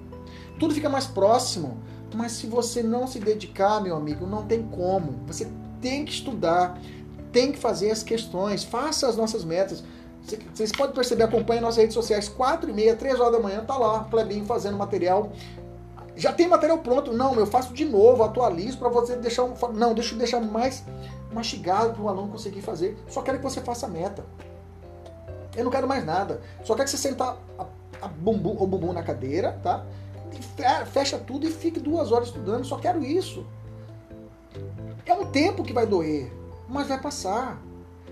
Tudo 0.59 0.75
fica 0.75 0.89
mais 0.89 1.07
próximo. 1.07 1.81
Mas 2.15 2.33
se 2.33 2.47
você 2.47 2.83
não 2.83 3.07
se 3.07 3.19
dedicar, 3.19 3.81
meu 3.81 3.97
amigo, 3.97 4.27
não 4.27 4.47
tem 4.47 4.63
como. 4.63 5.21
Você 5.27 5.49
tem 5.83 6.05
que 6.05 6.13
estudar, 6.13 6.81
tem 7.31 7.53
que 7.53 7.59
fazer 7.59 7.91
as 7.91 8.03
questões, 8.03 8.65
faça 8.65 9.07
as 9.07 9.17
nossas 9.17 9.45
metas. 9.45 9.85
Vocês 10.53 10.73
podem 10.73 10.95
perceber, 10.95 11.25
acompanhe 11.25 11.61
nossas 11.61 11.79
redes 11.79 11.95
sociais, 11.95 12.29
4 12.29 12.71
e 12.71 12.73
meia, 12.73 12.97
3 12.97 13.21
horas 13.21 13.33
da 13.33 13.39
manhã, 13.39 13.65
tá 13.65 13.77
lá, 13.77 14.05
Clebinho 14.11 14.45
fazendo 14.45 14.77
material. 14.77 15.31
Já 16.17 16.33
tem 16.33 16.49
material 16.49 16.79
pronto? 16.79 17.13
Não, 17.13 17.35
eu 17.35 17.47
faço 17.47 17.75
de 17.75 17.85
novo, 17.85 18.23
atualizo 18.23 18.79
para 18.79 18.89
você 18.89 19.17
deixar 19.17 19.45
um. 19.45 19.55
Não, 19.75 19.95
deixa 19.95 20.15
eu 20.15 20.19
deixar 20.19 20.41
mais 20.41 20.83
mastigado 21.33 21.93
para 21.93 22.03
o 22.03 22.09
aluno 22.09 22.33
conseguir 22.33 22.63
fazer. 22.63 22.97
Só 23.07 23.21
quero 23.21 23.39
que 23.39 23.45
você 23.45 23.61
faça 23.61 23.87
a 23.87 23.89
meta. 23.89 24.25
Eu 25.55 25.65
não 25.65 25.71
quero 25.71 25.87
mais 25.87 26.05
nada. 26.05 26.41
Só 26.65 26.75
quero 26.75 26.85
que 26.85 26.91
você 26.91 26.97
sentar 26.97 27.37
a, 27.59 27.67
a 28.01 28.09
bumbum, 28.09 28.57
o 28.59 28.67
bumbum 28.67 28.93
na 28.93 29.03
cadeira, 29.03 29.59
tá? 29.63 29.85
fecha 30.87 31.19
tudo 31.19 31.47
e 31.47 31.51
fique 31.53 31.79
duas 31.79 32.13
horas 32.13 32.29
estudando. 32.29 32.65
Só 32.65 32.79
quero 32.79 33.05
isso. 33.05 33.47
É 35.05 35.13
um 35.15 35.31
tempo 35.31 35.63
que 35.63 35.73
vai 35.73 35.87
doer, 35.87 36.33
mas 36.69 36.89
vai 36.89 37.01
passar. 37.01 37.63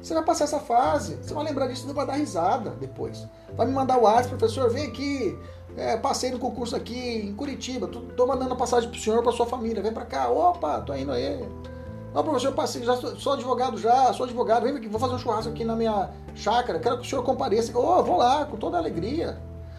Você 0.04 0.12
vai 0.12 0.22
passar 0.22 0.44
essa 0.44 0.58
fase, 0.60 1.14
você 1.14 1.32
vai 1.32 1.44
lembrar 1.44 1.66
disso 1.66 1.88
e 1.88 1.92
vai 1.94 2.06
dar 2.06 2.12
risada 2.12 2.72
depois. 2.78 3.26
Vai 3.56 3.66
me 3.66 3.72
mandar 3.72 3.96
o 3.96 4.02
WhatsApp, 4.02 4.36
professor, 4.36 4.68
vem 4.68 4.84
aqui, 4.84 5.34
é, 5.78 5.96
passei 5.96 6.30
no 6.30 6.38
concurso 6.38 6.76
aqui 6.76 7.22
em 7.24 7.34
Curitiba, 7.34 7.86
tô, 7.86 8.00
tô 8.00 8.26
mandando 8.26 8.52
a 8.52 8.56
passagem 8.56 8.90
pro 8.90 9.00
senhor, 9.00 9.22
pra 9.22 9.32
sua 9.32 9.46
família, 9.46 9.82
vem 9.82 9.94
pra 9.94 10.04
cá, 10.04 10.28
opa, 10.28 10.78
tô 10.82 10.94
indo 10.94 11.10
aí. 11.10 11.48
Não, 12.12 12.22
professor, 12.22 12.52
passei, 12.52 12.82
já 12.82 12.94
sou, 12.96 13.16
sou, 13.16 13.32
advogado 13.32 13.78
já, 13.78 14.12
sou 14.12 14.26
advogado, 14.26 14.64
vem 14.64 14.76
aqui, 14.76 14.88
vou 14.88 15.00
fazer 15.00 15.14
um 15.14 15.18
churrasco 15.18 15.50
aqui 15.50 15.64
na 15.64 15.74
minha 15.74 16.10
chácara, 16.34 16.78
quero 16.78 16.98
que 16.98 17.06
o 17.06 17.08
senhor 17.08 17.22
compareça. 17.22 17.76
Ô, 17.76 17.98
oh, 17.98 18.02
vou 18.02 18.18
lá, 18.18 18.44
com 18.44 18.58
toda 18.58 18.76
alegria. 18.76 19.38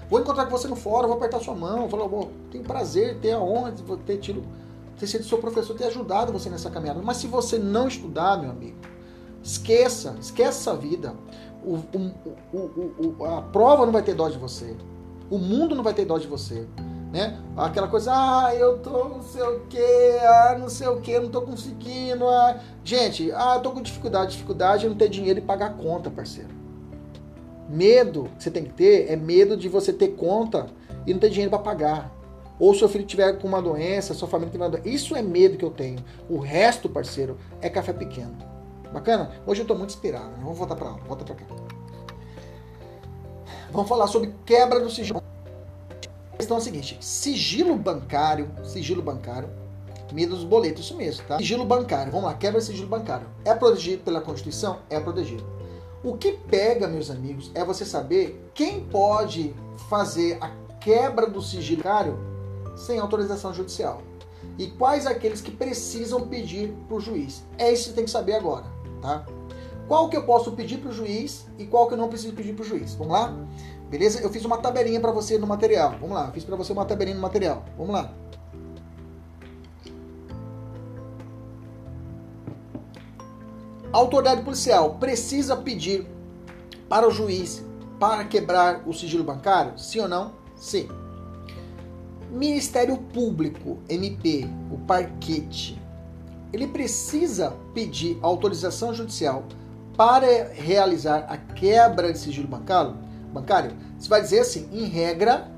Vou 0.09 0.19
encontrar 0.19 0.45
com 0.45 0.51
você 0.51 0.67
no 0.67 0.75
fórum, 0.75 1.07
vou 1.07 1.17
apertar 1.17 1.39
sua 1.39 1.53
mão, 1.53 1.87
falar, 1.87 2.05
oh, 2.05 2.29
tenho 2.51 2.63
prazer, 2.63 3.19
ter 3.19 3.33
a 3.33 3.39
honra 3.39 3.71
de 3.71 3.83
ter 3.97 4.17
tido, 4.17 4.43
ter 4.97 5.05
sido 5.05 5.23
seu 5.23 5.37
professor, 5.37 5.77
ter 5.77 5.85
ajudado 5.85 6.33
você 6.33 6.49
nessa 6.49 6.71
caminhada. 6.71 6.99
Mas 7.03 7.17
se 7.17 7.27
você 7.27 7.59
não 7.59 7.87
estudar, 7.87 8.41
meu 8.41 8.49
amigo, 8.49 8.94
Esqueça, 9.45 10.15
esqueça 10.19 10.71
essa 10.71 10.75
vida. 10.75 11.13
O, 11.63 11.75
o, 11.75 13.15
o, 13.19 13.25
a 13.25 13.43
prova 13.43 13.85
não 13.85 13.93
vai 13.93 14.01
ter 14.01 14.15
dó 14.15 14.27
de 14.27 14.39
você. 14.39 14.75
O 15.29 15.37
mundo 15.37 15.75
não 15.75 15.83
vai 15.83 15.93
ter 15.93 16.03
dó 16.03 16.17
de 16.17 16.25
você. 16.25 16.65
Né? 17.13 17.39
Aquela 17.55 17.87
coisa, 17.87 18.11
ah, 18.11 18.55
eu 18.55 18.79
tô 18.79 19.07
não 19.07 19.21
sei 19.21 19.43
o 19.43 19.59
que, 19.67 19.77
ah, 19.77 20.57
não 20.59 20.67
sei 20.67 20.87
o 20.87 20.99
que, 20.99 21.19
não 21.19 21.29
tô 21.29 21.43
conseguindo. 21.43 22.27
Ah. 22.27 22.59
Gente, 22.83 23.31
ah, 23.33 23.53
eu 23.57 23.61
tô 23.61 23.71
com 23.71 23.83
dificuldade. 23.83 24.31
Dificuldade 24.31 24.87
é 24.87 24.89
não 24.89 24.95
ter 24.95 25.09
dinheiro 25.09 25.37
e 25.37 25.43
pagar 25.43 25.77
conta, 25.77 26.09
parceiro. 26.09 26.49
Medo 27.69 28.23
que 28.37 28.43
você 28.43 28.49
tem 28.49 28.63
que 28.63 28.73
ter 28.73 29.11
é 29.11 29.15
medo 29.15 29.55
de 29.55 29.69
você 29.69 29.93
ter 29.93 30.15
conta 30.15 30.65
e 31.05 31.13
não 31.13 31.19
ter 31.19 31.29
dinheiro 31.29 31.51
para 31.51 31.59
pagar. 31.59 32.11
Ou 32.59 32.73
seu 32.73 32.89
filho 32.89 33.05
tiver 33.05 33.33
com 33.33 33.47
uma 33.47 33.61
doença, 33.61 34.15
sua 34.15 34.27
família 34.27 34.51
tiver 34.51 34.63
uma 34.63 34.71
doença. 34.71 34.89
Isso 34.89 35.15
é 35.15 35.21
medo 35.21 35.55
que 35.55 35.65
eu 35.65 35.71
tenho. 35.71 35.99
O 36.27 36.39
resto, 36.39 36.89
parceiro, 36.89 37.37
é 37.61 37.69
café 37.69 37.93
pequeno. 37.93 38.54
Bacana? 38.95 39.29
Hoje 39.45 39.59
eu 39.59 39.63
estou 39.63 39.77
muito 39.77 39.89
inspirado. 39.89 40.29
Né? 40.29 40.37
Vamos 40.41 40.57
voltar 40.57 40.73
para 40.73 40.91
lá, 40.91 40.97
volta 41.05 41.25
para 41.25 41.35
cá. 41.35 41.45
Vamos 43.69 43.89
falar 43.89 44.07
sobre 44.07 44.33
quebra 44.45 44.79
do 44.79 44.89
sigilo. 44.89 45.21
A 46.31 46.37
questão 46.37 46.55
é 46.55 46.59
a 46.61 46.63
seguinte: 46.63 46.97
sigilo 47.01 47.75
bancário, 47.75 48.49
sigilo 48.63 49.01
bancário, 49.01 49.49
medo 50.13 50.33
dos 50.33 50.45
boletos, 50.45 50.85
isso 50.85 50.95
mesmo, 50.95 51.27
tá? 51.27 51.37
Sigilo 51.39 51.65
bancário, 51.65 52.09
vamos 52.09 52.27
lá, 52.27 52.35
quebra 52.35 52.61
sigilo 52.61 52.87
bancário. 52.87 53.27
É 53.43 53.53
protegido 53.53 54.01
pela 54.01 54.21
Constituição? 54.21 54.79
É 54.89 54.97
protegido. 54.97 55.45
O 56.01 56.15
que 56.15 56.31
pega, 56.31 56.87
meus 56.87 57.11
amigos, 57.11 57.51
é 57.53 57.65
você 57.65 57.83
saber 57.83 58.49
quem 58.53 58.79
pode 58.85 59.53
fazer 59.89 60.37
a 60.39 60.51
quebra 60.79 61.27
do 61.27 61.41
sigilo 61.41 61.83
bancário 61.83 62.17
sem 62.77 62.97
autorização 62.97 63.53
judicial. 63.53 64.01
E 64.57 64.67
quais 64.67 65.05
aqueles 65.05 65.41
que 65.41 65.51
precisam 65.51 66.29
pedir 66.29 66.73
para 66.87 66.95
o 66.95 67.01
juiz. 67.01 67.43
É 67.57 67.73
isso 67.73 67.83
que 67.83 67.89
você 67.89 67.95
tem 67.95 68.05
que 68.05 68.11
saber 68.11 68.35
agora 68.35 68.74
tá? 69.05 69.25
Qual 69.87 70.09
que 70.09 70.17
eu 70.17 70.25
posso 70.25 70.51
pedir 70.53 70.77
para 70.77 70.89
o 70.89 70.93
juiz 70.93 71.45
e 71.59 71.65
qual 71.65 71.87
que 71.87 71.93
eu 71.93 71.97
não 71.97 72.09
preciso 72.09 72.33
pedir 72.33 72.53
para 72.53 72.63
o 72.63 72.65
juiz? 72.65 72.95
Vamos 72.95 73.13
lá? 73.13 73.33
Beleza? 73.89 74.19
Eu 74.19 74.31
fiz 74.31 74.43
uma 74.43 74.57
tabelinha 74.57 74.99
para 74.99 75.11
você 75.11 75.37
no 75.37 75.45
material. 75.45 75.91
Vamos 76.01 76.15
lá, 76.15 76.31
fiz 76.31 76.43
para 76.43 76.55
você 76.55 76.73
uma 76.73 76.85
tabelinha 76.85 77.15
no 77.15 77.21
material. 77.21 77.63
Vamos 77.77 77.93
lá. 77.93 78.11
autoridade 83.97 84.41
policial 84.41 84.95
precisa 84.95 85.55
pedir 85.55 86.05
para 86.89 87.07
o 87.07 87.11
juiz 87.11 87.63
para 87.99 88.25
quebrar 88.25 88.83
o 88.85 88.93
sigilo 88.93 89.23
bancário? 89.23 89.79
Sim 89.79 90.01
ou 90.01 90.07
não? 90.07 90.33
Sim. 90.55 90.89
Ministério 92.29 92.97
Público, 92.97 93.79
MP, 93.87 94.49
o 94.69 94.77
parquete, 94.79 95.81
ele 96.55 96.67
precisa 96.67 97.53
pedir 97.73 98.17
autorização 98.21 98.93
judicial 98.93 99.43
para 99.97 100.53
realizar 100.53 101.25
a 101.29 101.35
quebra 101.35 102.13
de 102.13 102.17
sigilo 102.17 102.47
bancário, 102.47 102.95
bancário, 103.33 103.75
você 103.99 104.07
vai 104.07 104.21
dizer 104.21 104.39
assim, 104.39 104.69
em 104.71 104.85
regra, 104.85 105.51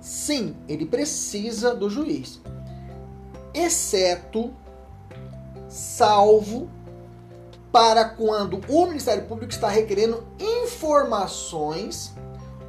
sim, 0.00 0.56
ele 0.68 0.86
precisa 0.86 1.74
do 1.74 1.90
juiz. 1.90 2.40
Exceto, 3.52 4.54
salvo, 5.68 6.68
para 7.72 8.04
quando 8.04 8.60
o 8.68 8.86
Ministério 8.86 9.24
Público 9.26 9.52
está 9.52 9.68
requerendo 9.68 10.24
informações 10.38 12.14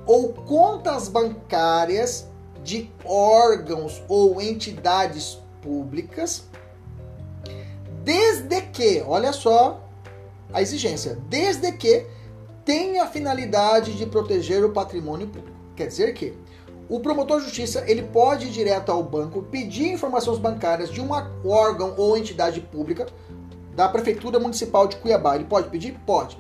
ou 0.04 0.34
contas 0.34 1.08
bancárias 1.10 2.28
de 2.64 2.92
órgãos 3.06 4.02
ou 4.08 4.42
entidades 4.42 5.38
públicas 5.62 6.48
desde 8.08 8.62
que, 8.62 9.04
olha 9.06 9.34
só 9.34 9.86
a 10.54 10.62
exigência, 10.62 11.18
desde 11.28 11.74
que 11.74 12.06
tenha 12.64 13.04
a 13.04 13.08
finalidade 13.08 13.98
de 13.98 14.06
proteger 14.06 14.64
o 14.64 14.70
patrimônio 14.70 15.28
público. 15.28 15.58
Quer 15.76 15.88
dizer 15.88 16.14
que 16.14 16.34
o 16.88 17.02
promotor 17.02 17.40
de 17.40 17.48
justiça 17.48 17.84
ele 17.86 18.04
pode 18.04 18.48
ir 18.48 18.52
direto 18.52 18.94
ao 18.94 19.04
banco 19.04 19.44
pedir 19.44 19.92
informações 19.92 20.38
bancárias 20.38 20.90
de 20.90 21.02
um 21.02 21.10
órgão 21.46 21.96
ou 21.98 22.18
entidade 22.18 22.62
pública 22.62 23.08
da 23.76 23.90
prefeitura 23.90 24.40
municipal 24.40 24.88
de 24.88 24.96
Cuiabá. 24.96 25.36
Ele 25.36 25.44
pode 25.44 25.68
pedir? 25.68 26.00
Pode. 26.06 26.38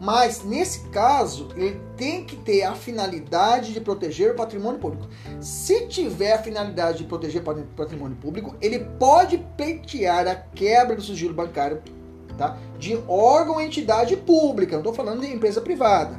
Mas 0.00 0.42
nesse 0.42 0.88
caso, 0.88 1.48
ele 1.54 1.78
tem 1.94 2.24
que 2.24 2.34
ter 2.34 2.62
a 2.62 2.74
finalidade 2.74 3.74
de 3.74 3.80
proteger 3.82 4.32
o 4.32 4.34
patrimônio 4.34 4.80
público. 4.80 5.06
Se 5.42 5.86
tiver 5.88 6.32
a 6.32 6.38
finalidade 6.38 6.98
de 6.98 7.04
proteger 7.04 7.42
o 7.42 7.64
patrimônio 7.76 8.16
público, 8.16 8.56
ele 8.62 8.78
pode 8.78 9.36
pleitear 9.58 10.26
a 10.26 10.34
quebra 10.34 10.96
do 10.96 11.02
sigilo 11.02 11.34
bancário 11.34 11.82
tá? 12.38 12.56
de 12.78 12.98
órgão 13.06 13.56
ou 13.56 13.60
entidade 13.60 14.16
pública. 14.16 14.72
Não 14.72 14.80
estou 14.80 14.94
falando 14.94 15.20
de 15.20 15.26
empresa 15.26 15.60
privada. 15.60 16.18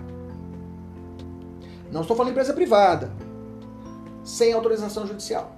Não 1.92 2.02
estou 2.02 2.16
falando 2.16 2.28
de 2.28 2.34
empresa 2.34 2.54
privada. 2.54 3.12
Sem 4.24 4.54
autorização 4.54 5.08
judicial. 5.08 5.56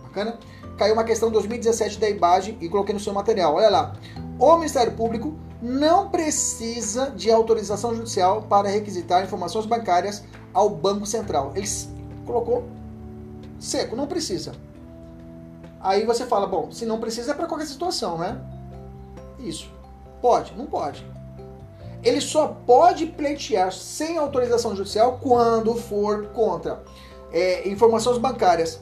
Bacana? 0.00 0.38
Caiu 0.78 0.94
uma 0.94 1.02
questão 1.02 1.28
2017 1.28 1.98
da 1.98 2.08
IBAGE 2.08 2.56
e 2.60 2.68
coloquei 2.68 2.94
no 2.94 3.00
seu 3.00 3.12
material. 3.12 3.56
Olha 3.56 3.68
lá. 3.68 3.96
O 4.38 4.56
Ministério 4.56 4.92
Público 4.92 5.34
não 5.64 6.10
precisa 6.10 7.10
de 7.10 7.30
autorização 7.30 7.94
judicial 7.94 8.42
para 8.42 8.68
requisitar 8.68 9.24
informações 9.24 9.64
bancárias 9.64 10.22
ao 10.52 10.68
Banco 10.68 11.06
Central. 11.06 11.52
Ele 11.56 11.66
colocou 12.26 12.64
seco, 13.58 13.96
não 13.96 14.06
precisa. 14.06 14.52
Aí 15.80 16.04
você 16.04 16.26
fala, 16.26 16.46
bom, 16.46 16.70
se 16.70 16.84
não 16.84 17.00
precisa 17.00 17.32
é 17.32 17.34
para 17.34 17.46
qualquer 17.46 17.64
situação, 17.64 18.18
né? 18.18 18.38
Isso. 19.38 19.72
Pode? 20.20 20.54
Não 20.54 20.66
pode. 20.66 21.06
Ele 22.02 22.20
só 22.20 22.48
pode 22.66 23.06
pleitear 23.06 23.72
sem 23.72 24.18
autorização 24.18 24.76
judicial 24.76 25.18
quando 25.22 25.74
for 25.76 26.26
contra 26.26 26.82
é, 27.32 27.66
informações 27.66 28.18
bancárias 28.18 28.80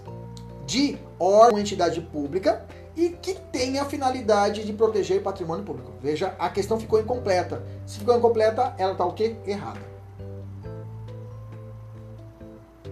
de 0.67 0.99
órgão 1.17 1.53
ou 1.53 1.61
entidade 1.61 2.01
pública 2.01 2.67
e 2.97 3.11
que 3.11 3.35
tem 3.35 3.79
a 3.79 3.85
finalidade 3.85 4.65
de 4.65 4.73
proteger 4.73 5.23
patrimônio 5.23 5.65
público. 5.65 5.93
Veja, 6.01 6.35
a 6.39 6.49
questão 6.49 6.79
ficou 6.79 7.01
incompleta. 7.01 7.63
Se 7.87 7.99
ficou 7.99 8.17
incompleta, 8.17 8.75
ela 8.79 8.93
está 8.93 9.05
o 9.05 9.13
quê? 9.13 9.37
Errada. 9.47 9.81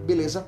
Beleza? 0.05 0.45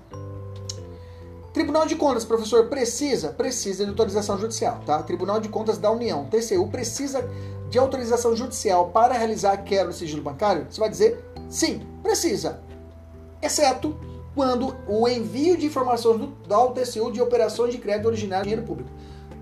Tribunal 1.53 1.85
de 1.85 1.95
Contas, 1.95 2.25
professor, 2.25 2.65
precisa? 2.65 3.29
Precisa 3.29 3.83
de 3.83 3.91
autorização 3.91 4.39
judicial, 4.39 4.81
tá? 4.87 5.03
Tribunal 5.03 5.39
de 5.39 5.49
Contas 5.49 5.77
da 5.77 5.91
União, 5.91 6.25
TCU, 6.25 6.67
precisa 6.67 7.29
de 7.69 7.77
autorização 7.77 8.35
judicial 8.35 8.89
para 8.89 9.13
realizar 9.13 9.53
a 9.53 9.57
quebra 9.57 9.89
do 9.89 9.93
sigilo 9.93 10.23
bancário? 10.23 10.65
Você 10.69 10.79
vai 10.79 10.89
dizer 10.89 11.23
sim, 11.47 11.85
precisa. 12.01 12.59
Exceto 13.39 13.95
quando 14.33 14.75
o 14.87 15.07
envio 15.07 15.55
de 15.55 15.67
informações 15.67 16.19
do, 16.19 16.27
da 16.47 16.65
TCU 16.67 17.11
de 17.11 17.21
operações 17.21 17.71
de 17.71 17.77
crédito 17.77 18.07
originário 18.07 18.43
de 18.43 18.49
dinheiro 18.49 18.67
público. 18.67 18.89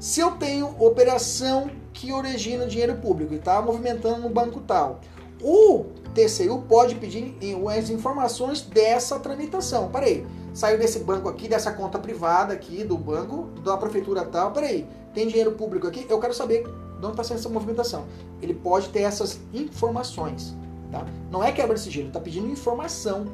Se 0.01 0.19
eu 0.19 0.31
tenho 0.31 0.65
operação 0.83 1.69
que 1.93 2.11
origina 2.11 2.65
dinheiro 2.65 2.95
público 2.95 3.35
e 3.35 3.37
está 3.37 3.61
movimentando 3.61 4.21
no 4.21 4.29
banco 4.29 4.59
tal, 4.61 4.99
o 5.39 5.85
TCU 6.15 6.63
pode 6.67 6.95
pedir 6.95 7.37
as 7.77 7.91
informações 7.91 8.61
dessa 8.63 9.19
tramitação. 9.19 9.91
Peraí, 9.91 10.25
saiu 10.55 10.79
desse 10.79 10.97
banco 11.01 11.29
aqui, 11.29 11.47
dessa 11.47 11.71
conta 11.71 11.99
privada 11.99 12.51
aqui 12.51 12.83
do 12.83 12.97
banco, 12.97 13.43
da 13.63 13.77
prefeitura 13.77 14.25
tal. 14.25 14.51
Peraí, 14.51 14.87
tem 15.13 15.27
dinheiro 15.27 15.51
público 15.51 15.85
aqui? 15.85 16.03
Eu 16.09 16.19
quero 16.19 16.33
saber 16.33 16.63
de 16.63 17.05
onde 17.05 17.11
está 17.11 17.23
sendo 17.23 17.37
essa 17.37 17.49
movimentação. 17.49 18.07
Ele 18.41 18.55
pode 18.55 18.89
ter 18.89 19.01
essas 19.01 19.39
informações. 19.53 20.57
Tá? 20.91 21.05
Não 21.29 21.43
é 21.43 21.51
quebra 21.51 21.75
de 21.75 21.81
sigilo, 21.81 22.07
está 22.07 22.19
pedindo 22.19 22.47
informação 22.49 23.27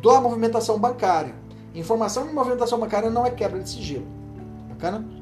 da 0.00 0.20
movimentação 0.20 0.78
bancária. 0.78 1.34
Informação 1.74 2.24
de 2.24 2.32
movimentação 2.32 2.78
bancária 2.78 3.10
não 3.10 3.26
é 3.26 3.32
quebra 3.32 3.58
de 3.58 3.68
sigilo. 3.68 4.06
Bacana? 4.68 5.21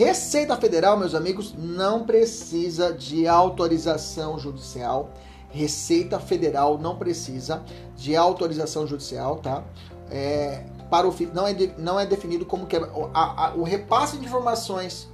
Receita 0.00 0.56
Federal, 0.56 0.96
meus 0.96 1.14
amigos, 1.14 1.54
não 1.54 2.06
precisa 2.06 2.90
de 2.90 3.28
autorização 3.28 4.38
judicial. 4.38 5.10
Receita 5.50 6.18
Federal 6.18 6.78
não 6.78 6.96
precisa 6.96 7.62
de 7.96 8.16
autorização 8.16 8.86
judicial, 8.86 9.36
tá? 9.36 9.62
É, 10.10 10.64
para 10.88 11.06
o 11.06 11.14
não 11.34 11.46
é, 11.46 11.52
de, 11.52 11.74
não 11.76 12.00
é 12.00 12.06
definido 12.06 12.46
como 12.46 12.64
que 12.64 12.76
a, 12.76 12.80
a, 13.12 13.52
o 13.54 13.62
repasse 13.62 14.16
de 14.16 14.24
informações, 14.24 15.06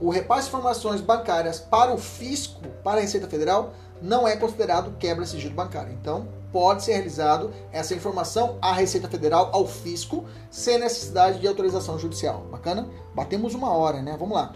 o 0.00 0.10
repasse 0.10 0.48
de 0.50 0.56
informações 0.56 1.00
bancárias 1.00 1.60
para 1.60 1.94
o 1.94 1.96
fisco, 1.96 2.60
para 2.82 2.98
a 2.98 3.02
Receita 3.02 3.28
Federal, 3.28 3.72
não 4.02 4.26
é 4.26 4.34
considerado 4.34 4.96
quebra 4.98 5.24
sigilo 5.24 5.54
bancário. 5.54 5.92
Então, 5.92 6.26
pode 6.54 6.84
ser 6.84 6.92
realizado 6.92 7.50
essa 7.72 7.96
informação 7.96 8.58
à 8.62 8.72
Receita 8.72 9.08
Federal, 9.08 9.50
ao 9.52 9.66
fisco, 9.66 10.24
sem 10.52 10.78
necessidade 10.78 11.40
de 11.40 11.48
autorização 11.48 11.98
judicial. 11.98 12.46
Bacana? 12.48 12.88
Batemos 13.12 13.56
uma 13.56 13.72
hora, 13.72 14.00
né? 14.00 14.14
Vamos 14.16 14.36
lá. 14.36 14.52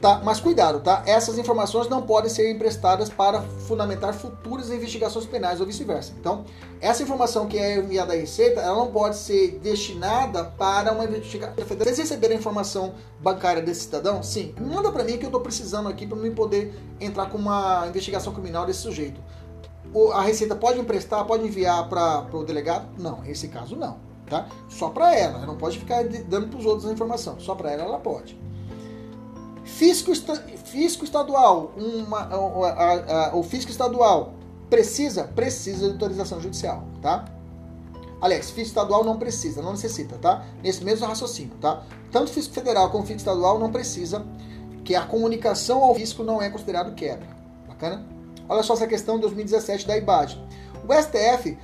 Tá, 0.00 0.22
mas 0.24 0.40
cuidado, 0.40 0.80
tá? 0.80 1.02
Essas 1.06 1.36
informações 1.38 1.86
não 1.86 2.02
podem 2.02 2.30
ser 2.30 2.50
emprestadas 2.50 3.10
para 3.10 3.42
fundamentar 3.68 4.14
futuras 4.14 4.70
investigações 4.70 5.26
penais 5.26 5.60
ou 5.60 5.66
vice-versa. 5.66 6.14
Então, 6.18 6.44
essa 6.80 7.02
informação 7.02 7.46
que 7.46 7.58
é 7.58 7.76
enviada 7.76 8.14
à 8.14 8.16
Receita, 8.16 8.60
ela 8.60 8.78
não 8.78 8.90
pode 8.90 9.16
ser 9.16 9.60
destinada 9.62 10.44
para 10.44 10.92
uma 10.92 11.04
investigação. 11.04 11.54
Vocês 11.78 11.98
receberam 11.98 12.34
a 12.34 12.38
informação 12.38 12.94
bancária 13.20 13.62
desse 13.62 13.82
cidadão? 13.82 14.22
Sim. 14.22 14.54
Manda 14.58 14.90
para 14.90 15.04
mim 15.04 15.18
que 15.18 15.24
eu 15.24 15.28
estou 15.28 15.42
precisando 15.42 15.88
aqui 15.88 16.06
para 16.06 16.16
me 16.16 16.30
poder 16.30 16.74
entrar 16.98 17.26
com 17.26 17.36
uma 17.36 17.86
investigação 17.86 18.32
criminal 18.32 18.64
desse 18.64 18.80
sujeito. 18.80 19.20
A 20.14 20.22
Receita 20.22 20.54
pode 20.54 20.80
emprestar, 20.80 21.24
pode 21.24 21.46
enviar 21.46 21.88
para 21.88 22.26
o 22.32 22.44
delegado? 22.44 22.88
Não, 22.98 23.20
nesse 23.20 23.48
caso 23.48 23.76
não, 23.76 23.98
tá? 24.26 24.48
Só 24.68 24.88
para 24.88 25.14
ela. 25.14 25.38
Ela 25.38 25.46
não 25.46 25.56
pode 25.56 25.78
ficar 25.78 26.02
dando 26.04 26.48
para 26.48 26.58
os 26.58 26.66
outros 26.66 26.88
a 26.88 26.92
informação. 26.92 27.38
Só 27.38 27.54
para 27.54 27.70
ela 27.70 27.84
ela 27.84 27.98
pode. 27.98 28.40
Fisco, 29.64 30.12
fisco 30.64 31.04
estadual, 31.04 31.72
uma, 31.76 32.20
a, 32.20 32.72
a, 32.72 33.28
a, 33.28 33.36
o 33.36 33.42
fisco 33.42 33.70
estadual 33.70 34.34
precisa? 34.68 35.24
Precisa 35.24 35.86
de 35.86 35.92
autorização 35.92 36.40
judicial, 36.40 36.84
tá? 37.00 37.26
Aliás, 38.20 38.46
fisco 38.50 38.68
estadual 38.68 39.04
não 39.04 39.18
precisa, 39.18 39.60
não 39.60 39.72
necessita, 39.72 40.16
tá? 40.16 40.44
Nesse 40.62 40.82
mesmo 40.84 41.06
raciocínio, 41.06 41.54
tá? 41.60 41.82
Tanto 42.10 42.30
fisco 42.30 42.54
federal 42.54 42.90
como 42.90 43.04
fisco 43.04 43.18
estadual 43.18 43.58
não 43.58 43.70
precisa, 43.70 44.24
que 44.84 44.94
a 44.94 45.04
comunicação 45.04 45.82
ao 45.82 45.94
fisco 45.94 46.22
não 46.22 46.40
é 46.40 46.48
considerado 46.48 46.94
quebra. 46.94 47.28
Bacana? 47.68 48.11
Olha 48.48 48.62
só 48.62 48.74
essa 48.74 48.86
questão 48.86 49.16
de 49.16 49.22
2017 49.22 49.86
da 49.86 49.96
IBAD. 49.96 50.38
O 50.86 50.92
STF 50.92 51.58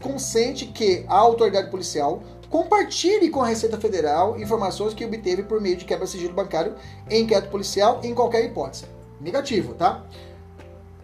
consente 0.00 0.66
que 0.66 1.04
a 1.08 1.16
autoridade 1.16 1.70
policial 1.70 2.22
compartilhe 2.48 3.30
com 3.30 3.42
a 3.42 3.46
Receita 3.46 3.78
Federal 3.78 4.38
informações 4.38 4.94
que 4.94 5.04
obteve 5.04 5.42
por 5.42 5.60
meio 5.60 5.76
de 5.76 5.84
quebra-sigilo 5.84 6.34
bancário 6.34 6.74
em 7.08 7.22
inquérito 7.22 7.50
policial 7.50 8.00
em 8.02 8.14
qualquer 8.14 8.44
hipótese. 8.44 8.84
Negativo, 9.20 9.74
tá? 9.74 10.04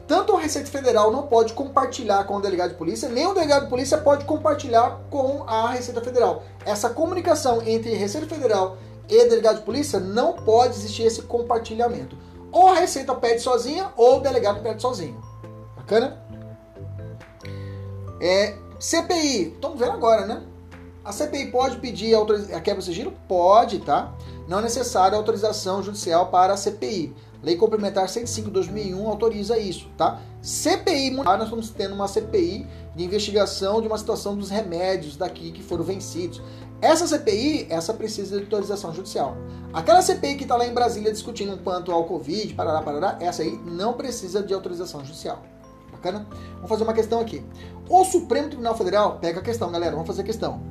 Tanto 0.07 0.35
a 0.35 0.41
Receita 0.41 0.71
Federal 0.71 1.11
não 1.11 1.27
pode 1.27 1.53
compartilhar 1.53 2.25
com 2.25 2.37
o 2.37 2.41
delegado 2.41 2.71
de 2.71 2.77
polícia, 2.77 3.09
nem 3.09 3.27
o 3.27 3.35
delegado 3.35 3.65
de 3.65 3.71
polícia 3.71 3.99
pode 3.99 4.25
compartilhar 4.25 5.01
com 5.11 5.45
a 5.47 5.71
Receita 5.71 6.01
Federal. 6.01 6.43
Essa 6.65 6.89
comunicação 6.91 7.61
entre 7.67 7.95
Receita 7.95 8.27
Federal 8.27 8.79
e 9.09 9.25
delegado 9.29 9.59
de 9.59 9.65
polícia 9.65 10.01
não 10.01 10.33
pode 10.33 10.77
existir 10.77 11.03
esse 11.03 11.23
compartilhamento. 11.23 12.17
Ou 12.51 12.69
a 12.69 12.75
Receita 12.75 13.15
pede 13.15 13.41
sozinha, 13.41 13.93
ou 13.97 14.19
o 14.19 14.21
delegado 14.21 14.63
pede 14.63 14.81
sozinho. 14.81 15.21
Bacana? 15.77 16.19
É, 18.21 18.57
CPI, 18.79 19.55
estamos 19.55 19.79
vendo 19.79 19.93
agora, 19.93 20.27
né? 20.27 20.43
A 21.05 21.13
CPI 21.13 21.51
pode 21.51 21.79
pedir 21.79 22.15
a 22.15 22.61
quebra 22.61 22.81
de 22.81 22.85
sigilo? 22.85 23.13
Pode, 23.27 23.79
tá? 23.81 24.13
Não 24.47 24.59
é 24.59 24.63
necessária 24.63 25.17
autorização 25.17 25.83
judicial 25.83 26.27
para 26.27 26.53
a 26.53 26.57
CPI. 26.57 27.15
Lei 27.43 27.57
Complementar 27.57 28.09
105 28.09 28.49
de 28.49 28.53
2001 28.53 29.09
autoriza 29.09 29.59
isso, 29.59 29.89
tá? 29.97 30.21
CPI, 30.43 31.11
nós 31.13 31.43
estamos 31.45 31.71
tendo 31.71 31.95
uma 31.95 32.09
CPI 32.09 32.67
de 32.97 33.05
investigação 33.05 33.81
de 33.81 33.87
uma 33.87 33.97
situação 33.97 34.37
dos 34.37 34.51
remédios 34.51 35.17
daqui 35.17 35.53
que 35.53 35.63
foram 35.63 35.85
vencidos. 35.85 36.43
Essa 36.81 37.07
CPI, 37.09 37.67
essa 37.71 37.93
precisa 37.93 38.37
de 38.37 38.45
autorização 38.45 38.95
judicial. 38.95 39.37
Aquela 39.73 40.01
CPI 40.01 40.37
que 40.37 40.45
está 40.45 40.57
lá 40.57 40.65
em 40.65 40.73
Brasília 40.73 41.13
discutindo 41.13 41.59
quanto 41.63 41.91
ao 41.91 42.05
Covid, 42.05 42.55
parará, 42.55 42.81
parará, 42.83 43.19
essa 43.21 43.43
aí 43.43 43.59
não 43.65 43.95
precisa 43.95 44.43
de 44.43 44.55
autorização 44.55 45.05
judicial. 45.05 45.43
Bacana? 45.91 46.27
Vamos 46.55 46.69
fazer 46.69 46.85
uma 46.85 46.95
questão 46.95 47.21
aqui. 47.21 47.45
O 47.89 48.05
Supremo 48.05 48.49
Tribunal 48.49 48.77
Federal, 48.77 49.19
pega 49.19 49.41
a 49.41 49.43
questão, 49.43 49.73
galera, 49.73 49.93
vamos 49.93 50.07
fazer 50.07 50.23
a 50.23 50.25
questão. 50.25 50.63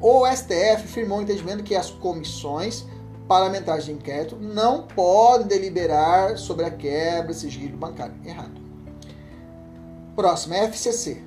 O 0.00 0.24
STF 0.26 0.86
firmou 0.86 1.18
o 1.18 1.22
entendimento 1.22 1.64
que 1.64 1.74
as 1.74 1.90
comissões 1.90 2.86
parlamentares 3.26 3.86
de 3.86 3.92
inquérito 3.92 4.36
não 4.36 4.86
podem 4.86 5.48
deliberar 5.48 6.38
sobre 6.38 6.64
a 6.64 6.70
quebra 6.70 7.32
sigilo 7.32 7.76
bancário. 7.76 8.14
Errado. 8.24 8.60
Próximo, 10.14 10.54
FCC. 10.54 11.22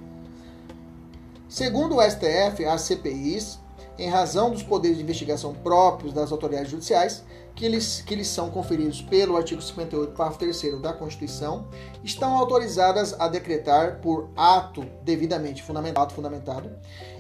Segundo 1.48 1.98
o 1.98 2.02
STF, 2.02 2.64
as 2.66 2.82
CPIs, 2.84 3.60
em 4.00 4.08
razão 4.08 4.50
dos 4.50 4.64
poderes 4.64 4.98
de 4.98 5.04
investigação 5.04 5.54
próprios 5.54 6.14
das 6.14 6.32
autoridades 6.32 6.72
judiciais, 6.72 7.24
que 7.54 7.68
lhes, 7.68 8.02
que 8.02 8.16
lhes 8.16 8.28
são 8.28 8.50
conferidos 8.50 9.02
pelo 9.02 9.36
artigo 9.36 9.62
58, 9.62 10.14
parágrafo 10.14 10.40
3 10.40 10.82
da 10.82 10.94
Constituição, 10.94 11.68
estão 12.02 12.38
autorizadas 12.38 13.14
a 13.20 13.28
decretar 13.28 14.00
por 14.00 14.30
ato 14.38 14.86
devidamente 15.04 15.62
fundamentado, 15.62 16.14
fundamentado 16.14 16.72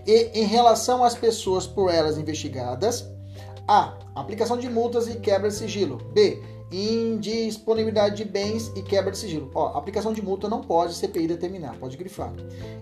e 0.07 0.31
em 0.33 0.45
relação 0.45 1.03
às 1.03 1.13
pessoas 1.13 1.67
por 1.67 1.93
elas 1.93 2.17
investigadas, 2.17 3.05
a. 3.67 3.97
Aplicação 4.15 4.57
de 4.57 4.67
multas 4.67 5.07
e 5.07 5.15
quebra 5.19 5.47
de 5.47 5.55
sigilo. 5.55 5.97
B 6.13 6.41
indisponibilidade 6.71 8.17
de 8.17 8.25
bens 8.25 8.71
e 8.75 8.81
quebra 8.81 9.11
de 9.11 9.17
sigilo. 9.17 9.49
Ó, 9.53 9.77
aplicação 9.77 10.13
de 10.13 10.21
multa 10.21 10.47
não 10.47 10.61
pode 10.61 10.93
CPI 10.93 11.27
determinar, 11.27 11.75
pode 11.79 11.97
grifar. 11.97 12.31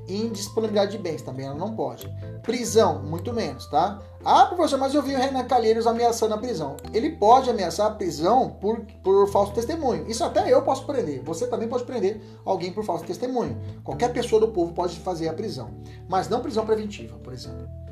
Indisponibilidade 0.07 0.91
de 0.91 0.97
bens 0.97 1.21
também 1.21 1.45
ela 1.45 1.55
não 1.55 1.73
pode. 1.75 2.07
Prisão, 2.43 3.01
muito 3.03 3.33
menos, 3.33 3.67
tá? 3.67 4.01
Ah, 4.23 4.45
professor, 4.45 4.77
mas 4.77 4.93
eu 4.93 5.01
vi 5.01 5.15
o 5.15 5.17
Renan 5.17 5.45
Calheiros 5.45 5.87
ameaçando 5.87 6.33
a 6.33 6.37
prisão. 6.37 6.75
Ele 6.93 7.11
pode 7.11 7.49
ameaçar 7.49 7.87
a 7.87 7.95
prisão 7.95 8.49
por, 8.49 8.81
por 9.03 9.29
falso 9.29 9.53
testemunho. 9.53 10.05
Isso 10.09 10.23
até 10.23 10.51
eu 10.51 10.61
posso 10.61 10.85
prender. 10.85 11.21
Você 11.23 11.47
também 11.47 11.67
pode 11.67 11.83
prender 11.83 12.21
alguém 12.43 12.71
por 12.71 12.83
falso 12.83 13.05
testemunho. 13.05 13.57
Qualquer 13.83 14.11
pessoa 14.11 14.41
do 14.41 14.49
povo 14.49 14.73
pode 14.73 14.99
fazer 14.99 15.29
a 15.29 15.33
prisão. 15.33 15.71
Mas 16.09 16.27
não 16.27 16.41
prisão 16.41 16.65
preventiva, 16.65 17.17
por 17.19 17.33
exemplo 17.33 17.86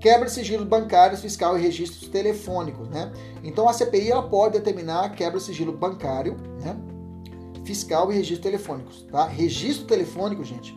quebra 0.00 0.26
de 0.26 0.32
sigilo 0.32 0.64
bancário, 0.64 1.16
fiscal 1.16 1.58
e 1.58 1.62
registros 1.62 2.08
telefônicos, 2.08 2.88
né? 2.88 3.12
Então 3.42 3.68
a 3.68 3.72
CPI 3.72 4.10
ela 4.10 4.22
pode 4.22 4.58
determinar 4.58 5.10
quebra 5.14 5.38
de 5.38 5.44
sigilo 5.44 5.72
bancário, 5.72 6.36
né? 6.60 6.76
Fiscal 7.64 8.10
e 8.10 8.14
registros 8.14 8.40
telefônicos, 8.40 9.02
tá? 9.10 9.26
Registro 9.26 9.86
telefônico, 9.86 10.44
gente. 10.44 10.76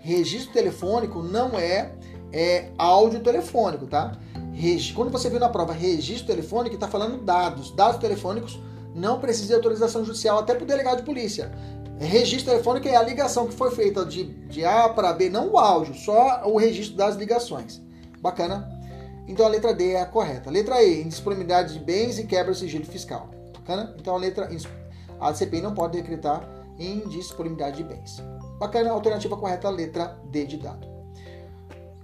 Registro 0.00 0.52
telefônico 0.52 1.22
não 1.22 1.58
é, 1.58 1.92
é 2.32 2.70
áudio 2.78 3.20
telefônico, 3.20 3.86
tá? 3.86 4.12
Quando 4.94 5.10
você 5.10 5.28
viu 5.28 5.40
na 5.40 5.48
prova 5.48 5.72
registro 5.72 6.28
telefônico, 6.28 6.74
está 6.76 6.86
falando 6.86 7.18
dados. 7.22 7.70
Dados 7.72 7.98
telefônicos 7.98 8.58
não 8.94 9.18
precisa 9.18 9.48
de 9.48 9.54
autorização 9.54 10.04
judicial 10.04 10.38
até 10.38 10.54
para 10.54 10.62
o 10.62 10.66
delegado 10.66 10.98
de 10.98 11.02
polícia. 11.02 11.50
Registro 11.98 12.52
telefônico 12.52 12.88
é 12.88 12.96
a 12.96 13.02
ligação 13.02 13.46
que 13.46 13.54
foi 13.54 13.70
feita 13.70 14.04
de, 14.04 14.24
de 14.24 14.64
A 14.64 14.88
para 14.88 15.12
B, 15.12 15.30
não 15.30 15.52
o 15.52 15.58
áudio, 15.58 15.94
só 15.94 16.42
o 16.44 16.58
registro 16.58 16.96
das 16.96 17.16
ligações. 17.16 17.80
Bacana? 18.20 18.68
Então 19.26 19.46
a 19.46 19.48
letra 19.48 19.72
D 19.72 19.92
é 19.92 20.00
a 20.00 20.06
correta. 20.06 20.50
Letra 20.50 20.82
E, 20.82 21.02
indisponibilidade 21.02 21.74
de 21.74 21.84
bens 21.84 22.18
e 22.18 22.24
quebra 22.24 22.52
de 22.52 22.58
sigilo 22.58 22.84
fiscal. 22.84 23.30
Bacana? 23.54 23.94
Então 23.98 24.14
a 24.14 24.18
letra 24.18 24.48
a 25.20 25.32
CPI 25.32 25.62
não 25.62 25.72
pode 25.72 25.96
decretar 25.96 26.48
indisponibilidade 26.78 27.76
de 27.76 27.84
bens. 27.84 28.22
Bacana? 28.58 28.90
Alternativa 28.90 29.36
correta, 29.36 29.70
letra 29.70 30.18
D 30.30 30.44
de 30.44 30.56
dado. 30.58 30.86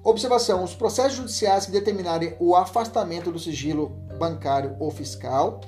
Observação: 0.02 0.64
os 0.64 0.74
processos 0.74 1.14
judiciais 1.18 1.66
que 1.66 1.72
determinarem 1.72 2.34
o 2.38 2.54
afastamento 2.54 3.30
do 3.30 3.38
sigilo 3.38 3.90
bancário 4.18 4.76
ou 4.78 4.90
fiscal 4.90 5.60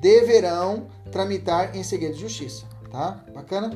deverão 0.00 0.86
tramitar 1.10 1.76
em 1.76 1.82
segredo 1.82 2.14
de 2.14 2.20
justiça. 2.20 2.69
Tá? 2.90 3.24
Bacana? 3.32 3.70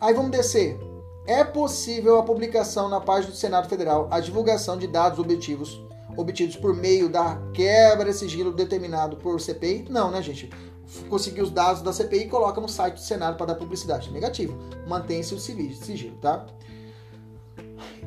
Aí 0.00 0.12
vamos 0.14 0.30
descer. 0.30 0.78
É 1.26 1.44
possível 1.44 2.18
a 2.18 2.22
publicação 2.22 2.88
na 2.88 3.00
página 3.00 3.32
do 3.32 3.36
Senado 3.36 3.68
Federal 3.68 4.08
a 4.10 4.20
divulgação 4.20 4.76
de 4.78 4.86
dados 4.86 5.18
objetivos 5.18 5.82
obtidos 6.16 6.56
por 6.56 6.74
meio 6.74 7.08
da 7.08 7.38
quebra 7.52 8.10
de 8.10 8.18
sigilo 8.18 8.52
determinado 8.52 9.16
por 9.16 9.40
CPI? 9.40 9.86
Não, 9.88 10.10
né, 10.10 10.20
gente? 10.22 10.50
Conseguir 11.08 11.42
os 11.42 11.50
dados 11.50 11.82
da 11.82 11.92
CPI 11.92 12.24
e 12.24 12.28
coloca 12.28 12.60
no 12.60 12.68
site 12.68 12.94
do 12.94 13.00
Senado 13.00 13.36
para 13.36 13.46
dar 13.46 13.54
publicidade. 13.54 14.10
Negativo. 14.10 14.58
Mantém-se 14.86 15.34
o 15.34 15.38
sigilo, 15.38 16.16
tá? 16.16 16.46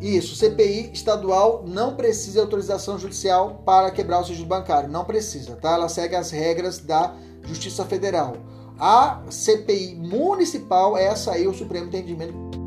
Isso, 0.02 0.36
CPI 0.36 0.92
estadual 0.92 1.64
não 1.66 1.96
precisa 1.96 2.34
de 2.34 2.40
autorização 2.40 2.98
judicial 2.98 3.62
para 3.64 3.92
quebrar 3.92 4.20
o 4.20 4.26
sigilo 4.26 4.48
bancário. 4.48 4.90
Não 4.90 5.06
precisa, 5.06 5.56
tá? 5.56 5.74
Ela 5.74 5.88
segue 5.88 6.16
as 6.16 6.32
regras 6.32 6.80
da 6.80 7.14
Justiça 7.44 7.86
Federal. 7.86 8.36
A 8.84 9.22
CPI 9.30 9.94
municipal, 9.94 10.98
essa 10.98 11.34
aí 11.34 11.48
o 11.48 11.54
Supremo 11.54 11.86
Entendimento 11.86 12.61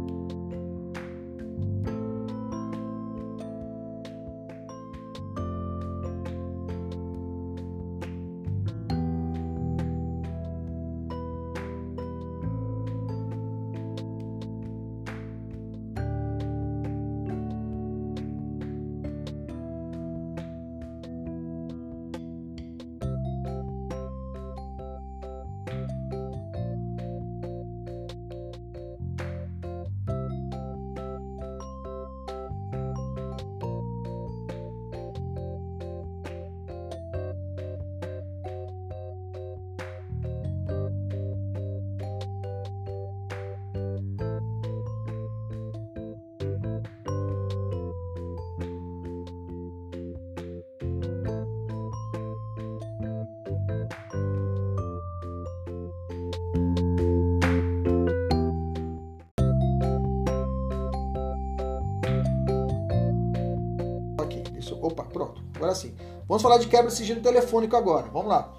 falar 66.44 66.58
de 66.58 66.68
quebra 66.68 66.88
de 66.88 66.94
sigilo 66.94 67.20
telefônico 67.20 67.74
agora. 67.74 68.06
Vamos 68.12 68.28
lá. 68.28 68.52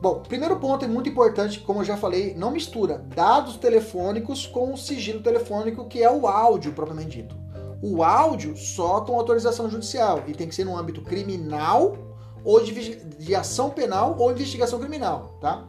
Bom, 0.00 0.20
primeiro 0.20 0.56
ponto 0.60 0.84
é 0.84 0.88
muito 0.88 1.08
importante, 1.08 1.60
como 1.60 1.80
eu 1.80 1.84
já 1.84 1.96
falei, 1.96 2.34
não 2.34 2.50
mistura 2.50 2.98
dados 2.98 3.56
telefônicos 3.56 4.46
com 4.46 4.72
o 4.72 4.76
sigilo 4.76 5.22
telefônico, 5.22 5.86
que 5.86 6.02
é 6.02 6.10
o 6.10 6.26
áudio 6.26 6.72
propriamente 6.72 7.22
dito. 7.22 7.34
O 7.82 8.02
áudio 8.02 8.56
só 8.56 9.00
com 9.00 9.18
autorização 9.18 9.68
judicial 9.68 10.22
e 10.26 10.32
tem 10.32 10.46
que 10.46 10.54
ser 10.54 10.64
no 10.64 10.76
âmbito 10.76 11.02
criminal 11.02 11.96
ou 12.44 12.62
de, 12.62 12.96
de 12.96 13.34
ação 13.34 13.70
penal 13.70 14.14
ou 14.18 14.30
investigação 14.30 14.78
criminal, 14.78 15.38
tá? 15.40 15.66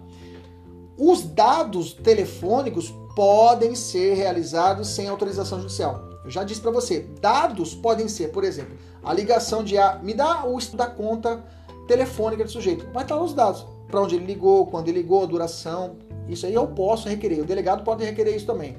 Os 0.97 1.23
dados 1.23 1.93
telefônicos 1.93 2.93
podem 3.15 3.73
ser 3.73 4.15
realizados 4.15 4.89
sem 4.89 5.07
autorização 5.07 5.59
judicial. 5.59 6.09
Eu 6.25 6.31
já 6.31 6.43
disse 6.43 6.59
para 6.59 6.71
você, 6.71 7.07
dados 7.21 7.73
podem 7.73 8.07
ser, 8.07 8.31
por 8.31 8.43
exemplo, 8.43 8.75
a 9.05 9.13
ligação 9.13 9.63
de 9.63 9.77
a 9.77 9.99
me 9.99 10.13
dá 10.13 10.45
o 10.45 10.57
da 10.75 10.87
conta 10.87 11.43
telefônica 11.87 12.43
do 12.43 12.49
sujeito. 12.49 12.87
Vai 12.91 13.03
estar 13.03 13.21
os 13.21 13.33
dados, 13.33 13.65
para 13.87 14.01
onde 14.01 14.15
ele 14.15 14.25
ligou, 14.25 14.65
quando 14.65 14.89
ele 14.89 15.01
ligou, 15.01 15.23
a 15.23 15.25
duração. 15.27 15.97
Isso 16.27 16.45
aí 16.45 16.53
eu 16.53 16.67
posso 16.67 17.07
requerer. 17.07 17.41
O 17.41 17.45
delegado 17.45 17.83
pode 17.83 18.03
requerer 18.03 18.35
isso 18.35 18.47
também. 18.47 18.75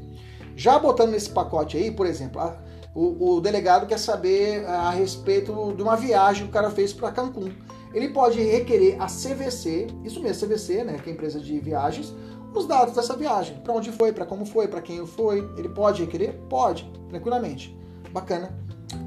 Já 0.57 0.79
botando 0.79 1.11
nesse 1.11 1.31
pacote 1.31 1.77
aí, 1.77 1.91
por 1.91 2.07
exemplo, 2.07 2.41
a, 2.41 2.57
o, 2.95 3.35
o, 3.35 3.41
delegado 3.41 3.87
quer 3.87 3.99
saber 3.99 4.67
a 4.67 4.91
respeito 4.91 5.75
de 5.77 5.83
uma 5.83 5.97
viagem 5.97 6.45
que 6.45 6.51
o 6.51 6.53
cara 6.53 6.71
fez 6.71 6.93
para 6.93 7.13
Cancún. 7.13 7.53
Ele 7.95 8.09
pode 8.09 8.41
requerer 8.43 9.01
a 9.01 9.07
CVC, 9.07 9.87
isso 10.05 10.21
mesmo, 10.21 10.47
CVC, 10.47 10.83
né, 10.83 10.99
que 11.03 11.09
é 11.09 11.13
a 11.13 11.15
empresa 11.15 11.39
de 11.39 11.59
viagens, 11.61 12.15
os 12.55 12.67
dados 12.67 12.95
dessa 12.95 13.15
viagem, 13.15 13.59
para 13.59 13.75
onde 13.75 13.93
foi, 13.93 14.13
para 14.13 14.25
como 14.25 14.47
foi, 14.47 14.67
para 14.67 14.81
quem 14.81 15.07
foi. 15.07 15.47
Ele 15.59 15.69
pode 15.69 16.03
requerer? 16.03 16.35
Pode, 16.49 16.91
tranquilamente. 17.11 17.77
Bacana, 18.11 18.59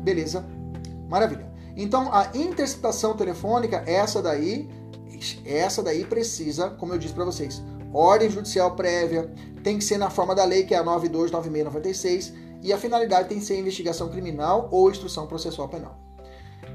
beleza, 0.04 0.46
maravilha. 1.10 1.52
Então 1.76 2.14
a 2.14 2.30
interceptação 2.34 3.16
telefônica, 3.16 3.84
essa 3.86 4.22
daí, 4.22 4.70
essa 5.46 5.84
daí 5.84 6.06
precisa, 6.06 6.70
como 6.70 6.94
eu 6.94 6.98
disse 6.98 7.14
para 7.14 7.26
vocês, 7.26 7.62
ordem 7.94 8.30
judicial 8.30 8.76
prévia, 8.76 9.34
tem 9.64 9.78
que 9.78 9.84
ser 9.84 9.98
na 9.98 10.10
forma 10.10 10.36
da 10.36 10.46
lei 10.46 10.64
que 10.64 10.74
é 10.74 10.78
a 10.78 10.84
929696 10.84 12.34
e 12.62 12.72
a 12.72 12.78
finalidade 12.78 13.30
tem 13.30 13.40
que 13.40 13.46
ser 13.46 13.60
investigação 13.60 14.10
criminal 14.10 14.70
ou 14.72 14.90
instrução 14.90 15.26
processual 15.28 15.68
penal. 15.68 15.98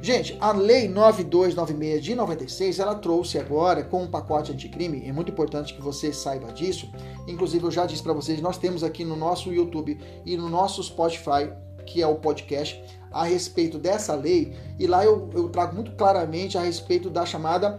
Gente, 0.04 0.36
a 0.38 0.52
Lei 0.52 0.86
9296 0.86 2.04
de 2.04 2.14
96, 2.14 2.78
ela 2.78 2.94
trouxe 2.94 3.38
agora 3.38 3.82
com 3.82 4.02
um 4.02 4.10
pacote 4.10 4.52
anticrime, 4.52 5.06
é 5.06 5.12
muito 5.12 5.32
importante 5.32 5.72
que 5.72 5.80
você 5.80 6.12
saiba 6.12 6.52
disso. 6.52 6.90
Inclusive, 7.26 7.64
eu 7.64 7.70
já 7.70 7.86
disse 7.86 8.02
para 8.02 8.12
vocês, 8.12 8.40
nós 8.40 8.58
temos 8.58 8.84
aqui 8.84 9.04
no 9.04 9.16
nosso 9.16 9.52
YouTube 9.52 9.98
e 10.26 10.36
no 10.36 10.50
nosso 10.50 10.82
Spotify, 10.82 11.50
que 11.86 12.02
é 12.02 12.06
o 12.06 12.16
podcast, 12.16 12.82
a 13.14 13.24
respeito 13.24 13.78
dessa 13.78 14.14
lei, 14.14 14.52
e 14.78 14.86
lá 14.88 15.04
eu, 15.04 15.30
eu 15.32 15.48
trago 15.48 15.74
muito 15.74 15.92
claramente 15.92 16.58
a 16.58 16.60
respeito 16.60 17.08
da 17.08 17.24
chamada 17.24 17.78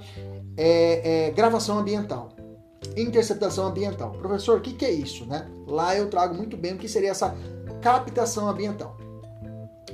é, 0.56 1.28
é, 1.28 1.32
gravação 1.32 1.78
ambiental, 1.78 2.30
interceptação 2.96 3.68
ambiental. 3.68 4.12
Professor, 4.12 4.58
o 4.58 4.62
que, 4.62 4.74
que 4.74 4.86
é 4.86 4.92
isso? 4.92 5.26
Né? 5.26 5.46
Lá 5.68 5.96
eu 5.96 6.10
trago 6.10 6.34
muito 6.34 6.56
bem 6.56 6.74
o 6.74 6.78
que 6.78 6.88
seria 6.88 7.12
essa 7.12 7.36
captação 7.82 8.48
ambiental. 8.48 8.98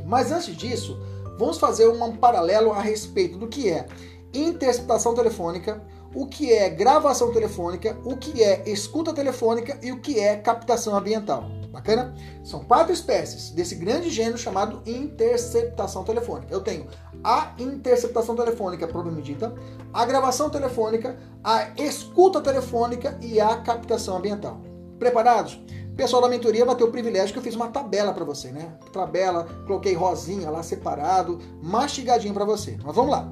Mas 0.06 0.32
antes 0.32 0.56
disso, 0.56 0.98
vamos 1.40 1.58
fazer 1.58 1.88
um 1.88 2.16
paralelo 2.16 2.72
a 2.72 2.80
respeito 2.80 3.38
do 3.38 3.48
que 3.48 3.70
é 3.70 3.88
interceptação 4.34 5.16
telefônica, 5.16 5.82
o 6.14 6.28
que 6.28 6.54
é 6.54 6.70
gravação 6.70 7.32
telefônica, 7.32 7.98
o 8.06 8.16
que 8.16 8.44
é 8.44 8.70
escuta 8.70 9.12
telefônica 9.12 9.80
e 9.82 9.92
o 9.92 10.00
que 10.00 10.20
é 10.20 10.36
captação 10.36 10.96
ambiental. 10.96 11.61
Bacana? 11.72 12.14
São 12.44 12.64
quatro 12.64 12.92
espécies 12.92 13.52
desse 13.52 13.76
grande 13.76 14.10
gênero 14.10 14.38
chamado 14.38 14.82
interceptação 14.86 16.04
telefônica. 16.04 16.54
Eu 16.54 16.62
tenho 16.62 16.88
a 17.24 17.54
interceptação 17.58 18.36
telefônica 18.36 18.88
propriamente 18.88 19.34
dita, 19.34 19.54
a 19.94 20.06
gravação 20.06 20.50
telefônica, 20.50 21.18
a 21.44 21.70
escuta 21.78 22.42
telefônica 22.42 23.18
e 23.22 23.40
a 23.40 23.58
captação 23.58 24.18
ambiental. 24.18 24.60
Preparados? 25.00 25.60
pessoal 26.02 26.24
da 26.24 26.28
mentoria 26.28 26.66
vai 26.66 26.76
ter 26.76 26.84
o 26.84 26.92
privilégio 26.92 27.32
que 27.32 27.38
eu 27.38 27.44
fiz 27.44 27.54
uma 27.54 27.68
tabela 27.68 28.12
para 28.12 28.26
você, 28.26 28.52
né? 28.52 28.74
Tabela, 28.92 29.48
coloquei 29.68 29.94
rosinha 29.94 30.50
lá 30.50 30.64
separado, 30.64 31.40
mastigadinho 31.62 32.34
para 32.34 32.44
você. 32.44 32.76
Mas 32.84 32.96
vamos 32.96 33.12
lá. 33.12 33.30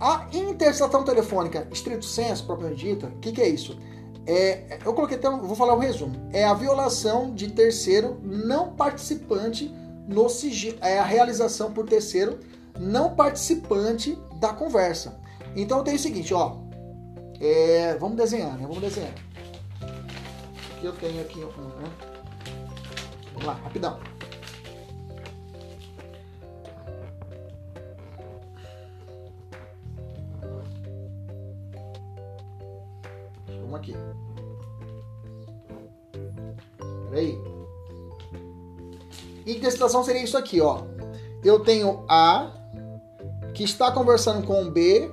A 0.00 0.26
interceptação 0.32 1.04
telefônica, 1.04 1.68
estrito 1.70 2.04
senso, 2.04 2.44
propriamente 2.44 2.84
dita, 2.84 3.06
o 3.06 3.18
que, 3.20 3.30
que, 3.30 3.40
é 3.40 3.48
isso? 3.48 3.78
É, 4.26 4.78
eu 4.84 4.94
coloquei 4.94 5.16
até, 5.16 5.28
vou 5.28 5.56
falar 5.56 5.74
o 5.74 5.76
um 5.76 5.80
resumo. 5.80 6.14
É 6.32 6.44
a 6.44 6.54
violação 6.54 7.34
de 7.34 7.50
terceiro 7.50 8.20
não 8.22 8.72
participante 8.72 9.72
no 10.06 10.28
sigilo, 10.28 10.78
é 10.80 10.98
a 10.98 11.04
realização 11.04 11.72
por 11.72 11.86
terceiro 11.86 12.40
não 12.78 13.14
participante 13.14 14.18
da 14.40 14.52
conversa. 14.52 15.20
Então 15.54 15.78
eu 15.78 15.84
tenho 15.84 15.96
o 15.96 16.00
seguinte, 16.00 16.32
ó. 16.32 16.56
É, 17.40 17.96
vamos 17.98 18.16
desenhar, 18.16 18.56
né? 18.56 18.62
Vamos 18.62 18.80
desenhar 18.80 19.12
eu 20.86 20.92
tenho 20.92 21.20
aqui 21.20 21.40
né? 21.40 21.90
Vamos 23.32 23.44
lá, 23.44 23.54
rapidão. 23.54 23.98
Vamos 33.72 33.88
aqui. 33.88 33.96
Peraí. 37.08 37.38
Interceptação 39.46 40.04
seria 40.04 40.22
isso 40.22 40.36
aqui, 40.36 40.60
ó. 40.60 40.82
Eu 41.42 41.60
tenho 41.60 42.04
A 42.08 42.52
que 43.54 43.64
está 43.64 43.90
conversando 43.90 44.46
com 44.46 44.70
B 44.70 45.10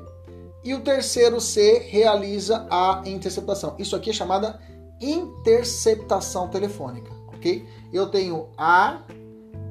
e 0.64 0.74
o 0.74 0.82
terceiro 0.82 1.39
C 1.39 1.80
realiza 1.89 2.68
a 2.70 3.01
interceptação. 3.05 3.76
Isso 3.80 3.95
aqui 3.95 4.10
é 4.10 4.14
chamada 4.14 4.60
interceptação 4.99 6.49
telefônica, 6.49 7.12
ok? 7.28 7.66
Eu 7.93 8.10
tenho 8.10 8.49
A 8.57 9.03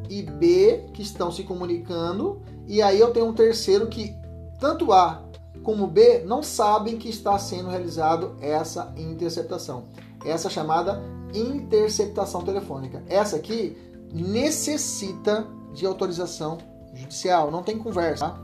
e 0.08 0.22
B 0.22 0.86
que 0.94 1.02
estão 1.02 1.30
se 1.30 1.42
comunicando, 1.42 2.40
e 2.66 2.80
aí 2.80 2.98
eu 2.98 3.12
tenho 3.12 3.26
um 3.26 3.34
terceiro 3.34 3.86
que 3.88 4.14
tanto 4.58 4.90
A 4.92 5.27
como 5.68 5.86
B 5.86 6.22
não 6.24 6.42
sabem 6.42 6.96
que 6.96 7.10
está 7.10 7.38
sendo 7.38 7.68
realizado 7.68 8.38
essa 8.40 8.90
interceptação. 8.96 9.84
Essa 10.24 10.48
chamada 10.48 10.98
interceptação 11.34 12.42
telefônica. 12.42 13.02
Essa 13.06 13.36
aqui 13.36 13.76
necessita 14.10 15.46
de 15.74 15.84
autorização 15.84 16.56
judicial, 16.94 17.50
não 17.50 17.62
tem 17.62 17.76
conversa, 17.76 18.30
tá? 18.30 18.40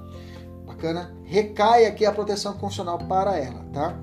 Bacana? 0.66 1.16
Recai 1.24 1.86
aqui 1.86 2.04
a 2.04 2.12
proteção 2.12 2.52
constitucional 2.58 2.98
para 2.98 3.38
ela, 3.38 3.64
tá? 3.72 3.98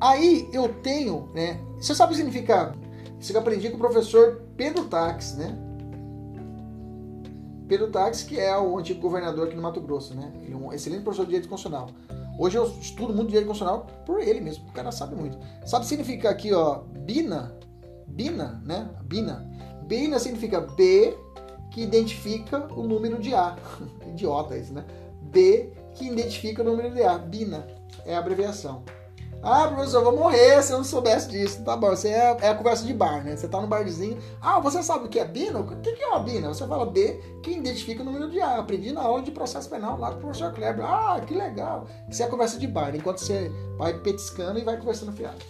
Aí 0.00 0.48
eu 0.52 0.68
tenho, 0.74 1.28
né? 1.34 1.60
Você 1.76 1.92
sabe 1.92 2.12
o 2.12 2.16
que 2.16 2.22
significa? 2.22 2.72
Isso 3.18 3.32
que 3.32 3.36
eu 3.36 3.40
aprendi 3.40 3.68
com 3.68 3.78
o 3.78 3.80
professor 3.80 4.42
Pedro 4.56 4.84
Tax, 4.84 5.34
né? 5.34 5.58
Pedro 7.68 7.90
Tax, 7.90 8.22
que 8.22 8.38
é 8.38 8.56
o 8.58 8.78
antigo 8.78 9.00
governador 9.00 9.46
aqui 9.46 9.56
no 9.56 9.62
Mato 9.62 9.80
Grosso, 9.80 10.14
né? 10.14 10.32
Ele 10.42 10.52
é 10.52 10.56
um 10.56 10.72
excelente 10.72 11.02
professor 11.02 11.24
de 11.24 11.30
direito 11.30 11.48
constitucional. 11.48 11.90
Hoje 12.38 12.58
eu 12.58 12.66
estudo 12.80 13.12
muito 13.12 13.28
direito 13.28 13.46
constitucional 13.46 13.86
por 14.06 14.20
ele 14.20 14.40
mesmo, 14.40 14.68
o 14.68 14.72
cara 14.72 14.90
sabe 14.90 15.14
muito. 15.14 15.38
Sabe 15.66 15.78
o 15.78 15.80
que 15.80 15.86
significa 15.86 16.30
aqui, 16.30 16.52
ó, 16.52 16.80
BINA? 16.80 17.56
BINA, 18.06 18.62
né? 18.64 18.90
BINA. 19.04 19.46
BINA 19.86 20.18
significa 20.18 20.60
B 20.60 21.16
que 21.70 21.82
identifica 21.82 22.68
o 22.74 22.82
número 22.82 23.18
de 23.18 23.34
A. 23.34 23.56
Idiota 24.08 24.56
isso, 24.56 24.72
né? 24.72 24.84
B 25.22 25.72
que 25.94 26.06
identifica 26.08 26.62
o 26.62 26.64
número 26.64 26.92
de 26.92 27.02
A. 27.02 27.18
BINA 27.18 27.66
é 28.04 28.14
a 28.14 28.18
abreviação. 28.18 28.82
Ah, 29.42 29.66
professor, 29.66 29.98
eu 29.98 30.04
vou 30.04 30.16
morrer 30.16 30.62
se 30.62 30.72
eu 30.72 30.78
não 30.78 30.84
soubesse 30.84 31.28
disso. 31.28 31.64
Tá 31.64 31.76
bom, 31.76 31.88
você 31.88 32.10
é, 32.10 32.36
é 32.42 32.48
a 32.50 32.54
conversa 32.54 32.86
de 32.86 32.94
bar, 32.94 33.24
né? 33.24 33.34
Você 33.34 33.48
tá 33.48 33.60
no 33.60 33.66
barzinho. 33.66 34.16
Ah, 34.40 34.60
você 34.60 34.82
sabe 34.84 35.06
o 35.06 35.08
que 35.08 35.18
é 35.18 35.24
BINA? 35.24 35.58
O 35.58 35.66
que 35.80 35.88
é 36.00 36.06
uma 36.06 36.20
BINA? 36.20 36.48
Você 36.48 36.64
fala 36.64 36.86
B, 36.86 37.20
que 37.42 37.50
identifica 37.50 38.02
o 38.02 38.04
número 38.04 38.30
de 38.30 38.40
A. 38.40 38.58
Aprendi 38.58 38.92
na 38.92 39.02
aula 39.02 39.20
de 39.20 39.32
processo 39.32 39.68
penal 39.68 39.98
lá 39.98 40.12
com 40.12 40.18
o 40.18 40.20
professor 40.20 40.52
Kleber. 40.52 40.84
Ah, 40.84 41.20
que 41.26 41.34
legal. 41.34 41.88
Isso 42.08 42.22
é 42.22 42.26
a 42.26 42.28
conversa 42.28 42.56
de 42.56 42.68
bar, 42.68 42.94
enquanto 42.94 43.18
você 43.18 43.50
vai 43.76 43.98
petiscando 43.98 44.60
e 44.60 44.64
vai 44.64 44.76
conversando 44.76 45.12
fiado. 45.12 45.44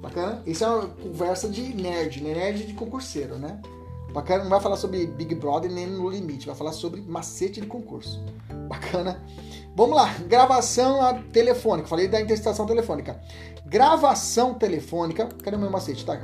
Bacana? 0.00 0.42
Isso 0.44 0.64
é 0.64 0.68
uma 0.68 0.88
conversa 0.88 1.48
de 1.48 1.72
nerd, 1.74 2.22
né? 2.22 2.34
Nerd 2.34 2.64
de 2.64 2.74
concurseiro, 2.74 3.38
né? 3.38 3.60
Bacana, 4.12 4.42
não 4.42 4.50
vai 4.50 4.60
falar 4.60 4.76
sobre 4.76 5.06
Big 5.06 5.34
Brother 5.34 5.70
nem 5.70 5.86
no 5.86 6.08
limite, 6.08 6.46
vai 6.46 6.56
falar 6.56 6.72
sobre 6.72 7.00
macete 7.02 7.60
de 7.60 7.66
concurso. 7.66 8.24
Bacana? 8.68 9.22
Vamos 9.76 9.94
lá, 9.94 10.10
gravação 10.26 11.22
telefônica. 11.30 11.86
Falei 11.86 12.08
da 12.08 12.18
interceptação 12.18 12.64
telefônica. 12.64 13.20
Gravação 13.66 14.54
telefônica. 14.54 15.28
Cadê 15.44 15.58
meu 15.58 15.70
macete? 15.70 16.02
Tá. 16.02 16.18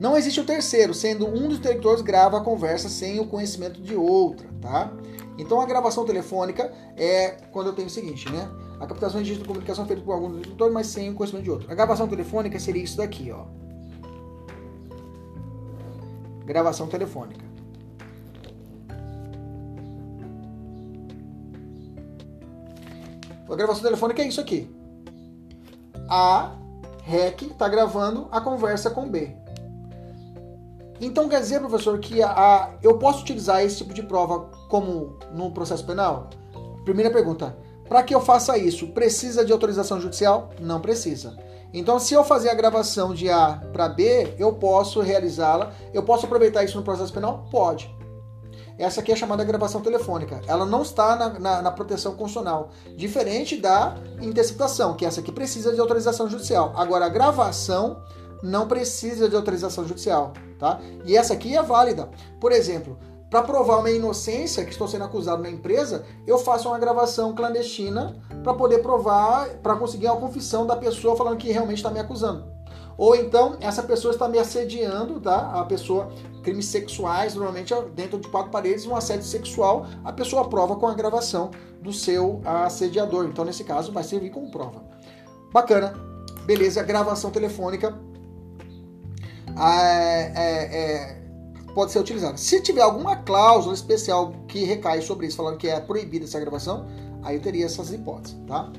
Não 0.00 0.16
existe 0.16 0.40
o 0.40 0.44
terceiro, 0.44 0.94
sendo 0.94 1.26
um 1.26 1.48
dos 1.48 1.58
interlocutores 1.58 2.00
grava 2.00 2.38
a 2.38 2.40
conversa 2.40 2.88
sem 2.88 3.20
o 3.20 3.26
conhecimento 3.26 3.78
de 3.78 3.94
outra, 3.94 4.48
tá? 4.62 4.90
Então 5.36 5.60
a 5.60 5.66
gravação 5.66 6.06
telefônica 6.06 6.72
é 6.96 7.36
quando 7.52 7.66
eu 7.66 7.72
tenho 7.74 7.88
o 7.88 7.90
seguinte, 7.90 8.26
né? 8.32 8.50
A 8.80 8.86
captação 8.86 9.20
de 9.20 9.28
registro 9.28 9.42
de 9.42 9.48
comunicação 9.48 9.84
é 9.84 9.86
feita 9.86 10.02
por 10.02 10.12
algum 10.12 10.28
dos 10.28 10.38
interlocutores, 10.38 10.72
mas 10.72 10.86
sem 10.86 11.10
o 11.10 11.14
conhecimento 11.14 11.44
de 11.44 11.50
outro. 11.50 11.70
A 11.70 11.74
gravação 11.74 12.08
telefônica 12.08 12.58
seria 12.58 12.82
isso 12.82 12.96
daqui, 12.96 13.30
ó. 13.30 13.44
Gravação 16.46 16.86
telefônica. 16.86 17.51
A 23.52 23.56
gravação 23.56 23.82
telefônica 23.82 24.22
é 24.22 24.26
isso 24.26 24.40
aqui. 24.40 24.70
A 26.08 26.52
REC 27.04 27.42
está 27.42 27.68
gravando 27.68 28.26
a 28.30 28.40
conversa 28.40 28.90
com 28.90 29.08
B. 29.08 29.36
Então 31.00 31.28
quer 31.28 31.40
dizer, 31.40 31.60
professor, 31.60 31.98
que 31.98 32.22
a, 32.22 32.30
a, 32.30 32.70
eu 32.82 32.96
posso 32.98 33.22
utilizar 33.22 33.62
esse 33.62 33.76
tipo 33.78 33.92
de 33.92 34.02
prova 34.02 34.50
como 34.68 35.18
no 35.34 35.50
processo 35.50 35.84
penal? 35.84 36.30
Primeira 36.84 37.10
pergunta. 37.10 37.56
Para 37.88 38.02
que 38.02 38.14
eu 38.14 38.20
faça 38.20 38.56
isso, 38.56 38.88
precisa 38.88 39.44
de 39.44 39.52
autorização 39.52 40.00
judicial? 40.00 40.50
Não 40.58 40.80
precisa. 40.80 41.36
Então, 41.74 41.98
se 41.98 42.14
eu 42.14 42.24
fazer 42.24 42.48
a 42.50 42.54
gravação 42.54 43.12
de 43.12 43.28
A 43.28 43.60
para 43.72 43.88
B, 43.88 44.34
eu 44.38 44.54
posso 44.54 45.00
realizá-la. 45.00 45.72
Eu 45.92 46.02
posso 46.02 46.24
aproveitar 46.24 46.64
isso 46.64 46.78
no 46.78 46.84
processo 46.84 47.12
penal? 47.12 47.46
Pode. 47.50 47.94
Essa 48.78 49.00
aqui 49.00 49.12
é 49.12 49.16
chamada 49.16 49.44
gravação 49.44 49.80
telefônica. 49.80 50.40
Ela 50.46 50.64
não 50.64 50.82
está 50.82 51.16
na, 51.16 51.28
na, 51.38 51.62
na, 51.62 51.70
proteção 51.70 52.12
constitucional. 52.12 52.70
Diferente 52.96 53.56
da 53.56 53.96
interceptação, 54.20 54.94
que 54.94 55.04
essa 55.04 55.20
aqui 55.20 55.30
precisa 55.30 55.72
de 55.72 55.80
autorização 55.80 56.28
judicial. 56.28 56.72
Agora, 56.76 57.06
a 57.06 57.08
gravação 57.08 58.02
não 58.42 58.66
precisa 58.66 59.28
de 59.28 59.36
autorização 59.36 59.86
judicial. 59.86 60.32
Tá? 60.58 60.80
E 61.04 61.16
essa 61.16 61.34
aqui 61.34 61.56
é 61.56 61.62
válida. 61.62 62.08
Por 62.40 62.52
exemplo, 62.52 62.98
para 63.32 63.42
provar 63.42 63.78
uma 63.78 63.90
inocência 63.90 64.64
que 64.64 64.72
estou 64.72 64.86
sendo 64.86 65.04
acusado 65.04 65.42
na 65.42 65.50
empresa, 65.50 66.04
eu 66.26 66.36
faço 66.38 66.68
uma 66.68 66.78
gravação 66.78 67.34
clandestina 67.34 68.14
para 68.42 68.52
poder 68.52 68.78
provar, 68.78 69.48
para 69.62 69.74
conseguir 69.76 70.06
uma 70.06 70.16
confissão 70.16 70.66
da 70.66 70.76
pessoa 70.76 71.16
falando 71.16 71.38
que 71.38 71.50
realmente 71.50 71.78
está 71.78 71.90
me 71.90 71.98
acusando. 71.98 72.44
Ou 72.98 73.16
então, 73.16 73.56
essa 73.60 73.82
pessoa 73.82 74.12
está 74.12 74.28
me 74.28 74.38
assediando, 74.38 75.18
tá? 75.18 75.50
A 75.54 75.64
pessoa, 75.64 76.12
crimes 76.42 76.66
sexuais, 76.66 77.34
normalmente 77.34 77.74
dentro 77.94 78.18
de 78.18 78.28
quatro 78.28 78.50
paredes, 78.50 78.86
um 78.86 78.94
assédio 78.94 79.24
sexual, 79.24 79.86
a 80.04 80.12
pessoa 80.12 80.48
prova 80.48 80.76
com 80.76 80.86
a 80.86 80.94
gravação 80.94 81.50
do 81.80 81.92
seu 81.92 82.40
assediador. 82.44 83.26
Então, 83.26 83.44
nesse 83.44 83.64
caso, 83.64 83.92
vai 83.92 84.04
servir 84.04 84.30
como 84.30 84.50
prova. 84.50 84.82
Bacana. 85.52 85.94
Beleza, 86.44 86.82
gravação 86.82 87.30
telefônica 87.30 87.96
é, 89.56 90.32
é, 90.34 90.80
é, 90.80 91.22
pode 91.74 91.92
ser 91.92 91.98
utilizada. 91.98 92.36
Se 92.36 92.60
tiver 92.60 92.82
alguma 92.82 93.16
cláusula 93.16 93.74
especial 93.74 94.32
que 94.48 94.64
recai 94.64 95.02
sobre 95.02 95.26
isso, 95.26 95.36
falando 95.36 95.56
que 95.56 95.68
é 95.68 95.80
proibida 95.80 96.24
essa 96.24 96.40
gravação, 96.40 96.86
aí 97.22 97.38
teria 97.38 97.66
essas 97.66 97.92
hipóteses, 97.92 98.36
tá? 98.46 98.70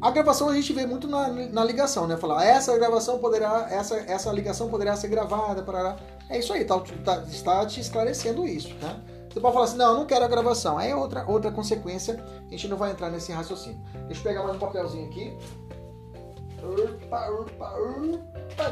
A 0.00 0.10
gravação 0.10 0.48
a 0.48 0.54
gente 0.54 0.72
vê 0.72 0.84
muito 0.84 1.08
na, 1.08 1.28
na 1.28 1.64
ligação, 1.64 2.06
né? 2.06 2.16
Falar, 2.16 2.44
essa 2.44 2.76
gravação 2.76 3.18
poderá, 3.18 3.66
essa, 3.70 3.96
essa 3.96 4.30
ligação 4.30 4.68
poderá 4.68 4.94
ser 4.94 5.08
gravada, 5.08 5.62
para 5.62 5.96
É 6.28 6.38
isso 6.38 6.52
aí, 6.52 6.64
tá, 6.64 6.78
tá, 7.04 7.22
está 7.22 7.66
te 7.66 7.80
esclarecendo 7.80 8.46
isso, 8.46 8.74
tá? 8.80 9.00
Você 9.30 9.40
pode 9.40 9.52
falar 9.52 9.66
assim, 9.66 9.76
não, 9.76 9.90
eu 9.90 9.96
não 9.98 10.06
quero 10.06 10.24
a 10.24 10.28
gravação. 10.28 10.78
Aí 10.78 10.90
é 10.90 10.96
outra, 10.96 11.24
outra 11.30 11.50
consequência, 11.50 12.24
a 12.46 12.50
gente 12.50 12.68
não 12.68 12.76
vai 12.76 12.90
entrar 12.90 13.10
nesse 13.10 13.32
raciocínio. 13.32 13.78
Deixa 14.06 14.20
eu 14.20 14.24
pegar 14.24 14.42
mais 14.42 14.56
um 14.56 14.58
papelzinho 14.58 15.06
aqui. 15.06 15.36
Upa, 16.62 17.28
upa, 17.28 17.74
upa, 17.78 18.64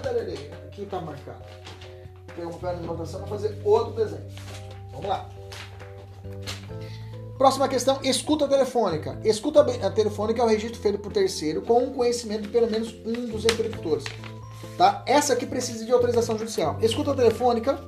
aqui 0.66 0.86
tá 0.86 1.00
marcado. 1.00 1.44
Pegar 2.34 2.48
um 2.48 2.52
papel 2.52 2.76
de 2.78 2.84
anotação 2.84 3.20
para 3.20 3.28
fazer 3.28 3.60
outro 3.62 3.92
desenho. 3.92 4.26
Vamos 4.90 5.06
lá. 5.06 5.28
Próxima 7.36 7.68
questão, 7.68 7.98
escuta 8.02 8.48
telefônica. 8.48 9.20
Escuta 9.22 9.62
telefônica 9.90 10.40
é 10.40 10.44
o 10.44 10.48
registro 10.48 10.80
feito 10.80 10.98
por 10.98 11.12
terceiro 11.12 11.62
com 11.62 11.84
o 11.84 11.92
conhecimento 11.92 12.42
de 12.42 12.48
pelo 12.48 12.70
menos 12.70 12.94
um 13.04 13.26
dos 13.26 13.44
interlocutores. 13.44 14.04
Tá? 14.76 15.02
Essa 15.06 15.34
aqui 15.34 15.46
precisa 15.46 15.84
de 15.84 15.92
autorização 15.92 16.36
judicial. 16.38 16.78
Escuta 16.80 17.14
telefônica 17.14 17.78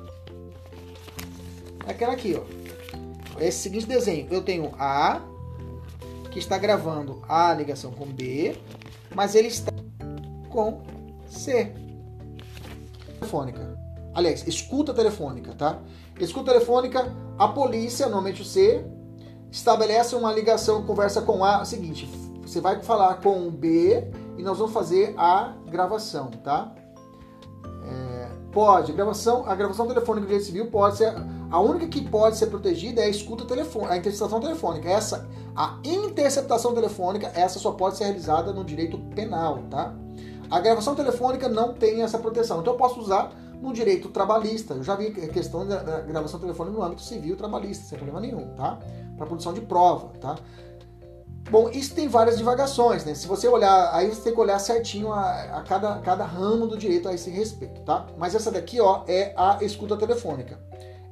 é 1.85 1.91
aquela 1.91 2.13
aqui, 2.13 2.35
ó. 2.35 3.41
Esse 3.41 3.59
seguinte 3.59 3.85
desenho. 3.85 4.27
Eu 4.29 4.41
tenho 4.41 4.73
A, 4.77 5.21
que 6.31 6.39
está 6.39 6.57
gravando 6.57 7.21
a 7.27 7.53
ligação 7.53 7.91
com 7.91 8.05
B, 8.05 8.57
mas 9.15 9.35
ele 9.35 9.47
está 9.47 9.71
com 10.49 10.81
C. 11.27 11.73
Telefônica. 13.19 13.77
Aliás, 14.13 14.45
escuta 14.47 14.93
telefônica, 14.93 15.53
tá? 15.53 15.79
Escuta 16.19 16.51
telefônica, 16.51 17.15
a 17.37 17.47
polícia, 17.47 18.05
normalmente 18.07 18.41
o 18.41 18.45
C, 18.45 18.85
estabelece 19.51 20.15
uma 20.15 20.33
ligação, 20.33 20.85
conversa 20.85 21.21
com 21.21 21.43
A, 21.43 21.59
é 21.59 21.61
o 21.61 21.65
seguinte, 21.65 22.05
você 22.41 22.59
vai 22.59 22.81
falar 22.81 23.15
com 23.15 23.49
B 23.49 24.07
e 24.37 24.43
nós 24.43 24.57
vamos 24.57 24.73
fazer 24.73 25.13
a 25.17 25.53
gravação, 25.65 26.29
tá? 26.43 26.73
É, 27.85 28.29
pode, 28.51 28.91
gravação, 28.93 29.45
a 29.45 29.55
gravação 29.55 29.87
telefônica 29.87 30.25
do 30.25 30.27
direito 30.27 30.45
civil 30.45 30.67
pode 30.67 30.97
ser, 30.97 31.13
a 31.49 31.59
única 31.59 31.87
que 31.87 32.07
pode 32.07 32.37
ser 32.37 32.47
protegida 32.47 33.01
é 33.01 33.05
a 33.05 33.09
escuta 33.09 33.45
telefônica, 33.45 33.93
a 33.93 33.97
interceptação 33.97 34.39
telefônica. 34.39 34.89
Essa, 34.89 35.27
a 35.55 35.77
interceptação 35.83 36.73
telefônica, 36.73 37.31
essa 37.33 37.59
só 37.59 37.71
pode 37.71 37.97
ser 37.97 38.05
realizada 38.05 38.51
no 38.53 38.63
direito 38.63 38.97
penal, 39.15 39.63
tá? 39.69 39.93
A 40.49 40.59
gravação 40.59 40.95
telefônica 40.95 41.49
não 41.49 41.73
tem 41.73 42.03
essa 42.03 42.17
proteção, 42.17 42.61
então 42.61 42.73
eu 42.73 42.77
posso 42.77 42.99
usar 42.99 43.31
no 43.61 43.73
direito 43.73 44.09
trabalhista. 44.09 44.75
Eu 44.75 44.83
já 44.83 44.95
vi 44.95 45.07
a 45.07 45.27
questão 45.27 45.67
da 45.67 45.99
gravação 46.01 46.39
telefônica 46.39 46.77
no 46.77 46.83
âmbito 46.83 47.01
civil 47.01 47.35
trabalhista, 47.35 47.85
sem 47.85 47.97
problema 47.97 48.21
nenhum, 48.21 48.53
tá? 48.55 48.77
para 49.17 49.25
produção 49.25 49.51
de 49.51 49.61
prova, 49.61 50.09
tá? 50.21 50.37
Bom, 51.49 51.69
isso 51.69 51.95
tem 51.95 52.09
várias 52.09 52.37
divagações, 52.37 53.05
né? 53.05 53.15
Se 53.15 53.25
você 53.25 53.47
olhar, 53.47 53.91
aí 53.93 54.09
você 54.09 54.21
tem 54.21 54.33
que 54.33 54.39
olhar 54.39 54.59
certinho 54.59 55.13
a, 55.13 55.59
a 55.59 55.63
cada, 55.63 55.99
cada 55.99 56.25
ramo 56.25 56.67
do 56.67 56.77
direito 56.77 57.07
a 57.07 57.13
esse 57.13 57.29
respeito, 57.29 57.81
tá? 57.81 58.05
Mas 58.17 58.35
essa 58.35 58.51
daqui, 58.51 58.81
ó, 58.81 59.03
é 59.07 59.33
a 59.37 59.59
escuta 59.61 59.95
telefônica. 59.95 60.59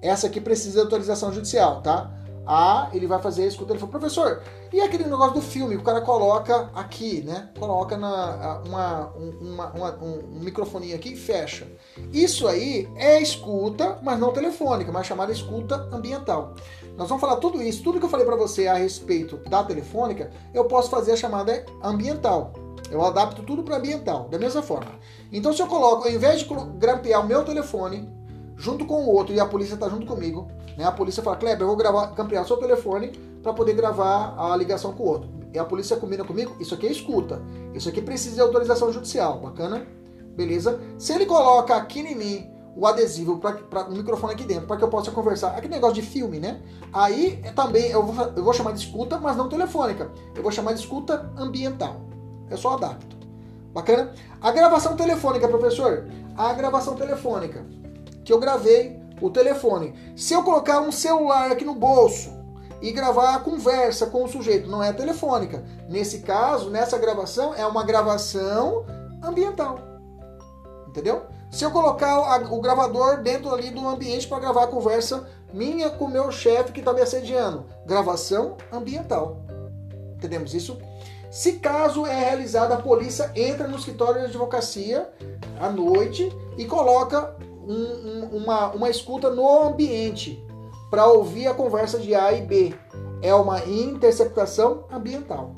Essa 0.01 0.27
aqui 0.27 0.41
precisa 0.41 0.73
de 0.73 0.81
autorização 0.81 1.31
judicial, 1.31 1.81
tá? 1.81 2.11
A, 2.45 2.89
ele 2.93 3.07
vai 3.07 3.21
fazer 3.21 3.43
a 3.43 3.47
escuta, 3.47 3.71
ele 3.71 3.79
falou, 3.79 3.91
professor, 3.91 4.41
e 4.71 4.81
aquele 4.81 5.05
negócio 5.05 5.33
do 5.35 5.41
filme 5.41 5.75
que 5.75 5.81
o 5.81 5.85
cara 5.85 6.01
coloca 6.01 6.69
aqui, 6.73 7.21
né? 7.21 7.49
Coloca 7.57 7.97
na, 7.97 8.61
uma, 8.65 9.07
uma, 9.15 9.71
uma, 9.71 9.95
um, 10.03 10.37
um 10.37 10.39
microfone 10.39 10.93
aqui 10.93 11.13
e 11.13 11.15
fecha. 11.15 11.67
Isso 12.13 12.47
aí 12.47 12.87
é 12.95 13.21
escuta, 13.21 13.99
mas 14.03 14.19
não 14.19 14.31
telefônica, 14.31 14.91
mas 14.91 15.07
chamada 15.07 15.31
escuta 15.31 15.89
ambiental. 15.91 16.53
Nós 16.97 17.09
vamos 17.09 17.21
falar 17.21 17.37
tudo 17.37 17.61
isso, 17.61 17.83
tudo 17.83 17.99
que 17.99 18.05
eu 18.05 18.09
falei 18.09 18.25
para 18.25 18.35
você 18.35 18.67
a 18.67 18.75
respeito 18.75 19.37
da 19.49 19.63
telefônica, 19.63 20.31
eu 20.53 20.65
posso 20.65 20.89
fazer 20.89 21.13
a 21.13 21.17
chamada 21.17 21.65
ambiental. 21.83 22.53
Eu 22.91 23.03
adapto 23.03 23.41
tudo 23.43 23.63
para 23.63 23.77
ambiental, 23.77 24.29
da 24.29 24.37
mesma 24.37 24.61
forma. 24.61 24.91
Então, 25.31 25.51
se 25.51 25.61
eu 25.61 25.67
coloco, 25.67 26.07
ao 26.07 26.13
invés 26.13 26.41
de 26.41 26.47
grampear 26.77 27.21
o 27.21 27.27
meu 27.27 27.43
telefone 27.43 28.07
junto 28.55 28.85
com 28.85 29.05
o 29.05 29.09
outro 29.09 29.33
e 29.33 29.39
a 29.39 29.45
polícia 29.45 29.75
está 29.75 29.89
junto 29.89 30.05
comigo, 30.05 30.47
né? 30.77 30.85
A 30.85 30.91
polícia 30.91 31.21
fala, 31.21 31.35
Kleber, 31.35 31.61
eu 31.61 31.67
vou 31.67 31.75
gravar, 31.75 32.07
grampear 32.07 32.43
o 32.43 32.47
seu 32.47 32.57
telefone 32.57 33.09
para 33.41 33.53
poder 33.53 33.73
gravar 33.73 34.35
a 34.37 34.55
ligação 34.55 34.93
com 34.93 35.03
o 35.03 35.07
outro. 35.07 35.29
E 35.53 35.59
a 35.59 35.63
polícia 35.63 35.95
combina 35.95 36.23
comigo, 36.23 36.55
isso 36.59 36.73
aqui 36.73 36.87
é 36.87 36.91
escuta. 36.91 37.41
Isso 37.73 37.87
aqui 37.87 38.01
precisa 38.01 38.35
de 38.35 38.41
autorização 38.41 38.91
judicial, 38.91 39.39
bacana? 39.39 39.85
Beleza? 40.35 40.79
Se 40.97 41.13
ele 41.13 41.25
coloca 41.25 41.75
aqui 41.75 42.01
em 42.01 42.15
mim 42.15 42.55
o 42.75 42.85
adesivo 42.85 43.37
para 43.39 43.87
o 43.87 43.91
microfone 43.91 44.33
aqui 44.33 44.43
dentro, 44.43 44.67
para 44.67 44.75
que 44.75 44.83
eu 44.83 44.89
possa 44.89 45.09
conversar. 45.09 45.51
Aquele 45.51 45.73
negócio 45.73 45.95
de 45.95 46.01
filme, 46.01 46.39
né? 46.39 46.61
Aí 46.91 47.39
é 47.41 47.51
também 47.51 47.89
eu 47.89 48.03
vou, 48.03 48.25
eu 48.35 48.43
vou 48.43 48.53
chamar 48.53 48.73
de 48.73 48.79
escuta, 48.79 49.17
mas 49.17 49.37
não 49.37 49.47
telefônica. 49.47 50.11
Eu 50.35 50.43
vou 50.43 50.51
chamar 50.51 50.73
de 50.73 50.81
escuta 50.81 51.31
ambiental. 51.37 52.01
Eu 52.49 52.57
só 52.57 52.73
adapto. 52.73 53.15
Bacana? 53.73 54.13
A 54.41 54.51
gravação 54.51 54.95
telefônica, 54.95 55.47
professor. 55.47 56.05
A 56.37 56.53
gravação 56.53 56.95
telefônica. 56.95 57.65
Que 58.25 58.33
eu 58.33 58.39
gravei 58.39 58.99
o 59.21 59.29
telefone. 59.29 59.93
Se 60.17 60.33
eu 60.33 60.43
colocar 60.43 60.81
um 60.81 60.91
celular 60.91 61.51
aqui 61.51 61.63
no 61.63 61.75
bolso 61.75 62.33
e 62.81 62.91
gravar 62.91 63.35
a 63.35 63.39
conversa 63.39 64.07
com 64.07 64.25
o 64.25 64.27
sujeito, 64.27 64.69
não 64.69 64.83
é 64.83 64.91
telefônica. 64.91 65.63
Nesse 65.87 66.19
caso, 66.19 66.69
nessa 66.69 66.97
gravação, 66.97 67.53
é 67.53 67.65
uma 67.65 67.85
gravação 67.85 68.85
ambiental. 69.23 69.79
Entendeu? 70.87 71.23
Se 71.51 71.63
eu 71.63 71.71
colocar 71.71 72.43
o 72.51 72.59
gravador 72.59 73.21
dentro 73.21 73.53
ali 73.53 73.69
do 73.69 73.87
ambiente 73.87 74.27
para 74.27 74.39
gravar 74.39 74.63
a 74.63 74.67
conversa 74.67 75.25
minha 75.53 75.89
com 75.89 76.05
o 76.05 76.11
meu 76.11 76.29
chefe 76.31 76.73
que 76.73 76.79
está 76.79 76.91
me 76.91 76.99
assediando, 76.99 77.65
gravação 77.85 78.57
ambiental. 78.73 79.37
Entendemos 80.17 80.53
isso? 80.53 80.77
Se 81.31 81.53
caso 81.53 82.05
é 82.05 82.13
realizado, 82.13 82.73
a 82.73 82.77
polícia 82.77 83.31
entra 83.35 83.67
no 83.67 83.77
escritório 83.77 84.21
de 84.21 84.27
advocacia 84.27 85.09
à 85.59 85.69
noite 85.69 86.29
e 86.57 86.65
coloca 86.65 87.35
um, 87.67 88.35
um, 88.35 88.37
uma, 88.37 88.71
uma 88.71 88.89
escuta 88.89 89.29
no 89.29 89.63
ambiente 89.63 90.43
para 90.89 91.07
ouvir 91.07 91.47
a 91.47 91.53
conversa 91.53 91.99
de 91.99 92.13
A 92.13 92.31
e 92.33 92.41
B. 92.41 92.73
É 93.21 93.33
uma 93.33 93.65
interceptação 93.65 94.85
ambiental. 94.91 95.53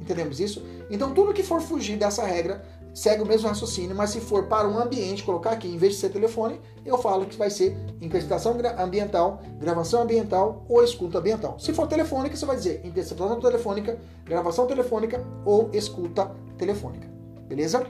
Entendemos 0.00 0.40
isso? 0.40 0.64
Então, 0.90 1.12
tudo 1.12 1.34
que 1.34 1.42
for 1.42 1.60
fugir 1.60 1.96
dessa 1.96 2.24
regra 2.24 2.64
segue 2.94 3.22
o 3.22 3.26
mesmo 3.26 3.46
raciocínio, 3.46 3.94
mas 3.94 4.10
se 4.10 4.20
for 4.20 4.44
para 4.44 4.66
um 4.66 4.78
ambiente, 4.78 5.22
colocar 5.22 5.50
aqui, 5.50 5.68
em 5.68 5.76
vez 5.76 5.94
de 5.94 6.00
ser 6.00 6.08
telefone, 6.08 6.60
eu 6.84 6.98
falo 6.98 7.26
que 7.26 7.36
vai 7.36 7.50
ser 7.50 7.76
interceptação 8.00 8.56
ambiental, 8.76 9.40
gravação 9.58 10.02
ambiental 10.02 10.64
ou 10.68 10.82
escuta 10.82 11.18
ambiental. 11.18 11.58
Se 11.60 11.72
for 11.72 11.86
telefônica, 11.86 12.34
você 12.34 12.46
vai 12.46 12.56
dizer 12.56 12.80
interceptação 12.84 13.38
telefônica, 13.38 13.98
gravação 14.24 14.66
telefônica 14.66 15.24
ou 15.44 15.70
escuta 15.72 16.32
telefônica. 16.56 17.06
Beleza? 17.46 17.86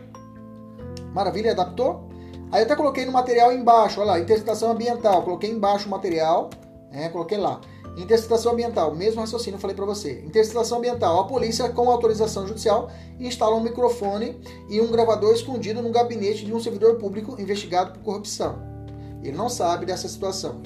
Maravilha, 1.14 1.52
adaptou? 1.52 2.08
Aí 2.50 2.60
eu 2.60 2.64
até 2.64 2.74
coloquei 2.74 3.04
no 3.04 3.12
material 3.12 3.52
embaixo, 3.52 4.00
olha 4.00 4.12
lá, 4.12 4.20
interceptação 4.20 4.70
ambiental, 4.70 5.22
coloquei 5.22 5.50
embaixo 5.50 5.86
o 5.86 5.90
material, 5.90 6.48
né, 6.90 7.08
coloquei 7.10 7.36
lá. 7.36 7.60
Interceptação 7.96 8.52
ambiental, 8.52 8.94
mesmo 8.94 9.20
raciocínio 9.20 9.56
eu 9.56 9.60
falei 9.60 9.74
para 9.74 9.84
você. 9.84 10.22
Interceptação 10.24 10.78
ambiental, 10.78 11.18
a 11.18 11.24
polícia 11.24 11.68
com 11.68 11.90
autorização 11.90 12.46
judicial 12.46 12.90
instala 13.18 13.56
um 13.56 13.60
microfone 13.60 14.40
e 14.70 14.80
um 14.80 14.86
gravador 14.86 15.34
escondido 15.34 15.82
no 15.82 15.90
gabinete 15.90 16.44
de 16.44 16.54
um 16.54 16.60
servidor 16.60 16.94
público 16.94 17.40
investigado 17.40 17.92
por 17.92 18.00
corrupção. 18.02 18.56
Ele 19.22 19.36
não 19.36 19.48
sabe 19.48 19.84
dessa 19.84 20.08
situação, 20.08 20.62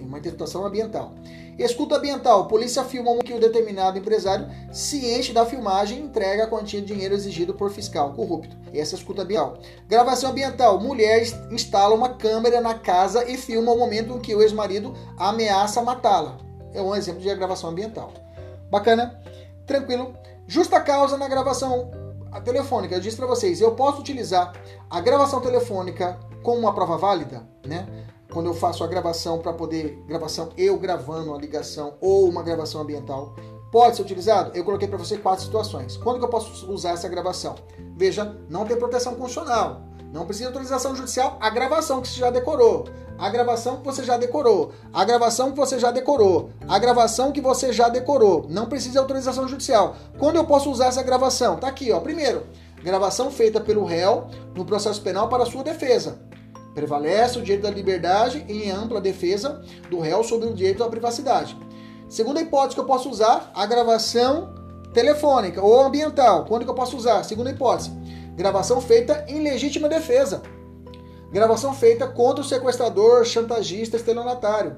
uma 0.00 0.18
interceptação 0.18 0.66
ambiental. 0.66 1.14
Escuta 1.58 1.96
ambiental, 1.96 2.46
polícia 2.46 2.84
filma 2.84 3.16
que 3.18 3.32
o 3.32 3.40
determinado 3.40 3.98
empresário 3.98 4.48
ciente 4.72 5.32
da 5.32 5.46
filmagem 5.46 6.00
entrega 6.00 6.44
a 6.44 6.46
quantia 6.46 6.80
de 6.80 6.86
dinheiro 6.86 7.14
exigido 7.14 7.54
por 7.54 7.70
fiscal 7.70 8.12
corrupto. 8.12 8.56
Essa 8.72 8.96
é 8.96 8.98
escuta 8.98 9.22
ambiental. 9.22 9.58
Gravação 9.88 10.30
ambiental, 10.30 10.80
mulher 10.80 11.22
instala 11.50 11.94
uma 11.94 12.10
câmera 12.10 12.60
na 12.60 12.74
casa 12.74 13.28
e 13.30 13.36
filma 13.36 13.72
o 13.72 13.78
momento 13.78 14.14
em 14.14 14.20
que 14.20 14.34
o 14.34 14.42
ex-marido 14.42 14.94
ameaça 15.16 15.80
matá-la 15.80 16.44
é 16.74 16.82
um 16.82 16.94
exemplo 16.94 17.22
de 17.22 17.34
gravação 17.34 17.70
ambiental. 17.70 18.12
Bacana? 18.70 19.20
Tranquilo? 19.64 20.14
Justa 20.46 20.80
causa 20.80 21.16
na 21.16 21.28
gravação 21.28 21.90
telefônica. 22.44 22.94
Eu 22.94 23.00
disse 23.00 23.16
para 23.16 23.26
vocês, 23.26 23.60
eu 23.60 23.74
posso 23.76 24.00
utilizar 24.00 24.52
a 24.90 25.00
gravação 25.00 25.40
telefônica 25.40 26.18
como 26.42 26.58
uma 26.58 26.74
prova 26.74 26.98
válida, 26.98 27.46
né? 27.64 27.86
Quando 28.32 28.46
eu 28.46 28.54
faço 28.54 28.82
a 28.82 28.86
gravação 28.86 29.38
para 29.38 29.52
poder 29.52 30.02
gravação 30.06 30.50
eu 30.56 30.78
gravando 30.78 31.34
a 31.34 31.38
ligação 31.38 31.94
ou 32.00 32.28
uma 32.28 32.42
gravação 32.42 32.80
ambiental, 32.80 33.34
pode 33.70 33.96
ser 33.96 34.02
utilizado? 34.02 34.50
Eu 34.54 34.64
coloquei 34.64 34.88
para 34.88 34.98
você 34.98 35.16
quatro 35.16 35.44
situações. 35.44 35.96
Quando 35.96 36.18
que 36.18 36.24
eu 36.24 36.30
posso 36.30 36.70
usar 36.72 36.92
essa 36.92 37.08
gravação? 37.08 37.54
Veja, 37.96 38.36
não 38.48 38.64
tem 38.64 38.76
proteção 38.76 39.14
constitucional. 39.14 39.82
Não 40.12 40.26
precisa 40.26 40.48
de 40.48 40.54
autorização 40.54 40.94
judicial, 40.94 41.36
a 41.40 41.50
gravação 41.50 42.00
que 42.00 42.06
você 42.06 42.20
já 42.20 42.30
decorou. 42.30 42.84
A 43.18 43.28
gravação 43.28 43.78
que 43.78 43.84
você 43.84 44.04
já 44.04 44.16
decorou. 44.16 44.72
A 44.92 45.04
gravação 45.04 45.50
que 45.50 45.56
você 45.56 45.78
já 45.78 45.90
decorou. 45.90 46.50
A 46.68 46.78
gravação 46.78 47.32
que 47.32 47.40
você 47.40 47.72
já 47.72 47.88
decorou. 47.88 48.46
Não 48.48 48.66
precisa 48.66 48.92
de 48.92 48.98
autorização 48.98 49.48
judicial. 49.48 49.96
Quando 50.18 50.36
eu 50.36 50.44
posso 50.44 50.70
usar 50.70 50.86
essa 50.86 51.02
gravação? 51.02 51.56
Tá 51.56 51.68
aqui, 51.68 51.92
ó. 51.92 52.00
Primeiro, 52.00 52.44
gravação 52.82 53.30
feita 53.30 53.60
pelo 53.60 53.84
réu 53.84 54.26
no 54.54 54.64
processo 54.64 55.00
penal 55.00 55.28
para 55.28 55.46
sua 55.46 55.64
defesa. 55.64 56.18
Prevalece 56.74 57.38
o 57.38 57.42
direito 57.42 57.62
da 57.62 57.70
liberdade 57.70 58.44
em 58.48 58.70
ampla 58.70 59.00
defesa 59.00 59.62
do 59.88 60.00
réu 60.00 60.24
sobre 60.24 60.48
o 60.48 60.54
direito 60.54 60.82
à 60.82 60.88
privacidade. 60.88 61.56
Segunda 62.08 62.40
hipótese 62.40 62.74
que 62.74 62.80
eu 62.80 62.86
posso 62.86 63.08
usar, 63.08 63.50
a 63.54 63.64
gravação 63.64 64.54
telefônica 64.92 65.62
ou 65.62 65.80
ambiental. 65.80 66.44
Quando 66.46 66.64
que 66.64 66.70
eu 66.70 66.74
posso 66.74 66.96
usar? 66.96 67.22
Segunda 67.24 67.50
hipótese 67.50 67.92
Gravação 68.36 68.80
feita 68.80 69.24
em 69.28 69.42
legítima 69.42 69.88
defesa. 69.88 70.42
Gravação 71.30 71.72
feita 71.72 72.06
contra 72.06 72.40
o 72.40 72.44
sequestrador, 72.44 73.24
chantagista, 73.24 73.96
estelionatário. 73.96 74.76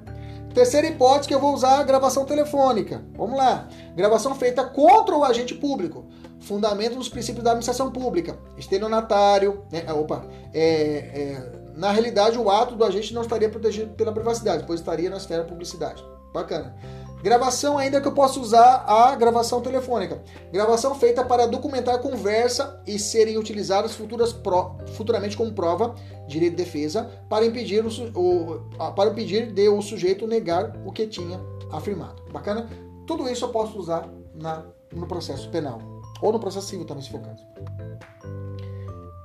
Terceira 0.54 0.86
hipótese 0.86 1.28
que 1.28 1.34
eu 1.34 1.40
vou 1.40 1.54
usar 1.54 1.80
a 1.80 1.82
gravação 1.82 2.24
telefônica. 2.24 3.02
Vamos 3.14 3.36
lá. 3.36 3.68
Gravação 3.94 4.34
feita 4.34 4.64
contra 4.64 5.14
o 5.14 5.24
agente 5.24 5.54
público. 5.54 6.06
Fundamento 6.40 6.96
nos 6.96 7.08
princípios 7.08 7.44
da 7.44 7.50
administração 7.50 7.90
pública. 7.90 8.38
Estelionatário. 8.56 9.64
Né? 9.70 9.84
Opa. 9.92 10.24
É, 10.54 10.62
é, 10.62 11.65
na 11.76 11.92
realidade, 11.92 12.38
o 12.38 12.50
ato 12.50 12.74
do 12.74 12.84
agente 12.84 13.12
não 13.12 13.22
estaria 13.22 13.50
protegido 13.50 13.92
pela 13.94 14.10
privacidade, 14.10 14.64
pois 14.66 14.80
estaria 14.80 15.10
na 15.10 15.18
esfera 15.18 15.44
publicidade. 15.44 16.02
Bacana. 16.32 16.74
Gravação 17.22 17.76
ainda 17.76 18.00
que 18.00 18.08
eu 18.08 18.12
posso 18.12 18.40
usar 18.40 18.84
a 18.86 19.14
gravação 19.14 19.60
telefônica. 19.60 20.22
Gravação 20.52 20.94
feita 20.94 21.24
para 21.24 21.46
documentar 21.46 21.98
conversa 21.98 22.80
e 22.86 22.98
serem 22.98 23.36
utilizadas 23.36 23.94
futuras 23.94 24.32
pro, 24.32 24.76
futuramente 24.94 25.36
como 25.36 25.52
prova, 25.52 25.94
direito 26.26 26.56
de 26.56 26.64
defesa, 26.64 27.10
para 27.28 27.44
impedir, 27.44 27.84
o, 27.84 27.88
o, 28.18 28.92
para 28.94 29.10
impedir 29.10 29.52
de 29.52 29.68
o 29.68 29.82
sujeito 29.82 30.26
negar 30.26 30.76
o 30.84 30.92
que 30.92 31.06
tinha 31.06 31.40
afirmado. 31.72 32.22
Bacana? 32.32 32.68
Tudo 33.06 33.28
isso 33.28 33.44
eu 33.44 33.48
posso 33.48 33.78
usar 33.78 34.08
na, 34.34 34.64
no 34.92 35.06
processo 35.06 35.48
penal. 35.50 35.80
Ou 36.22 36.32
no 36.32 36.40
processo 36.40 36.68
civil 36.68 36.86
também, 36.86 37.02
se 37.02 37.10
for 37.10 37.20
caso. 37.20 37.44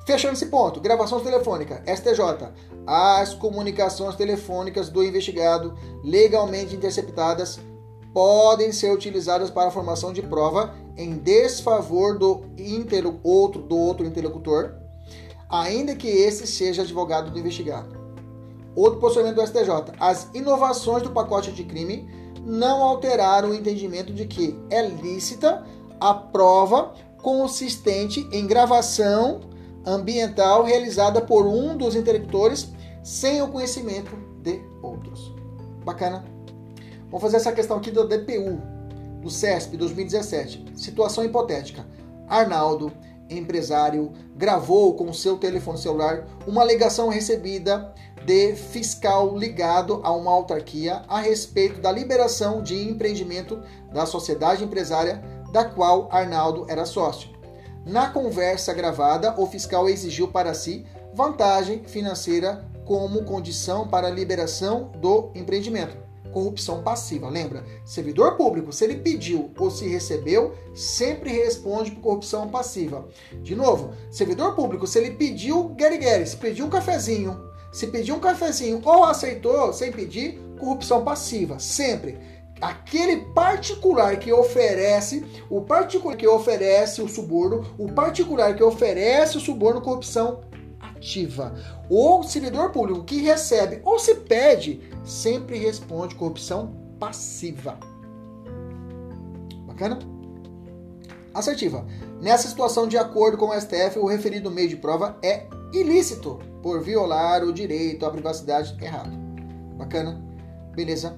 Fechando 0.05 0.33
esse 0.33 0.47
ponto, 0.47 0.79
gravação 0.79 1.19
telefônica, 1.19 1.83
STJ. 1.85 2.49
As 2.87 3.33
comunicações 3.35 4.15
telefônicas 4.15 4.89
do 4.89 5.03
investigado 5.03 5.77
legalmente 6.03 6.75
interceptadas 6.75 7.59
podem 8.13 8.71
ser 8.71 8.91
utilizadas 8.91 9.49
para 9.49 9.67
a 9.67 9.71
formação 9.71 10.11
de 10.11 10.21
prova 10.21 10.73
em 10.97 11.17
desfavor 11.17 12.17
do, 12.17 12.41
outro, 13.23 13.61
do 13.61 13.77
outro 13.77 14.05
interlocutor, 14.05 14.73
ainda 15.49 15.95
que 15.95 16.07
esse 16.07 16.47
seja 16.47 16.81
advogado 16.81 17.29
do 17.29 17.39
investigado. 17.39 17.99
Outro 18.75 18.99
posicionamento 18.99 19.35
do 19.35 19.47
STJ. 19.47 19.93
As 19.99 20.29
inovações 20.33 21.03
do 21.03 21.11
pacote 21.11 21.51
de 21.51 21.63
crime 21.63 22.09
não 22.43 22.81
alteraram 22.81 23.49
o 23.49 23.53
entendimento 23.53 24.11
de 24.11 24.25
que 24.25 24.57
é 24.69 24.85
lícita 24.87 25.63
a 25.99 26.13
prova 26.13 26.93
consistente 27.21 28.27
em 28.31 28.47
gravação 28.47 29.50
ambiental 29.85 30.63
realizada 30.63 31.21
por 31.21 31.45
um 31.45 31.75
dos 31.75 31.95
interlocutores 31.95 32.71
sem 33.03 33.41
o 33.41 33.47
conhecimento 33.47 34.15
de 34.41 34.61
outros. 34.81 35.33
Bacana? 35.83 36.23
Vamos 37.05 37.21
fazer 37.21 37.37
essa 37.37 37.51
questão 37.51 37.77
aqui 37.77 37.91
do 37.91 38.07
DPU, 38.07 38.61
do 39.21 39.29
CESP 39.29 39.77
2017. 39.77 40.65
Situação 40.75 41.23
hipotética. 41.23 41.85
Arnaldo, 42.27 42.91
empresário 43.29 44.11
gravou 44.35 44.95
com 44.95 45.11
seu 45.13 45.37
telefone 45.37 45.77
celular 45.77 46.27
uma 46.45 46.61
alegação 46.61 47.09
recebida 47.09 47.93
de 48.25 48.55
fiscal 48.55 49.35
ligado 49.37 49.99
a 50.03 50.11
uma 50.11 50.31
autarquia 50.31 51.01
a 51.07 51.19
respeito 51.19 51.81
da 51.81 51.91
liberação 51.91 52.61
de 52.61 52.89
empreendimento 52.89 53.61
da 53.91 54.05
sociedade 54.05 54.63
empresária 54.63 55.21
da 55.51 55.65
qual 55.65 56.07
Arnaldo 56.11 56.65
era 56.69 56.85
sócio. 56.85 57.30
Na 57.85 58.09
conversa 58.09 58.73
gravada, 58.73 59.33
o 59.39 59.47
fiscal 59.47 59.89
exigiu 59.89 60.27
para 60.27 60.53
si 60.53 60.85
vantagem 61.13 61.83
financeira 61.83 62.69
como 62.85 63.23
condição 63.23 63.87
para 63.87 64.07
a 64.07 64.11
liberação 64.11 64.91
do 64.97 65.31
empreendimento. 65.33 65.97
Corrupção 66.31 66.83
passiva, 66.83 67.27
lembra? 67.27 67.65
Servidor 67.83 68.37
público, 68.37 68.71
se 68.71 68.85
ele 68.85 68.95
pediu 68.97 69.51
ou 69.57 69.69
se 69.69 69.87
recebeu, 69.87 70.53
sempre 70.73 71.31
responde 71.31 71.91
por 71.91 72.01
corrupção 72.01 72.47
passiva. 72.47 73.07
De 73.41 73.55
novo, 73.55 73.93
servidor 74.09 74.55
público, 74.55 74.87
se 74.87 74.99
ele 74.99 75.11
pediu 75.11 75.69
guerigueri, 75.69 76.25
se 76.25 76.37
pediu 76.37 76.67
um 76.67 76.69
cafezinho, 76.69 77.37
se 77.71 77.87
pediu 77.87 78.15
um 78.15 78.19
cafezinho 78.19 78.81
ou 78.85 79.03
aceitou 79.03 79.73
sem 79.73 79.91
pedir, 79.91 80.39
corrupção 80.59 81.03
passiva, 81.03 81.59
sempre. 81.59 82.17
Aquele 82.61 83.17
particular 83.33 84.17
que 84.19 84.31
oferece, 84.31 85.25
o 85.49 85.61
particular 85.61 86.15
que 86.15 86.27
oferece 86.27 87.01
o 87.01 87.09
suborno, 87.09 87.65
o 87.77 87.91
particular 87.91 88.55
que 88.55 88.63
oferece 88.63 89.37
o 89.37 89.41
suborno, 89.41 89.81
corrupção 89.81 90.41
ativa. 90.79 91.55
O 91.89 92.21
servidor 92.21 92.71
público 92.71 93.03
que 93.03 93.19
recebe 93.21 93.81
ou 93.83 93.97
se 93.97 94.13
pede, 94.15 94.79
sempre 95.03 95.57
responde 95.57 96.13
corrupção 96.13 96.75
passiva. 96.99 97.79
Bacana? 99.65 99.97
Assertiva. 101.33 101.85
Nessa 102.21 102.47
situação, 102.47 102.87
de 102.87 102.97
acordo 102.97 103.37
com 103.37 103.47
o 103.47 103.59
STF, 103.59 103.97
o 103.97 104.05
referido 104.05 104.51
meio 104.51 104.69
de 104.69 104.75
prova 104.75 105.17
é 105.23 105.47
ilícito 105.73 106.37
por 106.61 106.83
violar 106.83 107.43
o 107.43 107.51
direito 107.51 108.05
à 108.05 108.11
privacidade 108.11 108.77
errado. 108.83 109.17
Bacana? 109.77 110.21
Beleza? 110.75 111.17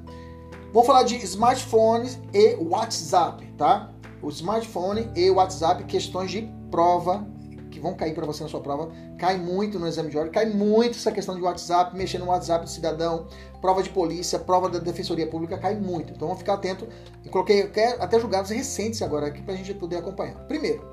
Vamos 0.74 0.88
falar 0.88 1.04
de 1.04 1.18
smartphones 1.18 2.20
e 2.34 2.56
WhatsApp, 2.56 3.45
tá? 3.60 3.91
O 4.24 4.30
smartphone 4.30 5.08
e 5.16 5.30
WhatsApp, 5.30 5.84
questões 5.84 6.32
de 6.32 6.52
prova 6.72 7.28
que 7.70 7.80
vão 7.80 7.94
cair 7.94 8.16
para 8.16 8.26
você 8.26 8.41
na 8.41 8.50
sua 8.50 8.60
prova. 8.60 8.91
Cai 9.20 9.38
muito 9.38 9.78
no 9.78 9.88
exame 9.88 10.10
de 10.10 10.18
ordem, 10.18 10.34
cai 10.34 10.48
muito 10.48 10.98
essa 10.98 11.12
questão 11.12 11.36
de 11.36 11.44
WhatsApp, 11.44 11.95
mexer 11.95 12.18
no 12.18 12.26
WhatsApp 12.26 12.66
do 12.66 12.72
cidadão, 12.72 13.28
prova 13.62 13.84
de 13.84 13.91
polícia, 13.91 14.40
prova 14.40 14.68
da 14.68 14.80
Defensoria 14.80 15.28
Pública, 15.28 15.60
cai 15.60 15.76
muito. 15.76 16.12
Então 16.12 16.28
vamos 16.28 16.40
ficar 16.40 16.56
atento. 16.56 16.88
E 17.24 17.30
coloquei 17.30 17.70
até 18.00 18.20
julgados 18.20 18.50
recentes 18.50 19.04
agora 19.04 19.28
aqui 19.28 19.44
para 19.44 19.54
a 19.54 19.58
gente 19.58 19.76
poder 19.76 19.98
acompanhar. 19.98 20.40
Primeiro, 20.48 20.84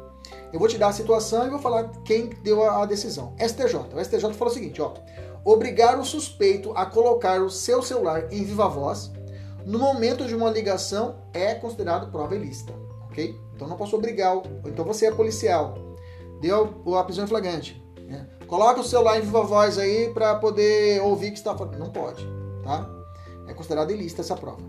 eu 0.52 0.58
vou 0.58 0.68
te 0.68 0.76
dar 0.76 0.88
a 0.88 0.92
situação 0.92 1.46
e 1.46 1.48
vou 1.48 1.58
falar 1.58 1.88
quem 2.04 2.28
deu 2.44 2.62
a 2.70 2.84
decisão. 2.84 3.34
STJ. 3.38 3.94
O 3.94 4.04
STJ 4.04 4.34
falou 4.34 4.52
o 4.52 4.54
seguinte, 4.54 4.82
ó. 4.82 4.92
Obrigar 5.42 5.98
o 5.98 6.04
suspeito 6.04 6.70
a 6.76 6.84
colocar 6.84 7.40
o 7.40 7.48
seu 7.48 7.82
celular 7.82 8.30
em 8.30 8.44
viva 8.44 8.68
voz 8.68 9.10
no 9.64 9.78
momento 9.78 10.26
de 10.26 10.34
uma 10.34 10.50
ligação 10.50 11.16
é 11.32 11.54
considerado 11.54 12.10
prova 12.10 12.34
ilícita, 12.34 12.72
ok? 13.04 13.34
Então 13.54 13.68
não 13.68 13.76
posso 13.76 13.96
obrigar. 13.96 14.36
Então 14.66 14.84
você 14.84 15.06
é 15.06 15.10
policial, 15.10 15.74
deu 16.40 16.96
a 16.96 17.04
prisão 17.04 17.24
em 17.24 17.28
flagrante. 17.28 17.82
Né? 18.06 18.28
Coloca 18.46 18.80
o 18.80 18.84
celular 18.84 19.18
em 19.18 19.22
viva 19.22 19.42
voz 19.42 19.78
aí 19.78 20.10
para 20.12 20.34
poder 20.36 21.00
ouvir 21.02 21.30
que 21.30 21.38
está 21.38 21.56
falando. 21.56 21.78
Não 21.78 21.90
pode, 21.90 22.26
tá? 22.64 22.88
É 23.46 23.54
considerado 23.54 23.90
ilícita 23.90 24.22
essa 24.22 24.36
prova. 24.36 24.62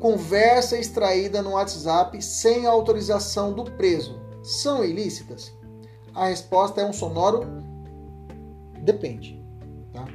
Conversa 0.00 0.78
extraída 0.78 1.42
no 1.42 1.50
WhatsApp 1.50 2.22
sem 2.22 2.66
autorização 2.66 3.52
do 3.52 3.64
preso 3.64 4.18
são 4.42 4.82
ilícitas? 4.82 5.52
A 6.14 6.26
resposta 6.26 6.80
é 6.80 6.84
um 6.84 6.92
sonoro 6.92 7.46
depende. 8.82 9.44
Tá? 9.92 10.06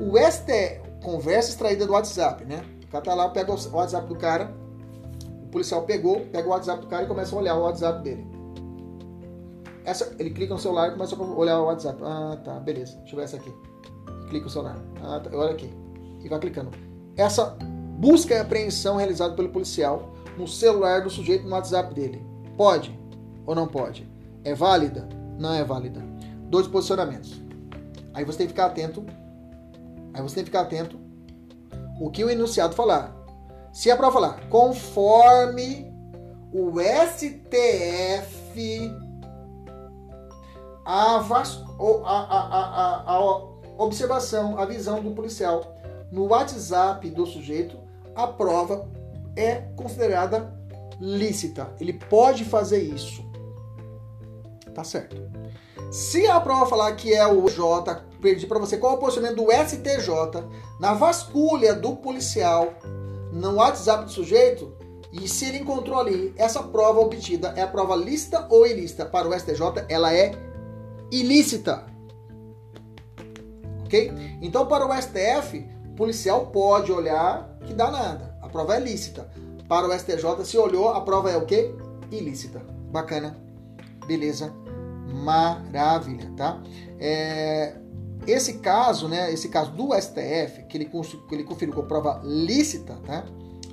O 0.00 0.16
ST, 0.18 0.80
conversa 1.02 1.50
extraída 1.50 1.86
do 1.86 1.92
WhatsApp, 1.92 2.44
né? 2.44 2.64
O 2.84 2.86
cara 2.88 3.04
tá 3.04 3.14
lá, 3.14 3.28
pega 3.28 3.52
o 3.52 3.76
WhatsApp 3.76 4.06
do 4.06 4.16
cara, 4.16 4.54
o 5.42 5.46
policial 5.48 5.82
pegou, 5.82 6.20
pega 6.26 6.46
o 6.46 6.50
WhatsApp 6.50 6.80
do 6.80 6.86
cara 6.86 7.04
e 7.04 7.06
começa 7.06 7.34
a 7.34 7.38
olhar 7.38 7.56
o 7.56 7.62
WhatsApp 7.62 8.02
dele. 8.02 8.26
Essa, 9.84 10.14
ele 10.18 10.30
clica 10.30 10.54
no 10.54 10.60
celular 10.60 10.88
e 10.88 10.92
começa 10.92 11.16
a 11.16 11.20
olhar 11.20 11.60
o 11.60 11.64
WhatsApp. 11.66 12.00
Ah, 12.04 12.38
tá, 12.44 12.60
beleza. 12.60 12.96
Deixa 12.98 13.14
eu 13.14 13.16
ver 13.16 13.24
essa 13.24 13.36
aqui. 13.36 13.52
Clica 14.28 14.44
no 14.44 14.50
celular. 14.50 14.78
Ah, 15.02 15.20
tá, 15.20 15.30
olha 15.36 15.52
aqui. 15.52 15.68
E 16.22 16.28
vai 16.28 16.38
clicando. 16.38 16.70
Essa 17.16 17.56
busca 17.98 18.34
e 18.34 18.38
apreensão 18.38 18.96
realizada 18.96 19.34
pelo 19.34 19.48
policial 19.48 20.12
no 20.38 20.46
celular 20.46 21.02
do 21.02 21.10
sujeito 21.10 21.44
no 21.44 21.50
WhatsApp 21.50 21.92
dele. 21.94 22.24
Pode? 22.56 23.02
ou 23.46 23.54
não 23.54 23.66
pode? 23.66 24.08
É 24.44 24.54
válida? 24.54 25.08
Não 25.38 25.52
é 25.54 25.64
válida. 25.64 26.00
Dois 26.48 26.66
posicionamentos. 26.66 27.40
Aí 28.14 28.24
você 28.24 28.38
tem 28.38 28.46
que 28.46 28.52
ficar 28.52 28.66
atento. 28.66 29.04
Aí 30.14 30.22
você 30.22 30.36
tem 30.36 30.44
que 30.44 30.50
ficar 30.50 30.62
atento 30.62 31.00
o 32.00 32.10
que 32.10 32.24
o 32.24 32.30
enunciado 32.30 32.74
falar. 32.74 33.14
Se 33.72 33.90
a 33.90 33.96
prova 33.96 34.12
falar, 34.12 34.48
conforme 34.48 35.90
o 36.52 36.72
STF, 37.08 37.32
a, 40.84 41.16
a, 41.16 41.22
a, 42.04 43.14
a, 43.14 43.18
observação, 43.78 44.58
a 44.58 44.66
visão 44.66 45.00
do 45.02 45.12
policial 45.12 45.76
no 46.10 46.26
WhatsApp 46.26 47.08
do 47.10 47.24
sujeito, 47.24 47.78
a 48.14 48.26
prova 48.26 48.86
é 49.34 49.62
considerada 49.76 50.52
lícita. 51.00 51.72
Ele 51.80 51.94
pode 51.94 52.44
fazer 52.44 52.82
isso. 52.82 53.24
Tá 54.74 54.84
certo. 54.84 55.16
Se 55.90 56.26
a 56.26 56.40
prova 56.40 56.66
falar 56.66 56.92
que 56.96 57.12
é 57.14 57.26
o 57.26 57.48
J, 57.48 58.04
perdi 58.22 58.46
para 58.46 58.58
você 58.58 58.78
qual 58.78 58.92
é 58.92 58.96
o 58.96 58.98
posicionamento 58.98 59.44
do 59.44 59.50
STJ 59.50 60.44
na 60.80 60.94
vasculha 60.94 61.74
do 61.74 61.96
policial 61.96 62.72
no 63.32 63.56
WhatsApp 63.56 64.04
do 64.04 64.10
sujeito, 64.10 64.72
e 65.10 65.28
se 65.28 65.46
ele 65.46 65.58
encontrou 65.58 65.98
ali 65.98 66.32
essa 66.36 66.62
prova 66.62 67.00
obtida, 67.00 67.52
é 67.56 67.62
a 67.62 67.66
prova 67.66 67.96
lícita 67.96 68.46
ou 68.48 68.66
ilícita 68.66 69.04
para 69.04 69.28
o 69.28 69.38
STJ, 69.38 69.84
ela 69.88 70.14
é 70.14 70.32
ilícita. 71.10 71.84
Ok? 73.84 74.12
Então, 74.40 74.66
para 74.66 74.86
o 74.86 75.02
STF, 75.02 75.66
o 75.86 75.96
policial 75.96 76.46
pode 76.46 76.92
olhar 76.92 77.58
que 77.66 77.74
dá 77.74 77.90
nada. 77.90 78.38
A 78.40 78.48
prova 78.48 78.76
é 78.76 78.80
lícita. 78.80 79.30
Para 79.68 79.86
o 79.86 79.98
STJ, 79.98 80.44
se 80.44 80.56
olhou, 80.56 80.90
a 80.90 81.00
prova 81.02 81.30
é 81.30 81.36
o 81.36 81.44
quê? 81.44 81.74
Ilícita. 82.10 82.60
Bacana. 82.90 83.36
Beleza 84.06 84.52
maravilha, 85.12 86.30
tá? 86.36 86.62
É, 86.98 87.74
esse 88.26 88.54
caso, 88.54 89.08
né, 89.08 89.32
esse 89.32 89.48
caso 89.48 89.72
do 89.72 89.92
STF, 89.94 90.64
que 90.68 90.76
ele, 90.76 90.84
que 90.86 91.34
ele 91.34 91.44
conferiu 91.44 91.74
com 91.74 91.82
prova 91.82 92.20
lícita, 92.24 92.94
tá? 93.04 93.24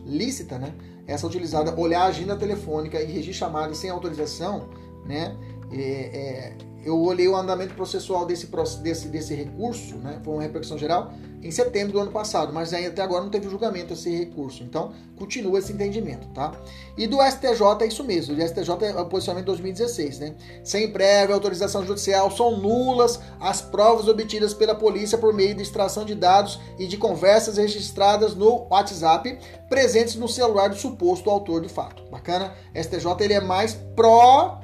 Lícita, 0.05 0.57
né? 0.57 0.73
Essa 1.05 1.27
utilizada, 1.27 1.80
olhar 1.80 2.01
a 2.01 2.05
agenda 2.05 2.35
telefônica 2.35 2.99
e 3.01 3.05
registrar 3.05 3.47
chamadas 3.47 3.77
sem 3.77 3.89
autorização, 3.89 4.69
né? 5.05 5.35
É, 5.71 5.81
é, 5.81 6.53
eu 6.83 6.99
olhei 6.99 7.27
o 7.27 7.35
andamento 7.35 7.73
processual 7.73 8.25
desse, 8.25 8.47
desse, 8.81 9.07
desse 9.09 9.33
recurso, 9.33 9.97
né? 9.97 10.19
Foi 10.23 10.33
uma 10.33 10.41
repercussão 10.41 10.77
geral 10.77 11.13
em 11.41 11.51
setembro 11.51 11.93
do 11.93 11.99
ano 11.99 12.11
passado, 12.11 12.51
mas 12.51 12.73
aí 12.73 12.85
até 12.85 13.01
agora 13.01 13.23
não 13.23 13.29
teve 13.29 13.49
julgamento 13.49 13.93
esse 13.93 14.09
recurso. 14.09 14.61
Então, 14.61 14.93
continua 15.17 15.59
esse 15.59 15.71
entendimento, 15.71 16.27
tá? 16.29 16.51
E 16.97 17.07
do 17.07 17.17
STJ 17.21 17.81
é 17.81 17.87
isso 17.87 18.03
mesmo. 18.03 18.35
O 18.35 18.47
STJ 18.47 18.85
é 18.85 18.99
o 18.99 19.05
posicionamento 19.05 19.45
de 19.45 19.51
2016, 19.51 20.19
né? 20.19 20.35
Sem 20.63 20.91
prévia 20.91 21.33
autorização 21.35 21.85
judicial, 21.85 22.29
são 22.31 22.57
nulas 22.57 23.19
as 23.39 23.61
provas 23.61 24.07
obtidas 24.07 24.53
pela 24.53 24.75
polícia 24.75 25.17
por 25.17 25.33
meio 25.33 25.55
de 25.55 25.63
extração 25.63 26.03
de 26.03 26.15
dados 26.15 26.59
e 26.77 26.87
de 26.87 26.97
conversas 26.97 27.57
registradas 27.57 28.35
no 28.35 28.67
WhatsApp 28.69 29.37
presentes 29.69 30.15
no 30.15 30.27
celular 30.27 30.69
do 30.69 30.75
suposto 30.75 31.29
autor 31.29 31.61
do 31.61 31.69
fato. 31.69 32.03
Bacana? 32.09 32.53
STJ 32.75 33.05
ele 33.21 33.33
é 33.33 33.41
mais 33.41 33.73
pró 33.95 34.59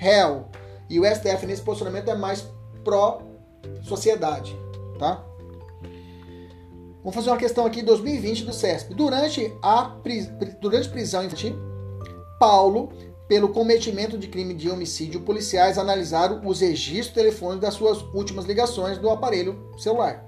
réu 0.00 0.46
e 0.88 0.98
o 0.98 1.04
STF 1.04 1.46
nesse 1.46 1.60
posicionamento 1.60 2.08
é 2.08 2.16
mais 2.16 2.48
pró 2.82 3.20
sociedade, 3.82 4.58
tá? 4.98 5.22
Vamos 7.02 7.14
fazer 7.14 7.30
uma 7.30 7.36
questão 7.36 7.66
aqui 7.66 7.82
2020 7.82 8.44
do 8.44 8.52
CESP. 8.52 8.94
Durante 8.94 9.52
a 9.62 9.94
durante 10.60 10.88
prisão 10.88 11.22
infantil, 11.22 11.54
Paulo, 12.38 12.90
pelo 13.28 13.50
cometimento 13.50 14.16
de 14.16 14.26
crime 14.26 14.54
de 14.54 14.70
homicídio, 14.70 15.20
policiais 15.20 15.76
analisaram 15.76 16.40
os 16.46 16.60
registros 16.60 17.14
telefônicos 17.14 17.60
das 17.60 17.74
suas 17.74 18.02
últimas 18.14 18.46
ligações 18.46 18.96
do 18.96 19.10
aparelho 19.10 19.70
celular. 19.78 20.26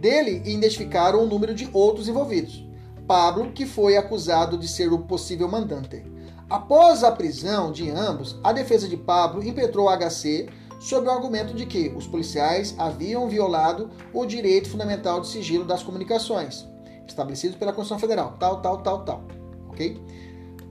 Dele 0.00 0.42
identificaram 0.46 1.22
o 1.22 1.26
número 1.26 1.54
de 1.54 1.68
outros 1.72 2.08
envolvidos. 2.08 2.66
Pablo, 3.06 3.52
que 3.52 3.66
foi 3.66 3.96
acusado 3.96 4.58
de 4.58 4.66
ser 4.66 4.92
o 4.92 5.00
possível 5.00 5.48
mandante. 5.48 6.15
Após 6.48 7.02
a 7.02 7.10
prisão 7.10 7.72
de 7.72 7.90
ambos, 7.90 8.38
a 8.42 8.52
defesa 8.52 8.88
de 8.88 8.96
Pablo 8.96 9.42
impetrou 9.42 9.88
o 9.88 9.90
HC 9.90 10.48
sob 10.78 11.08
o 11.08 11.10
argumento 11.10 11.52
de 11.52 11.66
que 11.66 11.88
os 11.88 12.06
policiais 12.06 12.72
haviam 12.78 13.28
violado 13.28 13.90
o 14.12 14.24
direito 14.24 14.68
fundamental 14.68 15.20
de 15.20 15.26
sigilo 15.26 15.64
das 15.64 15.82
comunicações, 15.82 16.64
estabelecido 17.04 17.56
pela 17.56 17.72
Constituição 17.72 17.98
Federal, 17.98 18.36
tal, 18.38 18.60
tal, 18.60 18.78
tal, 18.78 19.04
tal, 19.04 19.24
ok? 19.68 20.00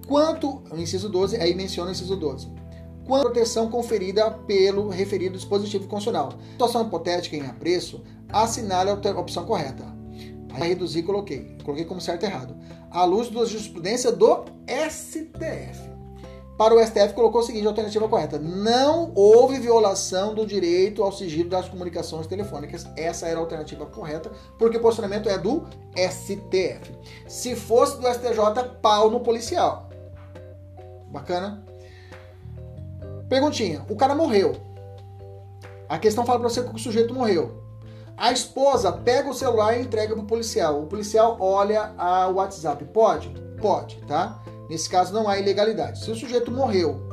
Quanto, 0.07 0.63
o 0.71 0.77
inciso 0.77 1.09
12, 1.09 1.35
aí 1.37 1.53
menciona 1.53 1.89
o 1.89 1.91
inciso 1.91 2.15
12. 2.15 2.47
Quanto 3.05 3.27
à 3.27 3.31
proteção 3.31 3.69
conferida 3.69 4.31
pelo 4.31 4.87
referido 4.87 5.35
dispositivo 5.35 5.87
constitucional. 5.87 6.33
Situação 6.51 6.83
hipotética 6.83 7.35
em 7.35 7.45
apreço, 7.45 8.01
assinale 8.29 8.89
a 8.89 9.19
opção 9.19 9.45
correta. 9.45 9.85
Aí 10.53 10.69
reduzi 10.69 10.99
e 10.99 11.03
coloquei. 11.03 11.57
Coloquei 11.63 11.85
como 11.85 11.99
certo 11.99 12.23
e 12.23 12.25
errado. 12.27 12.55
À 12.95 13.03
luz 13.03 13.29
da 13.29 13.43
jurisprudência 13.43 14.09
do 14.09 14.45
STF. 14.89 15.95
Para 16.57 16.73
o 16.73 16.81
STF, 16.81 17.13
colocou 17.13 17.41
o 17.41 17.43
seguinte: 17.43 17.67
alternativa 17.67 18.07
correta. 18.07 18.39
Não 18.39 19.11
houve 19.13 19.59
violação 19.59 20.33
do 20.33 20.45
direito 20.45 21.03
ao 21.03 21.11
sigilo 21.11 21.49
das 21.49 21.67
comunicações 21.67 22.25
telefônicas. 22.25 22.87
Essa 22.95 23.27
era 23.27 23.37
a 23.37 23.41
alternativa 23.41 23.85
correta, 23.85 24.31
porque 24.57 24.77
o 24.77 24.79
posicionamento 24.79 25.27
é 25.27 25.37
do 25.37 25.65
STF. 25.93 26.97
Se 27.27 27.53
fosse 27.53 27.99
do 27.99 28.07
STJ, 28.07 28.77
pau 28.81 29.11
no 29.11 29.19
policial. 29.19 29.89
Bacana? 31.11 31.65
Perguntinha: 33.27 33.85
o 33.89 33.97
cara 33.97 34.15
morreu. 34.15 34.55
A 35.89 35.99
questão 35.99 36.25
fala 36.25 36.39
para 36.39 36.47
você 36.47 36.63
que 36.63 36.73
o 36.73 36.79
sujeito 36.79 37.13
morreu. 37.13 37.64
A 38.17 38.31
esposa 38.31 38.91
pega 38.91 39.29
o 39.29 39.33
celular 39.33 39.77
e 39.77 39.81
entrega 39.81 40.13
para 40.13 40.23
o 40.23 40.27
policial. 40.27 40.81
O 40.81 40.87
policial 40.87 41.37
olha 41.39 41.93
o 42.29 42.35
WhatsApp. 42.35 42.85
Pode? 42.85 43.29
Pode, 43.61 43.97
tá? 44.07 44.41
Nesse 44.69 44.89
caso 44.89 45.13
não 45.13 45.27
há 45.27 45.37
ilegalidade. 45.37 46.03
Se 46.03 46.09
o 46.09 46.15
sujeito 46.15 46.51
morreu, 46.51 47.09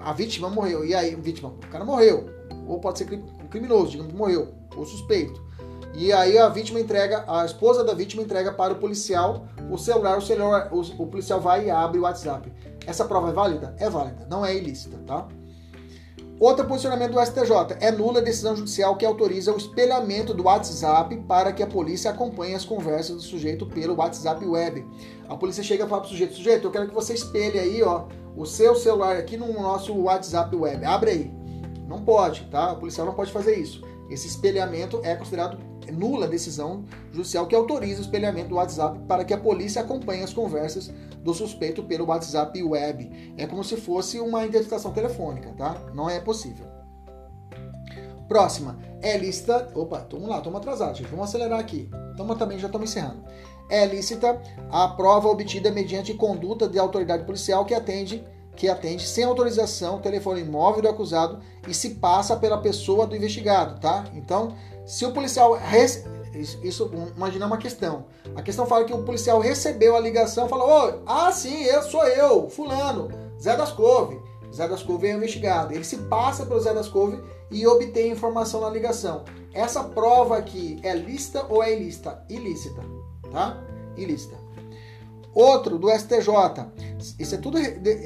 a 0.00 0.12
vítima 0.12 0.50
morreu, 0.50 0.84
e 0.84 0.94
aí, 0.94 1.14
vítima, 1.14 1.50
o 1.50 1.68
cara 1.68 1.84
morreu, 1.84 2.28
ou 2.66 2.80
pode 2.80 2.98
ser 2.98 3.12
um 3.12 3.46
criminoso, 3.48 3.92
digamos 3.92 4.12
que 4.12 4.18
morreu, 4.18 4.52
ou 4.76 4.84
suspeito. 4.84 5.40
E 5.94 6.12
aí 6.12 6.38
a 6.38 6.48
vítima 6.48 6.80
entrega, 6.80 7.24
a 7.28 7.44
esposa 7.44 7.84
da 7.84 7.94
vítima 7.94 8.22
entrega 8.22 8.52
para 8.52 8.72
o 8.72 8.76
policial 8.76 9.46
o 9.70 9.78
celular, 9.78 10.18
o 10.18 10.22
celular, 10.22 10.68
o, 10.72 10.80
o 10.80 11.06
policial 11.06 11.40
vai 11.40 11.66
e 11.66 11.70
abre 11.70 11.98
o 11.98 12.02
WhatsApp. 12.02 12.52
Essa 12.86 13.04
prova 13.04 13.30
é 13.30 13.32
válida? 13.32 13.74
É 13.78 13.88
válida, 13.88 14.26
não 14.28 14.44
é 14.44 14.54
ilícita, 14.54 14.98
tá? 15.06 15.28
Outro 16.42 16.66
posicionamento 16.66 17.12
do 17.12 17.24
STJ 17.24 17.76
é 17.78 17.92
nula 17.92 18.18
a 18.18 18.20
decisão 18.20 18.56
judicial 18.56 18.96
que 18.96 19.06
autoriza 19.06 19.52
o 19.52 19.56
espelhamento 19.56 20.34
do 20.34 20.42
WhatsApp 20.42 21.16
para 21.18 21.52
que 21.52 21.62
a 21.62 21.68
polícia 21.68 22.10
acompanhe 22.10 22.56
as 22.56 22.64
conversas 22.64 23.14
do 23.14 23.22
sujeito 23.22 23.64
pelo 23.64 23.94
WhatsApp 23.94 24.44
web. 24.44 24.84
A 25.28 25.36
polícia 25.36 25.62
chega 25.62 25.84
e 25.84 25.88
fala 25.88 26.00
para 26.00 26.08
o 26.08 26.10
sujeito: 26.10 26.34
sujeito, 26.34 26.66
eu 26.66 26.72
quero 26.72 26.88
que 26.88 26.94
você 26.94 27.14
espelhe 27.14 27.60
aí, 27.60 27.80
ó, 27.84 28.06
o 28.36 28.44
seu 28.44 28.74
celular 28.74 29.16
aqui 29.18 29.36
no 29.36 29.52
nosso 29.52 29.94
WhatsApp 29.96 30.56
web. 30.56 30.84
Abre 30.84 31.10
aí. 31.12 31.30
Não 31.86 32.02
pode, 32.02 32.42
tá? 32.50 32.72
O 32.72 32.76
policial 32.80 33.06
não 33.06 33.14
pode 33.14 33.30
fazer 33.30 33.54
isso. 33.54 33.80
Esse 34.10 34.26
espelhamento 34.26 35.00
é 35.04 35.14
considerado 35.14 35.58
nula 35.90 36.26
a 36.26 36.28
decisão 36.28 36.84
judicial 37.10 37.46
que 37.46 37.54
autoriza 37.54 38.00
o 38.00 38.04
espelhamento 38.04 38.50
do 38.50 38.56
WhatsApp 38.56 38.98
para 39.08 39.24
que 39.24 39.34
a 39.34 39.38
polícia 39.38 39.82
acompanhe 39.82 40.22
as 40.22 40.32
conversas 40.32 40.92
do 41.22 41.32
suspeito 41.34 41.82
pelo 41.82 42.06
WhatsApp 42.06 42.62
web. 42.62 43.34
É 43.36 43.46
como 43.46 43.64
se 43.64 43.76
fosse 43.76 44.20
uma 44.20 44.44
identificação 44.44 44.92
telefônica, 44.92 45.52
tá? 45.56 45.76
Não 45.94 46.08
é 46.08 46.20
possível. 46.20 46.66
Próxima, 48.28 48.78
é 49.00 49.16
lista. 49.16 49.68
Opa, 49.74 50.06
vamos 50.10 50.28
lá, 50.28 50.38
estamos 50.38 50.58
atrasados, 50.58 50.98
gente. 50.98 51.10
Vamos 51.10 51.28
acelerar 51.28 51.58
aqui. 51.58 51.90
Então 52.14 52.26
também 52.36 52.58
já 52.58 52.66
estamos 52.66 52.90
encerrando. 52.90 53.24
É 53.68 53.86
lícita 53.86 54.40
a 54.70 54.88
prova 54.88 55.28
obtida 55.28 55.70
mediante 55.70 56.14
conduta 56.14 56.68
de 56.68 56.78
autoridade 56.78 57.24
policial 57.24 57.64
que 57.64 57.74
atende 57.74 58.24
que 58.54 58.68
atende 58.68 59.06
sem 59.06 59.24
autorização 59.24 59.96
o 59.96 60.00
telefone 60.00 60.42
imóvel 60.42 60.82
do 60.82 60.88
acusado 60.88 61.40
e 61.66 61.72
se 61.72 61.94
passa 61.94 62.36
pela 62.36 62.58
pessoa 62.58 63.06
do 63.06 63.16
investigado, 63.16 63.80
tá? 63.80 64.04
Então, 64.14 64.54
se 64.86 65.04
o 65.04 65.12
policial 65.12 65.56
isso, 66.62 66.90
imagina 67.14 67.46
uma 67.46 67.58
questão. 67.58 68.06
A 68.34 68.42
questão 68.42 68.66
fala 68.66 68.84
que 68.84 68.94
o 68.94 69.02
policial 69.02 69.38
recebeu 69.38 69.96
a 69.96 70.00
ligação, 70.00 70.48
falou: 70.48 70.68
oh, 70.68 71.02
"Ah, 71.06 71.30
sim, 71.30 71.64
eu 71.64 71.82
sou 71.82 72.06
eu, 72.06 72.48
fulano, 72.48 73.08
Zé 73.40 73.56
das 73.56 73.72
Couve". 73.72 74.18
Zé 74.54 74.68
das 74.68 74.82
Couve 74.82 75.06
é 75.06 75.14
investigado. 75.14 75.72
Ele 75.72 75.84
se 75.84 75.96
passa 75.96 76.44
pelo 76.44 76.60
Zé 76.60 76.74
das 76.74 76.88
Couve 76.88 77.22
e 77.50 77.66
obtém 77.66 78.10
informação 78.10 78.60
na 78.60 78.70
ligação. 78.70 79.24
Essa 79.52 79.84
prova 79.84 80.38
aqui 80.38 80.78
é 80.82 80.94
lista 80.94 81.46
ou 81.48 81.62
é 81.62 81.74
ilícita? 81.74 82.22
Ilícita, 82.28 82.82
tá? 83.30 83.62
Ilícita. 83.96 84.36
Outro 85.34 85.78
do 85.78 85.90
STJ. 85.90 86.28
Isso 87.18 87.34
é 87.34 87.38
tudo 87.38 87.58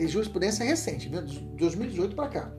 jurisprudência 0.07 0.65
recente, 0.65 1.09
viu? 1.09 1.23
de 1.23 1.41
2018 1.41 2.15
para 2.15 2.29
cá. 2.29 2.53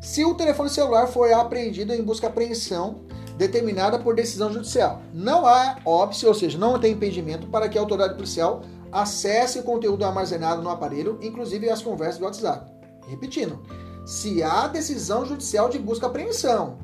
Se 0.00 0.24
o 0.24 0.34
telefone 0.34 0.70
celular 0.70 1.06
foi 1.06 1.32
apreendido 1.32 1.92
em 1.92 2.02
busca 2.02 2.26
apreensão 2.26 3.04
determinada 3.36 3.98
por 3.98 4.14
decisão 4.14 4.52
judicial. 4.52 5.02
Não 5.12 5.46
há 5.46 5.76
óbice, 5.84 6.26
ou 6.26 6.34
seja, 6.34 6.58
não 6.58 6.78
tem 6.78 6.92
impedimento 6.92 7.46
para 7.46 7.68
que 7.68 7.78
a 7.78 7.80
autoridade 7.80 8.14
policial 8.14 8.62
acesse 8.90 9.58
o 9.58 9.62
conteúdo 9.62 10.04
armazenado 10.04 10.62
no 10.62 10.70
aparelho, 10.70 11.18
inclusive 11.20 11.68
as 11.68 11.82
conversas 11.82 12.18
do 12.18 12.24
WhatsApp. 12.24 12.72
Repetindo, 13.08 13.60
se 14.06 14.42
há 14.42 14.66
decisão 14.66 15.24
judicial 15.24 15.68
de 15.68 15.78
busca 15.78 16.06
apreensão. 16.06 16.78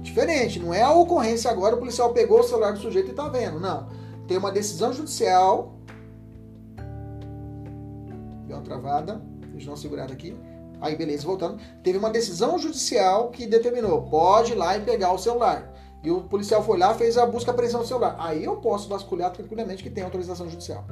Diferente, 0.00 0.58
não 0.58 0.72
é 0.72 0.82
a 0.82 0.92
ocorrência 0.92 1.50
agora, 1.50 1.74
o 1.74 1.78
policial 1.78 2.12
pegou 2.12 2.40
o 2.40 2.42
celular 2.42 2.72
do 2.72 2.78
sujeito 2.78 3.08
e 3.08 3.10
está 3.10 3.28
vendo. 3.28 3.60
Não. 3.60 3.88
Tem 4.26 4.36
uma 4.36 4.50
decisão 4.50 4.92
judicial. 4.92 5.74
Deu 8.46 8.56
uma 8.56 8.62
travada. 8.62 9.20
Deixa 9.48 9.62
eu 9.62 9.66
dar 9.66 9.70
uma 9.72 9.76
segurada 9.76 10.12
aqui. 10.12 10.36
Aí, 10.80 10.96
beleza, 10.96 11.26
voltando. 11.26 11.58
Teve 11.82 11.98
uma 11.98 12.10
decisão 12.10 12.58
judicial 12.58 13.30
que 13.30 13.46
determinou: 13.46 14.02
pode 14.02 14.52
ir 14.52 14.56
lá 14.56 14.76
e 14.76 14.80
pegar 14.80 15.12
o 15.12 15.18
celular 15.18 15.73
e 16.04 16.10
o 16.10 16.20
policial 16.20 16.62
foi 16.62 16.78
lá, 16.78 16.94
fez 16.94 17.16
a 17.16 17.24
busca 17.24 17.50
apreensão 17.50 17.80
do 17.80 17.86
celular. 17.86 18.14
Aí 18.18 18.44
eu 18.44 18.56
posso 18.56 18.88
vasculhar 18.88 19.32
tranquilamente 19.32 19.82
que 19.82 19.88
tem 19.88 20.04
autorização 20.04 20.48
judicial. 20.48 20.84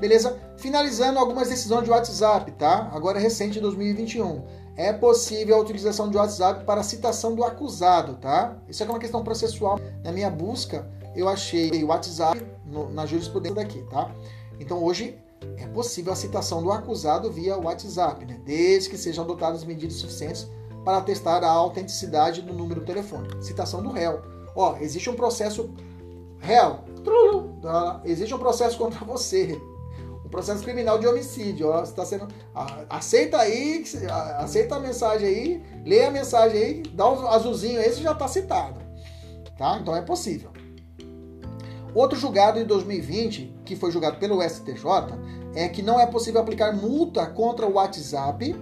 Beleza? 0.00 0.36
Finalizando 0.56 1.18
algumas 1.18 1.48
decisões 1.48 1.84
de 1.84 1.90
WhatsApp, 1.90 2.50
tá? 2.52 2.90
Agora 2.92 3.18
recente, 3.18 3.60
2021. 3.60 4.42
É 4.76 4.92
possível 4.92 5.56
a 5.56 5.60
utilização 5.60 6.10
de 6.10 6.16
WhatsApp 6.16 6.64
para 6.64 6.82
citação 6.82 7.34
do 7.34 7.44
acusado, 7.44 8.14
tá? 8.14 8.56
Isso 8.68 8.82
é 8.82 8.86
uma 8.86 8.98
questão 8.98 9.22
processual. 9.22 9.78
Na 10.02 10.10
minha 10.10 10.30
busca, 10.30 10.90
eu 11.14 11.28
achei 11.28 11.84
o 11.84 11.88
WhatsApp 11.88 12.44
no, 12.66 12.90
na 12.90 13.06
jurisprudência 13.06 13.56
daqui, 13.56 13.82
tá? 13.90 14.10
Então 14.58 14.82
hoje 14.82 15.18
é 15.58 15.66
possível 15.66 16.12
a 16.12 16.16
citação 16.16 16.62
do 16.62 16.72
acusado 16.72 17.30
via 17.30 17.56
WhatsApp, 17.56 18.24
né? 18.24 18.40
Desde 18.44 18.88
que 18.88 18.96
sejam 18.96 19.22
adotadas 19.22 19.64
medidas 19.64 19.96
suficientes 19.96 20.48
para 20.84 21.00
testar 21.00 21.42
a 21.42 21.50
autenticidade 21.50 22.42
do 22.42 22.52
número 22.52 22.80
do 22.80 22.86
telefone. 22.86 23.28
Citação 23.42 23.82
do 23.82 23.90
réu. 23.90 24.22
Ó, 24.54 24.76
existe 24.78 25.08
um 25.08 25.14
processo 25.14 25.70
réu. 26.38 26.80
Tá? 27.62 28.00
Existe 28.04 28.34
um 28.34 28.38
processo 28.38 28.76
contra 28.76 29.04
você. 29.04 29.60
Um 30.24 30.28
processo 30.28 30.62
criminal 30.62 30.98
de 30.98 31.06
homicídio. 31.06 31.68
Ó, 31.68 31.82
está 31.82 32.04
sendo 32.04 32.28
aceita 32.88 33.38
aí, 33.38 33.84
aceita 34.38 34.76
a 34.76 34.80
mensagem 34.80 35.28
aí, 35.28 35.62
lê 35.84 36.04
a 36.04 36.10
mensagem 36.10 36.62
aí, 36.62 36.82
dá 36.92 37.10
um 37.10 37.26
azulzinho 37.26 37.80
aí, 37.80 37.90
você 37.90 38.02
já 38.02 38.12
está 38.12 38.28
citado. 38.28 38.80
Tá? 39.56 39.78
Então 39.80 39.96
é 39.96 40.02
possível. 40.02 40.50
Outro 41.94 42.18
julgado 42.18 42.58
em 42.58 42.64
2020, 42.64 43.54
que 43.64 43.76
foi 43.76 43.92
julgado 43.92 44.18
pelo 44.18 44.42
STJ, 44.42 44.84
é 45.54 45.68
que 45.68 45.80
não 45.80 46.00
é 46.00 46.06
possível 46.06 46.40
aplicar 46.40 46.74
multa 46.74 47.24
contra 47.26 47.64
o 47.66 47.74
WhatsApp 47.74 48.54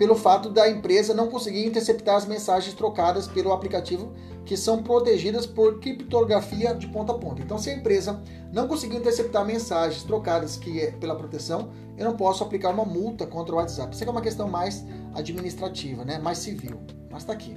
pelo 0.00 0.14
fato 0.14 0.48
da 0.48 0.66
empresa 0.66 1.12
não 1.12 1.28
conseguir 1.28 1.66
interceptar 1.66 2.16
as 2.16 2.24
mensagens 2.24 2.74
trocadas 2.74 3.28
pelo 3.28 3.52
aplicativo 3.52 4.14
que 4.46 4.56
são 4.56 4.82
protegidas 4.82 5.46
por 5.46 5.78
criptografia 5.78 6.74
de 6.74 6.86
ponta 6.86 7.12
a 7.12 7.18
ponta. 7.18 7.42
Então, 7.42 7.58
se 7.58 7.68
a 7.68 7.74
empresa 7.74 8.18
não 8.50 8.66
conseguir 8.66 8.96
interceptar 8.96 9.44
mensagens 9.44 10.02
trocadas 10.02 10.56
que 10.56 10.80
é 10.80 10.92
pela 10.92 11.14
proteção, 11.14 11.70
eu 11.98 12.06
não 12.06 12.16
posso 12.16 12.42
aplicar 12.42 12.70
uma 12.70 12.86
multa 12.86 13.26
contra 13.26 13.54
o 13.54 13.58
WhatsApp. 13.58 13.94
Isso 13.94 14.02
é 14.02 14.08
uma 14.10 14.22
questão 14.22 14.48
mais 14.48 14.82
administrativa, 15.14 16.02
né? 16.02 16.18
mais 16.18 16.38
civil. 16.38 16.80
Mas 17.10 17.24
está 17.24 17.34
aqui. 17.34 17.54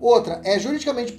Outra, 0.00 0.40
é 0.44 0.60
juridicamente 0.60 1.18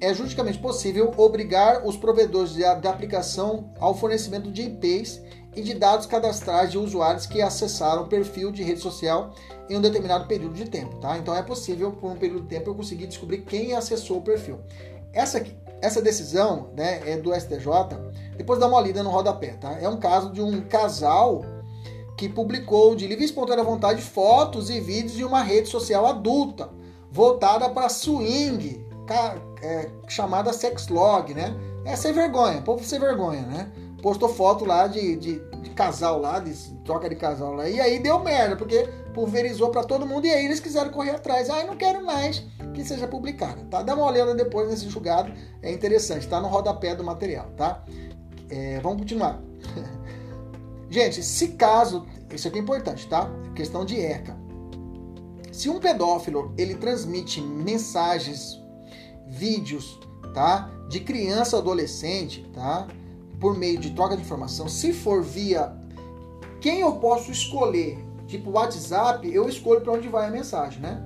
é 0.00 0.14
juridicamente 0.14 0.58
possível 0.58 1.12
obrigar 1.18 1.86
os 1.86 1.98
provedores 1.98 2.54
de, 2.54 2.62
de 2.62 2.88
aplicação 2.88 3.70
ao 3.78 3.94
fornecimento 3.94 4.50
de 4.50 4.62
IPs 4.62 5.20
e 5.54 5.62
de 5.62 5.74
dados 5.74 6.06
cadastrais 6.06 6.70
de 6.70 6.78
usuários 6.78 7.26
que 7.26 7.42
acessaram 7.42 8.02
o 8.02 8.06
perfil 8.06 8.52
de 8.52 8.62
rede 8.62 8.80
social 8.80 9.34
em 9.68 9.76
um 9.76 9.80
determinado 9.80 10.26
período 10.26 10.54
de 10.54 10.68
tempo, 10.68 10.96
tá? 10.96 11.18
Então 11.18 11.34
é 11.34 11.42
possível 11.42 11.92
por 11.92 12.10
um 12.10 12.16
período 12.16 12.42
de 12.42 12.48
tempo 12.48 12.70
eu 12.70 12.74
conseguir 12.74 13.06
descobrir 13.06 13.38
quem 13.38 13.74
acessou 13.74 14.18
o 14.18 14.22
perfil. 14.22 14.58
Essa 15.12 15.44
essa 15.82 16.02
decisão, 16.02 16.68
né, 16.76 17.00
é 17.10 17.16
do 17.16 17.34
STJ. 17.34 17.66
Depois 18.36 18.60
dá 18.60 18.66
uma 18.66 18.80
lida 18.80 19.02
no 19.02 19.10
rodapé, 19.10 19.52
tá? 19.52 19.78
É 19.80 19.88
um 19.88 19.98
caso 19.98 20.30
de 20.30 20.42
um 20.42 20.60
casal 20.62 21.42
que 22.16 22.28
publicou 22.28 22.94
de 22.94 23.06
livre 23.06 23.24
e 23.24 23.26
espontânea 23.26 23.64
vontade 23.64 24.02
fotos 24.02 24.68
e 24.68 24.78
vídeos 24.78 25.14
de 25.14 25.24
uma 25.24 25.42
rede 25.42 25.68
social 25.68 26.06
adulta 26.06 26.68
voltada 27.10 27.68
para 27.70 27.88
swing, 27.88 28.84
é, 29.62 29.90
chamada 30.06 30.52
sexlog, 30.52 31.32
né? 31.34 31.54
É 31.84 31.96
sem 31.96 32.12
vergonha, 32.12 32.60
povo 32.60 32.84
sem 32.84 33.00
vergonha, 33.00 33.42
né? 33.42 33.72
Postou 34.02 34.28
foto 34.28 34.64
lá 34.64 34.86
de, 34.86 35.16
de, 35.16 35.38
de, 35.60 35.70
casal 35.70 36.20
lá, 36.20 36.38
de 36.38 36.54
troca 36.84 37.08
de 37.08 37.16
casal 37.16 37.54
lá. 37.54 37.68
E 37.68 37.80
aí 37.80 37.98
deu 37.98 38.18
merda, 38.20 38.56
porque 38.56 38.88
pulverizou 39.14 39.70
para 39.70 39.84
todo 39.84 40.06
mundo 40.06 40.26
e 40.26 40.30
aí 40.30 40.44
eles 40.44 40.60
quiseram 40.60 40.90
correr 40.90 41.10
atrás. 41.10 41.50
Ah, 41.50 41.64
não 41.64 41.76
quero 41.76 42.04
mais 42.04 42.44
que 42.74 42.84
seja 42.84 43.06
publicada, 43.06 43.62
tá? 43.70 43.82
Dá 43.82 43.94
uma 43.94 44.06
olhada 44.06 44.34
depois 44.34 44.68
nesse 44.68 44.88
julgado, 44.88 45.32
é 45.62 45.72
interessante, 45.72 46.28
tá 46.28 46.40
no 46.40 46.48
rodapé 46.48 46.94
do 46.94 47.04
material, 47.04 47.46
tá? 47.56 47.84
É, 48.48 48.80
vamos 48.80 49.00
continuar. 49.00 49.40
Gente, 50.88 51.22
se 51.22 51.48
caso, 51.48 52.06
isso 52.32 52.48
aqui 52.48 52.58
é 52.58 52.62
importante, 52.62 53.06
tá? 53.08 53.30
Questão 53.54 53.84
de 53.84 53.98
ECA. 54.00 54.36
Se 55.52 55.68
um 55.68 55.78
pedófilo 55.78 56.54
ele 56.56 56.74
transmite 56.74 57.40
mensagens, 57.40 58.60
vídeos, 59.26 60.00
tá, 60.34 60.70
de 60.88 61.00
criança 61.00 61.56
ou 61.56 61.62
adolescente, 61.62 62.48
tá, 62.52 62.88
por 63.40 63.56
meio 63.56 63.78
de 63.78 63.90
troca 63.90 64.16
de 64.16 64.22
informação, 64.22 64.68
se 64.68 64.92
for 64.92 65.22
via 65.22 65.72
quem 66.60 66.80
eu 66.80 66.92
posso 66.96 67.30
escolher, 67.32 67.98
tipo 68.26 68.50
WhatsApp, 68.50 69.28
eu 69.32 69.48
escolho 69.48 69.80
para 69.80 69.92
onde 69.92 70.08
vai 70.08 70.28
a 70.28 70.30
mensagem, 70.30 70.80
né? 70.80 71.02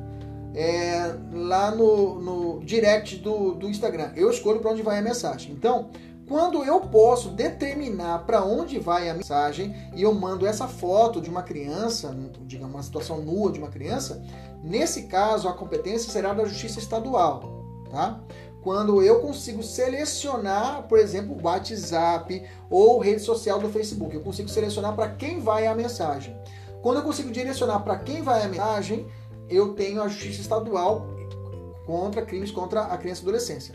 É, 0.56 1.16
lá 1.32 1.70
no, 1.70 2.20
no 2.20 2.60
direct 2.64 3.16
do, 3.16 3.54
do 3.54 3.68
Instagram, 3.68 4.12
eu 4.14 4.30
escolho 4.30 4.60
para 4.60 4.70
onde 4.70 4.82
vai 4.82 4.98
a 4.98 5.02
mensagem. 5.02 5.52
Então, 5.52 5.90
quando 6.26 6.64
eu 6.64 6.80
posso 6.80 7.28
determinar 7.30 8.20
para 8.20 8.42
onde 8.44 8.78
vai 8.78 9.10
a 9.10 9.14
mensagem 9.14 9.74
e 9.94 10.02
eu 10.02 10.14
mando 10.14 10.46
essa 10.46 10.66
foto 10.66 11.20
de 11.20 11.28
uma 11.28 11.42
criança, 11.42 12.16
digamos 12.46 12.74
uma 12.74 12.82
situação 12.82 13.20
nua 13.20 13.52
de 13.52 13.58
uma 13.58 13.68
criança, 13.68 14.22
nesse 14.62 15.02
caso 15.02 15.48
a 15.48 15.52
competência 15.52 16.10
será 16.10 16.32
da 16.32 16.44
Justiça 16.44 16.78
Estadual, 16.78 17.64
tá? 17.90 18.20
Quando 18.64 19.02
eu 19.02 19.20
consigo 19.20 19.62
selecionar, 19.62 20.84
por 20.88 20.98
exemplo, 20.98 21.36
o 21.36 21.44
WhatsApp 21.44 22.42
ou 22.68 22.98
rede 22.98 23.20
social 23.20 23.60
do 23.60 23.68
Facebook, 23.68 24.14
eu 24.14 24.22
consigo 24.22 24.48
selecionar 24.48 24.96
para 24.96 25.10
quem 25.10 25.38
vai 25.38 25.66
a 25.68 25.74
mensagem. 25.74 26.36
Quando 26.82 26.96
eu 26.96 27.04
consigo 27.04 27.30
direcionar 27.30 27.80
para 27.80 27.98
quem 27.98 28.22
vai 28.22 28.42
a 28.42 28.48
mensagem, 28.48 29.06
eu 29.48 29.74
tenho 29.74 30.02
a 30.02 30.08
Justiça 30.08 30.40
Estadual 30.40 31.06
contra 31.86 32.22
crimes 32.22 32.50
contra 32.50 32.84
a 32.84 32.96
criança 32.96 33.20
e 33.20 33.24
adolescência. 33.24 33.74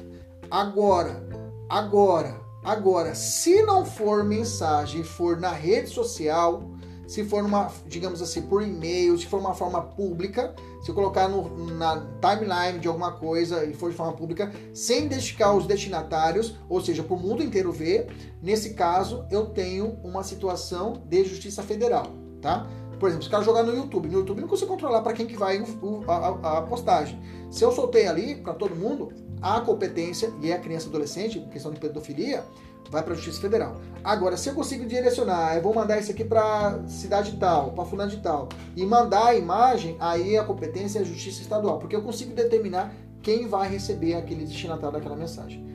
Agora, 0.50 1.30
Agora, 1.70 2.42
agora, 2.64 3.14
se 3.14 3.62
não 3.62 3.86
for 3.86 4.24
mensagem, 4.24 5.04
for 5.04 5.40
na 5.40 5.52
rede 5.52 5.90
social, 5.92 6.64
se 7.10 7.24
for 7.24 7.42
numa, 7.42 7.72
digamos 7.88 8.22
assim, 8.22 8.44
por 8.44 8.62
e-mail, 8.62 9.18
se 9.18 9.26
for 9.26 9.40
uma 9.40 9.56
forma 9.56 9.82
pública, 9.82 10.54
se 10.80 10.92
eu 10.92 10.94
colocar 10.94 11.28
no, 11.28 11.74
na 11.74 12.06
timeline 12.22 12.78
de 12.78 12.88
alguma 12.88 13.14
coisa 13.14 13.66
e 13.66 13.74
for 13.74 13.90
de 13.90 13.98
forma 13.98 14.14
pública, 14.14 14.54
sem 14.76 15.06
identificar 15.06 15.56
os 15.56 15.66
destinatários, 15.66 16.56
ou 16.70 16.80
seja, 16.80 17.02
para 17.02 17.16
o 17.16 17.20
mundo 17.20 17.42
inteiro 17.42 17.72
ver, 17.72 18.16
nesse 18.44 18.76
caso 18.76 19.26
eu 19.32 19.48
tenho 19.48 19.98
uma 20.04 20.24
situação 20.24 21.02
de 21.04 21.24
justiça 21.24 21.64
federal, 21.64 22.06
tá? 22.40 22.68
Por 23.00 23.10
exemplo, 23.10 23.24
se 23.24 23.30
o 23.30 23.32
cara 23.32 23.44
jogar 23.44 23.64
no 23.64 23.74
YouTube, 23.76 24.08
no 24.08 24.20
YouTube 24.20 24.42
não 24.42 24.48
consigo 24.48 24.70
controlar 24.70 25.02
para 25.02 25.14
quem 25.14 25.26
que 25.26 25.36
vai 25.36 25.64
a, 26.08 26.58
a, 26.60 26.62
postagem. 26.62 27.20
Se 27.50 27.64
eu 27.64 27.72
soltei 27.72 28.06
ali 28.06 28.36
para 28.36 28.54
todo 28.54 28.76
mundo, 28.76 29.12
a 29.42 29.62
competência, 29.62 30.32
e 30.44 30.52
é 30.52 30.54
a 30.54 30.60
criança 30.60 30.86
e 30.86 30.90
adolescente, 30.90 31.40
questão 31.52 31.72
de 31.72 31.80
pedofilia, 31.80 32.44
vai 32.90 33.04
para 33.04 33.14
a 33.14 33.16
Justiça 33.16 33.42
Federal. 33.42 33.76
Agora, 34.04 34.38
se 34.38 34.50
eu 34.50 34.56
consigo 34.56 34.86
direcionar, 34.86 35.56
eu 35.56 35.62
vou 35.62 35.74
mandar 35.74 36.00
isso 36.00 36.12
aqui 36.12 36.24
para 36.24 36.80
cidade 36.88 37.38
tal, 37.38 37.72
para 37.72 37.86
fulano 37.86 38.10
de 38.10 38.18
tal, 38.18 38.50
e 38.76 38.86
mandar 38.86 39.28
a 39.28 39.36
imagem, 39.36 39.98
aí 40.00 40.38
a 40.38 40.44
competência 40.44 41.00
é 41.00 41.02
a 41.02 41.06
Justiça 41.06 41.42
Estadual, 41.42 41.80
porque 41.80 41.96
eu 41.96 42.02
consigo 42.02 42.34
determinar 42.34 42.94
quem 43.22 43.48
vai 43.48 43.70
receber 43.70 44.16
aquele 44.16 44.46
destinatário 44.46 44.94
daquela 44.94 45.16
mensagem. 45.16 45.66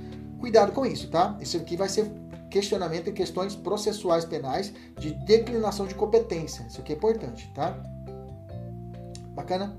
Cuidado 0.40 0.72
com 0.72 0.84
isso, 0.84 1.08
tá? 1.08 1.36
Isso 1.40 1.56
aqui 1.56 1.76
vai 1.76 1.88
ser 1.88 2.10
questionamento 2.50 3.08
em 3.08 3.12
questões 3.12 3.54
processuais 3.56 4.24
penais 4.24 4.72
de 4.98 5.12
declinação 5.12 5.86
de 5.86 5.94
competência. 5.94 6.64
Isso 6.68 6.80
aqui 6.80 6.92
é 6.92 6.96
importante, 6.96 7.50
tá? 7.54 7.76
Bacana? 9.34 9.76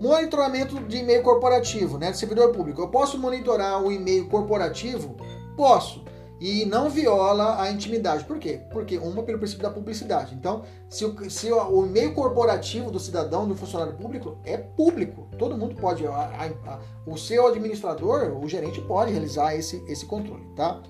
Monitoramento 0.00 0.80
de 0.84 0.98
e-mail 0.98 1.22
corporativo, 1.22 1.98
né, 1.98 2.10
de 2.10 2.18
servidor 2.18 2.52
público. 2.52 2.80
Eu 2.80 2.88
posso 2.88 3.18
monitorar 3.18 3.82
o 3.82 3.92
e-mail 3.92 4.28
corporativo? 4.28 5.16
Posso. 5.56 6.04
E 6.38 6.66
não 6.66 6.90
viola 6.90 7.60
a 7.62 7.70
intimidade. 7.70 8.24
Por 8.24 8.38
quê? 8.38 8.60
Porque 8.70 8.98
uma 8.98 9.22
pelo 9.22 9.38
princípio 9.38 9.62
da 9.62 9.70
publicidade. 9.70 10.34
Então, 10.34 10.64
se 10.88 11.04
o, 11.04 11.30
se 11.30 11.50
o 11.50 11.86
e-mail 11.86 12.14
corporativo 12.14 12.90
do 12.90 13.00
cidadão, 13.00 13.48
do 13.48 13.54
funcionário 13.54 13.94
público, 13.94 14.38
é 14.44 14.58
público. 14.58 15.28
Todo 15.38 15.56
mundo 15.56 15.74
pode. 15.76 16.06
A, 16.06 16.10
a, 16.10 16.46
a, 16.72 16.80
o 17.06 17.16
seu 17.16 17.46
administrador, 17.46 18.36
o 18.38 18.46
gerente, 18.46 18.80
pode 18.82 19.12
realizar 19.12 19.54
esse, 19.54 19.82
esse 19.88 20.04
controle, 20.04 20.44
tá? 20.54 20.82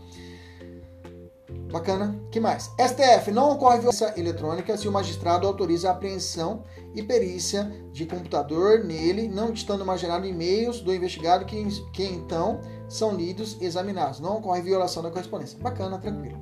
Bacana. 1.71 2.19
que 2.31 2.41
mais? 2.41 2.71
STF. 2.79 3.31
Não 3.33 3.53
ocorre 3.53 3.79
violência 3.79 4.15
eletrônica 4.17 4.77
se 4.77 4.89
o 4.89 4.93
magistrado 4.93 5.47
autoriza 5.47 5.89
a 5.89 5.93
apreensão 5.93 6.65
e 6.95 7.03
perícia 7.03 7.71
de 7.93 8.07
computador 8.07 8.85
nele, 8.85 9.29
não 9.29 9.53
estando 9.53 9.83
imaginado 9.83 10.27
e-mails 10.27 10.81
do 10.81 10.95
investigado 10.95 11.45
que, 11.45 11.65
que 11.93 12.05
então 12.05 12.61
são 12.89 13.15
lidos 13.15 13.57
e 13.61 13.65
examinados. 13.65 14.21
Não 14.21 14.39
ocorre 14.39 14.63
violação 14.63 15.03
da 15.03 15.11
correspondência. 15.11 15.59
Bacana, 15.59 15.99
tranquilo. 15.99 16.39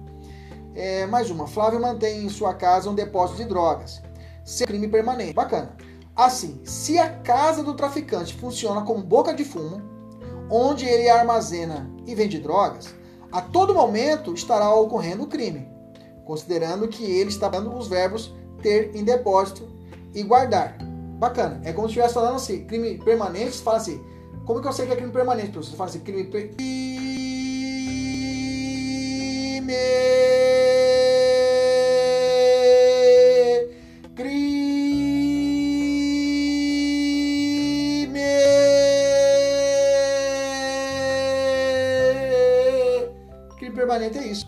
É, 0.74 1.06
mais 1.06 1.30
uma. 1.30 1.46
Flávio 1.46 1.80
mantém 1.80 2.24
em 2.24 2.28
sua 2.28 2.54
casa 2.54 2.90
um 2.90 2.94
depósito 2.94 3.42
de 3.42 3.48
drogas. 3.48 4.02
Sem 4.44 4.66
crime 4.66 4.88
permanente. 4.88 5.34
Bacana. 5.34 5.76
Assim, 6.16 6.60
se 6.64 6.98
a 6.98 7.10
casa 7.10 7.62
do 7.62 7.74
traficante 7.74 8.34
funciona 8.34 8.82
como 8.82 9.02
boca 9.02 9.34
de 9.34 9.44
fumo, 9.44 9.82
onde 10.50 10.84
ele 10.84 11.08
armazena 11.08 11.90
e 12.06 12.14
vende 12.14 12.38
drogas, 12.38 12.94
a 13.32 13.40
todo 13.40 13.74
momento 13.74 14.32
estará 14.32 14.72
ocorrendo 14.72 15.24
o 15.24 15.26
crime, 15.26 15.68
considerando 16.24 16.86
que 16.86 17.04
ele 17.04 17.30
está 17.30 17.48
dando 17.48 17.74
os 17.76 17.88
verbos 17.88 18.32
ter 18.62 18.94
em 18.94 19.02
depósito 19.02 19.68
e 20.14 20.22
guardar. 20.22 20.78
Bacana. 21.18 21.60
É 21.64 21.72
como 21.72 21.88
se 21.88 21.92
estivesse 21.92 22.14
falando 22.14 22.36
assim, 22.36 22.64
crime 22.64 22.98
permanente, 22.98 23.58
fala 23.58 23.78
assim, 23.78 24.00
como 24.44 24.60
que 24.60 24.68
eu 24.68 24.72
sei 24.72 24.86
que 24.86 24.92
é 24.92 24.96
crime 24.96 25.12
permanente, 25.12 25.50
professor? 25.52 25.72
Você 25.72 25.76
fala 25.76 25.90
assim, 25.90 26.00
crime 26.00 26.24
per... 26.24 26.54
crime 43.56 43.74
permanente 43.74 44.18
é 44.18 44.26
isso. 44.26 44.46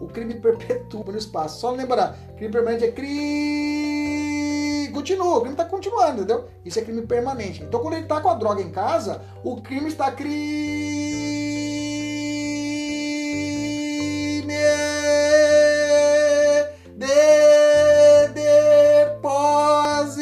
O 0.00 0.08
crime 0.08 0.34
perpetua 0.34 1.04
no 1.04 1.18
espaço. 1.18 1.60
Só 1.60 1.70
lembrar, 1.70 2.16
crime 2.36 2.52
permanente 2.52 2.84
é 2.84 2.92
crime. 2.92 3.45
Continua, 5.06 5.36
o 5.36 5.40
crime 5.40 5.52
está 5.52 5.64
continuando, 5.64 6.22
entendeu? 6.22 6.48
Isso 6.64 6.80
é 6.80 6.82
crime 6.82 7.06
permanente. 7.06 7.62
Então, 7.62 7.78
quando 7.78 7.94
ele 7.94 8.02
está 8.02 8.20
com 8.20 8.28
a 8.28 8.34
droga 8.34 8.60
em 8.60 8.72
casa, 8.72 9.22
o 9.44 9.62
crime 9.62 9.86
está 9.86 10.10
crime 10.10 10.34
de 16.96 17.06
depósito. 19.14 20.18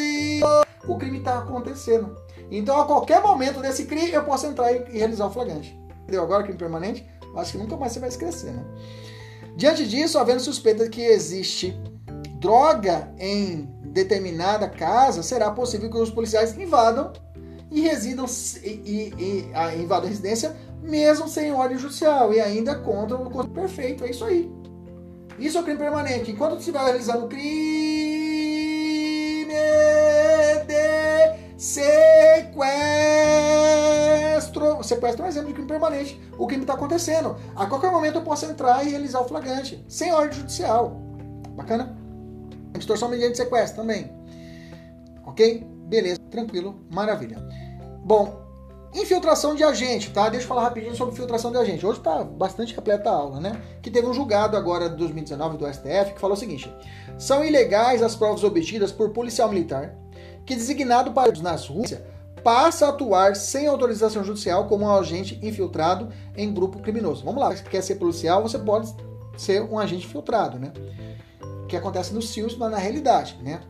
O 0.86 0.98
crime 0.98 1.16
está 1.16 1.38
acontecendo. 1.38 2.14
Então, 2.50 2.78
a 2.78 2.84
qualquer 2.84 3.22
momento 3.22 3.62
desse 3.62 3.86
crime, 3.86 4.12
eu 4.12 4.24
posso 4.24 4.44
entrar 4.46 4.70
e 4.70 4.84
realizar 4.98 5.28
o 5.28 5.30
flagrante. 5.30 5.74
Entendeu? 6.02 6.24
Agora, 6.24 6.42
crime 6.42 6.58
permanente 6.58 7.08
acho 7.36 7.52
que 7.52 7.58
nunca 7.58 7.74
mais 7.78 7.92
você 7.92 8.00
vai 8.00 8.10
esquecer, 8.10 8.52
né? 8.52 8.62
Diante 9.56 9.88
disso, 9.88 10.18
havendo 10.18 10.40
suspeita 10.40 10.86
que 10.90 11.00
existe 11.00 11.74
droga 12.38 13.10
em 13.18 13.73
determinada 13.94 14.68
casa, 14.68 15.22
será 15.22 15.50
possível 15.52 15.88
que 15.88 15.96
os 15.96 16.10
policiais 16.10 16.58
invadam 16.58 17.12
e 17.70 17.80
residam 17.80 18.26
e, 18.62 18.68
e, 18.68 19.14
e 19.16 19.82
invadam 19.82 20.06
a 20.06 20.10
residência 20.10 20.54
mesmo 20.82 21.28
sem 21.28 21.52
ordem 21.52 21.78
judicial 21.78 22.34
e 22.34 22.40
ainda 22.40 22.74
contra 22.74 23.16
o 23.16 23.48
perfeito. 23.48 24.04
É 24.04 24.10
isso 24.10 24.24
aí. 24.24 24.52
Isso 25.38 25.56
é 25.56 25.60
o 25.60 25.64
crime 25.64 25.78
permanente. 25.78 26.30
Enquanto 26.30 26.60
vai 26.72 26.84
realizando 26.84 27.24
o 27.24 27.28
crime 27.28 27.84
de 30.66 31.54
sequestro. 31.56 32.44
Sequestro 34.82 35.22
é 35.22 35.26
um 35.26 35.28
exemplo 35.28 35.48
de 35.48 35.54
crime 35.54 35.68
permanente. 35.68 36.20
O 36.36 36.46
crime 36.46 36.64
está 36.64 36.74
acontecendo. 36.74 37.36
A 37.56 37.66
qualquer 37.66 37.90
momento 37.90 38.16
eu 38.16 38.22
posso 38.22 38.44
entrar 38.44 38.84
e 38.84 38.90
realizar 38.90 39.20
o 39.20 39.28
flagrante, 39.28 39.82
sem 39.88 40.12
ordem 40.12 40.38
judicial. 40.38 41.00
Bacana? 41.56 42.03
Extorsão 42.78 43.08
mediante 43.08 43.36
sequestro 43.36 43.82
também. 43.82 44.10
Ok? 45.26 45.66
Beleza, 45.86 46.20
tranquilo, 46.30 46.84
maravilha. 46.90 47.36
Bom, 48.04 48.42
infiltração 48.94 49.54
de 49.54 49.64
agente, 49.64 50.10
tá? 50.10 50.28
Deixa 50.28 50.44
eu 50.44 50.48
falar 50.48 50.62
rapidinho 50.62 50.94
sobre 50.94 51.14
infiltração 51.14 51.50
de 51.50 51.58
agente. 51.58 51.84
Hoje 51.84 51.98
está 51.98 52.22
bastante 52.22 52.74
repleta 52.74 53.10
a 53.10 53.14
aula, 53.14 53.40
né? 53.40 53.60
Que 53.82 53.90
teve 53.90 54.06
um 54.06 54.14
julgado 54.14 54.56
agora 54.56 54.88
de 54.88 54.96
2019 54.96 55.58
do 55.58 55.72
STF 55.72 56.14
que 56.14 56.20
falou 56.20 56.36
o 56.36 56.40
seguinte: 56.40 56.72
são 57.18 57.44
ilegais 57.44 58.02
as 58.02 58.14
provas 58.14 58.44
obtidas 58.44 58.92
por 58.92 59.10
policial 59.10 59.48
militar 59.48 59.94
que 60.44 60.54
designado 60.54 61.12
para 61.12 61.32
nas 61.40 61.66
Rússia 61.66 62.04
passa 62.42 62.86
a 62.86 62.88
atuar 62.90 63.34
sem 63.34 63.66
autorização 63.66 64.22
judicial 64.22 64.66
como 64.66 64.84
um 64.84 64.94
agente 64.94 65.38
infiltrado 65.42 66.10
em 66.36 66.52
grupo 66.52 66.78
criminoso. 66.78 67.24
Vamos 67.24 67.40
lá, 67.40 67.56
se 67.56 67.62
quer 67.62 67.82
ser 67.82 67.94
policial, 67.94 68.42
você 68.42 68.58
pode 68.58 68.94
ser 69.36 69.62
um 69.62 69.78
agente 69.78 70.06
infiltrado, 70.06 70.58
né? 70.58 70.70
Que 71.68 71.76
acontece 71.76 72.12
nos 72.12 72.30
CIOs, 72.30 72.56
mas 72.56 72.70
na 72.70 72.78
realidade, 72.78 73.38
né? 73.42 73.60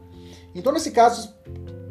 Então, 0.55 0.73
nesse 0.73 0.91
caso, 0.91 1.35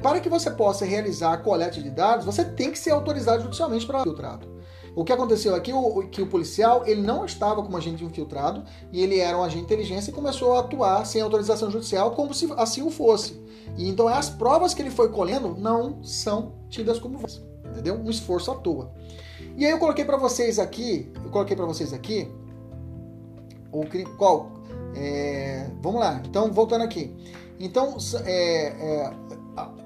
para 0.01 0.19
que 0.19 0.29
você 0.29 0.51
possa 0.51 0.85
realizar 0.85 1.33
a 1.33 1.37
coleta 1.37 1.81
de 1.81 1.89
dados, 1.89 2.25
você 2.25 2.43
tem 2.43 2.71
que 2.71 2.79
ser 2.79 2.91
autorizado 2.91 3.43
judicialmente 3.43 3.85
para 3.85 4.01
infiltrado. 4.01 4.53
O 4.95 5.03
que 5.03 5.11
aconteceu 5.11 5.55
aqui 5.55 5.73
o 5.73 6.07
que 6.07 6.21
o 6.21 6.27
policial 6.27 6.83
ele 6.85 7.01
não 7.01 7.25
estava 7.25 7.63
como 7.63 7.75
agente 7.75 8.03
infiltrado 8.03 8.63
e 8.91 9.01
ele 9.01 9.17
era 9.17 9.35
um 9.35 9.41
agente 9.41 9.59
de 9.59 9.63
inteligência 9.63 10.11
e 10.11 10.13
começou 10.13 10.53
a 10.53 10.59
atuar 10.59 11.03
sem 11.05 11.19
autorização 11.19 11.71
judicial 11.71 12.11
como 12.11 12.31
se 12.31 12.47
assim 12.57 12.83
o 12.83 12.91
fosse. 12.91 13.41
E 13.75 13.89
então 13.89 14.07
as 14.07 14.29
provas 14.29 14.73
que 14.73 14.83
ele 14.83 14.91
foi 14.91 15.09
colhendo 15.09 15.55
não 15.57 16.03
são 16.03 16.53
tidas 16.69 16.99
como 16.99 17.19
entendeu? 17.65 17.95
Um 17.95 18.09
esforço 18.09 18.51
à 18.51 18.55
toa. 18.55 18.91
E 19.57 19.65
aí 19.65 19.71
eu 19.71 19.79
coloquei 19.79 20.05
para 20.05 20.17
vocês 20.17 20.59
aqui, 20.59 21.11
eu 21.23 21.31
coloquei 21.31 21.55
para 21.55 21.65
vocês 21.65 21.91
aqui 21.91 22.31
o 23.71 23.83
qual 24.17 24.51
é, 24.95 25.69
vamos 25.81 25.99
lá. 25.99 26.21
Então 26.25 26.51
voltando 26.51 26.83
aqui. 26.83 27.15
Então 27.59 27.97
é, 28.25 28.67
é, 28.67 29.13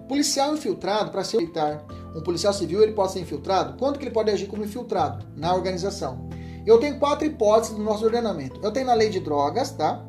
policial 0.07 0.53
infiltrado 0.53 1.11
para 1.11 1.23
ser 1.23 1.38
militar 1.38 1.85
um 2.17 2.21
policial 2.21 2.51
civil 2.51 2.81
ele 2.81 2.93
pode 2.93 3.11
ser 3.11 3.19
infiltrado? 3.19 3.77
Quando 3.77 3.99
que 3.99 4.05
ele 4.05 4.11
pode 4.11 4.31
agir 4.31 4.47
como 4.47 4.63
infiltrado? 4.63 5.25
Na 5.35 5.53
organização. 5.53 6.27
Eu 6.65 6.79
tenho 6.79 6.97
quatro 6.97 7.27
hipóteses 7.27 7.77
no 7.77 7.84
nosso 7.84 8.03
ordenamento. 8.03 8.59
Eu 8.63 8.71
tenho 8.71 8.88
na 8.88 8.93
lei 8.93 9.09
de 9.09 9.19
drogas, 9.19 9.71
tá? 9.71 10.03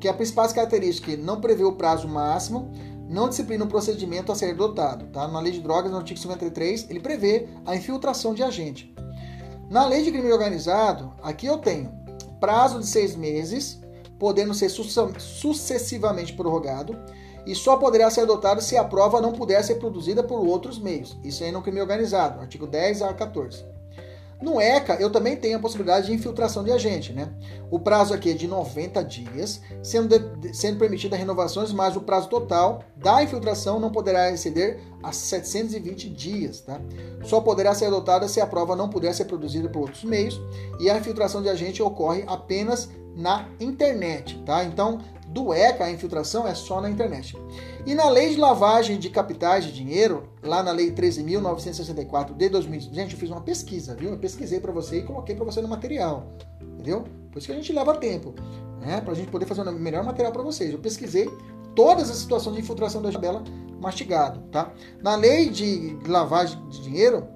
Que 0.00 0.08
a 0.08 0.14
principal 0.14 0.48
característica 0.48 1.14
não 1.18 1.40
prevê 1.40 1.62
o 1.62 1.72
prazo 1.72 2.08
máximo, 2.08 2.72
não 3.08 3.28
disciplina 3.28 3.64
o 3.64 3.68
procedimento 3.68 4.32
a 4.32 4.34
ser 4.34 4.52
adotado, 4.52 5.06
tá? 5.08 5.28
Na 5.28 5.38
lei 5.38 5.52
de 5.52 5.60
drogas, 5.60 5.90
no 5.90 5.98
artigo 5.98 6.18
53, 6.18 6.88
ele 6.88 7.00
prevê 7.00 7.48
a 7.66 7.76
infiltração 7.76 8.32
de 8.32 8.42
agente. 8.42 8.94
Na 9.68 9.84
lei 9.84 10.02
de 10.02 10.10
crime 10.10 10.32
organizado, 10.32 11.12
aqui 11.22 11.46
eu 11.46 11.58
tenho 11.58 11.92
prazo 12.40 12.80
de 12.80 12.86
seis 12.86 13.14
meses, 13.14 13.79
podendo 14.20 14.54
ser 14.54 14.68
sucessivamente 14.68 16.34
prorrogado, 16.34 16.96
e 17.46 17.54
só 17.54 17.78
poderá 17.78 18.10
ser 18.10 18.20
adotado 18.20 18.60
se 18.60 18.76
a 18.76 18.84
prova 18.84 19.20
não 19.20 19.32
puder 19.32 19.64
ser 19.64 19.76
produzida 19.76 20.22
por 20.22 20.46
outros 20.46 20.78
meios. 20.78 21.18
Isso 21.24 21.42
aí 21.42 21.50
no 21.50 21.62
crime 21.62 21.80
organizado, 21.80 22.38
artigo 22.38 22.66
10 22.66 23.00
a 23.00 23.14
14. 23.14 23.64
No 24.42 24.60
ECA, 24.60 24.94
eu 24.94 25.10
também 25.10 25.36
tenho 25.36 25.56
a 25.56 25.60
possibilidade 25.60 26.06
de 26.06 26.12
infiltração 26.12 26.62
de 26.62 26.70
agente, 26.70 27.12
né? 27.12 27.30
O 27.70 27.78
prazo 27.78 28.12
aqui 28.12 28.30
é 28.30 28.34
de 28.34 28.48
90 28.48 29.02
dias, 29.04 29.60
sendo, 29.82 30.14
sendo 30.52 30.78
permitida 30.78 31.16
renovações, 31.16 31.72
mas 31.72 31.96
o 31.96 32.00
prazo 32.00 32.28
total 32.28 32.82
da 32.96 33.22
infiltração 33.22 33.78
não 33.78 33.90
poderá 33.90 34.30
exceder 34.30 34.80
a 35.02 35.12
720 35.12 36.10
dias, 36.10 36.60
tá? 36.60 36.80
Só 37.22 37.40
poderá 37.40 37.72
ser 37.74 37.86
adotada 37.86 38.26
se 38.26 38.40
a 38.40 38.46
prova 38.46 38.74
não 38.74 38.88
puder 38.88 39.14
ser 39.14 39.26
produzida 39.26 39.68
por 39.68 39.82
outros 39.82 40.04
meios 40.04 40.40
e 40.80 40.90
a 40.90 40.98
infiltração 40.98 41.42
de 41.42 41.48
agente 41.48 41.82
ocorre 41.82 42.24
apenas 42.26 42.90
na 43.14 43.48
internet, 43.60 44.42
tá? 44.44 44.64
Então, 44.64 44.98
do 45.30 45.54
ECA, 45.54 45.84
a 45.84 45.90
infiltração 45.90 46.46
é 46.46 46.54
só 46.54 46.80
na 46.80 46.90
internet. 46.90 47.38
E 47.86 47.94
na 47.94 48.08
lei 48.08 48.30
de 48.30 48.36
lavagem 48.36 48.98
de 48.98 49.08
capitais 49.08 49.64
de 49.64 49.72
dinheiro, 49.72 50.28
lá 50.42 50.60
na 50.62 50.72
lei 50.72 50.90
13.964 50.90 52.34
de 52.34 52.48
2000, 52.48 52.80
gente, 52.92 53.14
eu 53.14 53.18
fiz 53.18 53.30
uma 53.30 53.40
pesquisa, 53.40 53.94
viu? 53.94 54.10
Eu 54.10 54.18
pesquisei 54.18 54.58
para 54.58 54.72
você 54.72 54.98
e 54.98 55.02
coloquei 55.02 55.36
para 55.36 55.44
você 55.44 55.60
no 55.60 55.68
material, 55.68 56.32
entendeu? 56.60 57.04
Por 57.30 57.38
isso 57.38 57.46
que 57.46 57.52
a 57.52 57.56
gente 57.56 57.72
leva 57.72 57.96
tempo, 57.96 58.34
né? 58.80 59.00
Para 59.00 59.12
a 59.12 59.16
gente 59.16 59.30
poder 59.30 59.46
fazer 59.46 59.62
o 59.62 59.72
melhor 59.72 60.04
material 60.04 60.32
para 60.32 60.42
vocês. 60.42 60.72
Eu 60.72 60.78
pesquisei 60.78 61.28
todas 61.74 62.10
as 62.10 62.16
situações 62.16 62.56
de 62.56 62.62
infiltração 62.62 63.00
da 63.00 63.10
tabela 63.10 63.42
mastigado, 63.80 64.40
tá? 64.50 64.72
Na 65.02 65.14
lei 65.16 65.48
de 65.48 65.96
lavagem 66.06 66.58
de 66.68 66.82
dinheiro, 66.82 67.26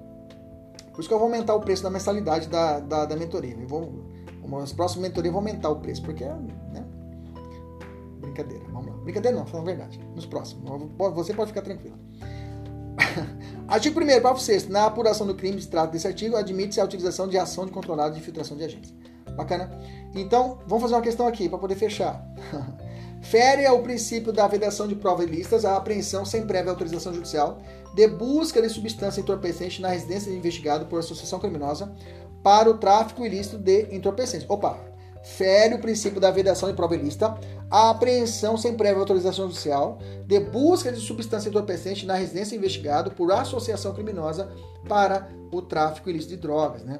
por 0.93 0.99
isso 0.99 1.09
que 1.09 1.13
eu 1.13 1.19
vou 1.19 1.27
aumentar 1.27 1.55
o 1.55 1.59
preço 1.59 1.83
da 1.83 1.89
mensalidade 1.89 2.47
da, 2.47 2.79
da, 2.79 3.05
da 3.05 3.15
mentoria. 3.15 3.55
Eu 3.59 3.67
vou, 3.67 4.05
as 4.61 4.71
próximas 4.71 5.07
mentorias 5.07 5.33
vão 5.33 5.41
aumentar 5.41 5.69
o 5.69 5.77
preço, 5.77 6.01
porque 6.01 6.23
né, 6.23 6.85
Brincadeira, 8.35 8.65
vamos 8.69 8.87
lá. 8.87 8.93
Brincadeira 9.03 9.37
não, 9.37 9.45
falando 9.45 9.69
a 9.69 9.73
verdade. 9.73 9.99
Nos 10.13 10.25
próximos. 10.25 10.63
Você 11.13 11.33
pode 11.33 11.49
ficar 11.49 11.61
tranquilo. 11.61 11.97
artigo 13.67 13.99
1 13.99 14.05
parágrafo 14.05 14.41
6 14.41 14.67
Na 14.67 14.85
apuração 14.85 15.27
do 15.27 15.35
crime 15.35 15.57
de 15.57 15.67
trata 15.67 15.91
desse 15.93 16.07
artigo, 16.07 16.35
admite-se 16.35 16.81
a 16.81 16.85
utilização 16.85 17.27
de 17.27 17.37
ação 17.37 17.65
de 17.65 17.71
controlada 17.71 18.13
de 18.13 18.19
infiltração 18.19 18.57
de 18.57 18.63
agentes. 18.63 18.93
Bacana? 19.35 19.69
Então, 20.13 20.59
vamos 20.65 20.83
fazer 20.83 20.95
uma 20.95 21.01
questão 21.01 21.27
aqui 21.27 21.49
para 21.49 21.57
poder 21.57 21.75
fechar. 21.75 22.25
Fere 23.21 23.65
ao 23.65 23.81
princípio 23.81 24.31
da 24.31 24.47
vedação 24.47 24.87
de 24.87 24.95
provas 24.95 25.25
ilícitas 25.25 25.65
a 25.65 25.75
apreensão 25.75 26.23
sem 26.23 26.45
prévia 26.45 26.71
autorização 26.71 27.11
judicial 27.13 27.59
de 27.95 28.07
busca 28.07 28.61
de 28.61 28.69
substância 28.69 29.19
entorpecente 29.19 29.81
na 29.81 29.89
residência 29.89 30.31
de 30.31 30.37
investigado 30.37 30.85
por 30.85 30.99
associação 30.99 31.39
criminosa 31.39 31.91
para 32.43 32.69
o 32.69 32.77
tráfico 32.77 33.25
ilícito 33.25 33.57
de 33.57 33.87
entorpecentes. 33.95 34.47
Opa, 34.47 34.77
fere 35.23 35.73
o 35.73 35.79
princípio 35.79 36.21
da 36.21 36.29
vedação 36.29 36.69
de 36.69 36.75
prova 36.75 36.95
ilícita, 36.95 37.33
a 37.69 37.89
apreensão 37.89 38.57
sem 38.57 38.75
prévia 38.75 38.99
autorização 38.99 39.47
judicial, 39.47 39.99
de 40.25 40.39
busca 40.39 40.91
de 40.91 40.99
substância 40.99 41.49
entorpecente 41.49 42.05
na 42.05 42.15
residência 42.15 42.55
investigado 42.55 43.11
por 43.11 43.31
associação 43.31 43.93
criminosa 43.93 44.49
para 44.87 45.27
o 45.51 45.61
tráfico 45.61 46.09
ilícito 46.09 46.35
de 46.35 46.41
drogas, 46.41 46.83
né? 46.83 46.99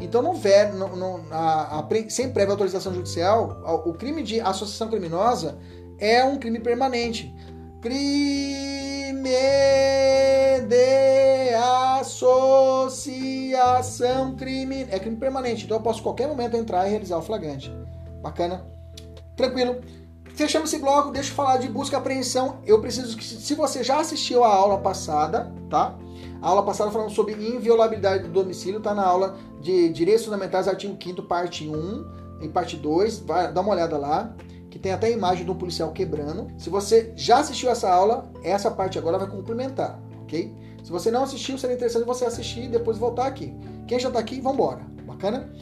Então, 0.00 0.22
não 0.22 0.34
ver, 0.34 0.72
não, 0.74 0.94
não, 0.96 1.24
a, 1.30 1.78
a, 1.78 1.88
sem 2.08 2.30
prévia 2.30 2.52
autorização 2.52 2.92
judicial, 2.94 3.62
o 3.86 3.92
crime 3.94 4.22
de 4.22 4.40
associação 4.40 4.88
criminosa 4.88 5.58
é 5.98 6.24
um 6.24 6.38
crime 6.38 6.60
permanente. 6.60 7.34
Crime 7.80 9.30
de 10.68 11.54
associação 12.00 13.22
crime 14.36 14.86
é 14.90 14.98
crime 14.98 15.16
permanente, 15.16 15.64
então 15.64 15.76
eu 15.78 15.82
posso 15.82 16.00
a 16.00 16.02
qualquer 16.02 16.28
momento 16.28 16.56
entrar 16.56 16.86
e 16.86 16.90
realizar 16.90 17.18
o 17.18 17.22
flagrante. 17.22 17.72
Bacana? 18.20 18.64
Tranquilo? 19.36 19.80
Fechamos 20.34 20.72
esse 20.72 20.82
bloco, 20.82 21.10
deixa 21.10 21.30
eu 21.30 21.34
falar 21.34 21.58
de 21.58 21.68
busca 21.68 21.96
e 21.96 21.98
apreensão. 21.98 22.58
Eu 22.66 22.80
preciso 22.80 23.16
que, 23.16 23.24
se 23.24 23.54
você 23.54 23.84
já 23.84 24.00
assistiu 24.00 24.42
a 24.44 24.48
aula 24.48 24.78
passada, 24.78 25.52
tá? 25.68 25.94
A 26.40 26.48
aula 26.48 26.62
passada 26.64 26.90
falando 26.90 27.10
sobre 27.10 27.34
inviolabilidade 27.34 28.24
do 28.24 28.30
domicílio, 28.30 28.80
tá 28.80 28.94
na 28.94 29.04
aula 29.04 29.36
de 29.60 29.90
Direitos 29.90 30.24
Fundamentais, 30.24 30.66
artigo 30.66 30.96
5 31.00 31.22
parte 31.22 31.68
1 31.68 32.04
e 32.40 32.48
parte 32.48 32.76
2. 32.76 33.20
Vai, 33.20 33.52
dá 33.52 33.60
uma 33.60 33.72
olhada 33.72 33.98
lá, 33.98 34.34
que 34.70 34.78
tem 34.78 34.92
até 34.92 35.08
a 35.08 35.10
imagem 35.10 35.44
de 35.44 35.50
um 35.50 35.54
policial 35.54 35.92
quebrando. 35.92 36.50
Se 36.58 36.70
você 36.70 37.12
já 37.14 37.38
assistiu 37.38 37.70
essa 37.70 37.90
aula, 37.92 38.30
essa 38.42 38.70
parte 38.70 38.98
agora 38.98 39.18
vai 39.18 39.28
complementar, 39.28 40.00
ok? 40.22 40.52
Se 40.82 40.90
você 40.90 41.10
não 41.10 41.22
assistiu, 41.22 41.58
seria 41.58 41.76
interessante 41.76 42.04
você 42.04 42.24
assistir 42.24 42.64
e 42.64 42.68
depois 42.68 42.98
voltar 42.98 43.26
aqui. 43.26 43.54
Quem 43.86 44.00
já 44.00 44.08
está 44.08 44.18
aqui, 44.18 44.40
vamos 44.40 44.54
embora. 44.54 44.80
Bacana? 45.06 45.52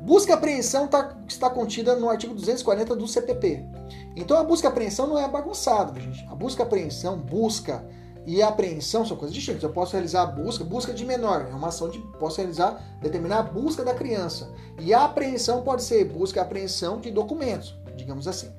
Busca 0.00 0.32
e 0.32 0.34
apreensão 0.34 0.86
tá, 0.86 1.16
está 1.28 1.48
contida 1.48 1.94
no 1.96 2.10
artigo 2.10 2.34
240 2.34 2.96
do 2.96 3.06
CPP. 3.06 3.64
Então 4.16 4.36
a 4.36 4.44
busca 4.44 4.66
e 4.66 4.70
apreensão 4.70 5.06
não 5.06 5.18
é 5.18 5.28
bagunçada, 5.28 5.98
gente. 6.00 6.24
A 6.30 6.34
busca 6.34 6.62
e 6.62 6.66
apreensão, 6.66 7.18
busca 7.18 7.84
e 8.26 8.42
apreensão 8.42 9.04
são 9.04 9.16
coisas 9.16 9.34
distintas. 9.34 9.62
Eu 9.62 9.72
posso 9.72 9.92
realizar 9.92 10.22
a 10.22 10.26
busca, 10.26 10.64
busca 10.64 10.92
de 10.92 11.04
menor, 11.04 11.46
é 11.50 11.54
uma 11.54 11.68
ação 11.68 11.88
de 11.88 11.98
posso 12.18 12.38
realizar, 12.38 12.98
determinar 13.00 13.38
a 13.38 13.42
busca 13.42 13.84
da 13.84 13.94
criança. 13.94 14.50
E 14.80 14.94
a 14.94 15.04
apreensão 15.04 15.62
pode 15.62 15.82
ser 15.82 16.04
busca 16.06 16.38
e 16.38 16.42
apreensão 16.42 17.00
de 17.00 17.10
documentos, 17.10 17.78
digamos 17.96 18.26
assim. 18.26 18.50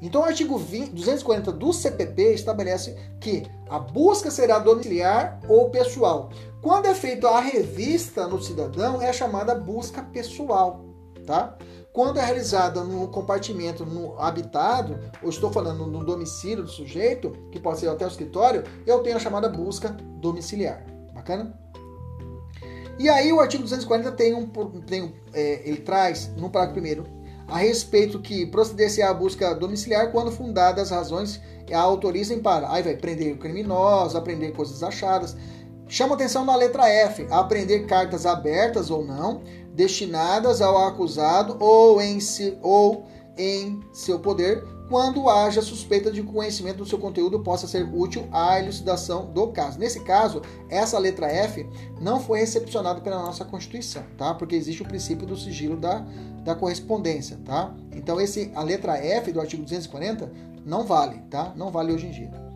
Então, 0.00 0.20
o 0.20 0.24
artigo 0.24 0.56
20, 0.56 0.90
240 0.90 1.50
do 1.52 1.72
CPP 1.72 2.34
estabelece 2.34 2.96
que 3.20 3.44
a 3.68 3.78
busca 3.78 4.30
será 4.30 4.60
domiciliar 4.60 5.40
ou 5.48 5.70
pessoal. 5.70 6.30
Quando 6.62 6.86
é 6.86 6.94
feita 6.94 7.28
a 7.28 7.40
revista 7.40 8.26
no 8.28 8.40
cidadão, 8.40 9.02
é 9.02 9.12
chamada 9.12 9.54
busca 9.54 10.02
pessoal, 10.02 10.84
tá? 11.26 11.56
Quando 11.98 12.20
é 12.20 12.24
realizada 12.24 12.84
no 12.84 13.08
compartimento 13.08 13.84
no 13.84 14.16
habitado, 14.20 15.00
ou 15.20 15.30
estou 15.30 15.50
falando 15.50 15.84
no 15.84 16.04
domicílio 16.04 16.62
do 16.62 16.70
sujeito, 16.70 17.32
que 17.50 17.58
pode 17.58 17.80
ser 17.80 17.88
até 17.88 18.04
o 18.04 18.08
escritório, 18.08 18.62
eu 18.86 19.00
tenho 19.00 19.16
a 19.16 19.18
chamada 19.18 19.48
busca 19.48 19.88
domiciliar. 20.20 20.86
Bacana? 21.12 21.58
E 23.00 23.08
aí 23.08 23.32
o 23.32 23.40
artigo 23.40 23.64
240 23.64 24.12
tem 24.12 24.32
um, 24.32 24.46
tem, 24.86 25.12
é, 25.32 25.68
ele 25.68 25.78
traz 25.78 26.28
no 26.36 26.48
parágrafo 26.48 26.74
primeiro 26.74 27.04
a 27.48 27.58
respeito 27.58 28.20
que 28.20 28.46
proceder-se 28.46 29.02
à 29.02 29.12
busca 29.12 29.52
domiciliar 29.52 30.12
quando 30.12 30.30
fundadas 30.30 30.92
as 30.92 30.96
razões 30.96 31.42
a 31.68 31.80
autorizem 31.80 32.38
para. 32.38 32.70
Aí 32.70 32.80
vai 32.80 32.94
prender 32.94 33.36
criminosos, 33.38 34.14
apreender 34.14 34.52
coisas 34.52 34.84
achadas. 34.84 35.36
Chama 35.88 36.14
atenção 36.14 36.44
na 36.44 36.54
letra 36.54 36.86
F, 36.88 37.26
apreender 37.28 37.86
cartas 37.86 38.24
abertas 38.24 38.88
ou 38.88 39.04
não, 39.04 39.42
destinadas 39.78 40.60
ao 40.60 40.76
acusado 40.88 41.56
ou 41.60 42.02
em, 42.02 42.18
si, 42.18 42.58
ou 42.60 43.06
em 43.36 43.80
seu 43.92 44.18
poder, 44.18 44.64
quando 44.88 45.28
haja 45.28 45.62
suspeita 45.62 46.10
de 46.10 46.20
que 46.20 46.28
o 46.28 46.32
conhecimento 46.32 46.78
do 46.78 46.86
seu 46.86 46.98
conteúdo 46.98 47.38
possa 47.44 47.68
ser 47.68 47.88
útil 47.94 48.26
à 48.32 48.58
elucidação 48.58 49.26
do 49.26 49.46
caso. 49.52 49.78
Nesse 49.78 50.00
caso, 50.00 50.42
essa 50.68 50.98
letra 50.98 51.28
F 51.28 51.64
não 52.00 52.18
foi 52.18 52.40
recepcionada 52.40 53.00
pela 53.00 53.22
nossa 53.22 53.44
Constituição, 53.44 54.02
tá? 54.16 54.34
Porque 54.34 54.56
existe 54.56 54.82
o 54.82 54.86
princípio 54.86 55.24
do 55.24 55.36
sigilo 55.36 55.76
da, 55.76 56.04
da 56.42 56.56
correspondência, 56.56 57.38
tá? 57.44 57.72
Então, 57.92 58.20
esse, 58.20 58.50
a 58.56 58.64
letra 58.64 58.96
F 58.96 59.30
do 59.30 59.40
artigo 59.40 59.62
240 59.62 60.32
não 60.66 60.82
vale, 60.82 61.20
tá? 61.30 61.52
Não 61.54 61.70
vale 61.70 61.92
hoje 61.92 62.08
em 62.08 62.10
dia. 62.10 62.47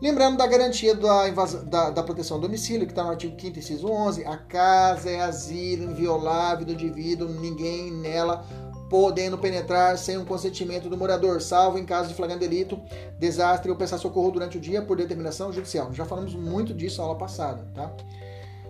Lembrando 0.00 0.36
da 0.36 0.46
garantia 0.46 0.94
da, 0.94 1.28
da, 1.64 1.90
da, 1.90 2.02
proteção 2.04 2.36
ao 2.36 2.40
domicílio, 2.40 2.86
que 2.86 2.92
está 2.92 3.02
no 3.02 3.10
artigo 3.10 3.40
5 3.40 3.58
inciso 3.58 3.88
11, 3.88 4.24
a 4.24 4.36
casa 4.36 5.10
é 5.10 5.20
asilo 5.20 5.90
inviolável 5.90 6.64
do 6.64 6.72
indivíduo, 6.72 7.28
ninguém 7.28 7.90
nela 7.90 8.44
podendo 8.88 9.36
penetrar 9.36 9.98
sem 9.98 10.16
o 10.16 10.24
consentimento 10.24 10.88
do 10.88 10.96
morador, 10.96 11.42
salvo 11.42 11.78
em 11.78 11.84
caso 11.84 12.08
de 12.08 12.14
flagrante 12.14 12.40
delito, 12.40 12.80
desastre 13.18 13.70
ou 13.70 13.76
prestar 13.76 13.98
socorro 13.98 14.30
durante 14.30 14.56
o 14.56 14.60
dia 14.60 14.80
por 14.80 14.96
determinação 14.96 15.52
judicial. 15.52 15.92
Já 15.92 16.04
falamos 16.04 16.34
muito 16.34 16.72
disso 16.72 16.98
na 16.98 17.08
aula 17.08 17.18
passada, 17.18 17.68
tá? 17.74 17.92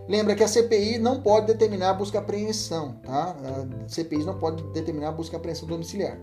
Lembra 0.09 0.35
que 0.35 0.43
a 0.43 0.49
CPI 0.49 0.99
não 0.99 1.21
pode 1.21 1.47
determinar 1.47 1.93
busca 1.93 2.19
apreensão, 2.19 2.95
tá? 3.05 3.37
A 3.85 3.89
CPI 3.89 4.25
não 4.25 4.39
pode 4.39 4.63
determinar 4.73 5.13
busca 5.13 5.37
apreensão 5.37 5.69
domiciliar. 5.69 6.19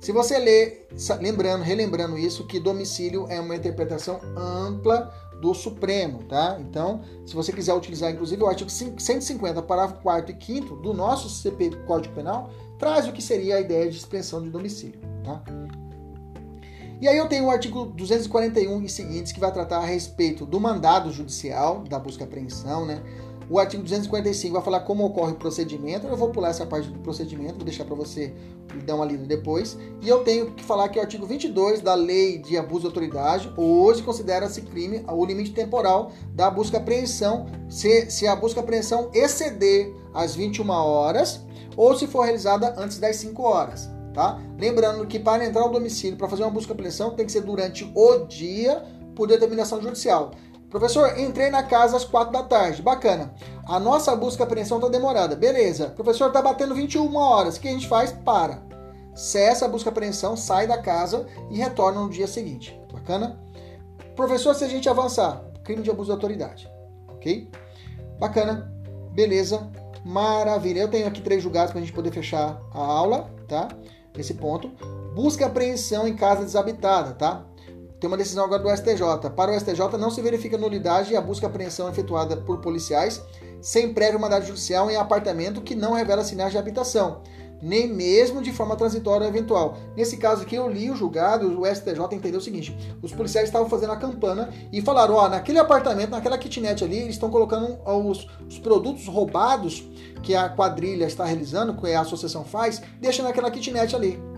Se 0.00 0.12
você 0.12 0.38
ler, 0.38 0.88
lembrando, 1.20 1.62
relembrando 1.62 2.16
isso, 2.16 2.46
que 2.46 2.58
domicílio 2.58 3.26
é 3.28 3.38
uma 3.38 3.54
interpretação 3.54 4.18
ampla 4.34 5.12
do 5.40 5.52
Supremo, 5.54 6.22
tá? 6.24 6.58
Então, 6.58 7.02
se 7.26 7.34
você 7.34 7.52
quiser 7.52 7.74
utilizar, 7.74 8.10
inclusive, 8.10 8.42
o 8.42 8.46
artigo 8.46 8.70
150, 8.70 9.60
parágrafo 9.62 10.02
4 10.02 10.34
e 10.34 10.44
5 10.44 10.76
do 10.76 10.94
nosso 10.94 11.28
CP, 11.28 11.70
Código 11.86 12.14
Penal, 12.14 12.50
traz 12.78 13.06
o 13.06 13.12
que 13.12 13.22
seria 13.22 13.56
a 13.56 13.60
ideia 13.60 13.90
de 13.90 13.96
expressão 13.96 14.42
de 14.42 14.48
domicílio, 14.48 15.00
tá? 15.22 15.42
E 17.00 17.08
aí 17.08 17.16
eu 17.16 17.28
tenho 17.28 17.46
o 17.46 17.50
artigo 17.50 17.86
241 17.86 18.82
e 18.82 18.88
seguintes 18.88 19.32
que 19.32 19.40
vai 19.40 19.50
tratar 19.50 19.78
a 19.78 19.86
respeito 19.86 20.44
do 20.44 20.60
mandado 20.60 21.10
judicial, 21.10 21.82
da 21.84 21.98
busca 21.98 22.24
e 22.24 22.26
apreensão, 22.26 22.84
né? 22.84 23.02
O 23.50 23.58
artigo 23.58 23.82
245 23.82 24.54
vai 24.54 24.62
falar 24.62 24.80
como 24.80 25.04
ocorre 25.04 25.32
o 25.32 25.34
procedimento. 25.34 26.06
Eu 26.06 26.16
vou 26.16 26.30
pular 26.30 26.50
essa 26.50 26.64
parte 26.64 26.88
do 26.88 27.00
procedimento, 27.00 27.56
vou 27.56 27.64
deixar 27.64 27.84
para 27.84 27.96
você 27.96 28.32
dar 28.86 28.94
uma 28.94 29.04
lida 29.04 29.26
depois. 29.26 29.76
E 30.00 30.08
eu 30.08 30.22
tenho 30.22 30.52
que 30.52 30.62
falar 30.62 30.88
que 30.88 31.00
o 31.00 31.02
artigo 31.02 31.26
22 31.26 31.80
da 31.80 31.96
Lei 31.96 32.38
de 32.38 32.56
Abuso 32.56 32.82
de 32.82 32.86
Autoridade 32.86 33.52
hoje 33.56 34.04
considera-se 34.04 34.62
crime 34.62 35.04
o 35.08 35.26
limite 35.26 35.50
temporal 35.50 36.12
da 36.32 36.48
busca 36.48 36.76
e 36.76 36.80
apreensão 36.80 37.46
se, 37.68 38.08
se 38.08 38.24
a 38.24 38.36
busca 38.36 38.60
e 38.60 38.62
apreensão 38.62 39.10
exceder 39.12 39.92
as 40.14 40.36
21 40.36 40.70
horas 40.70 41.44
ou 41.76 41.96
se 41.96 42.06
for 42.06 42.22
realizada 42.22 42.76
antes 42.78 43.00
das 43.00 43.16
5 43.16 43.42
horas. 43.42 43.90
Tá? 44.14 44.40
Lembrando 44.60 45.04
que 45.08 45.18
para 45.18 45.44
entrar 45.44 45.62
ao 45.62 45.70
domicílio, 45.70 46.16
para 46.16 46.28
fazer 46.28 46.44
uma 46.44 46.50
busca 46.50 46.70
e 46.70 46.74
apreensão, 46.74 47.16
tem 47.16 47.26
que 47.26 47.32
ser 47.32 47.40
durante 47.40 47.90
o 47.96 48.26
dia 48.26 48.84
por 49.16 49.26
determinação 49.26 49.82
judicial. 49.82 50.30
Professor, 50.70 51.18
entrei 51.18 51.50
na 51.50 51.64
casa 51.64 51.96
às 51.96 52.04
4 52.04 52.32
da 52.32 52.42
tarde. 52.44 52.80
Bacana. 52.80 53.34
A 53.66 53.80
nossa 53.80 54.14
busca 54.14 54.42
e 54.42 54.44
apreensão 54.44 54.78
está 54.78 54.88
demorada. 54.88 55.34
Beleza. 55.34 55.90
Professor, 55.90 56.28
está 56.28 56.40
batendo 56.40 56.74
21 56.74 57.14
horas. 57.16 57.56
O 57.56 57.60
que 57.60 57.68
a 57.68 57.72
gente 57.72 57.88
faz? 57.88 58.12
Para. 58.12 58.62
Cessa 59.14 59.66
a 59.66 59.68
busca 59.68 59.88
e 59.88 59.92
apreensão, 59.92 60.36
sai 60.36 60.66
da 60.66 60.78
casa 60.78 61.26
e 61.50 61.58
retorna 61.58 62.00
no 62.00 62.08
dia 62.08 62.28
seguinte. 62.28 62.80
Bacana? 62.92 63.40
Professor, 64.14 64.54
se 64.54 64.64
a 64.64 64.68
gente 64.68 64.88
avançar, 64.88 65.44
crime 65.64 65.82
de 65.82 65.90
abuso 65.90 66.06
de 66.06 66.12
autoridade. 66.12 66.70
Ok? 67.08 67.50
Bacana. 68.18 68.72
Beleza. 69.12 69.68
Maravilha. 70.04 70.80
Eu 70.80 70.88
tenho 70.88 71.08
aqui 71.08 71.20
três 71.20 71.42
julgados 71.42 71.72
para 71.72 71.80
a 71.80 71.84
gente 71.84 71.92
poder 71.92 72.12
fechar 72.12 72.60
a 72.72 72.78
aula, 72.78 73.28
tá? 73.48 73.68
nesse 74.16 74.34
ponto. 74.34 74.70
Busca 75.14 75.46
apreensão 75.46 76.06
em 76.06 76.14
casa 76.14 76.44
desabitada, 76.44 77.14
tá? 77.14 77.44
Tem 78.00 78.08
uma 78.08 78.16
decisão 78.16 78.44
agora 78.44 78.62
do 78.62 78.70
STJ. 78.74 79.30
Para 79.36 79.52
o 79.52 79.60
STJ 79.60 79.98
não 79.98 80.10
se 80.10 80.22
verifica 80.22 80.56
nulidade 80.56 81.12
e 81.12 81.16
a 81.16 81.20
busca 81.20 81.46
apreensão 81.46 81.86
é 81.86 81.90
efetuada 81.90 82.36
por 82.36 82.58
policiais 82.58 83.22
sem 83.60 83.92
prévio 83.92 84.18
mandado 84.18 84.46
judicial 84.46 84.90
em 84.90 84.96
apartamento 84.96 85.60
que 85.60 85.74
não 85.74 85.92
revela 85.92 86.24
sinais 86.24 86.50
de 86.50 86.56
habitação 86.56 87.20
nem 87.62 87.86
mesmo 87.86 88.42
de 88.42 88.52
forma 88.52 88.76
transitória 88.76 89.24
ou 89.24 89.28
eventual. 89.28 89.76
Nesse 89.96 90.16
caso 90.16 90.42
aqui, 90.42 90.54
eu 90.54 90.68
li 90.68 90.90
o 90.90 90.96
julgado, 90.96 91.60
o 91.60 91.66
STJ 91.66 92.00
entendeu 92.12 92.38
o 92.38 92.42
seguinte: 92.42 92.76
os 93.02 93.12
policiais 93.12 93.48
estavam 93.48 93.68
fazendo 93.68 93.92
a 93.92 93.96
campana 93.96 94.48
e 94.72 94.80
falaram: 94.80 95.14
ó, 95.14 95.28
naquele 95.28 95.58
apartamento, 95.58 96.10
naquela 96.10 96.38
kitnet 96.38 96.82
ali, 96.82 96.98
eles 96.98 97.14
estão 97.14 97.30
colocando 97.30 97.78
os, 97.84 98.26
os 98.48 98.58
produtos 98.58 99.06
roubados 99.06 99.88
que 100.22 100.34
a 100.34 100.48
quadrilha 100.48 101.06
está 101.06 101.24
realizando, 101.24 101.74
que 101.74 101.92
a 101.92 102.00
associação 102.00 102.44
faz, 102.44 102.80
deixa 103.00 103.22
naquela 103.22 103.50
kitnet 103.50 103.94
ali. 103.94 104.29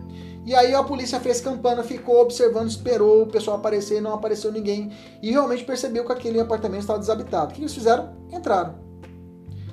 E 0.44 0.54
aí 0.54 0.74
a 0.74 0.82
polícia 0.82 1.20
fez 1.20 1.40
campana, 1.40 1.82
ficou 1.82 2.20
observando, 2.20 2.68
esperou 2.68 3.22
o 3.22 3.26
pessoal 3.26 3.56
aparecer, 3.56 4.00
não 4.00 4.12
apareceu 4.12 4.50
ninguém 4.50 4.90
e 5.22 5.30
realmente 5.30 5.64
percebeu 5.64 6.04
que 6.04 6.12
aquele 6.12 6.40
apartamento 6.40 6.80
estava 6.80 6.98
desabitado. 6.98 7.52
O 7.52 7.54
que 7.54 7.60
eles 7.60 7.74
fizeram? 7.74 8.12
Entraram 8.30 8.82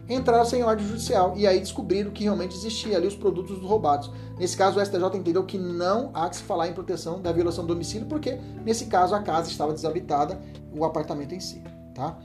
entraram 0.10 0.44
sem 0.44 0.64
ordem 0.64 0.86
judicial 0.86 1.34
e 1.38 1.46
aí 1.46 1.60
descobriram 1.60 2.10
que 2.10 2.24
realmente 2.24 2.56
existia 2.56 2.98
ali 2.98 3.08
os 3.08 3.16
produtos 3.16 3.62
roubados. 3.62 4.12
Nesse 4.38 4.58
caso, 4.58 4.80
o 4.80 4.84
STJ 4.84 5.16
entendeu 5.16 5.46
que 5.46 5.58
não 5.58 6.10
há 6.14 6.28
que 6.28 6.38
se 6.38 6.44
falar 6.44 6.68
em 6.68 6.74
proteção 6.74 7.22
da 7.22 7.32
violação 7.32 7.64
do 7.64 7.74
domicílio, 7.74 8.08
porque 8.08 8.40
nesse 8.66 8.88
caso 8.88 9.14
a 9.14 9.22
casa 9.22 9.50
estava 9.52 9.72
desabitada, 9.72 10.42
o 10.76 10.84
apartamento 10.84 11.36
em 11.36 11.40
si, 11.40 11.62
tá? 11.94 12.18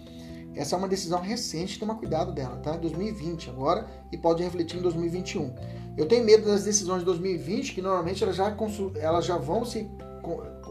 Essa 0.56 0.76
é 0.76 0.78
uma 0.78 0.88
decisão 0.88 1.20
recente, 1.20 1.78
toma 1.78 1.96
cuidado 1.96 2.32
dela, 2.32 2.56
tá? 2.56 2.76
2020 2.76 3.50
agora 3.50 3.86
e 4.12 4.16
pode 4.16 4.42
refletir 4.42 4.78
em 4.78 4.82
2021. 4.82 5.54
Eu 5.96 6.06
tenho 6.06 6.24
medo 6.24 6.46
das 6.46 6.64
decisões 6.64 7.00
de 7.00 7.04
2020, 7.06 7.74
que 7.74 7.82
normalmente 7.82 8.22
elas 8.22 8.36
já, 8.36 8.56
elas 8.96 9.24
já 9.24 9.36
vão 9.36 9.64
se, 9.64 9.90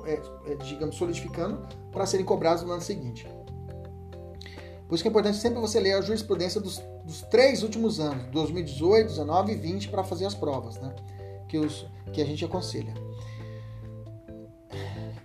é, 0.05 0.21
é, 0.51 0.55
digamos, 0.55 0.95
solidificando 0.95 1.65
para 1.91 2.05
serem 2.05 2.25
cobradas 2.25 2.63
no 2.63 2.71
ano 2.71 2.81
seguinte. 2.81 3.27
Por 4.87 4.95
isso 4.95 5.03
que 5.03 5.07
é 5.07 5.11
importante 5.11 5.37
sempre 5.37 5.59
você 5.59 5.79
ler 5.79 5.93
a 5.93 6.01
jurisprudência 6.01 6.61
dos, 6.61 6.81
dos 7.03 7.21
três 7.23 7.63
últimos 7.63 7.99
anos, 7.99 8.27
2018, 8.31 9.07
19 9.07 9.51
e 9.51 9.55
20, 9.55 9.89
para 9.89 10.03
fazer 10.03 10.25
as 10.25 10.35
provas, 10.35 10.79
né? 10.79 10.93
Que, 11.47 11.57
os, 11.57 11.85
que 12.11 12.21
a 12.21 12.25
gente 12.25 12.43
aconselha. 12.45 12.93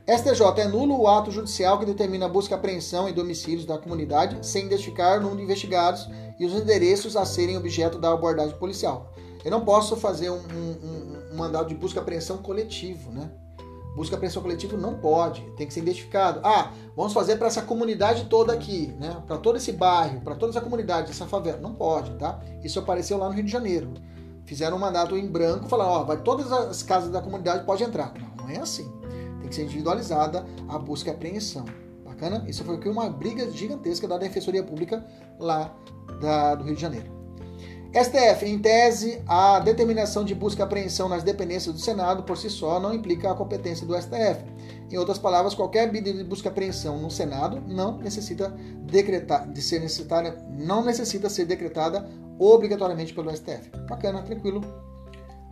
STJ 0.09 0.62
é 0.62 0.66
nulo 0.66 0.98
o 0.98 1.06
ato 1.06 1.30
judicial 1.30 1.78
que 1.78 1.85
determina 1.85 2.24
a 2.24 2.28
busca 2.30 2.55
e 2.55 2.56
apreensão 2.56 3.06
em 3.06 3.12
domicílios 3.12 3.66
da 3.66 3.76
comunidade 3.76 4.39
sem 4.40 4.64
identificar 4.64 5.18
o 5.18 5.20
número 5.20 5.36
de 5.36 5.44
investigados 5.44 6.09
e 6.40 6.47
os 6.47 6.55
endereços 6.55 7.14
a 7.14 7.26
serem 7.26 7.59
objeto 7.59 7.98
da 7.98 8.10
abordagem 8.10 8.56
policial. 8.56 9.12
Eu 9.44 9.51
não 9.51 9.66
posso 9.66 9.98
fazer 9.98 10.30
um, 10.30 10.39
um, 10.39 11.32
um 11.32 11.36
mandado 11.36 11.68
de 11.68 11.74
busca 11.74 11.98
e 11.98 12.02
apreensão 12.02 12.39
coletivo, 12.39 13.12
né? 13.12 13.30
Busca 13.94 14.16
apreensão 14.16 14.40
coletiva 14.40 14.78
não 14.78 14.94
pode, 14.94 15.43
tem 15.59 15.66
que 15.66 15.74
ser 15.74 15.80
identificado. 15.80 16.40
Ah, 16.43 16.72
vamos 16.97 17.12
fazer 17.12 17.36
para 17.36 17.48
essa 17.48 17.60
comunidade 17.60 18.24
toda 18.30 18.51
aqui, 18.51 18.94
né? 18.98 19.22
Para 19.26 19.36
todo 19.36 19.56
esse 19.56 19.72
bairro, 19.72 20.22
para 20.22 20.35
toda 20.36 20.52
essa 20.52 20.60
comunidade, 20.62 21.10
essa 21.10 21.26
favela. 21.26 21.59
Não 21.59 21.74
pode, 21.74 22.12
tá? 22.14 22.40
Isso 22.64 22.78
apareceu 22.78 23.18
lá 23.18 23.28
no 23.28 23.35
Rio 23.35 23.44
de 23.44 23.52
Janeiro. 23.52 23.93
Fizeram 24.47 24.78
um 24.78 24.80
mandato 24.80 25.18
em 25.18 25.26
branco, 25.26 25.68
falaram, 25.68 25.90
ó, 25.90 26.05
vai 26.05 26.16
todas 26.16 26.51
as 26.51 26.82
casas 26.82 27.10
da 27.10 27.20
comunidade 27.20 27.66
pode 27.66 27.85
entrar. 27.85 28.14
Não, 28.18 28.47
não 28.47 28.48
é 28.48 28.59
assim. 28.59 28.90
Tem 29.49 29.51
que 29.51 29.55
ser 29.55 29.62
individualizada 29.62 30.45
a 30.69 30.79
busca 30.79 31.11
e 31.11 31.15
apreensão. 31.15 31.65
Bacana? 32.05 32.45
Isso 32.47 32.62
foi 32.65 32.77
uma 32.91 33.09
briga 33.09 33.51
gigantesca 33.51 34.07
da 34.07 34.19
Defensoria 34.19 34.62
Pública 34.62 35.05
lá 35.39 35.75
da, 36.20 36.55
do 36.55 36.65
Rio 36.65 36.75
de 36.75 36.81
Janeiro. 36.81 37.16
STF, 37.91 38.45
em 38.45 38.59
tese, 38.59 39.23
a 39.27 39.59
determinação 39.61 40.23
de 40.23 40.35
busca 40.35 40.61
e 40.61 40.65
apreensão 40.65 41.09
nas 41.09 41.23
dependências 41.23 41.75
do 41.75 41.81
Senado 41.81 42.23
por 42.25 42.37
si 42.37 42.51
só 42.51 42.79
não 42.79 42.93
implica 42.93 43.31
a 43.31 43.35
competência 43.35 43.87
do 43.87 43.97
STF. 43.97 44.45
Em 44.91 44.99
outras 44.99 45.19
palavras, 45.19 45.55
qualquer 45.55 45.91
medida 45.91 46.19
de 46.19 46.25
busca 46.25 46.49
e 46.49 46.51
apreensão 46.51 46.99
no 46.99 47.11
Senado 47.11 47.62
não 47.66 47.97
necessita 47.97 48.51
decretar, 48.83 49.51
de 49.51 49.62
ser 49.62 49.81
necessária, 49.81 50.37
não 50.51 50.85
necessita 50.85 51.31
ser 51.31 51.47
decretada 51.47 52.07
obrigatoriamente 52.39 53.15
pelo 53.15 53.35
STF. 53.35 53.70
Bacana, 53.89 54.23
tranquilo, 54.23 54.61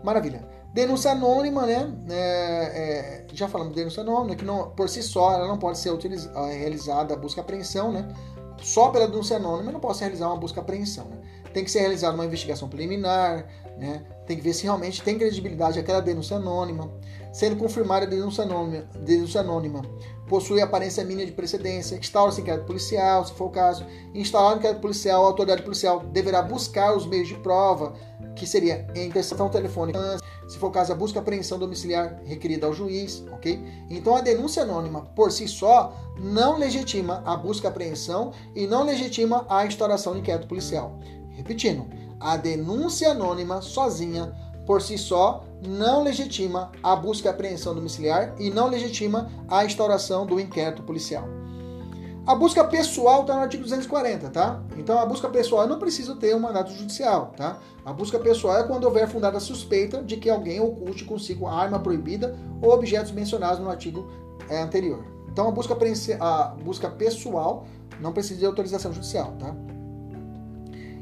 maravilha. 0.07 0.49
Denúncia 0.73 1.11
anônima, 1.11 1.67
né? 1.67 1.93
É, 2.09 2.15
é, 2.15 3.27
já 3.33 3.49
falamos 3.49 3.73
de 3.73 3.81
denúncia 3.81 4.03
anônima, 4.03 4.37
que 4.37 4.45
não, 4.45 4.71
por 4.71 4.89
si 4.89 5.03
só 5.03 5.33
ela 5.35 5.49
não 5.49 5.59
pode 5.59 5.79
ser 5.79 5.91
realizada 6.59 7.15
a 7.15 7.17
busca 7.17 7.41
apreensão, 7.41 7.93
né? 7.93 8.09
Só 8.63 8.89
pela 8.91 9.07
denúncia 9.07 9.37
anônima 9.37 9.73
não 9.73 9.81
posso 9.81 10.01
realizar 10.01 10.29
uma 10.29 10.37
busca 10.37 10.61
apreensão. 10.61 11.07
Né? 11.07 11.19
tem 11.57 11.65
que 11.65 11.71
ser 11.71 11.81
realizada 11.81 12.15
uma 12.15 12.27
investigação 12.27 12.69
preliminar, 12.69 13.47
né? 13.79 14.05
tem 14.27 14.37
que 14.37 14.43
ver 14.43 14.53
se 14.53 14.65
realmente 14.65 15.01
tem 15.03 15.17
credibilidade 15.17 15.79
aquela 15.79 16.03
denúncia 16.03 16.37
anônima. 16.37 16.93
Sendo 17.37 17.57
confirmada 17.57 18.07
a 18.07 18.09
denúncia 18.09 18.45
anônima, 18.45 18.89
denúncia 18.95 19.43
anônima 19.43 19.83
possui 20.27 20.63
aparência 20.63 21.05
mínima 21.05 21.27
de 21.27 21.33
precedência, 21.33 21.95
instaura-se 21.95 22.41
inquérito 22.41 22.65
policial, 22.65 23.27
se 23.27 23.35
for 23.35 23.49
o 23.49 23.51
caso. 23.51 23.85
Instalado 24.15 24.57
inquérito 24.57 24.81
policial, 24.81 25.23
a 25.23 25.27
autoridade 25.27 25.63
policial 25.63 26.01
deverá 26.01 26.41
buscar 26.41 26.97
os 26.97 27.05
meios 27.05 27.29
de 27.29 27.35
prova, 27.35 27.93
que 28.35 28.47
seria 28.47 28.87
interceptação 28.97 29.51
telefônica, 29.51 29.99
se 30.49 30.57
for 30.57 30.69
o 30.69 30.71
caso, 30.71 30.93
a 30.93 30.95
busca 30.95 31.19
e 31.19 31.21
apreensão 31.21 31.59
domiciliar 31.59 32.23
requerida 32.25 32.67
ao 32.67 32.73
juiz, 32.73 33.23
ok? 33.31 33.63
Então 33.91 34.17
a 34.17 34.23
denúncia 34.23 34.63
anônima 34.63 35.03
por 35.15 35.31
si 35.31 35.47
só 35.47 35.95
não 36.19 36.57
legitima 36.57 37.23
a 37.27 37.37
busca 37.37 37.67
e 37.67 37.71
apreensão 37.71 38.33
e 38.55 38.67
não 38.67 38.83
legitima 38.83 39.45
a 39.47 39.67
instauração 39.67 40.15
de 40.15 40.21
inquérito 40.21 40.49
policial. 40.49 40.99
Repetindo, 41.33 41.87
a 42.19 42.39
denúncia 42.39 43.11
anônima 43.11 43.61
sozinha, 43.61 44.33
por 44.67 44.83
si 44.83 44.99
só, 44.99 45.45
não 45.65 46.03
legitima 46.03 46.73
a 46.83 46.97
busca 46.97 47.29
e 47.29 47.31
apreensão 47.31 47.75
domiciliar 47.75 48.35
e 48.39 48.51
não 48.51 48.69
legitima 48.69 49.31
a 49.49 49.65
instauração 49.65 50.27
do 50.27 50.41
inquérito 50.41 50.83
policial. 50.83 51.25
A 52.27 52.35
busca 52.35 52.65
pessoal 52.65 53.21
está 53.21 53.37
no 53.37 53.43
artigo 53.43 53.63
240, 53.63 54.31
tá? 54.31 54.61
Então 54.77 54.99
a 54.99 55.07
busca 55.07 55.29
pessoal 55.29 55.63
eu 55.63 55.69
não 55.69 55.79
preciso 55.79 56.17
ter 56.17 56.35
um 56.35 56.41
mandato 56.41 56.73
judicial, 56.73 57.33
tá? 57.37 57.61
A 57.85 57.93
busca 57.93 58.19
pessoal 58.19 58.59
é 58.59 58.65
quando 58.65 58.83
houver 58.83 59.09
fundada 59.09 59.39
suspeita 59.39 60.03
de 60.03 60.17
que 60.17 60.29
alguém 60.29 60.59
oculte 60.59 61.05
consigo 61.05 61.47
arma 61.47 61.79
proibida 61.79 62.37
ou 62.61 62.73
objetos 62.73 63.13
mencionados 63.13 63.61
no 63.61 63.71
artigo 63.71 64.11
é, 64.51 64.61
anterior. 64.61 65.05
Então 65.31 65.47
a 65.47 65.53
busca, 65.53 65.77
a 66.19 66.45
busca 66.65 66.91
pessoal 66.91 67.65
não 68.01 68.13
precisa 68.13 68.41
de 68.41 68.47
autorização 68.47 68.93
judicial, 68.93 69.37
tá? 69.39 69.55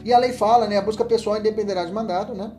E 0.04 0.12
a 0.12 0.18
lei 0.18 0.34
fala, 0.34 0.66
né? 0.66 0.76
A 0.76 0.82
busca 0.82 1.06
pessoal 1.06 1.38
independerá 1.38 1.86
de 1.86 1.92
mandado, 1.92 2.34
né? 2.34 2.52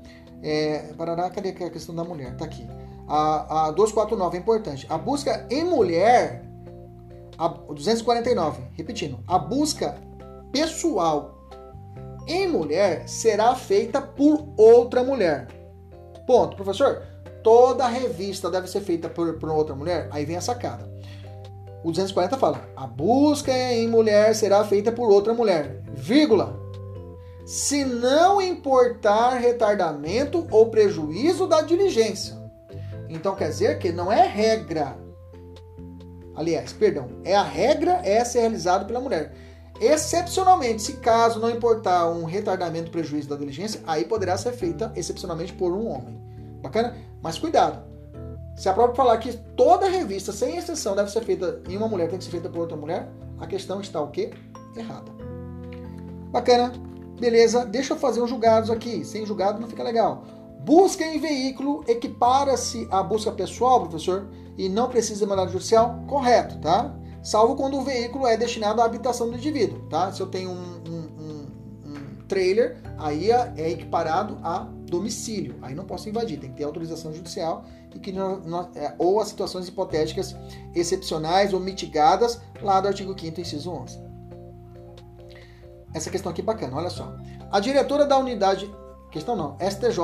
É, 0.47 0.93
Parará, 0.95 1.27
cadê 1.31 1.49
a 1.49 1.69
questão 1.71 1.95
da 1.95 2.03
mulher? 2.03 2.37
Tá 2.37 2.45
aqui. 2.45 2.67
A, 3.07 3.67
a 3.67 3.71
249 3.71 4.37
é 4.37 4.39
importante. 4.39 4.85
A 4.87 4.95
busca 4.95 5.47
em 5.49 5.63
mulher, 5.63 6.45
a 7.35 7.47
249, 7.47 8.61
repetindo, 8.73 9.17
a 9.27 9.39
busca 9.39 9.97
pessoal 10.51 11.35
em 12.27 12.47
mulher 12.47 13.09
será 13.09 13.55
feita 13.55 13.99
por 13.99 14.47
outra 14.55 15.03
mulher. 15.03 15.47
Ponto. 16.27 16.55
Professor, 16.55 17.01
toda 17.43 17.87
revista 17.87 18.49
deve 18.49 18.67
ser 18.67 18.81
feita 18.81 19.09
por, 19.09 19.39
por 19.39 19.49
outra 19.49 19.75
mulher? 19.75 20.07
Aí 20.11 20.25
vem 20.25 20.35
a 20.35 20.41
sacada. 20.41 20.87
O 21.83 21.89
240 21.89 22.37
fala: 22.37 22.61
a 22.75 22.85
busca 22.85 23.51
em 23.51 23.87
mulher 23.87 24.35
será 24.35 24.63
feita 24.63 24.91
por 24.91 25.09
outra 25.09 25.33
mulher, 25.33 25.81
vírgula. 25.91 26.64
Se 27.45 27.85
não 27.85 28.41
importar 28.41 29.35
retardamento 29.37 30.47
ou 30.49 30.69
prejuízo 30.69 31.45
da 31.45 31.61
diligência. 31.61 32.35
Então 33.07 33.35
quer 33.35 33.49
dizer 33.49 33.77
que 33.77 33.91
não 33.91 34.11
é 34.11 34.25
regra. 34.25 34.97
Aliás, 36.35 36.73
perdão, 36.73 37.07
é 37.23 37.35
a 37.35 37.43
regra 37.43 38.01
é 38.03 38.25
ser 38.25 38.41
realizado 38.41 38.85
pela 38.85 38.99
mulher. 38.99 39.33
Excepcionalmente, 39.79 40.81
se 40.81 40.93
caso 40.93 41.39
não 41.39 41.49
importar 41.49 42.09
um 42.09 42.25
retardamento 42.25 42.87
ou 42.87 42.91
prejuízo 42.91 43.29
da 43.29 43.35
diligência, 43.35 43.81
aí 43.85 44.05
poderá 44.05 44.35
ser 44.37 44.53
feita 44.53 44.91
excepcionalmente 44.95 45.53
por 45.53 45.71
um 45.71 45.87
homem. 45.87 46.19
Bacana? 46.61 46.95
Mas 47.21 47.37
cuidado. 47.37 47.83
Se 48.55 48.69
a 48.69 48.73
prova 48.73 48.95
falar 48.95 49.17
que 49.17 49.33
toda 49.55 49.89
revista, 49.89 50.31
sem 50.31 50.57
exceção, 50.57 50.95
deve 50.95 51.11
ser 51.11 51.21
feita 51.23 51.61
em 51.67 51.77
uma 51.77 51.89
mulher, 51.89 52.09
tem 52.09 52.17
que 52.17 52.23
ser 52.23 52.31
feita 52.31 52.49
por 52.49 52.61
outra 52.61 52.77
mulher, 52.77 53.07
a 53.37 53.45
questão 53.45 53.81
está 53.81 54.01
o 54.01 54.09
quê? 54.09 54.31
Errada. 54.75 55.11
Bacana? 56.31 56.71
Beleza? 57.19 57.65
Deixa 57.65 57.93
eu 57.93 57.97
fazer 57.97 58.21
os 58.21 58.29
julgados 58.29 58.69
aqui. 58.69 59.05
Sem 59.05 59.25
julgado 59.25 59.59
não 59.59 59.67
fica 59.67 59.83
legal. 59.83 60.23
Busca 60.65 61.05
em 61.05 61.19
veículo 61.19 61.83
equipara-se 61.87 62.87
à 62.89 63.03
busca 63.03 63.31
pessoal, 63.31 63.81
professor, 63.81 64.27
e 64.57 64.67
não 64.67 64.89
precisa 64.89 65.23
de 65.23 65.29
mandado 65.29 65.51
judicial? 65.51 66.03
Correto, 66.07 66.57
tá? 66.59 66.95
Salvo 67.21 67.55
quando 67.55 67.77
o 67.77 67.81
veículo 67.81 68.25
é 68.25 68.35
destinado 68.35 68.81
à 68.81 68.85
habitação 68.85 69.29
do 69.29 69.35
indivíduo, 69.35 69.79
tá? 69.89 70.11
Se 70.11 70.21
eu 70.21 70.27
tenho 70.27 70.49
um, 70.49 70.81
um, 70.87 70.99
um, 71.19 71.47
um 71.85 72.15
trailer, 72.27 72.77
aí 72.97 73.31
é, 73.31 73.53
é 73.57 73.69
equiparado 73.69 74.37
a 74.43 74.67
domicílio. 74.89 75.55
Aí 75.61 75.75
não 75.75 75.85
posso 75.85 76.09
invadir, 76.09 76.39
tem 76.39 76.49
que 76.49 76.57
ter 76.57 76.63
autorização 76.63 77.13
judicial 77.13 77.65
e 77.93 77.99
que 77.99 78.11
não, 78.11 78.39
não, 78.39 78.69
é, 78.75 78.93
ou 78.97 79.19
as 79.19 79.29
situações 79.29 79.67
hipotéticas 79.67 80.35
excepcionais 80.73 81.53
ou 81.53 81.59
mitigadas 81.59 82.39
lá 82.61 82.81
do 82.81 82.87
artigo 82.87 83.15
5 83.19 83.39
inciso 83.39 83.71
11. 83.71 84.04
Essa 85.95 86.09
questão 86.09 86.29
aqui 86.29 86.41
é 86.41 86.43
bacana, 86.43 86.75
olha 86.75 86.89
só. 86.89 87.15
A 87.49 87.57
diretora 87.61 88.05
da 88.05 88.17
unidade, 88.17 88.69
questão 89.09 89.33
não, 89.33 89.55
STJ 89.61 89.97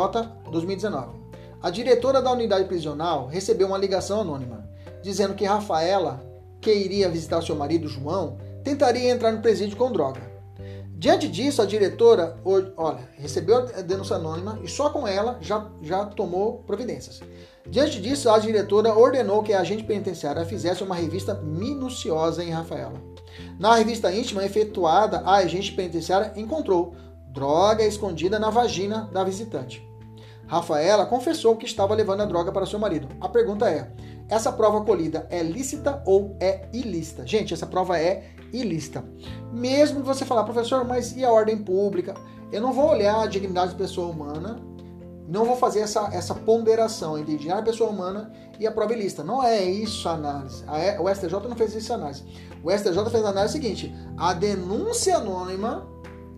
2019. 0.50 1.20
A 1.62 1.70
diretora 1.70 2.22
da 2.22 2.32
unidade 2.32 2.64
prisional 2.64 3.28
recebeu 3.28 3.68
uma 3.68 3.78
ligação 3.78 4.22
anônima 4.22 4.72
dizendo 5.04 5.34
que 5.34 5.44
Rafaela, 5.44 6.24
que 6.62 6.74
iria 6.74 7.10
visitar 7.10 7.42
seu 7.42 7.58
marido 7.58 7.90
João, 7.90 8.38
tentaria 8.64 9.10
entrar 9.12 9.34
no 9.34 9.42
presídio 9.42 9.76
com 9.76 9.92
droga. 9.92 10.22
Diante 10.92 11.28
disso, 11.28 11.62
a 11.62 11.66
diretora, 11.66 12.38
olha, 12.78 13.10
recebeu 13.18 13.58
a 13.58 13.82
denúncia 13.82 14.16
anônima 14.16 14.60
e 14.64 14.70
só 14.70 14.92
com 14.92 15.06
ela 15.06 15.40
já, 15.42 15.70
já 15.82 16.06
tomou 16.06 16.60
providências. 16.60 17.20
Diante 17.68 18.00
disso, 18.00 18.30
a 18.30 18.40
diretora 18.40 18.94
ordenou 18.94 19.44
que 19.44 19.52
a 19.52 19.60
agente 19.60 19.84
penitenciária 19.84 20.46
fizesse 20.46 20.84
uma 20.84 20.96
revista 20.96 21.34
minuciosa 21.34 22.44
em 22.44 22.52
Rafaela. 22.52 23.11
Na 23.60 23.76
revista 23.76 24.14
íntima 24.14 24.44
efetuada, 24.44 25.20
a 25.20 25.36
agente 25.36 25.72
penitenciária 25.72 26.34
encontrou 26.36 26.96
droga 27.28 27.86
escondida 27.86 28.38
na 28.40 28.50
vagina 28.50 29.10
da 29.12 29.24
visitante. 29.24 29.86
Rafaela 30.48 31.06
confessou 31.06 31.56
que 31.56 31.66
estava 31.66 31.96
levando 31.96 32.22
a 32.22 32.26
droga 32.26 32.52
para 32.52 32.66
seu 32.66 32.78
marido. 32.78 33.08
A 33.22 33.30
pergunta 33.30 33.70
é: 33.70 33.90
essa 34.28 34.52
prova 34.52 34.84
colhida 34.84 35.26
é 35.30 35.42
lícita 35.42 36.04
ou 36.06 36.36
é 36.40 36.68
ilícita? 36.74 37.26
Gente, 37.26 37.54
essa 37.54 37.66
prova 37.66 37.98
é 37.98 38.26
ilícita. 38.52 39.04
Mesmo 39.52 40.04
você 40.04 40.26
falar, 40.26 40.44
professor, 40.44 40.84
mas 40.84 41.16
e 41.16 41.24
a 41.24 41.32
ordem 41.32 41.58
pública? 41.58 42.16
Eu 42.52 42.62
não 42.62 42.74
vou 42.74 42.90
olhar 42.90 43.22
a 43.22 43.28
dignidade 43.28 43.72
da 43.72 43.78
pessoa 43.78 44.12
humana, 44.12 44.60
não 45.32 45.46
vou 45.46 45.56
fazer 45.56 45.80
essa, 45.80 46.10
essa 46.12 46.36
ponderação 46.36 47.18
entre 47.18 47.38
da 47.48 47.62
pessoa 47.62 47.90
humana 47.90 48.34
e 48.60 48.68
a 48.68 48.72
prova 48.72 48.92
ilícita. 48.92 49.24
Não 49.24 49.42
é 49.42 49.64
isso 49.64 50.10
a 50.10 50.12
análise. 50.12 50.62
A, 50.68 51.02
o 51.02 51.08
STJ 51.08 51.48
não 51.48 51.56
fez 51.56 51.74
essa 51.74 51.94
análise. 51.94 52.26
O 52.62 52.70
STJ 52.70 53.10
fez 53.10 53.24
a 53.24 53.30
análise 53.30 53.54
seguinte: 53.54 53.96
a 54.18 54.34
denúncia 54.34 55.16
anônima 55.16 55.88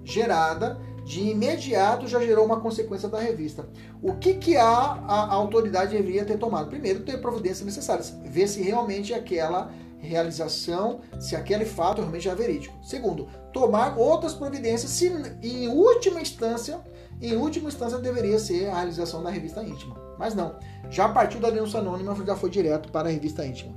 gerada 0.04 0.80
de 1.04 1.22
imediato 1.22 2.08
já 2.08 2.20
gerou 2.20 2.46
uma 2.46 2.60
consequência 2.60 3.10
da 3.10 3.20
revista. 3.20 3.68
O 4.00 4.14
que, 4.14 4.36
que 4.36 4.56
a, 4.56 4.68
a, 4.68 5.34
autoridade 5.34 5.98
deveria 5.98 6.24
ter 6.24 6.38
tomado? 6.38 6.70
Primeiro, 6.70 7.00
ter 7.00 7.20
providências 7.20 7.66
necessárias, 7.66 8.16
ver 8.24 8.48
se 8.48 8.62
realmente 8.62 9.12
aquela 9.12 9.72
realização, 9.98 11.02
se 11.20 11.36
aquele 11.36 11.66
fato 11.66 12.00
realmente 12.00 12.30
é 12.30 12.36
verídico. 12.36 12.76
Segundo, 12.84 13.28
tomar 13.52 13.98
outras 13.98 14.34
providências, 14.34 14.92
se 14.92 15.08
em 15.42 15.68
última 15.68 16.22
instância, 16.22 16.80
em 17.24 17.36
última 17.36 17.70
instância 17.70 17.98
deveria 18.00 18.40
ser 18.40 18.68
a 18.70 18.76
realização 18.76 19.24
da 19.24 19.30
revista 19.30 19.64
íntima. 19.64 19.96
Mas 20.18 20.36
não, 20.36 20.56
já 20.90 21.10
partiu 21.10 21.40
da 21.40 21.50
denúncia 21.50 21.80
anônima, 21.80 22.16
já 22.26 22.36
foi 22.36 22.50
direto 22.50 22.92
para 22.92 23.10
a 23.10 23.12
revista 23.12 23.46
íntima. 23.46 23.74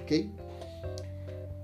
Ok? 0.00 0.34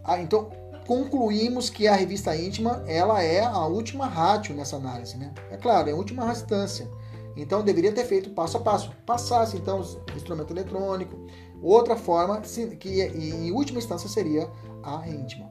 Ah, 0.04 0.20
então, 0.20 0.50
concluímos 0.86 1.68
que 1.68 1.86
a 1.86 1.94
revista 1.94 2.34
íntima 2.36 2.82
ela 2.86 3.22
é 3.22 3.44
a 3.44 3.66
última 3.66 4.06
rádio 4.06 4.54
nessa 4.54 4.76
análise, 4.76 5.16
né? 5.16 5.32
É 5.50 5.56
claro, 5.56 5.88
é 5.88 5.92
a 5.92 5.96
última 5.96 6.30
instância. 6.30 6.88
Então 7.36 7.62
deveria 7.62 7.92
ter 7.92 8.04
feito 8.04 8.30
passo 8.30 8.56
a 8.56 8.60
passo. 8.60 8.90
Passasse 9.06 9.56
então 9.56 9.80
instrumento 10.16 10.52
eletrônico, 10.52 11.16
Outra 11.62 11.96
forma, 11.96 12.40
que 12.40 13.02
em 13.02 13.50
última 13.50 13.78
instância 13.78 14.08
seria 14.08 14.48
a 14.82 15.08
íntima. 15.08 15.50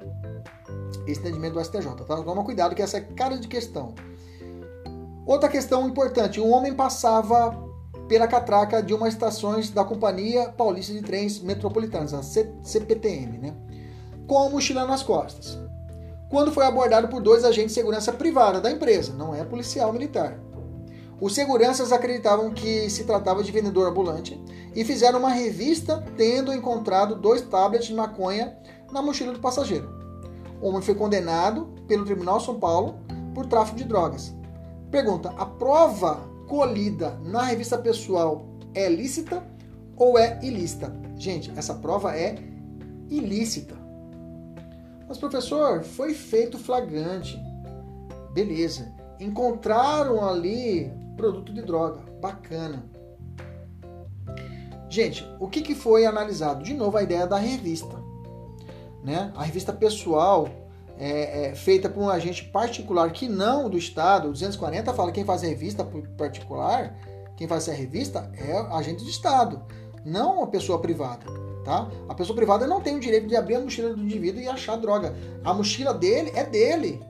Esse 1.06 1.20
entendimento 1.20 1.54
do 1.54 1.64
STJ, 1.64 2.06
tá? 2.06 2.16
Toma 2.24 2.44
cuidado 2.44 2.74
que 2.74 2.82
essa 2.82 2.98
é 2.98 3.02
cara 3.02 3.38
de 3.38 3.48
questão. 3.48 3.94
Outra 5.28 5.50
questão 5.50 5.86
importante: 5.86 6.40
um 6.40 6.52
homem 6.52 6.74
passava 6.74 7.68
pela 8.08 8.28
catraca 8.28 8.82
de 8.82 8.94
uma 8.94 9.10
estações 9.10 9.70
da 9.70 9.84
Companhia 9.84 10.48
Paulista 10.50 10.94
de 10.94 11.02
Trens 11.02 11.42
Metropolitanos, 11.42 12.14
a 12.14 12.24
CPTM, 12.24 13.38
né? 13.38 13.54
Com 14.26 14.40
a 14.40 14.50
mochila 14.50 14.86
nas 14.86 15.04
costas. 15.04 15.60
Quando 16.30 16.52
foi 16.52 16.66
abordado 16.66 17.10
por 17.10 17.22
dois 17.22 17.44
agentes 17.44 17.72
de 17.72 17.76
segurança 17.76 18.14
privada 18.14 18.62
da 18.62 18.72
empresa, 18.72 19.14
não 19.14 19.36
é 19.36 19.44
policial 19.44 19.92
militar. 19.92 20.40
Os 21.20 21.34
seguranças 21.34 21.92
acreditavam 21.92 22.52
que 22.52 22.90
se 22.90 23.04
tratava 23.04 23.44
de 23.44 23.52
vendedor 23.52 23.90
ambulante 23.90 24.42
e 24.76 24.86
fizeram 24.86 25.20
uma 25.20 25.30
revista 25.30 26.06
tendo 26.16 26.54
encontrado 26.54 27.16
dois 27.16 27.42
tablets 27.42 27.88
de 27.88 27.94
maconha 27.94 28.56
na 28.92 29.02
mochila 29.02 29.34
do 29.34 29.40
passageiro. 29.40 29.90
O 30.62 30.70
homem 30.70 30.82
foi 30.82 30.96
condenado 30.96 31.74
pelo 31.88 32.06
Tribunal 32.06 32.40
São 32.40 32.60
Paulo 32.60 33.00
por 33.34 33.46
tráfico 33.48 33.78
de 33.78 33.84
drogas. 33.84 34.37
Pergunta: 34.92 35.30
a 35.38 35.46
prova 35.46 36.16
colhida 36.48 37.20
na 37.24 37.44
revista 37.44 37.78
pessoal 37.78 38.46
é 38.74 38.88
lícita 38.90 39.44
ou 39.96 40.18
é 40.18 40.40
ilícita? 40.44 40.94
Gente, 41.16 41.52
essa 41.58 41.74
prova 41.74 42.16
é 42.16 42.36
ilícita. 43.10 43.76
Mas, 45.08 45.18
professor, 45.18 45.84
foi 45.84 46.14
feito 46.14 46.58
flagrante. 46.58 47.40
Beleza. 48.34 48.94
Encontraram 49.20 50.28
ali 50.28 50.92
produto 51.16 51.54
de 51.54 51.62
droga. 51.62 52.02
Bacana. 52.22 52.86
Gente, 54.90 55.28
o 55.40 55.48
que, 55.48 55.62
que 55.62 55.76
foi 55.76 56.06
analisado? 56.06 56.64
De 56.64 56.74
novo, 56.74 56.98
a 56.98 57.04
ideia 57.04 57.26
da 57.26 57.38
revista. 57.38 57.96
Né? 59.04 59.32
A 59.36 59.44
revista 59.44 59.74
pessoal 59.74 60.50
é, 60.98 61.50
é, 61.50 61.56
feita 61.56 61.90
por 61.90 62.02
um 62.02 62.10
agente 62.10 62.44
particular 62.46 63.12
que 63.12 63.28
não 63.28 63.70
do 63.70 63.78
Estado. 63.78 64.30
O 64.30 64.32
240 64.32 64.94
fala 64.94 65.12
que 65.12 65.16
quem 65.16 65.26
faz 65.26 65.44
a 65.44 65.48
revista 65.48 65.88
particular, 66.18 66.96
quem 67.36 67.48
faz 67.48 67.70
a 67.70 67.74
revista 67.74 68.32
é 68.38 68.58
agente 68.76 69.04
do 69.04 69.10
Estado, 69.10 69.62
não 70.04 70.38
uma 70.38 70.48
pessoa 70.48 70.80
privada. 70.80 71.26
Tá? 71.64 71.90
A 72.08 72.16
pessoa 72.16 72.36
privada 72.36 72.66
não 72.66 72.80
tem 72.80 72.96
o 72.96 73.00
direito 73.00 73.28
de 73.28 73.36
abrir 73.36 73.56
a 73.56 73.60
mochila 73.60 73.94
do 73.94 74.02
indivíduo 74.02 74.42
e 74.42 74.48
achar 74.48 74.78
droga. 74.78 75.14
A 75.44 75.54
mochila 75.54 75.94
dele 75.94 76.32
é 76.34 76.44
dele. 76.46 77.02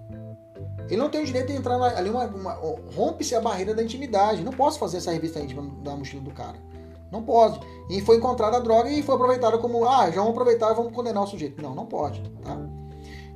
Ele 0.89 0.97
não 0.97 1.09
tem 1.09 1.21
o 1.21 1.25
direito 1.25 1.47
de 1.47 1.53
entrar 1.53 1.79
ali, 1.81 2.09
uma, 2.09 2.25
uma 2.25 2.53
rompe-se 2.95 3.35
a 3.35 3.41
barreira 3.41 3.75
da 3.75 3.83
intimidade. 3.83 4.43
Não 4.43 4.51
posso 4.51 4.79
fazer 4.79 4.97
essa 4.97 5.11
revista 5.11 5.39
íntima 5.39 5.61
da 5.83 5.95
mochila 5.95 6.23
do 6.23 6.31
cara. 6.31 6.55
Não 7.11 7.21
pode. 7.21 7.59
E 7.89 8.01
foi 8.01 8.17
encontrada 8.17 8.57
a 8.57 8.59
droga 8.59 8.89
e 8.89 9.03
foi 9.03 9.15
aproveitada 9.15 9.57
como, 9.59 9.87
ah, 9.87 10.09
já 10.09 10.21
vamos 10.21 10.31
aproveitar 10.31 10.71
e 10.71 10.75
vamos 10.75 10.93
condenar 10.93 11.23
o 11.23 11.27
sujeito. 11.27 11.61
Não, 11.61 11.75
não 11.75 11.85
pode. 11.85 12.21
Tá? 12.43 12.57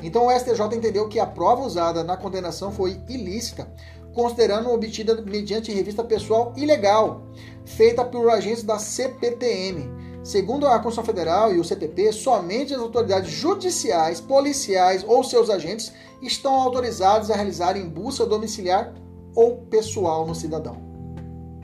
Então 0.01 0.27
o 0.27 0.31
STJ 0.31 0.75
entendeu 0.75 1.07
que 1.07 1.19
a 1.19 1.25
prova 1.25 1.63
usada 1.63 2.03
na 2.03 2.17
condenação 2.17 2.71
foi 2.71 2.99
ilícita, 3.07 3.67
considerando 4.13 4.69
obtida 4.69 5.21
mediante 5.21 5.71
revista 5.71 6.03
pessoal 6.03 6.53
ilegal, 6.57 7.23
feita 7.65 8.03
por 8.03 8.29
agentes 8.29 8.63
da 8.63 8.77
CPTM. 8.77 10.01
Segundo 10.23 10.67
a 10.67 10.77
Constituição 10.77 11.03
Federal 11.03 11.53
e 11.53 11.59
o 11.59 11.63
CPP, 11.63 12.11
somente 12.11 12.73
as 12.73 12.79
autoridades 12.79 13.31
judiciais, 13.31 14.21
policiais 14.21 15.03
ou 15.07 15.23
seus 15.23 15.49
agentes 15.49 15.91
estão 16.21 16.53
autorizados 16.53 17.31
a 17.31 17.35
realizarem 17.35 17.89
busca 17.89 18.25
domiciliar 18.25 18.93
ou 19.33 19.57
pessoal 19.65 20.27
no 20.27 20.35
cidadão. 20.35 20.77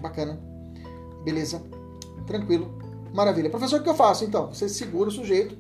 Bacana. 0.02 0.40
Beleza? 1.24 1.62
Tranquilo. 2.26 2.78
Maravilha. 3.14 3.50
Professor, 3.50 3.80
o 3.80 3.84
que 3.84 3.90
eu 3.90 3.96
faço 3.96 4.24
então? 4.24 4.48
Você 4.48 4.68
segura 4.68 5.10
o 5.10 5.12
sujeito. 5.12 5.56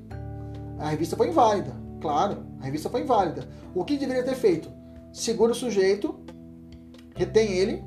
A 0.79 0.89
revista 0.89 1.15
foi 1.15 1.27
inválida. 1.27 1.86
Claro, 2.01 2.45
a 2.59 2.65
revista 2.65 2.89
foi 2.89 3.01
inválida. 3.01 3.47
O 3.73 3.83
que 3.83 3.97
deveria 3.97 4.23
ter 4.23 4.35
feito? 4.35 4.71
Segura 5.11 5.51
o 5.51 5.55
sujeito, 5.55 6.19
retém 7.15 7.53
ele, 7.53 7.83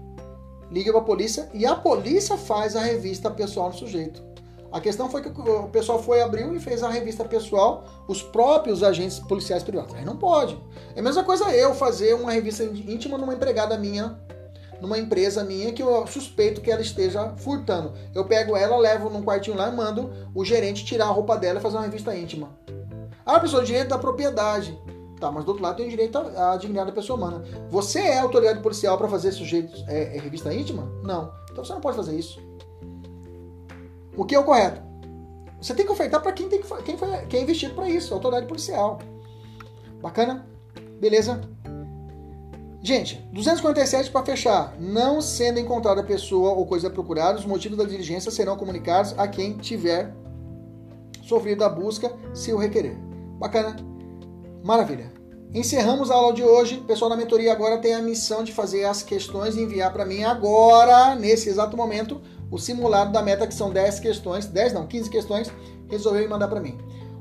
liga 0.71 0.93
para 0.93 1.01
a 1.01 1.05
polícia 1.05 1.49
e 1.53 1.67
a 1.67 1.75
polícia 1.75 2.37
faz 2.37 2.77
a 2.77 2.81
revista 2.81 3.31
pessoal 3.31 3.71
do 3.71 3.77
sujeito. 3.77 4.31
A 4.73 4.81
questão 4.81 5.11
foi 5.11 5.21
que 5.21 5.29
o 5.29 5.69
pessoal 5.69 6.01
foi, 6.01 6.23
abriu 6.23 6.55
e 6.55 6.61
fez 6.61 6.83
a 6.83 6.89
revista 6.89 7.25
pessoal, 7.25 7.85
os 8.07 8.23
próprios 8.23 8.85
agentes 8.85 9.19
policiais 9.19 9.65
privados. 9.65 9.95
Aí 9.97 10.05
não 10.05 10.17
pode. 10.17 10.57
É 10.95 11.01
a 11.01 11.03
mesma 11.03 11.25
coisa 11.25 11.51
eu 11.51 11.75
fazer 11.75 12.15
uma 12.15 12.31
revista 12.31 12.63
íntima 12.63 13.19
numa 13.19 13.35
empregada 13.35 13.77
minha, 13.77 14.17
numa 14.81 14.97
empresa 14.97 15.43
minha, 15.43 15.73
que 15.73 15.83
eu 15.83 16.07
suspeito 16.07 16.61
que 16.61 16.71
ela 16.71 16.81
esteja 16.81 17.35
furtando. 17.39 17.93
Eu 18.15 18.25
pego 18.25 18.57
ela, 18.57 18.77
levo 18.77 19.11
num 19.11 19.23
quartinho 19.23 19.57
lá 19.57 19.69
e 19.69 19.75
mando 19.75 20.13
o 20.33 20.45
gerente 20.45 20.85
tirar 20.85 21.07
a 21.07 21.11
roupa 21.11 21.37
dela 21.37 21.59
e 21.59 21.63
fazer 21.63 21.77
uma 21.77 21.85
revista 21.85 22.17
íntima. 22.17 22.57
Ah, 23.31 23.37
a 23.37 23.41
pessoa, 23.41 23.63
direito 23.63 23.91
da 23.91 23.99
propriedade. 23.99 24.77
Tá, 25.21 25.31
mas 25.31 25.45
do 25.45 25.51
outro 25.51 25.63
lado 25.63 25.77
tem 25.77 25.87
o 25.87 25.91
direito 25.91 26.19
à 26.19 26.57
dignidade 26.57 26.89
da 26.89 26.93
pessoa 26.93 27.17
humana. 27.17 27.45
Você 27.71 28.01
é 28.01 28.19
autoridade 28.19 28.61
policial 28.61 28.99
para 28.99 29.07
fazer 29.07 29.31
sujeito 29.31 29.73
é, 29.87 30.17
é, 30.17 30.19
revista 30.19 30.53
íntima? 30.53 30.91
Não. 31.05 31.33
Então 31.53 31.65
você 31.65 31.73
não 31.73 31.81
pode 31.81 31.97
fazer 31.97 32.19
isso. 32.19 32.43
O 34.17 34.25
que 34.25 34.35
é 34.35 34.39
o 34.39 34.43
correto? 34.43 34.83
Você 35.61 35.75
tem 35.75 35.87
que 35.87 35.93
ofertar 35.93 36.21
para 36.21 36.33
quem, 36.33 36.49
tem 36.49 36.61
que, 36.61 36.83
quem, 36.83 36.97
foi, 36.99 37.09
quem 37.27 37.41
é 37.41 37.43
investido 37.45 37.73
para 37.75 37.89
isso, 37.89 38.13
autoridade 38.13 38.49
policial. 38.49 38.99
Bacana? 40.03 40.45
Beleza? 40.99 41.41
Gente, 42.83 43.17
247 43.33 44.11
para 44.11 44.27
fechar. 44.27 44.75
Não 44.81 45.21
sendo 45.21 45.61
encontrada 45.61 46.03
pessoa 46.03 46.51
ou 46.51 46.67
coisa 46.67 46.91
procurada, 46.91 47.39
os 47.39 47.45
motivos 47.45 47.79
da 47.79 47.85
diligência 47.85 48.33
serão 48.33 48.57
comunicados 48.57 49.15
a 49.17 49.29
quem 49.29 49.57
tiver 49.57 50.13
sofrido 51.23 51.63
a 51.63 51.69
busca, 51.69 52.13
se 52.35 52.53
o 52.53 52.57
requerer. 52.57 53.10
Bacana? 53.41 53.75
Maravilha. 54.63 55.11
Encerramos 55.55 56.11
a 56.11 56.15
aula 56.15 56.35
de 56.35 56.45
hoje. 56.45 56.77
O 56.77 56.85
pessoal 56.85 57.11
da 57.11 57.17
mentoria 57.17 57.51
agora 57.51 57.79
tem 57.79 57.95
a 57.95 58.03
missão 58.03 58.45
de 58.45 58.53
fazer 58.53 58.85
as 58.85 59.03
questões 59.03 59.57
e 59.57 59.63
enviar 59.63 59.91
para 59.93 60.05
mim 60.05 60.23
agora, 60.23 61.15
nesse 61.15 61.49
exato 61.49 61.75
momento, 61.75 62.21
o 62.51 62.59
simulado 62.59 63.11
da 63.11 63.23
meta, 63.23 63.47
que 63.47 63.55
são 63.55 63.73
10 63.73 63.99
questões, 63.99 64.45
10 64.45 64.75
não, 64.75 64.87
15 64.87 65.09
questões, 65.09 65.51
resolveu 65.89 66.29
mandar 66.29 66.49
para 66.49 66.61
mim. 66.61 66.77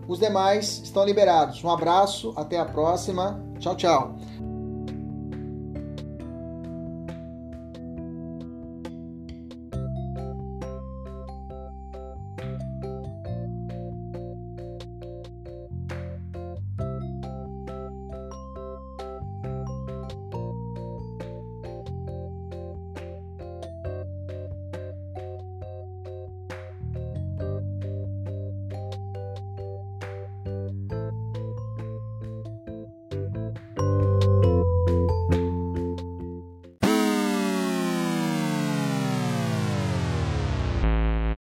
Os 0.09 0.19
demais 0.19 0.81
estão 0.83 1.05
liberados. 1.05 1.63
Um 1.63 1.71
abraço, 1.71 2.33
até 2.35 2.59
a 2.59 2.65
próxima. 2.65 3.41
Tchau, 3.59 3.75
tchau. 3.77 4.15